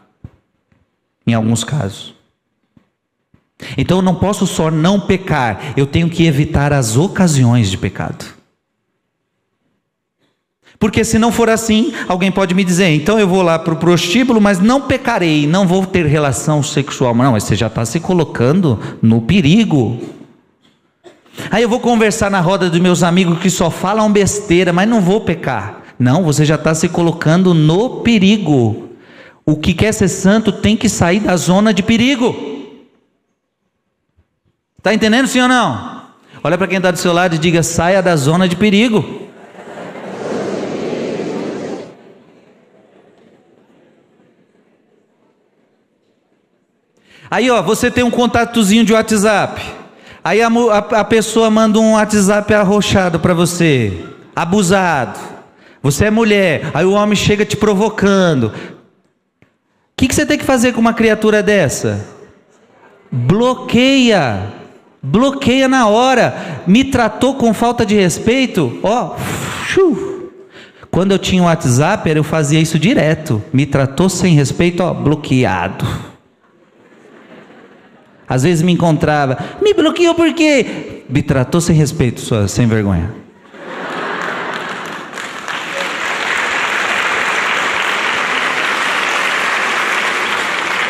Em 1.26 1.34
alguns 1.34 1.64
casos. 1.64 2.17
Então 3.76 3.98
eu 3.98 4.02
não 4.02 4.14
posso 4.14 4.46
só 4.46 4.70
não 4.70 5.00
pecar, 5.00 5.72
eu 5.76 5.86
tenho 5.86 6.08
que 6.08 6.24
evitar 6.26 6.72
as 6.72 6.96
ocasiões 6.96 7.70
de 7.70 7.76
pecado. 7.76 8.38
Porque 10.78 11.02
se 11.02 11.18
não 11.18 11.32
for 11.32 11.50
assim, 11.50 11.92
alguém 12.06 12.30
pode 12.30 12.54
me 12.54 12.62
dizer, 12.62 12.88
então 12.90 13.18
eu 13.18 13.26
vou 13.26 13.42
lá 13.42 13.58
para 13.58 13.74
o 13.74 13.78
prostíbulo, 13.78 14.40
mas 14.40 14.60
não 14.60 14.82
pecarei, 14.82 15.44
não 15.44 15.66
vou 15.66 15.84
ter 15.84 16.06
relação 16.06 16.62
sexual. 16.62 17.12
Não, 17.14 17.32
mas 17.32 17.44
você 17.44 17.56
já 17.56 17.66
está 17.66 17.84
se 17.84 17.98
colocando 17.98 18.78
no 19.02 19.20
perigo. 19.22 19.98
Aí 21.50 21.62
eu 21.64 21.68
vou 21.68 21.80
conversar 21.80 22.30
na 22.30 22.40
roda 22.40 22.70
dos 22.70 22.78
meus 22.78 23.02
amigos 23.02 23.40
que 23.40 23.50
só 23.50 23.70
falam 23.70 24.12
besteira, 24.12 24.72
mas 24.72 24.88
não 24.88 25.00
vou 25.00 25.20
pecar. 25.20 25.82
Não, 25.98 26.22
você 26.22 26.44
já 26.44 26.54
está 26.54 26.72
se 26.74 26.88
colocando 26.88 27.52
no 27.54 28.02
perigo. 28.02 28.90
O 29.44 29.56
que 29.56 29.74
quer 29.74 29.92
ser 29.92 30.08
santo 30.08 30.52
tem 30.52 30.76
que 30.76 30.88
sair 30.88 31.20
da 31.20 31.36
zona 31.36 31.74
de 31.74 31.82
perigo. 31.82 32.57
Está 34.88 34.94
entendendo 34.94 35.28
sim 35.28 35.42
ou 35.42 35.48
não? 35.48 36.00
Olha 36.42 36.56
para 36.56 36.66
quem 36.66 36.78
está 36.78 36.90
do 36.90 36.96
seu 36.96 37.12
lado 37.12 37.34
e 37.34 37.38
diga: 37.38 37.62
saia 37.62 38.00
da 38.00 38.16
zona 38.16 38.48
de 38.48 38.56
perigo. 38.56 39.28
Aí, 47.30 47.50
ó, 47.50 47.60
você 47.60 47.90
tem 47.90 48.02
um 48.02 48.10
contatozinho 48.10 48.82
de 48.82 48.94
WhatsApp. 48.94 49.60
Aí 50.24 50.40
a, 50.40 50.48
a, 50.48 50.78
a 50.78 51.04
pessoa 51.04 51.50
manda 51.50 51.78
um 51.78 51.92
WhatsApp 51.92 52.54
arrochado 52.54 53.20
para 53.20 53.34
você, 53.34 54.06
abusado. 54.34 55.20
Você 55.82 56.06
é 56.06 56.10
mulher, 56.10 56.70
aí 56.72 56.86
o 56.86 56.92
homem 56.92 57.14
chega 57.14 57.44
te 57.44 57.58
provocando. 57.58 58.44
O 58.44 58.52
que, 59.94 60.08
que 60.08 60.14
você 60.14 60.24
tem 60.24 60.38
que 60.38 60.46
fazer 60.46 60.72
com 60.72 60.80
uma 60.80 60.94
criatura 60.94 61.42
dessa? 61.42 62.06
Bloqueia 63.12 64.56
bloqueia 65.02 65.68
na 65.68 65.86
hora, 65.88 66.62
me 66.66 66.84
tratou 66.84 67.34
com 67.34 67.54
falta 67.54 67.84
de 67.86 67.94
respeito, 67.94 68.78
ó, 68.82 69.16
quando 70.90 71.12
eu 71.12 71.18
tinha 71.18 71.42
um 71.42 71.46
WhatsApp, 71.46 72.08
eu 72.10 72.24
fazia 72.24 72.60
isso 72.60 72.78
direto, 72.78 73.42
me 73.52 73.66
tratou 73.66 74.08
sem 74.08 74.34
respeito, 74.34 74.82
ó, 74.82 74.92
bloqueado. 74.92 75.86
Às 78.28 78.42
vezes 78.42 78.62
me 78.62 78.72
encontrava, 78.72 79.38
me 79.62 79.72
bloqueou 79.72 80.14
por 80.14 80.32
quê? 80.34 81.04
Me 81.08 81.22
tratou 81.22 81.60
sem 81.60 81.74
respeito, 81.74 82.20
sua 82.20 82.48
sem 82.48 82.66
vergonha. 82.66 83.14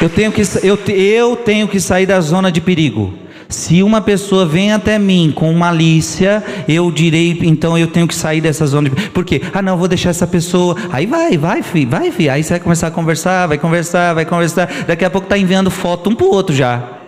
Eu 0.00 0.08
tenho 0.08 0.30
que, 0.30 0.42
eu, 0.62 0.78
eu 0.94 1.36
tenho 1.36 1.66
que 1.66 1.80
sair 1.80 2.06
da 2.06 2.20
zona 2.20 2.52
de 2.52 2.60
perigo. 2.60 3.12
Se 3.48 3.82
uma 3.82 4.02
pessoa 4.02 4.44
vem 4.44 4.72
até 4.72 4.98
mim 4.98 5.32
com 5.34 5.50
malícia, 5.54 6.44
eu 6.68 6.90
direi, 6.90 7.38
então 7.42 7.78
eu 7.78 7.86
tenho 7.86 8.06
que 8.06 8.14
sair 8.14 8.42
dessa 8.42 8.66
zona. 8.66 8.90
De... 8.90 9.10
Por 9.10 9.24
quê? 9.24 9.40
Ah, 9.54 9.62
não, 9.62 9.78
vou 9.78 9.88
deixar 9.88 10.10
essa 10.10 10.26
pessoa. 10.26 10.76
Aí 10.92 11.06
vai, 11.06 11.38
vai, 11.38 11.62
filho, 11.62 11.88
vai, 11.88 12.10
filho. 12.10 12.30
Aí 12.30 12.42
você 12.42 12.50
vai 12.50 12.60
começar 12.60 12.88
a 12.88 12.90
conversar, 12.90 13.46
vai 13.46 13.56
conversar, 13.56 14.14
vai 14.14 14.26
conversar. 14.26 14.84
Daqui 14.86 15.04
a 15.04 15.10
pouco 15.10 15.24
está 15.24 15.38
enviando 15.38 15.70
foto 15.70 16.10
um 16.10 16.14
para 16.14 16.26
o 16.26 16.30
outro 16.30 16.54
já. 16.54 16.98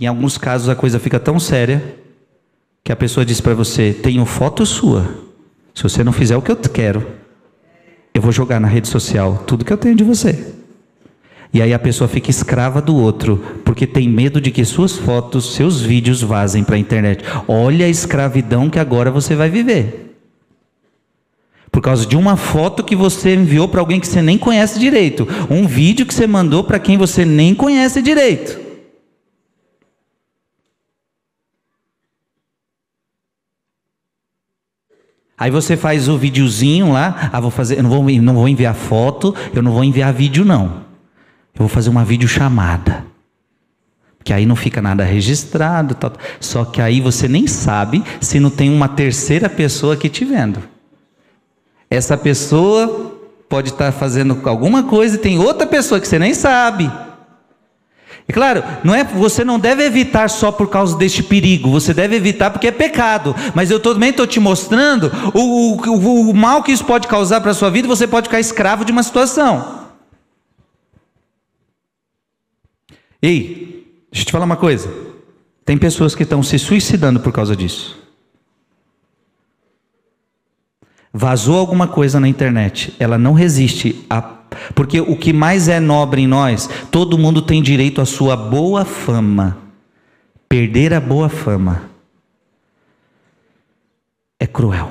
Em 0.00 0.06
alguns 0.06 0.36
casos 0.36 0.68
a 0.68 0.74
coisa 0.74 0.98
fica 0.98 1.20
tão 1.20 1.38
séria 1.38 1.96
que 2.82 2.90
a 2.90 2.96
pessoa 2.96 3.24
diz 3.24 3.40
para 3.40 3.54
você: 3.54 3.92
tenho 3.92 4.24
foto 4.24 4.66
sua. 4.66 5.06
Se 5.72 5.84
você 5.84 6.02
não 6.02 6.12
fizer 6.12 6.36
o 6.36 6.42
que 6.42 6.50
eu 6.50 6.56
quero, 6.56 7.19
eu 8.14 8.20
vou 8.22 8.32
jogar 8.32 8.60
na 8.60 8.68
rede 8.68 8.88
social 8.88 9.44
tudo 9.46 9.64
que 9.64 9.72
eu 9.72 9.78
tenho 9.78 9.94
de 9.94 10.04
você. 10.04 10.54
E 11.52 11.60
aí 11.60 11.74
a 11.74 11.78
pessoa 11.78 12.06
fica 12.06 12.30
escrava 12.30 12.80
do 12.80 12.94
outro, 12.94 13.60
porque 13.64 13.86
tem 13.86 14.08
medo 14.08 14.40
de 14.40 14.52
que 14.52 14.64
suas 14.64 14.96
fotos, 14.96 15.54
seus 15.54 15.80
vídeos 15.80 16.22
vazem 16.22 16.62
para 16.62 16.76
a 16.76 16.78
internet. 16.78 17.24
Olha 17.48 17.86
a 17.86 17.88
escravidão 17.88 18.70
que 18.70 18.78
agora 18.78 19.10
você 19.10 19.34
vai 19.34 19.50
viver. 19.50 20.16
Por 21.72 21.80
causa 21.80 22.06
de 22.06 22.16
uma 22.16 22.36
foto 22.36 22.84
que 22.84 22.94
você 22.94 23.34
enviou 23.34 23.68
para 23.68 23.80
alguém 23.80 24.00
que 24.00 24.06
você 24.06 24.22
nem 24.22 24.38
conhece 24.38 24.78
direito, 24.78 25.26
um 25.48 25.66
vídeo 25.66 26.06
que 26.06 26.14
você 26.14 26.26
mandou 26.26 26.62
para 26.62 26.78
quem 26.78 26.96
você 26.96 27.24
nem 27.24 27.54
conhece 27.54 28.00
direito. 28.00 28.69
Aí 35.40 35.50
você 35.50 35.74
faz 35.74 36.06
o 36.06 36.18
videozinho 36.18 36.92
lá, 36.92 37.30
ah, 37.32 37.40
vou 37.40 37.50
fazer, 37.50 37.78
eu 37.78 37.82
não 37.82 37.88
vou, 37.88 38.02
não 38.02 38.34
vou 38.34 38.46
enviar 38.46 38.74
foto, 38.74 39.34
eu 39.54 39.62
não 39.62 39.72
vou 39.72 39.82
enviar 39.82 40.12
vídeo 40.12 40.44
não. 40.44 40.82
Eu 41.54 41.60
vou 41.60 41.68
fazer 41.68 41.88
uma 41.88 42.04
videochamada. 42.04 43.06
Que 44.22 44.34
aí 44.34 44.44
não 44.44 44.54
fica 44.54 44.82
nada 44.82 45.02
registrado, 45.02 45.94
tal. 45.94 46.12
só 46.38 46.66
que 46.66 46.82
aí 46.82 47.00
você 47.00 47.26
nem 47.26 47.46
sabe 47.46 48.04
se 48.20 48.38
não 48.38 48.50
tem 48.50 48.68
uma 48.68 48.86
terceira 48.86 49.48
pessoa 49.48 49.94
aqui 49.94 50.10
te 50.10 50.26
vendo. 50.26 50.62
Essa 51.88 52.18
pessoa 52.18 53.18
pode 53.48 53.70
estar 53.70 53.92
fazendo 53.92 54.38
alguma 54.44 54.82
coisa 54.82 55.14
e 55.14 55.18
tem 55.18 55.38
outra 55.38 55.66
pessoa 55.66 55.98
que 55.98 56.06
você 56.06 56.18
nem 56.18 56.34
sabe. 56.34 56.92
E 58.30 58.32
claro, 58.32 58.62
não 58.84 58.94
é, 58.94 59.02
você 59.02 59.44
não 59.44 59.58
deve 59.58 59.82
evitar 59.82 60.30
só 60.30 60.52
por 60.52 60.70
causa 60.70 60.96
deste 60.96 61.20
perigo, 61.20 61.68
você 61.68 61.92
deve 61.92 62.14
evitar 62.14 62.48
porque 62.52 62.68
é 62.68 62.70
pecado. 62.70 63.34
Mas 63.56 63.72
eu 63.72 63.80
também 63.80 64.10
estou 64.10 64.24
te 64.24 64.38
mostrando 64.38 65.10
o, 65.34 65.74
o, 65.74 66.30
o 66.30 66.32
mal 66.32 66.62
que 66.62 66.70
isso 66.70 66.84
pode 66.84 67.08
causar 67.08 67.40
para 67.40 67.50
a 67.50 67.54
sua 67.54 67.70
vida, 67.70 67.88
você 67.88 68.06
pode 68.06 68.28
ficar 68.28 68.38
escravo 68.38 68.84
de 68.84 68.92
uma 68.92 69.02
situação. 69.02 69.88
Ei, 73.20 73.84
deixa 74.12 74.22
eu 74.22 74.26
te 74.26 74.30
falar 74.30 74.44
uma 74.44 74.56
coisa. 74.56 74.88
Tem 75.64 75.76
pessoas 75.76 76.14
que 76.14 76.22
estão 76.22 76.40
se 76.40 76.56
suicidando 76.56 77.18
por 77.18 77.32
causa 77.32 77.56
disso. 77.56 77.99
Vazou 81.12 81.58
alguma 81.58 81.88
coisa 81.88 82.20
na 82.20 82.28
internet, 82.28 82.94
ela 82.98 83.18
não 83.18 83.32
resiste 83.32 84.04
a 84.08 84.40
porque 84.74 85.00
o 85.00 85.16
que 85.16 85.32
mais 85.32 85.68
é 85.68 85.80
nobre 85.80 86.22
em 86.22 86.26
nós, 86.26 86.68
todo 86.90 87.18
mundo 87.18 87.42
tem 87.42 87.62
direito 87.62 88.00
à 88.00 88.06
sua 88.06 88.36
boa 88.36 88.84
fama. 88.84 89.58
Perder 90.48 90.92
a 90.92 91.00
boa 91.00 91.28
fama 91.28 91.82
é 94.38 94.46
cruel. 94.46 94.90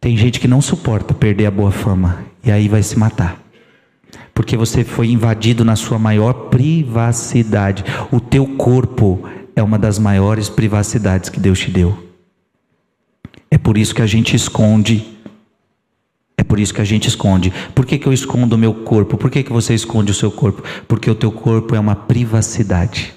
Tem 0.00 0.16
gente 0.16 0.38
que 0.38 0.46
não 0.46 0.60
suporta 0.60 1.14
perder 1.14 1.46
a 1.46 1.50
boa 1.50 1.70
fama 1.70 2.24
e 2.44 2.50
aí 2.50 2.68
vai 2.68 2.82
se 2.82 2.98
matar. 2.98 3.40
Porque 4.34 4.56
você 4.56 4.84
foi 4.84 5.08
invadido 5.08 5.64
na 5.64 5.76
sua 5.76 5.98
maior 5.98 6.32
privacidade. 6.50 7.82
O 8.12 8.20
teu 8.20 8.46
corpo 8.56 9.26
é 9.54 9.62
uma 9.62 9.78
das 9.78 9.98
maiores 9.98 10.50
privacidades 10.50 11.30
que 11.30 11.40
Deus 11.40 11.58
te 11.58 11.70
deu. 11.70 12.04
É 13.50 13.56
por 13.56 13.78
isso 13.78 13.94
que 13.94 14.02
a 14.02 14.06
gente 14.06 14.36
esconde 14.36 15.15
por 16.46 16.58
isso 16.58 16.72
que 16.72 16.80
a 16.80 16.84
gente 16.84 17.08
esconde. 17.08 17.52
Por 17.74 17.84
que, 17.84 17.98
que 17.98 18.06
eu 18.06 18.12
escondo 18.12 18.54
o 18.54 18.58
meu 18.58 18.72
corpo? 18.72 19.16
Por 19.16 19.30
que, 19.30 19.42
que 19.42 19.52
você 19.52 19.74
esconde 19.74 20.10
o 20.10 20.14
seu 20.14 20.30
corpo? 20.30 20.62
Porque 20.86 21.10
o 21.10 21.14
teu 21.14 21.30
corpo 21.32 21.74
é 21.74 21.80
uma 21.80 21.94
privacidade. 21.94 23.14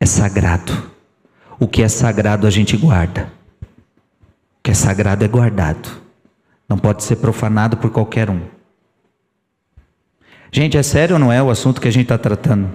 É 0.00 0.06
sagrado. 0.06 0.90
O 1.58 1.68
que 1.68 1.82
é 1.82 1.88
sagrado 1.88 2.46
a 2.46 2.50
gente 2.50 2.76
guarda. 2.76 3.32
O 3.62 4.62
que 4.62 4.70
é 4.70 4.74
sagrado 4.74 5.24
é 5.24 5.28
guardado. 5.28 5.88
Não 6.68 6.78
pode 6.78 7.04
ser 7.04 7.16
profanado 7.16 7.76
por 7.76 7.90
qualquer 7.90 8.30
um. 8.30 8.40
Gente, 10.50 10.76
é 10.76 10.82
sério 10.82 11.14
ou 11.14 11.20
não 11.20 11.32
é 11.32 11.42
o 11.42 11.50
assunto 11.50 11.80
que 11.80 11.88
a 11.88 11.90
gente 11.90 12.04
está 12.04 12.16
tratando? 12.16 12.70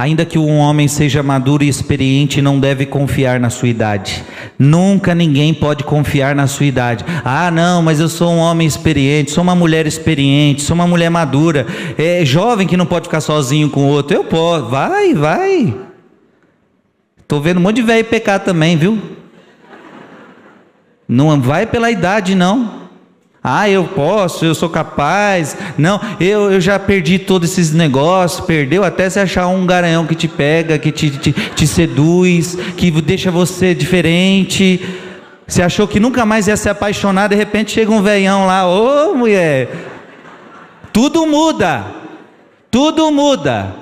Ainda 0.00 0.24
que 0.24 0.38
um 0.38 0.56
homem 0.56 0.88
seja 0.88 1.22
maduro 1.22 1.62
e 1.62 1.68
experiente, 1.68 2.40
não 2.40 2.58
deve 2.58 2.86
confiar 2.86 3.38
na 3.38 3.50
sua 3.50 3.68
idade. 3.68 4.24
Nunca 4.58 5.14
ninguém 5.14 5.52
pode 5.52 5.84
confiar 5.84 6.34
na 6.34 6.46
sua 6.46 6.64
idade. 6.64 7.04
Ah, 7.22 7.50
não, 7.50 7.82
mas 7.82 8.00
eu 8.00 8.08
sou 8.08 8.32
um 8.32 8.38
homem 8.38 8.66
experiente, 8.66 9.30
sou 9.30 9.44
uma 9.44 9.54
mulher 9.54 9.86
experiente, 9.86 10.62
sou 10.62 10.74
uma 10.74 10.86
mulher 10.86 11.10
madura. 11.10 11.66
É 11.98 12.24
jovem 12.24 12.66
que 12.66 12.78
não 12.78 12.86
pode 12.86 13.08
ficar 13.08 13.20
sozinho 13.20 13.68
com 13.68 13.82
o 13.82 13.88
outro. 13.88 14.16
Eu 14.16 14.24
posso. 14.24 14.70
Vai, 14.70 15.12
vai. 15.12 15.76
Estou 17.18 17.38
vendo 17.38 17.58
um 17.58 17.62
monte 17.62 17.76
de 17.76 17.82
velho 17.82 18.06
pecar 18.06 18.40
também, 18.40 18.78
viu? 18.78 18.98
Não 21.06 21.38
vai 21.42 21.66
pela 21.66 21.90
idade, 21.90 22.34
não. 22.34 22.79
Ah, 23.42 23.70
eu 23.70 23.84
posso, 23.84 24.44
eu 24.44 24.54
sou 24.54 24.68
capaz. 24.68 25.56
Não, 25.78 25.98
eu, 26.20 26.52
eu 26.52 26.60
já 26.60 26.78
perdi 26.78 27.18
todos 27.18 27.50
esses 27.50 27.72
negócios. 27.72 28.44
Perdeu 28.44 28.84
até 28.84 29.08
se 29.08 29.18
achar 29.18 29.46
um 29.46 29.64
garanhão 29.64 30.06
que 30.06 30.14
te 30.14 30.28
pega, 30.28 30.78
que 30.78 30.92
te, 30.92 31.10
te, 31.10 31.32
te 31.32 31.66
seduz, 31.66 32.54
que 32.76 32.90
deixa 32.90 33.30
você 33.30 33.74
diferente. 33.74 34.84
Você 35.46 35.62
achou 35.62 35.88
que 35.88 35.98
nunca 35.98 36.26
mais 36.26 36.48
ia 36.48 36.56
se 36.56 36.68
apaixonar, 36.68 37.28
de 37.28 37.34
repente 37.34 37.72
chega 37.72 37.90
um 37.90 38.02
veião 38.02 38.46
lá, 38.46 38.68
ô 38.68 39.10
oh, 39.10 39.14
mulher. 39.14 39.68
Tudo 40.92 41.26
muda. 41.26 41.86
Tudo 42.70 43.10
muda. 43.10 43.74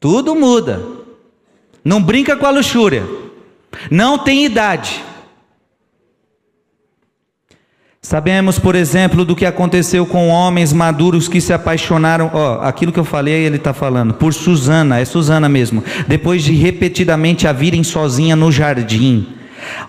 Tudo 0.00 0.34
muda. 0.34 0.82
Não 1.84 2.02
brinca 2.02 2.36
com 2.36 2.46
a 2.46 2.50
luxúria. 2.50 3.27
Não 3.90 4.18
tem 4.18 4.44
idade. 4.44 5.04
Sabemos, 8.00 8.58
por 8.58 8.74
exemplo, 8.74 9.24
do 9.24 9.36
que 9.36 9.44
aconteceu 9.44 10.06
com 10.06 10.28
homens 10.28 10.72
maduros 10.72 11.28
que 11.28 11.40
se 11.40 11.52
apaixonaram. 11.52 12.30
Ó, 12.32 12.60
aquilo 12.62 12.92
que 12.92 12.98
eu 12.98 13.04
falei, 13.04 13.34
ele 13.34 13.56
está 13.56 13.74
falando. 13.74 14.14
Por 14.14 14.32
Susana, 14.32 14.98
é 14.98 15.04
Susana 15.04 15.48
mesmo. 15.48 15.84
Depois 16.06 16.42
de 16.42 16.54
repetidamente 16.54 17.46
a 17.46 17.52
virem 17.52 17.84
sozinha 17.84 18.34
no 18.34 18.50
jardim. 18.50 19.26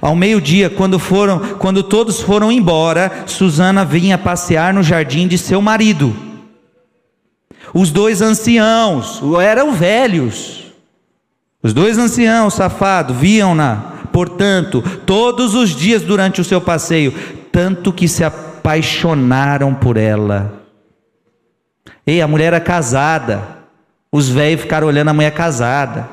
Ao 0.01 0.15
meio-dia, 0.15 0.69
quando 0.69 0.99
foram, 0.99 1.39
quando 1.59 1.83
todos 1.83 2.19
foram 2.19 2.51
embora, 2.51 3.23
Susana 3.25 3.85
vinha 3.85 4.17
passear 4.17 4.73
no 4.73 4.83
jardim 4.83 5.27
de 5.27 5.37
seu 5.37 5.61
marido. 5.61 6.15
Os 7.73 7.91
dois 7.91 8.21
anciãos 8.21 9.21
eram 9.41 9.73
velhos. 9.73 10.68
Os 11.61 11.73
dois 11.73 11.97
anciãos 11.97 12.53
safados 12.53 13.15
viam-na, 13.17 14.05
portanto, 14.13 14.81
todos 15.05 15.53
os 15.55 15.71
dias 15.71 16.01
durante 16.01 16.39
o 16.39 16.43
seu 16.43 16.61
passeio, 16.61 17.13
tanto 17.51 17.91
que 17.91 18.07
se 18.07 18.23
apaixonaram 18.23 19.75
por 19.75 19.97
ela. 19.97 20.63
Ei, 22.07 22.21
a 22.21 22.27
mulher 22.27 22.47
era 22.47 22.61
casada, 22.61 23.59
os 24.09 24.29
velhos 24.29 24.61
ficaram 24.61 24.87
olhando 24.87 25.09
a 25.09 25.13
mulher 25.13 25.33
casada. 25.33 26.09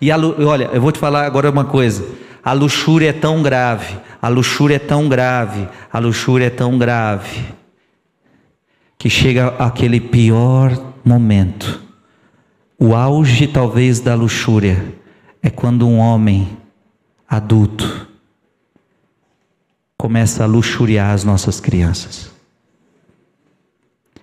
E 0.00 0.12
a, 0.12 0.16
olha, 0.16 0.70
eu 0.72 0.80
vou 0.80 0.92
te 0.92 1.00
falar 1.00 1.26
agora 1.26 1.50
uma 1.50 1.64
coisa: 1.64 2.06
a 2.44 2.52
luxúria 2.52 3.10
é 3.10 3.12
tão 3.12 3.42
grave, 3.42 3.98
a 4.22 4.28
luxúria 4.28 4.76
é 4.76 4.78
tão 4.78 5.08
grave, 5.08 5.68
a 5.92 5.98
luxúria 5.98 6.46
é 6.46 6.50
tão 6.50 6.78
grave, 6.78 7.44
que 8.96 9.10
chega 9.10 9.48
aquele 9.58 10.00
pior 10.00 10.80
momento 11.04 11.87
o 12.78 12.94
auge, 12.94 13.48
talvez, 13.48 13.98
da 13.98 14.14
luxúria 14.14 14.94
é 15.42 15.50
quando 15.50 15.86
um 15.86 15.98
homem 15.98 16.56
adulto 17.28 18.08
começa 19.96 20.44
a 20.44 20.46
luxuriar 20.46 21.10
as 21.10 21.24
nossas 21.24 21.58
crianças. 21.58 22.30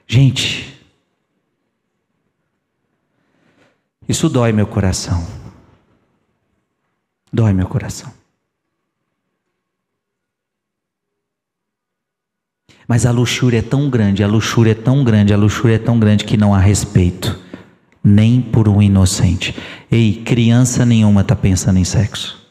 Gente, 0.07 0.82
isso 4.07 4.30
dói 4.30 4.53
meu 4.53 4.65
coração. 4.65 5.27
Dói 7.34 7.52
meu 7.52 7.68
coração. 7.68 8.14
Mas 12.88 13.06
a 13.06 13.11
luxúria 13.11 13.60
é 13.60 13.61
tão 13.61 13.90
grande, 13.90 14.23
a 14.23 14.27
luxúria 14.27 14.72
é 14.72 14.76
tão 14.76 15.03
grande, 15.03 15.34
a 15.34 15.38
luxúria 15.38 15.76
é 15.76 15.80
tão 15.80 15.99
grande 15.99 16.23
que 16.23 16.38
não 16.38 16.53
há 16.53 16.60
respeito 16.60 17.45
nem 18.06 18.40
por 18.40 18.69
um 18.69 18.82
inocente. 18.82 19.56
Ei, 19.91 20.22
criança 20.23 20.86
nenhuma 20.86 21.22
está 21.22 21.36
pensando 21.36 21.80
em 21.80 21.84
sexo. 21.84 22.45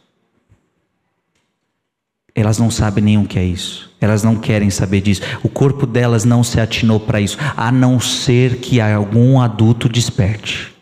Elas 2.34 2.58
não 2.58 2.68
sabem 2.68 3.04
nem 3.04 3.18
o 3.18 3.26
que 3.26 3.38
é 3.38 3.44
isso. 3.44 3.94
Elas 4.00 4.24
não 4.24 4.34
querem 4.34 4.68
saber 4.68 5.00
disso. 5.00 5.22
O 5.44 5.48
corpo 5.48 5.86
delas 5.86 6.24
não 6.24 6.42
se 6.42 6.60
atinou 6.60 6.98
para 6.98 7.20
isso, 7.20 7.38
a 7.56 7.70
não 7.70 8.00
ser 8.00 8.58
que 8.58 8.80
algum 8.80 9.40
adulto 9.40 9.88
desperte 9.88 10.74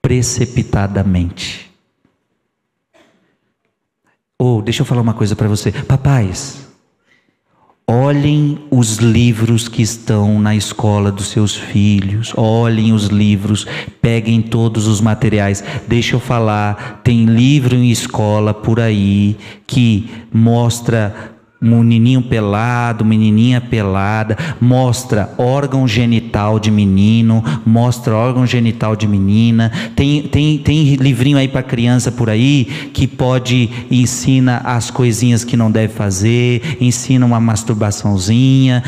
precipitadamente. 0.00 1.70
Ou, 4.38 4.58
oh, 4.58 4.62
deixa 4.62 4.80
eu 4.80 4.86
falar 4.86 5.02
uma 5.02 5.12
coisa 5.12 5.36
para 5.36 5.46
você. 5.46 5.70
Papais, 5.70 6.69
Olhem 7.92 8.56
os 8.70 8.98
livros 8.98 9.66
que 9.66 9.82
estão 9.82 10.40
na 10.40 10.54
escola 10.54 11.10
dos 11.10 11.26
seus 11.26 11.56
filhos. 11.56 12.32
Olhem 12.36 12.92
os 12.92 13.06
livros, 13.06 13.66
peguem 14.00 14.40
todos 14.40 14.86
os 14.86 15.00
materiais. 15.00 15.64
Deixa 15.88 16.14
eu 16.14 16.20
falar, 16.20 17.00
tem 17.02 17.24
livro 17.24 17.74
em 17.74 17.90
escola 17.90 18.54
por 18.54 18.78
aí 18.78 19.36
que 19.66 20.08
mostra 20.32 21.32
menininho 21.60 22.22
pelado, 22.22 23.04
menininha 23.04 23.60
pelada, 23.60 24.36
mostra 24.60 25.34
órgão 25.36 25.86
genital 25.86 26.58
de 26.58 26.70
menino, 26.70 27.44
mostra 27.66 28.14
órgão 28.14 28.46
genital 28.46 28.96
de 28.96 29.06
menina. 29.06 29.70
Tem, 29.94 30.22
tem, 30.22 30.56
tem 30.58 30.94
livrinho 30.94 31.36
aí 31.36 31.48
para 31.48 31.62
criança 31.62 32.10
por 32.10 32.30
aí 32.30 32.64
que 32.94 33.06
pode 33.06 33.68
ensina 33.90 34.62
as 34.64 34.90
coisinhas 34.90 35.44
que 35.44 35.56
não 35.56 35.70
deve 35.70 35.92
fazer, 35.92 36.78
ensina 36.80 37.26
uma 37.26 37.38
masturbaçãozinha, 37.40 38.82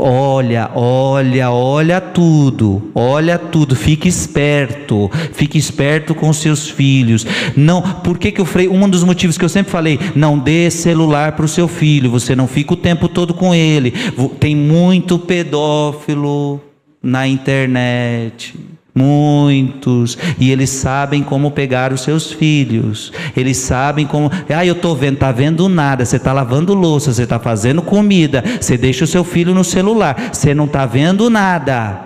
Olha, 0.00 0.70
olha, 0.76 1.50
olha 1.50 2.00
tudo, 2.00 2.90
olha 2.94 3.36
tudo, 3.36 3.74
fique 3.74 4.06
esperto, 4.06 5.10
fique 5.32 5.58
esperto 5.58 6.14
com 6.14 6.32
seus 6.32 6.70
filhos. 6.70 7.26
Não, 7.56 7.82
por 7.82 8.16
que, 8.16 8.30
que 8.30 8.40
eu 8.40 8.44
falei? 8.44 8.68
Um 8.68 8.88
dos 8.88 9.02
motivos 9.02 9.36
que 9.36 9.44
eu 9.44 9.48
sempre 9.48 9.72
falei, 9.72 9.98
não 10.14 10.38
dê 10.38 10.70
celular 10.70 11.32
para 11.32 11.44
o 11.44 11.48
seu 11.48 11.66
filho, 11.66 12.12
você 12.12 12.36
não 12.36 12.46
fica 12.46 12.74
o 12.74 12.76
tempo 12.76 13.08
todo 13.08 13.34
com 13.34 13.52
ele. 13.52 13.92
Tem 14.38 14.54
muito 14.54 15.18
pedófilo 15.18 16.60
na 17.02 17.26
internet. 17.26 18.54
Muitos. 18.98 20.18
E 20.38 20.50
eles 20.50 20.70
sabem 20.70 21.22
como 21.22 21.52
pegar 21.52 21.92
os 21.92 22.00
seus 22.00 22.32
filhos. 22.32 23.12
Eles 23.36 23.56
sabem 23.58 24.06
como. 24.06 24.30
Ah, 24.48 24.66
eu 24.66 24.74
estou 24.74 24.96
vendo, 24.96 25.14
está 25.14 25.30
vendo 25.30 25.68
nada. 25.68 26.04
Você 26.04 26.16
está 26.16 26.32
lavando 26.32 26.74
louça, 26.74 27.12
você 27.12 27.22
está 27.22 27.38
fazendo 27.38 27.80
comida. 27.80 28.42
Você 28.60 28.76
deixa 28.76 29.04
o 29.04 29.08
seu 29.08 29.22
filho 29.22 29.54
no 29.54 29.62
celular. 29.62 30.30
Você 30.32 30.52
não 30.52 30.64
está 30.64 30.84
vendo 30.84 31.30
nada. 31.30 32.00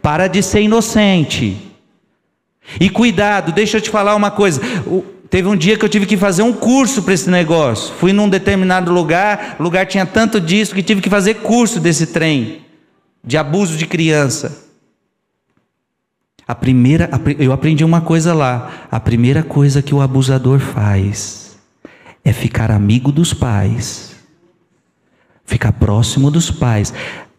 Para 0.00 0.28
de 0.28 0.42
ser 0.42 0.62
inocente. 0.62 1.56
E 2.80 2.88
cuidado, 2.88 3.52
deixa 3.52 3.76
eu 3.76 3.80
te 3.80 3.90
falar 3.90 4.16
uma 4.16 4.30
coisa. 4.30 4.60
Teve 5.28 5.46
um 5.46 5.56
dia 5.56 5.76
que 5.76 5.84
eu 5.84 5.88
tive 5.90 6.06
que 6.06 6.16
fazer 6.16 6.42
um 6.42 6.54
curso 6.54 7.02
para 7.02 7.12
esse 7.12 7.28
negócio. 7.28 7.94
Fui 7.98 8.14
num 8.14 8.28
determinado 8.28 8.90
lugar, 8.90 9.56
o 9.58 9.62
lugar 9.62 9.84
tinha 9.86 10.06
tanto 10.06 10.40
disso 10.40 10.74
que 10.74 10.82
tive 10.82 11.02
que 11.02 11.10
fazer 11.10 11.34
curso 11.34 11.78
desse 11.78 12.06
trem 12.06 12.62
de 13.22 13.36
abuso 13.36 13.76
de 13.76 13.86
criança. 13.86 14.67
A 16.48 16.54
primeira, 16.54 17.10
eu 17.38 17.52
aprendi 17.52 17.84
uma 17.84 18.00
coisa 18.00 18.32
lá. 18.32 18.86
A 18.90 18.98
primeira 18.98 19.42
coisa 19.42 19.82
que 19.82 19.94
o 19.94 20.00
abusador 20.00 20.58
faz 20.58 21.58
é 22.24 22.32
ficar 22.32 22.70
amigo 22.70 23.12
dos 23.12 23.34
pais, 23.34 24.16
ficar 25.44 25.72
próximo 25.72 26.30
dos 26.30 26.50
pais, 26.50 26.94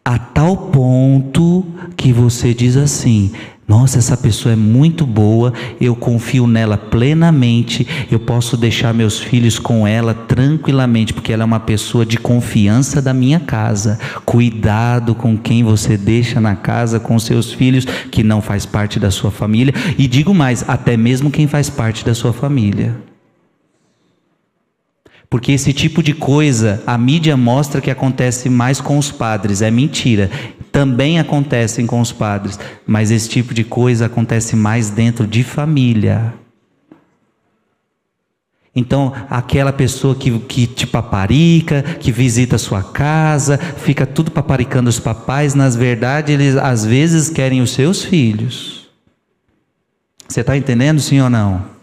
a 0.06 0.19
tal 0.19 0.56
ponto 0.56 1.65
que 1.98 2.14
você 2.14 2.53
diz 2.53 2.77
assim: 2.77 3.31
nossa, 3.70 4.00
essa 4.00 4.18
pessoa 4.18 4.54
é 4.54 4.56
muito 4.56 5.06
boa, 5.06 5.54
eu 5.80 5.96
confio 5.96 6.48
nela 6.48 6.76
plenamente, 6.76 7.86
eu 8.10 8.20
posso 8.20 8.58
deixar 8.58 8.96
meus 8.96 9.20
filhos 9.20 9.60
com 9.60 9.88
ela 9.88 10.12
tranquilamente, 10.12 11.14
porque 11.14 11.32
ela 11.32 11.44
é 11.44 11.46
uma 11.46 11.60
pessoa 11.60 12.04
de 12.04 12.18
confiança 12.18 13.00
da 13.00 13.14
minha 13.14 13.40
casa. 13.40 14.00
Cuidado 14.26 15.14
com 15.14 15.38
quem 15.38 15.64
você 15.64 15.96
deixa 15.98 16.41
na 16.41 16.56
casa 16.56 17.00
com 17.00 17.20
seus 17.20 17.54
filhos, 17.54 17.86
que 17.86 18.24
não 18.24 18.41
faz 18.41 18.66
parte 18.66 19.00
da 19.00 19.12
sua 19.12 19.30
família, 19.30 19.72
e 20.00 20.08
digo 20.08 20.34
mais, 20.34 20.68
até 20.68 20.98
mesmo 20.98 21.30
quem 21.30 21.46
faz 21.46 21.70
parte 21.70 22.04
da 22.04 22.16
sua 22.16 22.34
família. 22.34 23.09
Porque 25.30 25.52
esse 25.52 25.72
tipo 25.74 26.02
de 26.02 26.14
coisa, 26.14 26.82
a 26.88 26.98
mídia 26.98 27.38
mostra 27.38 27.80
que 27.80 27.92
acontece 27.92 28.50
mais 28.50 28.82
com 28.82 28.98
os 28.98 29.12
padres, 29.12 29.62
é 29.62 29.70
mentira. 29.70 30.32
Também 30.72 31.20
acontecem 31.20 31.86
com 31.86 32.02
os 32.02 32.12
padres, 32.12 32.60
mas 32.86 33.12
esse 33.12 33.30
tipo 33.30 33.54
de 33.54 33.64
coisa 33.64 34.08
acontece 34.08 34.56
mais 34.56 34.90
dentro 34.90 35.28
de 35.28 35.44
família. 35.44 36.34
Então, 38.76 39.14
aquela 39.30 39.74
pessoa 39.74 40.16
que, 40.16 40.40
que 40.40 40.66
te 40.66 40.88
paparica, 40.88 41.84
que 41.84 42.12
visita 42.12 42.56
a 42.56 42.60
sua 42.60 42.82
casa, 42.82 43.58
fica 43.58 44.06
tudo 44.06 44.32
paparicando 44.32 44.90
os 44.90 45.00
papais, 45.00 45.54
nas 45.54 45.76
verdade, 45.76 46.32
eles 46.32 46.56
às 46.56 46.86
vezes 46.86 47.30
querem 47.30 47.62
os 47.62 47.72
seus 47.72 48.04
filhos. 48.04 48.90
Você 50.28 50.42
está 50.42 50.56
entendendo, 50.56 51.00
sim 51.00 51.20
ou 51.20 51.30
não? 51.30 51.79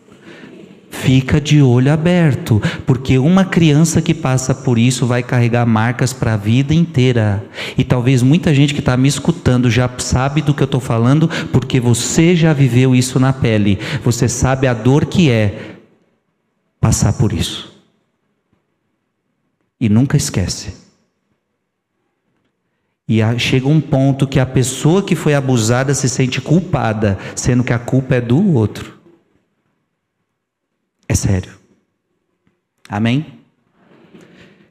Fica 0.91 1.41
de 1.41 1.61
olho 1.61 1.93
aberto, 1.93 2.61
porque 2.87 3.19
uma 3.19 3.45
criança 3.45 4.01
que 4.01 4.15
passa 4.15 4.55
por 4.55 4.79
isso 4.79 5.07
vai 5.07 5.23
carregar 5.23 5.67
marcas 5.67 6.13
para 6.13 6.35
a 6.35 6.37
vida 6.37 6.73
inteira. 6.75 7.45
E 7.77 7.85
talvez 7.85 8.23
muita 8.23 8.55
gente 8.55 8.73
que 8.73 8.81
está 8.81 8.97
me 8.97 9.09
escutando 9.09 9.71
já 9.71 9.91
sabe 9.99 10.41
do 10.41 10.55
que 10.55 10.63
eu 10.63 10.67
estou 10.67 10.81
falando, 10.81 11.29
porque 11.53 11.79
você 11.79 12.35
já 12.35 12.53
viveu 12.53 12.95
isso 12.95 13.21
na 13.21 13.33
pele. 13.33 13.79
Você 14.03 14.29
sabe 14.29 14.67
a 14.67 14.75
dor 14.75 15.07
que 15.07 15.31
é 15.31 15.77
passar 16.81 17.13
por 17.13 17.33
isso. 17.33 17.77
E 19.81 19.89
nunca 19.89 20.17
esquece. 20.17 20.87
E 23.09 23.21
chega 23.39 23.69
um 23.69 23.81
ponto 23.81 24.27
que 24.27 24.41
a 24.41 24.47
pessoa 24.47 25.03
que 25.03 25.15
foi 25.15 25.35
abusada 25.35 25.95
se 25.95 26.09
sente 26.09 26.41
culpada, 26.41 27.19
sendo 27.37 27.63
que 27.63 27.73
a 27.73 27.79
culpa 27.79 28.17
é 28.17 28.21
do 28.21 28.55
outro. 28.55 28.96
É 31.09 31.15
sério. 31.15 31.59
Amém? 32.89 33.41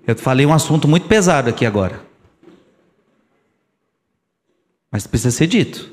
Eu 0.08 0.16
falei 0.16 0.46
um 0.46 0.54
assunto 0.54 0.88
muito 0.88 1.08
pesado 1.08 1.50
aqui 1.50 1.66
agora. 1.66 2.02
Mas 4.92 5.08
precisa 5.08 5.32
ser 5.32 5.48
dito. 5.48 5.92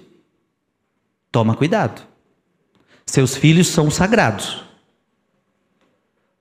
Toma 1.30 1.56
cuidado. 1.56 2.02
Seus 3.06 3.34
filhos 3.34 3.68
são 3.68 3.90
sagrados. 3.90 4.62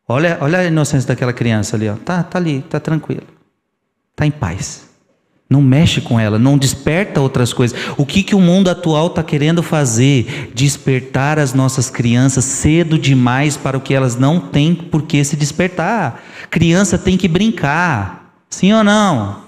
Olha, 0.07 0.38
olha 0.41 0.60
a 0.60 0.65
inocência 0.65 1.07
daquela 1.07 1.32
criança 1.32 1.76
ali, 1.76 1.88
ó. 1.88 1.95
Tá, 1.95 2.22
tá 2.23 2.38
ali, 2.38 2.61
tá 2.64 2.80
tranquilo. 2.80 3.28
Tá 4.15 4.26
em 4.26 4.32
paz. 4.32 4.91
Não 5.52 5.61
mexe 5.61 5.99
com 5.99 6.18
ela, 6.18 6.40
não 6.40 6.57
desperta 6.57 7.19
outras 7.19 7.52
coisas. 7.52 7.78
O 7.98 8.06
que, 8.06 8.23
que 8.23 8.34
o 8.34 8.40
mundo 8.40 8.69
atual 8.69 9.07
está 9.07 9.22
querendo 9.22 9.61
fazer? 9.61 10.49
Despertar 10.56 11.38
as 11.38 11.53
nossas 11.53 11.90
crianças 11.90 12.45
cedo 12.45 12.98
demais 12.98 13.57
para 13.57 13.78
o 13.78 13.82
que 13.82 13.94
elas 13.94 14.15
não 14.15 14.40
têm 14.40 14.73
por 14.73 15.02
que 15.02 15.22
se 15.26 15.36
despertar. 15.36 16.23
Criança 16.49 16.98
tem 16.98 17.18
que 17.18 17.28
brincar, 17.28 18.34
sim 18.49 18.72
ou 18.72 18.82
não? 18.82 19.41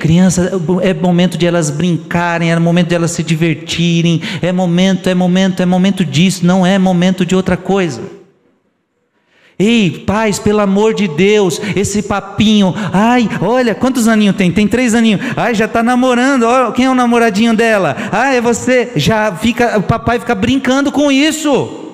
Criança, 0.00 0.50
é 0.82 0.92
momento 0.92 1.38
de 1.38 1.46
elas 1.46 1.70
brincarem, 1.70 2.50
é 2.50 2.58
momento 2.58 2.88
de 2.88 2.96
elas 2.96 3.12
se 3.12 3.22
divertirem, 3.22 4.20
é 4.42 4.50
momento, 4.50 5.08
é 5.08 5.14
momento, 5.14 5.62
é 5.62 5.66
momento 5.66 6.04
disso, 6.04 6.44
não 6.44 6.66
é 6.66 6.76
momento 6.76 7.24
de 7.24 7.36
outra 7.36 7.56
coisa. 7.56 8.15
Ei, 9.58 10.04
pais, 10.06 10.38
pelo 10.38 10.60
amor 10.60 10.92
de 10.92 11.08
Deus, 11.08 11.58
esse 11.74 12.02
papinho. 12.02 12.74
Ai, 12.92 13.26
olha, 13.40 13.74
quantos 13.74 14.06
aninhos 14.06 14.36
tem? 14.36 14.52
Tem 14.52 14.68
três 14.68 14.94
aninhos. 14.94 15.20
Ai, 15.34 15.54
já 15.54 15.64
está 15.64 15.82
namorando. 15.82 16.42
Olha, 16.42 16.72
quem 16.72 16.84
é 16.84 16.90
o 16.90 16.94
namoradinho 16.94 17.54
dela? 17.54 17.96
Ah, 18.12 18.34
é 18.34 18.40
você. 18.40 18.92
Já 18.96 19.34
fica, 19.34 19.78
o 19.78 19.82
papai 19.82 20.18
fica 20.18 20.34
brincando 20.34 20.92
com 20.92 21.10
isso. 21.10 21.84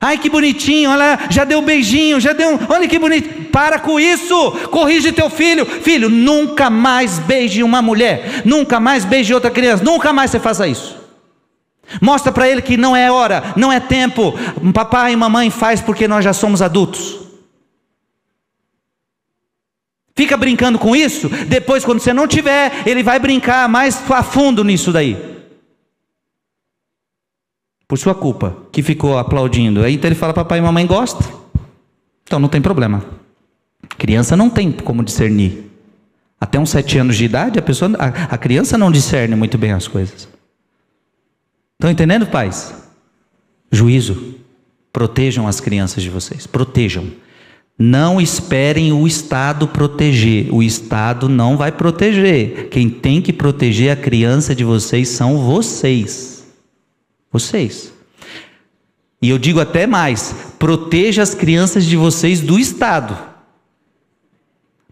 Ai, 0.00 0.16
que 0.18 0.30
bonitinho, 0.30 0.90
olha, 0.90 1.18
já 1.30 1.44
deu 1.44 1.58
um 1.58 1.64
beijinho, 1.64 2.20
já 2.20 2.32
deu 2.32 2.50
um. 2.50 2.58
Olha 2.68 2.86
que 2.86 2.98
bonito. 2.98 3.50
Para 3.50 3.80
com 3.80 3.98
isso. 3.98 4.52
Corrige 4.70 5.10
teu 5.10 5.28
filho. 5.28 5.66
Filho, 5.66 6.08
nunca 6.08 6.70
mais 6.70 7.18
beije 7.18 7.62
uma 7.64 7.82
mulher. 7.82 8.42
Nunca 8.44 8.78
mais 8.78 9.04
beije 9.04 9.34
outra 9.34 9.50
criança. 9.50 9.82
Nunca 9.82 10.12
mais 10.12 10.30
você 10.30 10.38
faça 10.38 10.68
isso. 10.68 11.03
Mostra 12.00 12.32
para 12.32 12.48
ele 12.48 12.62
que 12.62 12.76
não 12.76 12.94
é 12.94 13.10
hora, 13.10 13.52
não 13.56 13.72
é 13.72 13.80
tempo. 13.80 14.34
Papai 14.72 15.12
e 15.12 15.16
mamãe 15.16 15.50
faz 15.50 15.80
porque 15.80 16.08
nós 16.08 16.24
já 16.24 16.32
somos 16.32 16.62
adultos. 16.62 17.24
Fica 20.16 20.36
brincando 20.36 20.78
com 20.78 20.94
isso, 20.94 21.28
depois 21.48 21.84
quando 21.84 21.98
você 21.98 22.12
não 22.12 22.28
tiver, 22.28 22.86
ele 22.86 23.02
vai 23.02 23.18
brincar 23.18 23.68
mais 23.68 24.00
a 24.10 24.22
fundo 24.22 24.62
nisso 24.62 24.92
daí. 24.92 25.34
Por 27.88 27.98
sua 27.98 28.14
culpa, 28.14 28.56
que 28.70 28.82
ficou 28.82 29.18
aplaudindo. 29.18 29.82
Aí 29.82 29.94
então 29.94 30.08
ele 30.08 30.14
fala: 30.14 30.32
Papai 30.32 30.58
e 30.58 30.62
mamãe 30.62 30.86
gostam. 30.86 31.44
Então 32.22 32.38
não 32.38 32.48
tem 32.48 32.62
problema. 32.62 33.04
Criança 33.98 34.36
não 34.36 34.48
tem 34.48 34.70
como 34.72 35.02
discernir. 35.02 35.70
Até 36.40 36.58
uns 36.58 36.70
sete 36.70 36.98
anos 36.98 37.16
de 37.16 37.24
idade, 37.24 37.58
a, 37.58 37.62
pessoa, 37.62 37.90
a, 37.98 38.34
a 38.34 38.38
criança 38.38 38.78
não 38.78 38.90
discerne 38.90 39.34
muito 39.34 39.58
bem 39.58 39.72
as 39.72 39.88
coisas. 39.88 40.28
Estão 41.74 41.90
entendendo, 41.90 42.26
pais? 42.26 42.74
Juízo. 43.70 44.34
Protejam 44.92 45.46
as 45.48 45.60
crianças 45.60 46.02
de 46.02 46.08
vocês. 46.08 46.46
Protejam. 46.46 47.10
Não 47.76 48.20
esperem 48.20 48.92
o 48.92 49.06
Estado 49.06 49.66
proteger. 49.66 50.54
O 50.54 50.62
Estado 50.62 51.28
não 51.28 51.56
vai 51.56 51.72
proteger. 51.72 52.68
Quem 52.68 52.88
tem 52.88 53.20
que 53.20 53.32
proteger 53.32 53.90
a 53.90 53.96
criança 53.96 54.54
de 54.54 54.62
vocês 54.62 55.08
são 55.08 55.38
vocês. 55.38 56.44
Vocês. 57.32 57.92
E 59.20 59.28
eu 59.28 59.38
digo 59.38 59.58
até 59.58 59.86
mais: 59.86 60.34
proteja 60.58 61.22
as 61.22 61.34
crianças 61.34 61.84
de 61.84 61.96
vocês 61.96 62.40
do 62.40 62.58
Estado. 62.58 63.33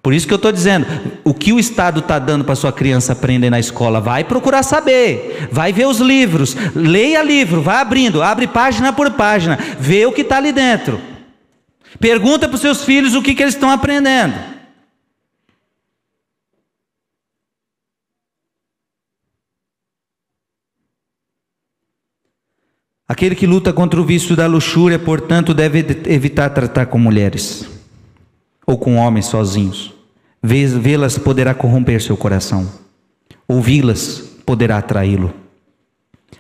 Por 0.03 0.13
isso 0.13 0.27
que 0.27 0.33
eu 0.33 0.37
estou 0.37 0.51
dizendo, 0.51 0.85
o 1.23 1.33
que 1.33 1.53
o 1.53 1.61
Estado 1.61 2.01
está 2.01 2.19
dando 2.19 2.45
para 2.45 2.57
sua 2.57 2.73
criança 2.73 3.13
aprender 3.13 3.51
na 3.51 3.61
escola, 3.61 4.01
vai 4.01 4.25
procurar 4.25 4.65
saber, 4.65 5.49
vai 5.53 5.73
ver 5.73 5.87
os 5.87 5.99
livros, 5.99 6.57
leia 6.75 7.23
livro, 7.23 7.63
vai 7.63 7.77
abrindo, 7.77 8.21
abre 8.21 8.49
página 8.49 8.93
por 8.93 9.13
página, 9.13 9.57
vê 9.79 10.05
o 10.05 10.11
que 10.11 10.23
está 10.23 10.39
ali 10.39 10.51
dentro. 10.51 11.01
Pergunta 12.01 12.49
para 12.49 12.57
os 12.57 12.61
seus 12.61 12.85
filhos 12.85 13.15
o 13.15 13.23
que, 13.23 13.33
que 13.33 13.43
eles 13.45 13.55
estão 13.55 13.71
aprendendo. 13.71 14.35
Aquele 23.07 23.37
que 23.37 23.47
luta 23.47 23.73
contra 23.73 24.01
o 24.01 24.05
vício 24.05 24.35
da 24.35 24.49
luxúria, 24.49 24.99
portanto, 24.99 25.55
deve 25.55 25.79
evitar 26.07 26.51
tratar 26.51 26.87
com 26.87 26.99
mulheres 26.99 27.72
ou 28.67 28.79
com 28.79 28.97
homens 28.97 29.27
sozinhos. 29.27 29.93
Vê-las 30.43 31.19
poderá 31.19 31.55
corromper 31.55 32.03
seu 32.03 32.17
coração. 32.17 32.69
Ouvi-las 33.47 34.19
poderá 34.45 34.79
atraí-lo. 34.79 35.33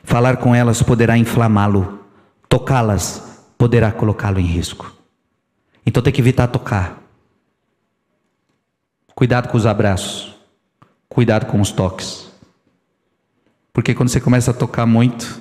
Falar 0.03 0.39
com 0.39 0.55
elas 0.55 0.83
poderá 0.83 1.17
inflamá-lo. 1.17 2.01
Tocá-las 2.49 3.45
poderá 3.57 3.93
colocá-lo 3.93 4.41
em 4.41 4.47
risco. 4.47 4.93
Então 5.87 6.03
tem 6.03 6.13
que 6.13 6.21
evitar 6.21 6.49
tocar. 6.49 7.01
Cuidado 9.15 9.49
com 9.49 9.57
os 9.57 9.67
abraços. 9.67 10.35
Cuidado 11.09 11.47
com 11.47 11.61
os 11.61 11.71
toques. 11.71 12.31
Porque 13.73 13.95
quando 13.95 14.09
você 14.09 14.21
começa 14.21 14.51
a 14.51 14.55
tocar 14.55 14.87
muito, 14.87 15.41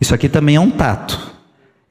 isso 0.00 0.14
aqui 0.14 0.28
também 0.28 0.56
é 0.56 0.60
um 0.60 0.70
tato. 0.70 1.21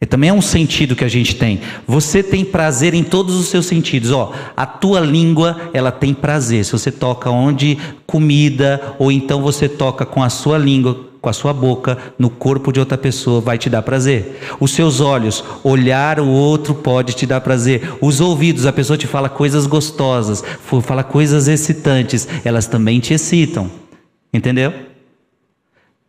E 0.01 0.05
também 0.07 0.31
é 0.31 0.33
um 0.33 0.41
sentido 0.41 0.95
que 0.95 1.05
a 1.05 1.07
gente 1.07 1.35
tem. 1.35 1.61
Você 1.85 2.23
tem 2.23 2.43
prazer 2.43 2.95
em 2.95 3.03
todos 3.03 3.35
os 3.35 3.49
seus 3.49 3.67
sentidos. 3.67 4.09
Ó, 4.09 4.33
a 4.57 4.65
tua 4.65 4.99
língua, 4.99 5.69
ela 5.73 5.91
tem 5.91 6.11
prazer. 6.11 6.65
Se 6.65 6.71
você 6.71 6.91
toca 6.91 7.29
onde 7.29 7.77
comida, 8.07 8.95
ou 8.97 9.11
então 9.11 9.43
você 9.43 9.69
toca 9.69 10.03
com 10.03 10.23
a 10.23 10.29
sua 10.29 10.57
língua, 10.57 11.05
com 11.21 11.29
a 11.29 11.33
sua 11.33 11.53
boca, 11.53 11.99
no 12.17 12.31
corpo 12.31 12.73
de 12.73 12.79
outra 12.79 12.97
pessoa, 12.97 13.39
vai 13.39 13.59
te 13.59 13.69
dar 13.69 13.83
prazer. 13.83 14.39
Os 14.59 14.71
seus 14.71 14.99
olhos, 14.99 15.43
olhar 15.63 16.19
o 16.19 16.27
outro 16.27 16.73
pode 16.73 17.13
te 17.13 17.27
dar 17.27 17.39
prazer. 17.39 17.93
Os 18.01 18.19
ouvidos, 18.19 18.65
a 18.65 18.73
pessoa 18.73 18.97
te 18.97 19.05
fala 19.05 19.29
coisas 19.29 19.67
gostosas, 19.67 20.43
fala 20.81 21.03
coisas 21.03 21.47
excitantes, 21.47 22.27
elas 22.43 22.65
também 22.65 22.99
te 22.99 23.13
excitam. 23.13 23.69
Entendeu? 24.33 24.73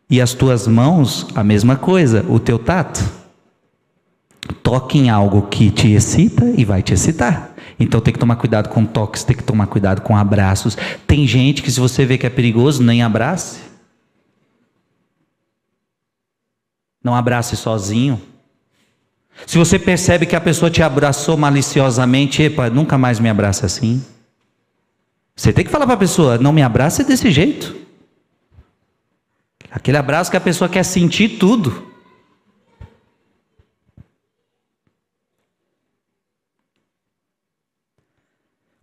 E 0.09 0.19
as 0.19 0.33
tuas 0.33 0.67
mãos, 0.67 1.27
a 1.35 1.45
mesma 1.45 1.77
coisa, 1.77 2.25
o 2.27 2.41
teu 2.41 2.59
tato. 2.59 3.22
Toque 4.63 4.99
em 4.99 5.11
algo 5.11 5.43
que 5.43 5.71
te 5.71 5.93
excita 5.93 6.45
e 6.57 6.65
vai 6.65 6.83
te 6.83 6.93
excitar. 6.93 7.55
Então 7.79 8.01
tem 8.01 8.13
que 8.13 8.21
tomar 8.21 8.37
cuidado 8.37 8.69
com 8.69 8.85
toques, 8.85 9.25
tem 9.25 9.37
que 9.37 9.43
tomar 9.43 9.67
cuidado 9.67 10.03
com 10.03 10.17
abraços. 10.17 10.77
Tem 11.07 11.27
gente 11.27 11.63
que 11.63 11.71
se 11.71 11.81
você 11.81 12.05
vê 12.05 12.19
que 12.19 12.27
é 12.27 12.31
perigoso, 12.31 12.83
nem 12.83 13.03
abrace. 13.03 13.61
Não 17.03 17.15
abrace 17.15 17.57
sozinho. 17.57 18.21
Se 19.47 19.59
você 19.59 19.79
percebe 19.79 20.27
que 20.27 20.37
a 20.37 20.41
pessoa 20.41 20.71
te 20.71 20.83
abraçou 20.83 21.37
maliciosamente, 21.37 22.43
epa, 22.43 22.71
nunca 22.71 22.97
mais 22.97 23.19
me 23.19 23.29
abraça 23.29 23.67
assim. 23.67 24.05
Você 25.35 25.53
tem 25.53 25.65
que 25.65 25.71
falar 25.71 25.87
para 25.87 25.95
a 25.95 25.99
pessoa, 25.99 26.39
não 26.39 26.53
me 26.53 26.63
abrace 26.63 27.03
desse 27.03 27.31
jeito. 27.31 27.75
Aquele 29.71 29.97
abraço 29.97 30.31
que 30.31 30.37
a 30.37 30.41
pessoa 30.41 30.69
quer 30.69 30.85
sentir 30.85 31.39
tudo. 31.39 31.92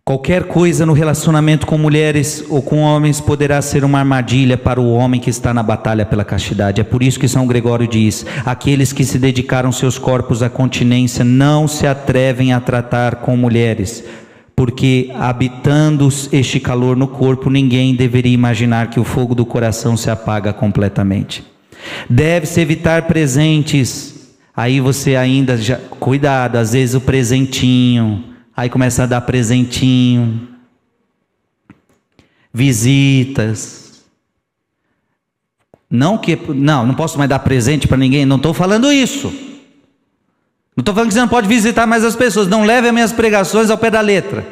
Qualquer 0.09 0.45
coisa 0.45 0.87
no 0.87 0.93
relacionamento 0.93 1.67
com 1.67 1.77
mulheres 1.77 2.43
ou 2.49 2.63
com 2.63 2.79
homens 2.79 3.21
poderá 3.21 3.61
ser 3.61 3.83
uma 3.83 3.99
armadilha 3.99 4.57
para 4.57 4.81
o 4.81 4.91
homem 4.91 5.21
que 5.21 5.29
está 5.29 5.53
na 5.53 5.61
batalha 5.61 6.03
pela 6.03 6.25
castidade. 6.25 6.81
É 6.81 6.83
por 6.83 7.03
isso 7.03 7.19
que 7.19 7.27
São 7.27 7.45
Gregório 7.45 7.87
diz: 7.87 8.25
aqueles 8.43 8.91
que 8.91 9.05
se 9.05 9.19
dedicaram 9.19 9.71
seus 9.71 9.99
corpos 9.99 10.41
à 10.41 10.49
continência 10.49 11.23
não 11.23 11.67
se 11.67 11.85
atrevem 11.85 12.53
a 12.53 12.59
tratar 12.59 13.17
com 13.17 13.37
mulheres, 13.37 14.03
porque 14.55 15.11
habitando 15.13 16.09
este 16.31 16.59
calor 16.59 16.97
no 16.97 17.07
corpo, 17.07 17.47
ninguém 17.47 17.93
deveria 17.93 18.33
imaginar 18.33 18.89
que 18.89 18.99
o 18.99 19.03
fogo 19.03 19.35
do 19.35 19.45
coração 19.45 19.95
se 19.95 20.09
apaga 20.09 20.51
completamente. 20.51 21.43
Deve-se 22.09 22.59
evitar 22.59 23.03
presentes. 23.03 24.15
Aí 24.57 24.79
você 24.79 25.15
ainda 25.15 25.55
já 25.55 25.77
cuidado, 25.99 26.55
às 26.55 26.73
vezes 26.73 26.95
o 26.95 26.99
presentinho 26.99 28.23
Aí 28.59 28.69
começa 28.69 29.03
a 29.03 29.05
dar 29.05 29.21
presentinho, 29.21 30.49
visitas. 32.53 34.03
Não 35.89 36.17
que 36.17 36.35
não, 36.53 36.85
não 36.85 36.93
posso 36.93 37.17
mais 37.17 37.29
dar 37.29 37.39
presente 37.39 37.87
para 37.87 37.95
ninguém, 37.95 38.25
não 38.25 38.35
estou 38.35 38.53
falando 38.53 38.91
isso. 38.91 39.29
Não 40.75 40.81
estou 40.81 40.93
falando 40.93 41.07
que 41.07 41.13
você 41.13 41.21
não 41.21 41.29
pode 41.29 41.47
visitar 41.47 41.87
mais 41.87 42.03
as 42.03 42.17
pessoas. 42.17 42.49
Não 42.49 42.65
leve 42.65 42.89
as 42.89 42.93
minhas 42.93 43.13
pregações 43.13 43.69
ao 43.69 43.77
pé 43.77 43.89
da 43.89 44.01
letra. 44.01 44.45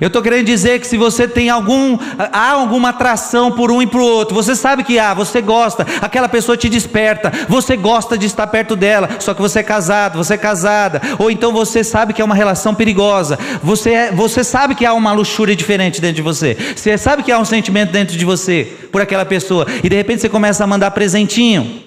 Eu 0.00 0.08
estou 0.08 0.20
querendo 0.20 0.46
dizer 0.46 0.80
que 0.80 0.86
se 0.86 0.96
você 0.96 1.28
tem 1.28 1.48
algum, 1.48 1.98
há 2.18 2.50
alguma 2.50 2.90
atração 2.90 3.52
por 3.52 3.70
um 3.70 3.80
e 3.80 3.86
para 3.86 4.00
o 4.00 4.04
outro, 4.04 4.34
você 4.34 4.54
sabe 4.54 4.82
que 4.82 4.98
há, 4.98 5.14
você 5.14 5.40
gosta, 5.40 5.86
aquela 6.02 6.28
pessoa 6.28 6.56
te 6.56 6.68
desperta, 6.68 7.32
você 7.48 7.76
gosta 7.76 8.18
de 8.18 8.26
estar 8.26 8.46
perto 8.48 8.74
dela, 8.74 9.08
só 9.20 9.32
que 9.32 9.40
você 9.40 9.60
é 9.60 9.62
casado, 9.62 10.16
você 10.16 10.34
é 10.34 10.38
casada, 10.38 11.00
ou 11.18 11.30
então 11.30 11.52
você 11.52 11.84
sabe 11.84 12.12
que 12.12 12.20
é 12.20 12.24
uma 12.24 12.34
relação 12.34 12.74
perigosa, 12.74 13.38
você, 13.62 13.90
é, 13.92 14.12
você 14.12 14.42
sabe 14.42 14.74
que 14.74 14.84
há 14.84 14.92
uma 14.92 15.12
luxúria 15.12 15.54
diferente 15.54 16.00
dentro 16.00 16.16
de 16.16 16.22
você, 16.22 16.56
você 16.74 16.98
sabe 16.98 17.22
que 17.22 17.32
há 17.32 17.38
um 17.38 17.44
sentimento 17.44 17.92
dentro 17.92 18.16
de 18.16 18.24
você 18.24 18.64
por 18.90 19.00
aquela 19.00 19.24
pessoa, 19.24 19.66
e 19.82 19.88
de 19.88 19.96
repente 19.96 20.20
você 20.20 20.28
começa 20.28 20.64
a 20.64 20.66
mandar 20.66 20.90
presentinho. 20.90 21.82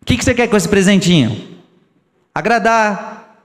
O 0.00 0.04
que, 0.04 0.16
que 0.16 0.24
você 0.24 0.34
quer 0.34 0.48
com 0.48 0.56
esse 0.56 0.68
presentinho? 0.68 1.48
Agradar, 2.34 3.36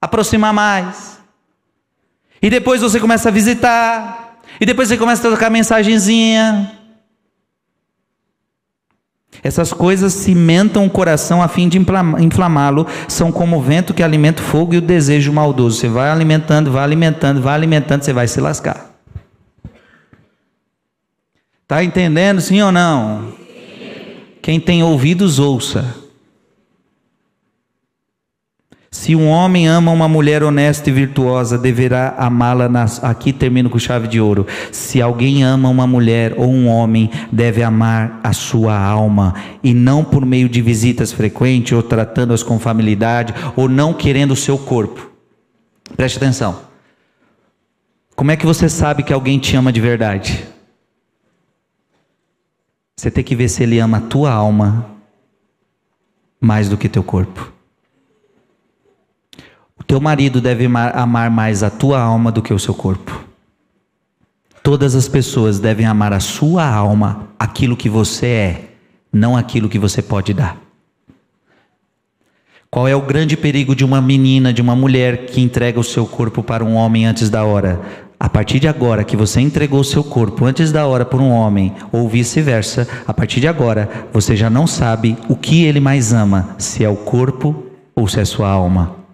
aproximar 0.00 0.52
mais. 0.52 1.15
E 2.40 2.50
depois 2.50 2.80
você 2.80 3.00
começa 3.00 3.28
a 3.28 3.32
visitar. 3.32 4.38
E 4.60 4.66
depois 4.66 4.88
você 4.88 4.96
começa 4.96 5.26
a 5.26 5.30
trocar 5.30 5.50
mensagenzinha. 5.50 6.72
Essas 9.42 9.72
coisas 9.72 10.12
cimentam 10.12 10.86
o 10.86 10.90
coração 10.90 11.42
a 11.42 11.48
fim 11.48 11.68
de 11.68 11.78
inflamá-lo, 11.78 12.86
são 13.06 13.30
como 13.30 13.58
o 13.58 13.62
vento 13.62 13.94
que 13.94 14.02
alimenta 14.02 14.42
o 14.42 14.44
fogo 14.44 14.74
e 14.74 14.78
o 14.78 14.80
desejo 14.80 15.32
maldoso. 15.32 15.78
Você 15.78 15.88
vai 15.88 16.10
alimentando, 16.10 16.72
vai 16.72 16.82
alimentando, 16.82 17.40
vai 17.40 17.54
alimentando, 17.54 18.02
você 18.02 18.12
vai 18.12 18.26
se 18.26 18.40
lascar. 18.40 18.90
Está 21.62 21.84
entendendo, 21.84 22.40
sim 22.40 22.62
ou 22.62 22.72
não? 22.72 23.34
Quem 24.40 24.58
tem 24.58 24.82
ouvidos, 24.82 25.38
ouça. 25.38 26.05
Se 28.96 29.14
um 29.14 29.28
homem 29.28 29.68
ama 29.68 29.92
uma 29.92 30.08
mulher 30.08 30.42
honesta 30.42 30.88
e 30.88 30.92
virtuosa, 30.92 31.58
deverá 31.58 32.14
amá-la. 32.16 32.66
Aqui 33.02 33.30
termino 33.30 33.68
com 33.68 33.78
chave 33.78 34.08
de 34.08 34.18
ouro. 34.18 34.46
Se 34.72 35.02
alguém 35.02 35.44
ama 35.44 35.68
uma 35.68 35.86
mulher 35.86 36.32
ou 36.36 36.48
um 36.48 36.66
homem, 36.66 37.10
deve 37.30 37.62
amar 37.62 38.18
a 38.24 38.32
sua 38.32 38.76
alma, 38.76 39.34
e 39.62 39.74
não 39.74 40.02
por 40.02 40.24
meio 40.24 40.48
de 40.48 40.62
visitas 40.62 41.12
frequentes, 41.12 41.72
ou 41.72 41.82
tratando-as 41.82 42.42
com 42.42 42.58
familiaridade, 42.58 43.34
ou 43.54 43.68
não 43.68 43.92
querendo 43.92 44.30
o 44.30 44.36
seu 44.36 44.56
corpo. 44.56 45.10
Preste 45.94 46.16
atenção. 46.16 46.62
Como 48.16 48.30
é 48.30 48.36
que 48.36 48.46
você 48.46 48.66
sabe 48.66 49.02
que 49.02 49.12
alguém 49.12 49.38
te 49.38 49.54
ama 49.56 49.70
de 49.70 49.80
verdade? 49.80 50.42
Você 52.96 53.10
tem 53.10 53.22
que 53.22 53.36
ver 53.36 53.50
se 53.50 53.62
ele 53.62 53.78
ama 53.78 53.98
a 53.98 54.00
tua 54.00 54.32
alma 54.32 54.86
mais 56.40 56.68
do 56.70 56.78
que 56.78 56.88
teu 56.88 57.04
corpo. 57.04 57.55
Teu 59.86 60.00
marido 60.00 60.40
deve 60.40 60.66
amar 60.66 61.30
mais 61.30 61.62
a 61.62 61.70
tua 61.70 62.00
alma 62.00 62.32
do 62.32 62.42
que 62.42 62.52
o 62.52 62.58
seu 62.58 62.74
corpo. 62.74 63.24
Todas 64.62 64.96
as 64.96 65.06
pessoas 65.06 65.60
devem 65.60 65.86
amar 65.86 66.12
a 66.12 66.18
sua 66.18 66.66
alma, 66.66 67.28
aquilo 67.38 67.76
que 67.76 67.88
você 67.88 68.26
é, 68.26 68.64
não 69.12 69.36
aquilo 69.36 69.68
que 69.68 69.78
você 69.78 70.02
pode 70.02 70.34
dar. 70.34 70.56
Qual 72.68 72.88
é 72.88 72.96
o 72.96 73.00
grande 73.00 73.36
perigo 73.36 73.76
de 73.76 73.84
uma 73.84 74.02
menina, 74.02 74.52
de 74.52 74.60
uma 74.60 74.74
mulher 74.74 75.26
que 75.26 75.40
entrega 75.40 75.78
o 75.78 75.84
seu 75.84 76.04
corpo 76.04 76.42
para 76.42 76.64
um 76.64 76.74
homem 76.74 77.06
antes 77.06 77.30
da 77.30 77.44
hora? 77.44 77.80
A 78.18 78.28
partir 78.28 78.58
de 78.58 78.66
agora 78.66 79.04
que 79.04 79.16
você 79.16 79.40
entregou 79.40 79.80
o 79.80 79.84
seu 79.84 80.02
corpo 80.02 80.44
antes 80.44 80.72
da 80.72 80.84
hora 80.84 81.04
por 81.04 81.20
um 81.20 81.30
homem, 81.30 81.72
ou 81.92 82.08
vice-versa, 82.08 82.88
a 83.06 83.14
partir 83.14 83.38
de 83.38 83.46
agora 83.46 84.08
você 84.12 84.34
já 84.34 84.50
não 84.50 84.66
sabe 84.66 85.16
o 85.28 85.36
que 85.36 85.64
ele 85.64 85.78
mais 85.78 86.12
ama, 86.12 86.56
se 86.58 86.82
é 86.82 86.88
o 86.88 86.96
corpo 86.96 87.66
ou 87.94 88.08
se 88.08 88.18
é 88.18 88.24
sua 88.24 88.48
alma. 88.48 89.05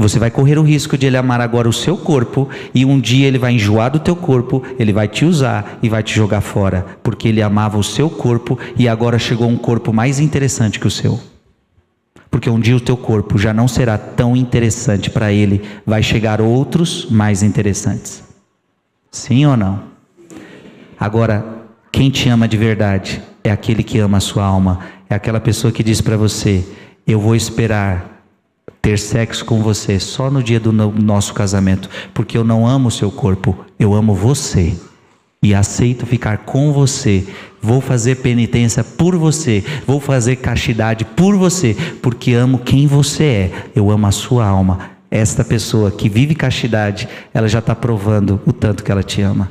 Você 0.00 0.16
vai 0.16 0.30
correr 0.30 0.56
o 0.58 0.62
risco 0.62 0.96
de 0.96 1.06
ele 1.06 1.16
amar 1.16 1.40
agora 1.40 1.68
o 1.68 1.72
seu 1.72 1.96
corpo 1.96 2.48
e 2.72 2.84
um 2.84 3.00
dia 3.00 3.26
ele 3.26 3.36
vai 3.36 3.54
enjoar 3.54 3.90
do 3.90 3.98
teu 3.98 4.14
corpo, 4.14 4.62
ele 4.78 4.92
vai 4.92 5.08
te 5.08 5.24
usar 5.24 5.80
e 5.82 5.88
vai 5.88 6.04
te 6.04 6.14
jogar 6.14 6.40
fora, 6.40 6.86
porque 7.02 7.26
ele 7.26 7.42
amava 7.42 7.76
o 7.76 7.82
seu 7.82 8.08
corpo 8.08 8.56
e 8.76 8.88
agora 8.88 9.18
chegou 9.18 9.48
um 9.48 9.56
corpo 9.56 9.92
mais 9.92 10.20
interessante 10.20 10.78
que 10.78 10.86
o 10.86 10.90
seu. 10.90 11.18
Porque 12.30 12.48
um 12.48 12.60
dia 12.60 12.76
o 12.76 12.80
teu 12.80 12.96
corpo 12.96 13.36
já 13.36 13.52
não 13.52 13.66
será 13.66 13.98
tão 13.98 14.36
interessante 14.36 15.10
para 15.10 15.32
ele, 15.32 15.62
vai 15.84 16.00
chegar 16.00 16.40
outros 16.40 17.10
mais 17.10 17.42
interessantes. 17.42 18.22
Sim 19.10 19.46
ou 19.46 19.56
não? 19.56 19.82
Agora, 21.00 21.44
quem 21.90 22.08
te 22.08 22.28
ama 22.28 22.46
de 22.46 22.56
verdade 22.56 23.20
é 23.42 23.50
aquele 23.50 23.82
que 23.82 23.98
ama 23.98 24.18
a 24.18 24.20
sua 24.20 24.44
alma, 24.44 24.78
é 25.10 25.14
aquela 25.16 25.40
pessoa 25.40 25.72
que 25.72 25.82
diz 25.82 26.00
para 26.00 26.16
você: 26.16 26.64
Eu 27.04 27.18
vou 27.18 27.34
esperar 27.34 28.17
ter 28.80 28.98
sexo 28.98 29.44
com 29.44 29.62
você 29.62 29.98
só 29.98 30.30
no 30.30 30.42
dia 30.42 30.60
do 30.60 30.72
nosso 30.72 31.34
casamento, 31.34 31.88
porque 32.12 32.36
eu 32.36 32.44
não 32.44 32.66
amo 32.66 32.88
o 32.88 32.92
seu 32.92 33.10
corpo, 33.10 33.64
eu 33.78 33.94
amo 33.94 34.14
você 34.14 34.74
e 35.42 35.54
aceito 35.54 36.06
ficar 36.06 36.38
com 36.38 36.72
você. 36.72 37.26
Vou 37.60 37.80
fazer 37.80 38.16
penitência 38.16 38.84
por 38.84 39.16
você, 39.16 39.64
vou 39.86 40.00
fazer 40.00 40.36
castidade 40.36 41.04
por 41.04 41.36
você, 41.36 41.76
porque 42.02 42.32
amo 42.32 42.58
quem 42.58 42.86
você 42.86 43.24
é, 43.24 43.52
eu 43.74 43.90
amo 43.90 44.06
a 44.06 44.12
sua 44.12 44.46
alma. 44.46 44.90
Esta 45.10 45.44
pessoa 45.44 45.90
que 45.90 46.08
vive 46.08 46.34
castidade, 46.34 47.08
ela 47.32 47.48
já 47.48 47.60
está 47.60 47.74
provando 47.74 48.40
o 48.44 48.52
tanto 48.52 48.84
que 48.84 48.92
ela 48.92 49.02
te 49.02 49.22
ama. 49.22 49.50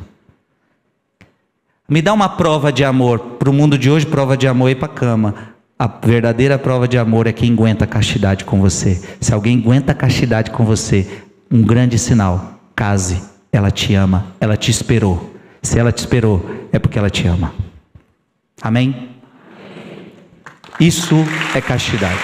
Me 1.89 2.01
dá 2.01 2.13
uma 2.13 2.29
prova 2.29 2.71
de 2.71 2.83
amor. 2.83 3.19
Para 3.39 3.49
o 3.49 3.53
mundo 3.53 3.77
de 3.77 3.89
hoje, 3.89 4.05
prova 4.05 4.35
de 4.35 4.47
amor 4.47 4.69
ir 4.69 4.75
para 4.75 4.89
cama. 4.89 5.55
A 5.79 5.85
verdadeira 5.87 6.57
prova 6.57 6.87
de 6.87 6.97
amor 6.97 7.27
é 7.27 7.31
quem 7.31 7.53
aguenta 7.53 7.85
a 7.85 7.87
castidade 7.87 8.43
com 8.43 8.59
você. 8.59 8.99
Se 9.21 9.31
alguém 9.31 9.59
aguenta 9.59 9.91
a 9.91 9.95
castidade 9.95 10.49
com 10.49 10.65
você, 10.65 11.07
um 11.51 11.61
grande 11.61 11.99
sinal. 11.99 12.59
Case, 12.75 13.21
ela 13.51 13.69
te 13.69 13.93
ama, 13.93 14.25
ela 14.39 14.57
te 14.57 14.71
esperou. 14.71 15.35
Se 15.61 15.77
ela 15.77 15.91
te 15.91 15.99
esperou, 15.99 16.67
é 16.71 16.79
porque 16.79 16.97
ela 16.97 17.11
te 17.11 17.27
ama. 17.27 17.53
Amém? 18.59 19.09
Isso 20.79 21.15
é 21.53 21.61
castidade. 21.61 22.21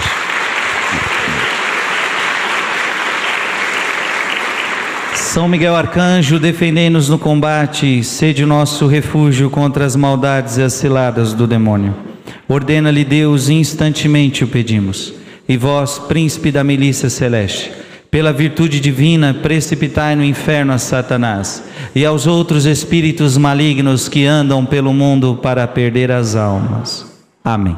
São 5.14 5.48
Miguel 5.48 5.76
Arcanjo, 5.76 6.40
defendei-nos 6.40 7.08
no 7.08 7.20
combate, 7.20 8.04
sede 8.04 8.44
o 8.44 8.48
nosso 8.48 8.88
refúgio 8.88 9.50
contra 9.50 9.86
as 9.86 9.96
maldades 9.96 10.58
e 10.58 10.64
as 10.64 10.74
ciladas 10.74 11.34
do 11.34 11.46
demônio. 11.46 12.13
Ordena-lhe 12.54 13.04
Deus, 13.04 13.50
instantemente 13.50 14.44
o 14.44 14.48
pedimos. 14.48 15.12
E 15.50 15.58
vós, 15.58 15.98
príncipe 15.98 16.52
da 16.52 16.64
milícia 16.64 17.10
celeste, 17.10 17.72
pela 18.12 18.32
virtude 18.32 18.80
divina, 18.80 19.34
precipitai 19.34 20.16
no 20.16 20.24
inferno 20.24 20.72
a 20.72 20.78
Satanás 20.78 21.64
e 21.96 22.06
aos 22.06 22.28
outros 22.28 22.68
espíritos 22.68 23.38
malignos 23.38 24.08
que 24.08 24.28
andam 24.28 24.64
pelo 24.68 24.94
mundo 24.94 25.40
para 25.42 25.66
perder 25.66 26.12
as 26.12 26.36
almas. 26.36 27.12
Amém. 27.44 27.76